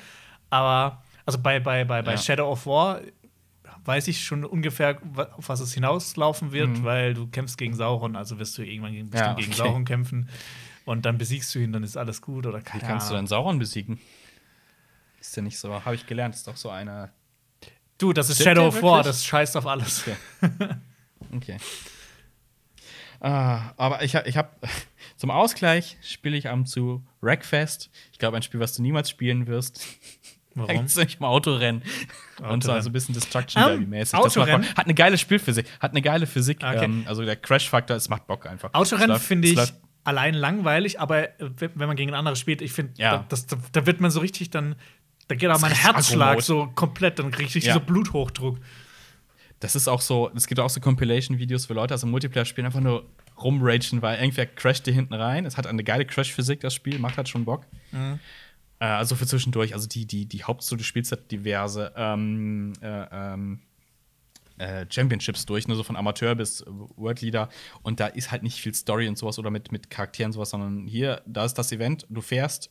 Aber, 0.49 1.03
also 1.25 1.39
bei, 1.39 1.59
bei, 1.59 1.83
bei, 1.83 2.01
bei 2.01 2.11
Ja. 2.13 2.17
Shadow 2.17 2.49
of 2.51 2.65
War 2.65 3.01
weiß 3.85 4.07
ich 4.07 4.23
schon 4.23 4.43
ungefähr, 4.45 4.97
auf 5.37 5.49
was 5.49 5.59
es 5.61 5.73
hinauslaufen 5.73 6.51
wird, 6.51 6.83
weil 6.83 7.13
du 7.13 7.27
kämpfst 7.27 7.57
gegen 7.57 7.75
Sauron, 7.75 8.15
also 8.15 8.37
wirst 8.39 8.57
du 8.57 8.61
irgendwann 8.63 8.93
gegen, 8.93 9.09
bestimmt 9.09 9.29
Mm. 9.29 9.39
Ja, 9.39 9.39
gegen 9.39 9.51
okay. 9.51 9.57
Sauron 9.57 9.85
kämpfen. 9.85 10.29
Und 10.85 11.05
dann 11.05 11.17
besiegst 11.17 11.53
du 11.55 11.59
ihn, 11.59 11.71
dann 11.71 11.83
ist 11.83 11.97
alles 11.97 12.21
gut 12.21 12.45
oder 12.45 12.59
Wie 12.59 12.63
keine 12.63 12.83
kannst 12.83 13.07
du 13.09 13.13
Ahnung. 13.13 13.25
denn 13.25 13.27
Sauron 13.27 13.59
besiegen? 13.59 13.99
Ist 15.19 15.35
ja 15.35 15.43
nicht 15.43 15.57
so, 15.59 15.73
habe 15.85 15.95
ich 15.95 16.05
gelernt, 16.07 16.33
ist 16.35 16.47
doch 16.47 16.55
so 16.57 16.69
einer. 16.69 17.09
Du, 17.97 18.13
das 18.13 18.29
ist 18.29 18.37
Stimmt 18.37 18.57
Shadow 18.57 18.67
of 18.67 18.81
War, 18.81 19.03
das 19.03 19.25
scheißt 19.25 19.57
auf 19.57 19.67
alles. 19.67 20.03
Okay. 20.07 20.15
Okay. 21.35 21.57
Ah, 23.21 23.73
aber 23.77 24.03
ich, 24.03 24.15
hab- 24.15 24.27
ich 24.27 24.37
habe 24.37 24.49
zum 25.17 25.31
Ausgleich 25.31 25.97
spiele 26.01 26.37
ich 26.37 26.49
am 26.49 26.65
zu 26.65 27.03
Wreckfest. 27.21 27.89
Ich 28.11 28.19
glaube, 28.19 28.37
ein 28.37 28.43
Spiel, 28.43 28.59
was 28.59 28.75
du 28.75 28.81
niemals 28.81 29.09
spielen 29.09 29.47
wirst. 29.47 29.85
Warum? 30.55 30.87
Da 30.87 30.99
nämlich 30.99 31.19
mal 31.19 31.27
Autorennen. 31.27 31.81
Und 31.81 32.37
Autorennen. 32.39 32.61
zwar 32.61 32.81
so 32.81 32.89
ein 32.89 32.93
bisschen 32.93 33.13
Destruction 33.13 33.61
Ähm, 33.61 33.69
Derby-mäßig. 33.69 34.11
Das 34.11 34.35
macht 34.35 34.37
Autorennen? 34.49 34.67
Hat 34.75 34.85
eine 34.85 34.93
geile 34.93 35.17
Spielphysik. 35.17 35.65
Hat 35.79 35.91
eine 35.91 36.01
geile 36.01 36.25
Physik. 36.27 36.57
Okay. 36.63 36.85
Ähm, 36.85 37.03
also 37.07 37.23
der 37.23 37.35
Crash-Faktor, 37.35 37.95
es 37.95 38.09
macht 38.09 38.27
Bock 38.27 38.45
einfach. 38.45 38.73
Autorennen 38.73 39.19
finde 39.19 39.47
ich 39.49 39.59
allein 40.03 40.33
langweilig, 40.33 40.99
aber 40.99 41.29
äh, 41.39 41.49
wenn 41.59 41.87
man 41.87 41.95
gegen 41.95 42.11
ein 42.11 42.15
anderes 42.15 42.39
spielt, 42.39 42.61
ich 42.61 42.71
finde, 42.73 42.93
Ja. 42.97 43.17
da, 43.17 43.25
das, 43.29 43.45
da, 43.47 43.57
da 43.73 43.85
wird 43.85 44.01
man 44.01 44.09
so 44.11 44.19
richtig 44.21 44.49
dann, 44.49 44.75
da 45.27 45.35
geht 45.35 45.49
auch 45.49 45.59
mein 45.61 45.71
Herzschlag 45.71 46.41
so 46.41 46.67
komplett, 46.73 47.19
dann 47.19 47.33
richtig 47.33 47.65
Ja. 47.65 47.73
so 47.75 47.79
Bluthochdruck. 47.79 48.57
Das 49.59 49.75
ist 49.75 49.87
auch 49.87 50.01
so, 50.01 50.31
es 50.35 50.47
gibt 50.47 50.59
auch 50.59 50.69
so 50.69 50.79
Compilation-Videos 50.79 51.65
für 51.65 51.73
Leute, 51.73 51.93
also 51.93 52.07
Multiplayer 52.07 52.45
spielen, 52.45 52.65
einfach 52.65 52.79
nur 52.79 53.05
rumragen, 53.41 54.01
weil 54.01 54.19
irgendwer 54.19 54.45
crasht 54.45 54.85
dir 54.85 54.93
hinten 54.93 55.13
rein. 55.13 55.45
Es 55.45 55.57
hat 55.57 55.67
eine 55.67 55.83
geile 55.83 56.05
Crash-Physik, 56.05 56.61
das 56.61 56.73
Spiel, 56.73 56.99
macht 56.99 57.17
halt 57.17 57.29
schon 57.29 57.45
Bock. 57.45 57.65
Mhm. 57.91 58.19
Äh, 58.79 58.85
also 58.85 59.15
für 59.15 59.25
zwischendurch, 59.25 59.73
also 59.73 59.87
die, 59.87 60.05
die, 60.05 60.25
die 60.25 60.43
Hauptstory 60.43 60.83
spielst 60.83 61.11
halt 61.11 61.29
diverse. 61.31 61.91
Ähm, 61.95 62.73
äh, 62.81 63.05
ähm, 63.11 63.59
äh, 64.59 64.85
Championships 64.89 65.45
durch, 65.45 65.67
nur 65.67 65.77
so 65.77 65.83
von 65.83 65.95
Amateur 65.95 66.35
bis 66.35 66.63
World 66.67 67.21
Leader. 67.21 67.49
Und 67.81 67.99
da 67.99 68.07
ist 68.07 68.31
halt 68.31 68.43
nicht 68.43 68.59
viel 68.59 68.73
Story 68.73 69.07
und 69.07 69.17
sowas 69.17 69.39
oder 69.39 69.49
mit, 69.49 69.71
mit 69.71 69.89
Charakteren 69.89 70.29
und 70.29 70.33
sowas, 70.33 70.49
sondern 70.49 70.85
hier, 70.85 71.21
da 71.25 71.45
ist 71.45 71.53
das 71.53 71.71
Event, 71.71 72.05
du 72.09 72.21
fährst 72.21 72.69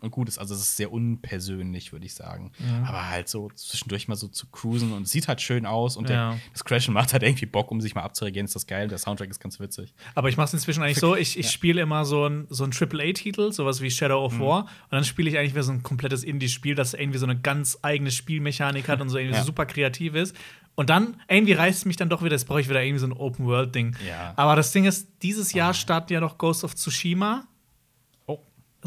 und 0.00 0.10
gut 0.10 0.28
ist. 0.28 0.38
Also 0.38 0.54
es 0.54 0.60
ist 0.60 0.76
sehr 0.76 0.92
unpersönlich, 0.92 1.92
würde 1.92 2.06
ich 2.06 2.14
sagen. 2.14 2.52
Aber 2.86 3.08
halt 3.08 3.28
so 3.28 3.50
zwischendurch 3.54 4.08
mal 4.08 4.16
so 4.16 4.28
zu 4.28 4.46
cruisen 4.46 4.92
und 4.92 5.02
es 5.02 5.10
sieht 5.10 5.28
halt 5.28 5.40
schön 5.40 5.66
aus 5.66 5.96
und 5.96 6.08
Ja. 6.08 6.30
der, 6.32 6.40
das 6.52 6.64
Crashen 6.64 6.94
macht 6.94 7.12
halt 7.12 7.22
irgendwie 7.22 7.46
Bock, 7.46 7.70
um 7.70 7.80
sich 7.80 7.94
mal 7.94 8.02
abzureagieren. 8.02 8.44
Ist 8.46 8.54
das 8.54 8.66
geil. 8.66 8.88
Der 8.88 8.98
Soundtrack 8.98 9.30
ist 9.30 9.40
ganz 9.40 9.58
witzig. 9.60 9.94
Aber 10.14 10.28
ich 10.28 10.36
mache 10.36 10.46
es 10.46 10.54
inzwischen 10.54 10.82
eigentlich 10.82 10.98
so, 10.98 11.16
ich, 11.16 11.38
ich 11.38 11.50
spiele 11.50 11.80
immer 11.82 12.04
so 12.04 12.26
ein, 12.28 12.46
so 12.50 12.64
ein 12.64 12.70
AAA-Titel, 12.72 13.52
sowas 13.52 13.80
wie 13.80 13.90
Shadow 13.90 14.24
of 14.24 14.38
War, 14.38 14.62
und 14.62 14.68
dann 14.92 15.04
spiele 15.04 15.28
ich 15.30 15.38
eigentlich 15.38 15.52
wieder 15.54 15.62
so 15.64 15.72
ein 15.72 15.82
komplettes 15.82 16.24
Indie-Spiel, 16.24 16.74
das 16.74 16.94
irgendwie 16.94 17.18
so 17.18 17.26
eine 17.26 17.38
ganz 17.38 17.78
eigene 17.82 18.10
Spielmechanik 18.10 18.88
hat 18.88 19.00
und 19.00 19.08
so 19.08 19.18
irgendwie 19.18 19.34
Ja. 19.36 19.40
so 19.42 19.46
super 19.46 19.66
kreativ 19.66 20.14
ist. 20.14 20.34
Und 20.74 20.90
dann 20.90 21.16
irgendwie 21.28 21.54
reißt 21.54 21.78
es 21.80 21.84
mich 21.86 21.96
dann 21.96 22.08
doch 22.08 22.22
wieder, 22.22 22.34
jetzt 22.36 22.46
brauche 22.46 22.60
ich 22.60 22.68
wieder 22.68 22.82
irgendwie 22.82 23.00
so 23.00 23.06
ein 23.06 23.12
Open-World-Ding. 23.12 23.96
Ja. 24.08 24.32
Aber 24.36 24.54
das 24.54 24.70
Ding 24.70 24.84
ist, 24.84 25.08
dieses 25.22 25.52
Jahr 25.52 25.74
starten 25.74 26.12
ja 26.12 26.20
noch 26.20 26.38
Ghost 26.38 26.62
of 26.62 26.76
Tsushima. 26.76 27.44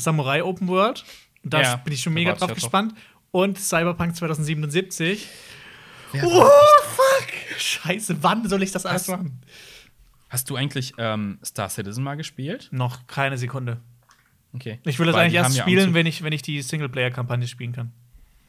Samurai 0.04 0.44
Open 0.44 0.68
World. 0.68 1.04
Und 1.44 1.54
da 1.54 1.62
Ja, 1.62 1.76
bin 1.78 1.94
ich 1.94 2.02
schon 2.02 2.14
mega 2.14 2.34
drauf 2.34 2.50
ja 2.50 2.56
gespannt. 2.56 2.94
Und 3.32 3.58
Cyberpunk 3.60 4.16
2077. 4.16 5.28
Ja, 6.14 6.24
Oh, 6.26 6.46
fuck! 6.90 7.30
Scheiße, 7.58 8.18
wann 8.22 8.48
soll 8.50 8.64
ich 8.64 8.72
das 8.72 8.86
alles 8.86 9.04
Hast- 9.04 9.10
machen? 9.10 9.42
Hast 10.30 10.50
du 10.50 10.56
eigentlich 10.56 10.94
ähm, 10.98 11.40
Star 11.44 11.70
Citizen 11.70 12.04
mal 12.04 12.16
gespielt? 12.16 12.70
Noch 12.72 13.06
keine 13.08 13.38
Sekunde. 13.38 13.82
Okay. 14.54 14.80
Ich 14.86 14.98
will 15.00 15.06
das 15.06 15.16
Weil 15.16 15.24
eigentlich 15.26 15.36
erst 15.36 15.56
ja 15.56 15.64
spielen, 15.64 15.90
zu- 15.90 15.94
wenn 15.94 16.06
ich, 16.06 16.24
wenn 16.24 16.34
ich 16.34 16.42
die 16.42 16.62
Singleplayer-Kampagne 16.62 17.48
spielen 17.48 17.72
kann. 17.74 17.92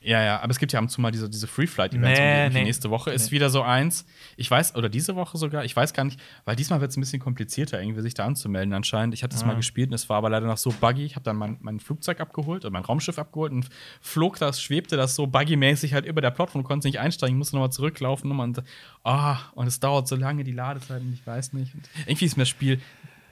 Ja, 0.05 0.20
ja, 0.23 0.41
aber 0.41 0.51
es 0.51 0.59
gibt 0.59 0.73
ja 0.73 0.79
ab 0.81 0.83
und 0.85 0.89
zu 0.89 1.01
mal 1.01 1.11
diese, 1.12 1.31
diese 1.31 1.47
Free-Flight-Events. 1.47 2.19
Nee, 2.19 2.49
nee. 2.51 2.65
Nächste 2.65 2.91
Woche 2.91 3.12
ist 3.12 3.27
Nee. 3.27 3.37
wieder 3.37 3.51
so 3.51 3.62
eins. 3.62 4.05
Ich 4.37 4.51
weiß, 4.51 4.74
oder 4.74 4.89
diese 4.89 5.15
Woche 5.15 5.39
sogar, 5.39 5.65
ich 5.65 5.77
weiß 5.77 5.93
gar 5.95 6.05
nicht, 6.05 6.19
weil 6.45 6.57
diesmal 6.57 6.81
wird 6.81 6.91
es 6.91 6.97
ein 6.97 7.01
bisschen 7.01 7.20
komplizierter, 7.20 7.81
irgendwie 7.81 8.01
sich 8.03 8.15
da 8.15 8.24
anzumelden 8.27 8.74
anscheinend. 8.74 9.15
Ich 9.15 9.23
hatte 9.23 9.37
es 9.37 9.43
Ah. 9.45 9.47
mal 9.47 9.55
gespielt 9.57 9.91
und 9.91 9.95
es 9.95 10.09
war 10.09 10.16
aber 10.19 10.29
leider 10.31 10.47
noch 10.47 10.57
so 10.57 10.70
buggy. 10.73 11.05
Ich 11.05 11.15
habe 11.15 11.23
dann 11.24 11.37
mein, 11.37 11.59
mein 11.61 11.79
Flugzeug 11.79 12.20
abgeholt 12.20 12.65
oder 12.65 12.73
mein 12.73 12.85
Raumschiff 12.85 13.19
abgeholt 13.19 13.53
und 13.53 13.69
flog 14.01 14.39
das, 14.39 14.61
schwebte 14.61 14.97
das 14.97 15.15
so 15.15 15.27
buggy-mäßig 15.27 15.93
halt 15.95 16.05
über 16.05 16.20
der 16.20 16.33
Plattform, 16.33 16.65
konnte 16.65 16.89
nicht 16.89 16.99
einsteigen, 16.99 17.39
musste 17.39 17.55
nochmal 17.57 17.70
zurücklaufen 17.73 18.29
nochmal 18.29 18.49
und, 18.49 18.62
ah, 19.05 19.39
und 19.55 19.66
es 19.69 19.79
dauert 19.79 20.09
so 20.09 20.16
lange, 20.16 20.43
die 20.43 20.53
Ladezeit 20.53 21.01
und 21.01 21.12
ich 21.12 21.24
weiß 21.27 21.53
nicht. 21.53 21.74
Und 21.74 21.89
irgendwie 22.07 22.24
ist 22.24 22.37
mir 22.37 22.43
das 22.43 22.49
Spiel 22.49 22.81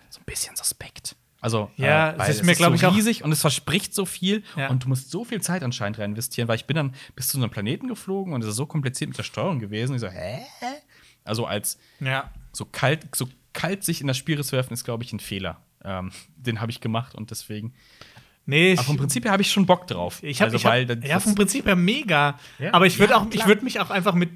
so 0.08 0.20
ein 0.20 0.24
bisschen 0.24 0.54
suspekt. 0.56 1.16
Also, 1.40 1.70
Ja, 1.76 2.12
es 2.12 2.18
weil 2.18 2.30
ist 2.30 2.44
mir, 2.44 2.54
glaub 2.54 2.70
so 2.70 2.74
ich, 2.74 2.86
auch- 2.86 2.94
riesig 2.94 3.24
und 3.24 3.32
es 3.32 3.40
verspricht 3.40 3.94
so 3.94 4.04
viel 4.04 4.42
Ja. 4.56 4.68
und 4.68 4.84
du 4.84 4.88
musst 4.88 5.10
so 5.10 5.24
viel 5.24 5.40
Zeit 5.40 5.62
anscheinend 5.62 5.98
rein 5.98 6.10
investieren, 6.10 6.48
weil 6.48 6.56
ich 6.56 6.66
bin 6.66 6.76
dann 6.76 6.94
bis 7.16 7.28
zu 7.28 7.38
so 7.38 7.42
einem 7.42 7.50
Planeten 7.50 7.88
geflogen 7.88 8.34
und 8.34 8.42
es 8.42 8.48
ist 8.50 8.56
so 8.56 8.66
kompliziert 8.66 9.08
mit 9.08 9.16
der 9.18 9.22
Steuerung 9.22 9.58
gewesen. 9.58 9.94
Ich 9.94 10.00
so, 10.02 10.08
hä? 10.08 10.40
Also 11.24 11.46
als 11.46 11.78
Ja. 12.00 12.30
so 12.52 12.64
kalt, 12.66 13.06
so 13.14 13.28
kalt 13.52 13.84
sich 13.84 14.00
in 14.00 14.06
das 14.06 14.16
Spiel 14.18 14.42
zu 14.44 14.52
werfen, 14.52 14.72
ist, 14.74 14.84
glaube 14.84 15.02
ich, 15.04 15.12
ein 15.12 15.20
Fehler. 15.20 15.60
Ähm, 15.84 16.12
den 16.36 16.60
habe 16.60 16.70
ich 16.70 16.80
gemacht 16.80 17.14
und 17.14 17.30
deswegen. 17.30 17.72
Nee, 18.46 18.72
Aber 18.72 18.82
vom 18.84 18.96
Prinzip 18.96 19.24
her 19.24 19.32
habe 19.32 19.42
ich 19.42 19.52
schon 19.52 19.64
Bock 19.66 19.86
drauf. 19.86 20.22
ich 20.22 20.40
habe 20.42 20.50
also, 20.52 20.56
ich 20.68 20.88
hab, 20.88 21.04
ja 21.04 21.20
vom 21.20 21.34
Prinzip 21.34 21.66
her 21.66 21.76
mega. 21.76 22.38
Ja. 22.58 22.74
Aber 22.74 22.86
ich 22.86 22.98
würde 22.98 23.12
Ja, 23.12 23.20
auch, 23.20 23.26
ich 23.30 23.46
würde 23.46 23.62
mich 23.64 23.78
auch 23.80 23.90
einfach 23.90 24.14
mit 24.14 24.30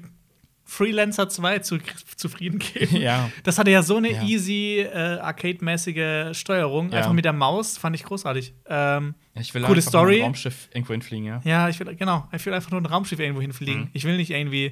Freelancer 0.67 1.29
2 1.29 1.59
zu, 1.59 1.77
zufrieden 2.17 2.59
geben. 2.59 2.95
Ja. 2.97 3.29
Das 3.43 3.57
hatte 3.59 3.71
ja 3.71 3.83
so 3.83 3.97
eine 3.97 4.11
Ja. 4.13 4.23
easy 4.23 4.79
äh, 4.81 5.19
Arcade-mäßige 5.19 6.37
Steuerung, 6.37 6.89
Ja. 6.91 6.97
einfach 6.97 7.13
mit 7.13 7.23
der 7.25 7.33
Maus, 7.33 7.77
fand 7.77 7.95
ich 7.95 8.03
großartig. 8.03 8.53
Ähm, 8.67 9.13
ich 9.35 9.53
will 9.53 9.61
Coole 9.63 9.77
einfach 9.77 9.89
Story. 9.89 10.05
mit 10.07 10.15
einem 10.15 10.25
Raumschiff 10.25 10.69
irgendwo 10.73 10.93
hinfliegen, 10.93 11.25
ja. 11.27 11.41
ja, 11.43 11.69
ich 11.69 11.79
will 11.79 11.95
genau, 11.95 12.27
ich 12.31 12.45
will 12.45 12.53
einfach 12.53 12.71
nur 12.71 12.81
ein 12.81 12.85
Raumschiff 12.85 13.19
irgendwo 13.19 13.41
hinfliegen. 13.41 13.81
Mhm. 13.83 13.89
Ich 13.93 14.03
will 14.05 14.17
nicht 14.17 14.31
irgendwie 14.31 14.71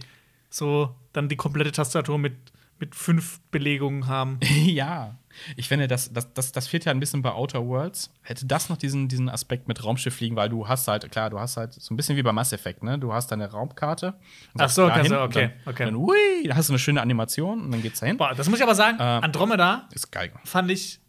so 0.50 0.96
dann 1.14 1.30
die 1.30 1.36
komplette 1.36 1.72
Tastatur 1.72 2.18
mit 2.18 2.34
mit 2.80 2.96
fünf 2.96 3.40
Belegungen 3.52 4.08
haben. 4.08 4.40
ja. 4.66 5.16
Ich 5.56 5.68
finde, 5.68 5.88
das, 5.88 6.14
das, 6.14 6.34
das, 6.34 6.52
das 6.52 6.68
fehlt 6.68 6.86
ja 6.86 6.92
ein 6.92 7.00
bisschen 7.00 7.22
bei 7.22 7.32
Outer 7.32 7.66
Worlds. 7.66 8.12
Hätte 8.22 8.46
das 8.46 8.70
noch 8.70 8.78
diesen, 8.78 9.08
diesen 9.08 9.30
Aspekt 9.30 9.68
mit 9.68 9.84
Raumschiff 9.84 10.16
fliegen, 10.16 10.36
weil 10.36 10.50
du 10.50 10.68
hast 10.68 10.88
halt, 10.88 11.10
klar, 11.12 11.30
du 11.30 11.40
hast 11.40 11.58
halt 11.58 11.74
so 11.74 11.94
ein 11.94 11.98
bisschen 11.98 12.16
wie 12.18 12.24
bei 12.24 12.32
Mass 12.32 12.54
Effect, 12.54 12.84
ne? 12.84 12.98
Du 13.00 13.14
hast 13.14 13.32
deine 13.32 13.50
Raumkarte. 13.52 14.14
Ach 14.58 14.70
so, 14.70 14.88
du- 14.88 14.94
und 14.94 15.00
okay, 15.14 15.52
dann, 15.66 15.74
okay. 15.74 15.86
Dann, 15.86 15.96
ui, 15.96 16.16
da 16.48 16.56
hast 16.56 16.70
du 16.70 16.74
eine 16.74 16.80
schöne 16.80 17.02
Animation 17.02 17.62
und 17.62 17.72
dann 17.72 17.82
geht's 17.82 18.00
dahin. 18.00 18.18
Boah, 18.18 18.34
das 18.36 18.48
muss 18.50 18.60
ich 18.60 18.64
aber 18.64 18.76
sagen, 18.76 18.98
Ähm. 19.00 19.24
Andromeda 19.24 19.88
Ist 19.94 20.12
geil. 20.12 20.32
fand 20.46 20.70
ich 20.72 21.00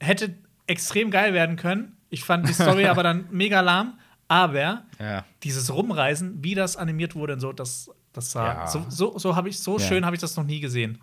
hätte 0.00 0.34
extrem 0.66 1.10
geil 1.10 1.32
werden 1.34 1.56
können. 1.56 1.96
Ich 2.10 2.24
fand 2.24 2.48
die 2.48 2.52
Story 2.52 2.86
aber 2.88 3.02
dann 3.02 3.26
mega 3.30 3.60
lahm, 3.60 3.98
aber 4.28 4.84
Ja. 4.98 5.24
dieses 5.42 5.72
Rumreisen, 5.72 6.42
wie 6.42 6.54
das 6.54 6.76
animiert 6.76 7.14
wurde 7.14 7.34
und 7.34 7.40
so, 7.40 7.52
das, 7.52 7.90
das 8.12 8.30
sah 8.32 8.46
Ja. 8.46 8.66
so, 8.66 8.84
so, 8.88 9.18
so 9.18 9.36
habe 9.36 9.48
ich 9.48 9.58
so 9.58 9.78
Ja. 9.78 9.86
schön 9.86 10.04
habe 10.06 10.16
ich 10.16 10.20
das 10.20 10.36
noch 10.36 10.44
nie 10.44 10.60
gesehen. 10.60 11.00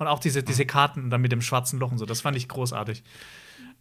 Und 0.00 0.06
auch 0.06 0.18
diese, 0.18 0.42
diese 0.42 0.64
Karten 0.64 1.10
dann 1.10 1.20
mit 1.20 1.30
dem 1.30 1.42
schwarzen 1.42 1.78
Loch 1.78 1.92
und 1.92 1.98
so, 1.98 2.06
das 2.06 2.22
fand 2.22 2.34
ich 2.34 2.48
großartig. 2.48 3.02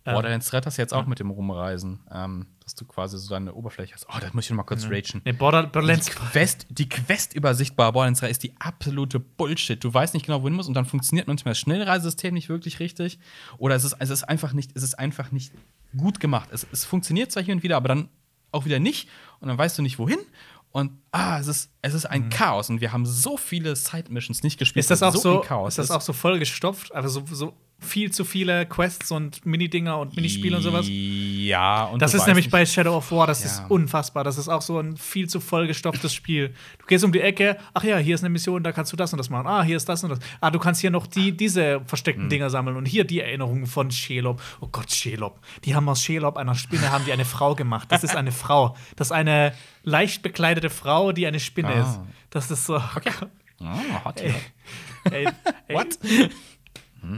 Borderlands 0.03 0.49
3 0.49 0.61
hast 0.61 0.77
du 0.77 0.81
jetzt 0.81 0.93
auch 0.93 1.05
mit 1.05 1.19
dem 1.19 1.29
Rumreisen, 1.29 1.99
ähm, 2.11 2.47
dass 2.63 2.75
du 2.75 2.85
quasi 2.85 3.17
so 3.17 3.29
deine 3.29 3.53
Oberfläche 3.53 3.93
hast. 3.93 4.07
Oh, 4.09 4.17
da 4.19 4.27
muss 4.33 4.45
ich 4.45 4.49
noch 4.49 4.57
mal 4.57 4.63
kurz 4.63 4.85
ragen. 4.85 5.21
Nee, 5.23 5.31
Border, 5.31 5.63
Die 5.63 5.69
Borderlands 5.69 6.09
Quest, 6.09 6.67
die 6.69 6.89
Quest-Übersicht 6.89 7.75
bei 7.75 7.89
Borderlands 7.91 8.19
3 8.19 8.29
ist 8.29 8.43
die 8.43 8.53
absolute 8.59 9.19
Bullshit. 9.19 9.81
Du 9.81 9.93
weißt 9.93 10.13
nicht 10.13 10.25
genau, 10.25 10.41
wohin 10.41 10.53
du 10.53 10.57
musst 10.57 10.67
und 10.69 10.75
dann 10.75 10.85
funktioniert 10.85 11.27
manchmal 11.27 11.53
das 11.53 11.59
Schnellreisesystem 11.59 12.33
nicht 12.33 12.49
wirklich 12.49 12.79
richtig. 12.79 13.19
Oder 13.57 13.75
es 13.75 13.85
ist, 13.85 13.95
es 13.99 14.09
ist 14.09 14.23
einfach 14.23 14.51
nicht, 14.51 14.71
es 14.75 14.83
ist 14.83 14.97
einfach 14.97 15.31
nicht 15.31 15.53
gut 15.95 16.19
gemacht. 16.19 16.49
Es, 16.51 16.67
es 16.71 16.83
funktioniert 16.85 17.31
zwar 17.31 17.43
hier 17.43 17.53
und 17.53 17.63
wieder, 17.63 17.77
aber 17.77 17.87
dann 17.87 18.09
auch 18.51 18.65
wieder 18.65 18.79
nicht. 18.79 19.09
Und 19.39 19.47
dann 19.47 19.57
weißt 19.57 19.77
du 19.77 19.81
nicht, 19.81 19.99
wohin. 19.99 20.19
Und 20.71 20.91
ah, 21.11 21.39
es 21.39 21.47
ist, 21.47 21.71
es 21.81 21.93
ist 21.93 22.05
ein 22.05 22.29
Chaos. 22.29 22.69
Und 22.69 22.79
wir 22.81 22.91
haben 22.91 23.05
so 23.05 23.37
viele 23.37 23.75
Side-Missions 23.75 24.43
nicht 24.43 24.59
gespielt. 24.59 24.85
Mhm. 24.87 24.93
ist 24.93 25.01
das 25.01 25.03
auch 25.03 25.13
viel 25.13 25.21
so, 25.21 25.41
Chaos 25.41 25.77
ist 25.77 25.89
das 25.89 25.91
auch 25.91 26.01
so 26.01 26.13
vollgestopft, 26.13 26.93
also 26.93 27.21
so, 27.21 27.35
so 27.35 27.53
viel 27.81 28.11
zu 28.11 28.25
viele 28.25 28.65
Quests 28.65 29.11
und 29.11 29.45
Minidinger 29.45 29.97
und 29.99 30.15
Minispiele 30.15 30.57
und 30.57 30.63
sowas? 30.63 30.85
Ja, 30.89 31.85
und 31.85 32.01
Das 32.01 32.13
ist 32.13 32.27
nämlich 32.27 32.45
nicht- 32.45 32.51
bei 32.51 32.65
Shadow 32.65 32.95
of 32.97 33.11
War, 33.11 33.25
das 33.27 33.39
Ja. 33.43 33.45
ist 33.49 33.63
unfassbar. 33.69 34.23
Das 34.23 34.37
ist 34.37 34.49
auch 34.49 34.61
so 34.61 34.79
ein 34.79 34.97
viel 34.97 35.27
zu 35.29 35.39
vollgestopftes 35.39 36.13
Spiel. 36.13 36.53
Du 36.79 36.85
gehst 36.85 37.03
um 37.05 37.11
die 37.11 37.21
Ecke, 37.21 37.57
ach 37.73 37.83
ja, 37.83 37.97
hier 37.97 38.15
ist 38.15 38.21
eine 38.21 38.29
Mission, 38.29 38.61
da 38.63 38.71
kannst 38.71 38.91
du 38.91 38.97
das 38.97 39.13
und 39.13 39.17
das 39.17 39.29
machen. 39.29 39.47
Ah, 39.47 39.63
hier 39.63 39.77
ist 39.77 39.87
das 39.87 40.03
und 40.03 40.09
das. 40.11 40.19
Ah, 40.41 40.51
du 40.51 40.59
kannst 40.59 40.81
hier 40.81 40.91
noch 40.91 41.07
die, 41.07 41.31
diese 41.35 41.81
versteckten 41.85 42.23
Hm. 42.25 42.29
Dinger 42.29 42.49
sammeln 42.49 42.75
und 42.75 42.85
hier 42.85 43.05
die 43.05 43.21
Erinnerungen 43.21 43.65
von 43.65 43.89
Shelob. 43.91 44.41
Oh 44.61 44.67
Gott, 44.71 44.91
Shelob. 44.91 45.39
Die 45.63 45.73
haben 45.75 45.87
aus 45.89 46.03
Shelob, 46.03 46.37
einer 46.37 46.55
Spinne, 46.55 46.91
haben 46.91 47.05
die 47.05 47.13
eine 47.13 47.25
Frau 47.25 47.55
gemacht. 47.55 47.91
Das 47.91 48.03
ist 48.03 48.15
eine 48.15 48.31
Frau. 48.31 48.75
Das 48.97 49.07
ist 49.07 49.11
eine 49.13 49.53
leicht 49.83 50.21
bekleidete 50.21 50.69
Frau, 50.69 51.11
die 51.13 51.25
eine 51.25 51.39
Spinne 51.39 51.69
Ah. 51.75 51.81
ist. 51.81 51.99
Das 52.29 52.51
ist 52.51 52.65
so. 52.65 52.75
Ah, 53.61 54.05
hot, 54.05 54.21
Ey, 54.21 54.33
ey, 55.11 55.27
ey, 55.67 55.75
What? 55.75 55.97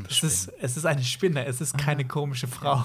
Es 0.09 0.23
ist, 0.23 0.47
es 0.61 0.77
ist 0.77 0.85
eine 0.85 1.03
Spinne, 1.03 1.45
es 1.45 1.61
ist 1.61 1.77
keine 1.77 2.05
komische 2.05 2.47
Frau. 2.47 2.83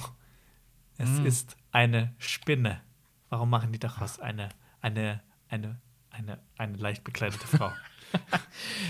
Es 0.99 1.09
Hm. 1.09 1.27
ist 1.27 1.57
eine 1.73 2.15
Spinne. 2.19 2.81
Warum 3.29 3.51
machen 3.51 3.73
die 3.73 3.79
daraus 3.79 4.19
eine, 4.21 4.49
eine, 4.81 5.21
eine, 5.49 5.79
eine, 6.11 6.39
eine 6.57 6.77
leicht 6.79 7.05
bekleidete 7.05 7.47
Frau? 7.47 7.73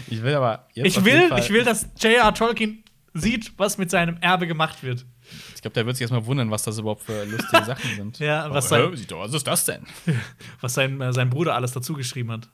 Ich 0.09 0.23
will 0.23 0.35
aber 0.35 0.69
ich 0.75 1.03
will, 1.05 1.31
ich 1.39 1.51
will, 1.51 1.65
dass 1.65 1.89
J.R. 1.99 2.33
Tolkien 2.35 2.85
sieht, 3.15 3.59
was 3.59 3.79
mit 3.79 3.91
seinem 3.91 4.19
Erbe 4.19 4.47
gemacht 4.47 4.83
wird. 4.83 5.07
Ich 5.55 5.63
glaube, 5.63 5.73
der 5.75 5.87
wird 5.87 5.97
sich 5.97 6.03
erstmal 6.03 6.27
wundern, 6.27 6.51
was 6.51 6.63
das 6.65 6.79
überhaupt 6.79 7.03
für 7.03 7.25
lustige 7.25 7.65
Sachen 7.65 7.91
sind. 7.97 8.19
Ja, 8.19 8.49
was 8.51 8.69
sein- 8.69 8.93
was 8.93 9.33
ist 9.35 9.47
das 9.47 9.65
denn? 9.65 9.85
Was 10.61 10.75
sein, 10.75 11.01
äh, 11.01 11.13
sein 11.15 11.31
Bruder 11.31 11.55
alles 11.55 11.73
dazu 11.73 11.95
geschrieben 11.95 12.31
hat. 12.31 12.51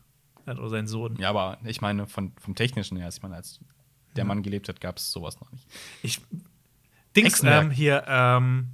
Hat- 0.47 0.59
Oder 0.59 0.69
sein 0.71 0.87
Sohn. 0.87 1.17
Ja, 1.17 1.31
aber 1.31 1.59
ich 1.65 1.81
meine, 1.81 2.07
von, 2.07 2.33
vom 2.41 2.55
Technischen 2.55 2.97
her, 2.97 3.09
ich 3.09 3.21
meine, 3.23 3.35
als 3.35 3.59
der 4.17 4.25
Mann 4.25 4.43
gelebt 4.43 4.69
hat, 4.69 4.81
gab 4.81 4.99
es 4.99 5.11
sowas 5.13 5.41
noch 5.41 5.51
nicht. 5.53 5.67
Ich, 6.03 6.21
Dings, 7.17 7.43
ähm, 7.45 7.71
hier, 7.71 8.05
ähm, 8.09 8.69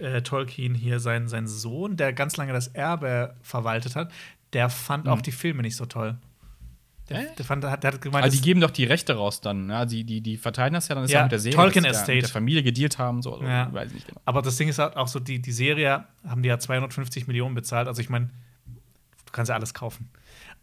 äh, 0.00 0.22
Tolkien, 0.22 0.74
hier, 0.74 0.98
sein, 1.00 1.28
sein 1.28 1.46
Sohn, 1.46 1.96
der 1.96 2.12
ganz 2.12 2.36
lange 2.36 2.52
das 2.52 2.68
Erbe 2.68 3.36
verwaltet 3.42 3.96
hat, 3.96 4.10
der 4.52 4.68
fand 4.70 5.08
auch 5.08 5.20
die 5.20 5.32
Filme 5.32 5.62
nicht 5.62 5.76
so 5.76 5.86
toll. 5.86 6.16
Der, 7.08 7.20
Mhm. 7.22 7.26
Der, 7.36 7.44
fand, 7.44 7.64
der 7.64 7.70
hat 7.72 8.00
gemeint, 8.00 8.24
Aber 8.24 8.30
die 8.32 8.40
geben 8.40 8.60
doch 8.60 8.70
die 8.70 8.84
Rechte 8.84 9.14
raus 9.16 9.40
dann. 9.40 9.68
Ja? 9.68 9.84
Die, 9.84 10.04
die, 10.04 10.20
die 10.20 10.36
verteilen 10.36 10.72
das 10.72 10.88
ja 10.88 10.94
dann 10.94 11.04
ist 11.04 11.10
Ja, 11.10 11.18
ja 11.18 11.22
mit 11.24 11.32
der 11.32 11.40
Serie. 11.40 11.56
Tolkien 11.56 11.84
Estate. 11.84 12.14
Mit 12.14 12.22
der 12.22 12.28
Familie 12.30 12.62
gedealt 12.62 12.98
haben. 12.98 13.22
So, 13.22 13.32
also, 13.34 13.44
Ja. 13.44 13.72
Weiß 13.72 13.88
ich 13.88 13.94
nicht 13.94 14.06
genau. 14.06 14.20
Aber 14.24 14.40
das 14.40 14.56
Ding 14.56 14.68
ist 14.68 14.78
halt 14.78 14.96
auch 14.96 15.08
so, 15.08 15.18
die, 15.18 15.40
die 15.42 15.52
Serie 15.52 16.04
haben 16.26 16.42
die 16.42 16.48
ja 16.48 16.58
250 16.58 17.26
Millionen 17.26 17.54
bezahlt. 17.54 17.88
Also 17.88 18.00
ich 18.00 18.08
meine, 18.08 18.26
du 19.26 19.32
kannst 19.32 19.48
ja 19.50 19.56
alles 19.56 19.74
kaufen. 19.74 20.08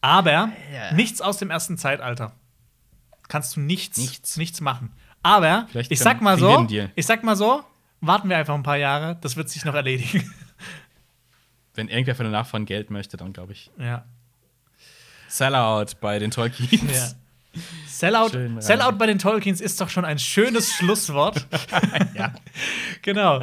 Aber 0.01 0.31
Ja. 0.31 0.93
nichts 0.93 1.19
aus 1.21 1.37
dem 1.37 1.49
ersten 1.51 1.77
Zeitalter. 1.77 2.31
Kannst 3.29 3.55
du 3.55 3.61
nichts, 3.61 3.97
Nichts. 3.97 4.35
nichts 4.35 4.59
machen. 4.59 4.91
Aber 5.23 5.67
Vielleicht 5.71 5.91
ich 5.91 5.99
sag 5.99 6.19
mal 6.21 6.37
so, 6.37 6.63
Deal. 6.63 6.91
ich 6.95 7.05
sag 7.05 7.23
mal 7.23 7.35
so, 7.37 7.63
warten 8.01 8.27
wir 8.29 8.35
einfach 8.37 8.55
ein 8.55 8.63
paar 8.63 8.77
Jahre, 8.77 9.17
das 9.21 9.37
wird 9.37 9.49
sich 9.49 9.63
noch 9.63 9.75
erledigen. 9.75 10.29
Wenn 11.75 11.87
irgendwer 11.87 12.15
von 12.15 12.25
danach 12.25 12.47
von 12.47 12.65
Geld 12.65 12.89
möchte, 12.91 13.15
dann 13.15 13.31
glaube 13.31 13.53
ich. 13.53 13.71
ja. 13.77 14.03
Sellout 15.27 15.85
bei 16.01 16.17
den 16.19 16.31
Tolkiens. 16.31 16.91
ja. 16.91 17.61
Sellout. 17.87 18.29
Sellout 18.61 18.93
bei 18.97 19.05
den 19.05 19.19
Tolkiens 19.19 19.59
ist 19.61 19.79
doch 19.81 19.89
schon 19.89 20.05
ein 20.05 20.17
schönes 20.17 20.73
Schlusswort. 20.77 21.45
ja. 22.15 22.33
Genau. 23.01 23.39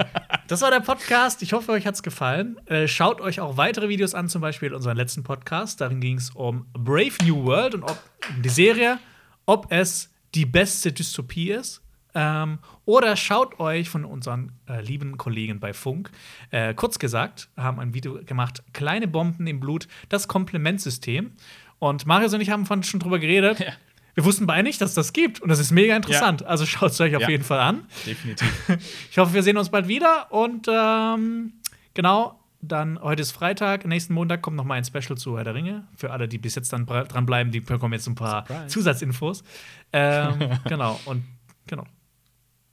Das 0.49 0.63
war 0.63 0.71
der 0.71 0.81
Podcast. 0.81 1.43
Ich 1.43 1.53
hoffe, 1.53 1.73
euch 1.73 1.87
hat's 1.87 2.03
gefallen. 2.03 2.57
Äh, 2.67 2.89
schaut 2.89 3.21
euch 3.21 3.41
auch 3.41 3.57
weitere 3.57 3.89
Videos 3.89 4.15
an, 4.15 4.29
zum 4.29 4.41
Beispiel 4.43 4.73
unseren 4.75 4.97
letzten 4.97 5.23
Podcast. 5.23 5.81
Darin 5.81 6.01
ging 6.01 6.17
es 6.19 6.31
um 6.31 6.67
Brave 6.73 7.13
New 7.25 7.45
World 7.45 7.75
und 7.75 7.83
ob 7.85 7.99
die 8.43 8.49
Serie, 8.49 8.99
ob 9.47 9.67
es 9.71 10.13
die 10.35 10.45
beste 10.47 10.93
Dystopie 10.93 11.51
ist. 11.53 11.83
Ähm, 12.15 12.59
oder 12.87 13.15
schaut 13.15 13.61
euch 13.61 13.91
von 13.91 14.05
unseren 14.05 14.53
äh, 14.69 14.81
lieben 14.81 15.19
Kollegen 15.19 15.61
bei 15.61 15.75
Funk, 15.75 16.11
äh, 16.51 16.73
kurz 16.73 16.99
gesagt, 16.99 17.51
haben 17.59 17.79
ein 17.79 17.93
Video 17.93 18.23
gemacht, 18.25 18.63
kleine 18.73 19.07
Bomben 19.07 19.47
im 19.47 19.61
Blut, 19.61 19.87
das 20.09 20.27
Komplementsystem. 20.27 21.33
Und 21.79 22.07
Marius 22.07 22.33
und 22.33 22.41
ich 22.41 22.49
haben 22.51 22.65
schon 22.83 23.01
drüber 23.01 23.19
geredet. 23.19 23.61
Ja. 23.67 23.73
Wir 24.15 24.25
wussten 24.25 24.47
beide 24.47 24.63
nicht, 24.63 24.81
dass 24.81 24.95
das 24.95 25.13
gibt. 25.13 25.43
Und 25.43 25.51
das 25.51 25.59
ist 25.59 25.73
mega 25.73 25.95
interessant. 25.95 26.43
Also 26.43 26.65
schaut 26.65 26.91
es 26.93 26.99
euch 27.03 27.15
auf 27.17 27.21
Ja. 27.21 27.29
jeden 27.29 27.45
Fall 27.45 27.61
an. 27.61 27.83
Definitiv. 28.07 28.51
Ich 29.11 29.19
hoffe, 29.19 29.35
wir 29.35 29.43
sehen 29.43 29.59
uns 29.59 29.69
bald 29.69 29.89
wieder. 29.89 30.33
Und 30.33 30.67
ähm, 30.73 31.53
genau, 31.93 32.41
dann 32.67 33.01
heute 33.01 33.23
ist 33.23 33.33
Freitag. 33.33 33.87
Nächsten 33.87 34.15
Montag 34.15 34.43
kommt 34.43 34.57
noch 34.57 34.65
mal 34.65 34.75
ein 34.75 34.85
Special 34.85 35.17
zu 35.17 35.37
Herr 35.37 35.45
der 35.45 35.55
Ringe. 35.55 35.87
Für 35.97 36.13
alle, 36.13 36.29
die 36.29 36.39
bis 36.39 36.55
jetzt 36.55 36.73
dann 36.73 36.87
dranbleiben, 36.87 37.53
die 37.53 37.61
bekommen 37.61 37.95
jetzt 37.95 38.07
ein 38.07 38.15
paar 38.15 38.47
Surprise. 38.47 38.67
Zusatzinfos. 38.69 39.45
Ähm, 39.93 40.59
genau, 40.69 40.99
und 41.07 41.25
genau. 41.67 41.85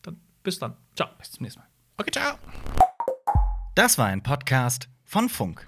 Dann 0.02 0.18
bis 0.44 0.60
dann. 0.60 0.76
Ciao. 0.96 1.10
Bis 1.18 1.32
zum 1.32 1.44
nächsten 1.44 1.62
Mal. 1.62 1.68
Okay, 1.98 2.12
ciao. 2.12 2.36
Das 3.76 3.98
war 3.98 4.08
ein 4.08 4.22
Podcast 4.22 4.90
von 5.04 5.30
Funk. 5.30 5.68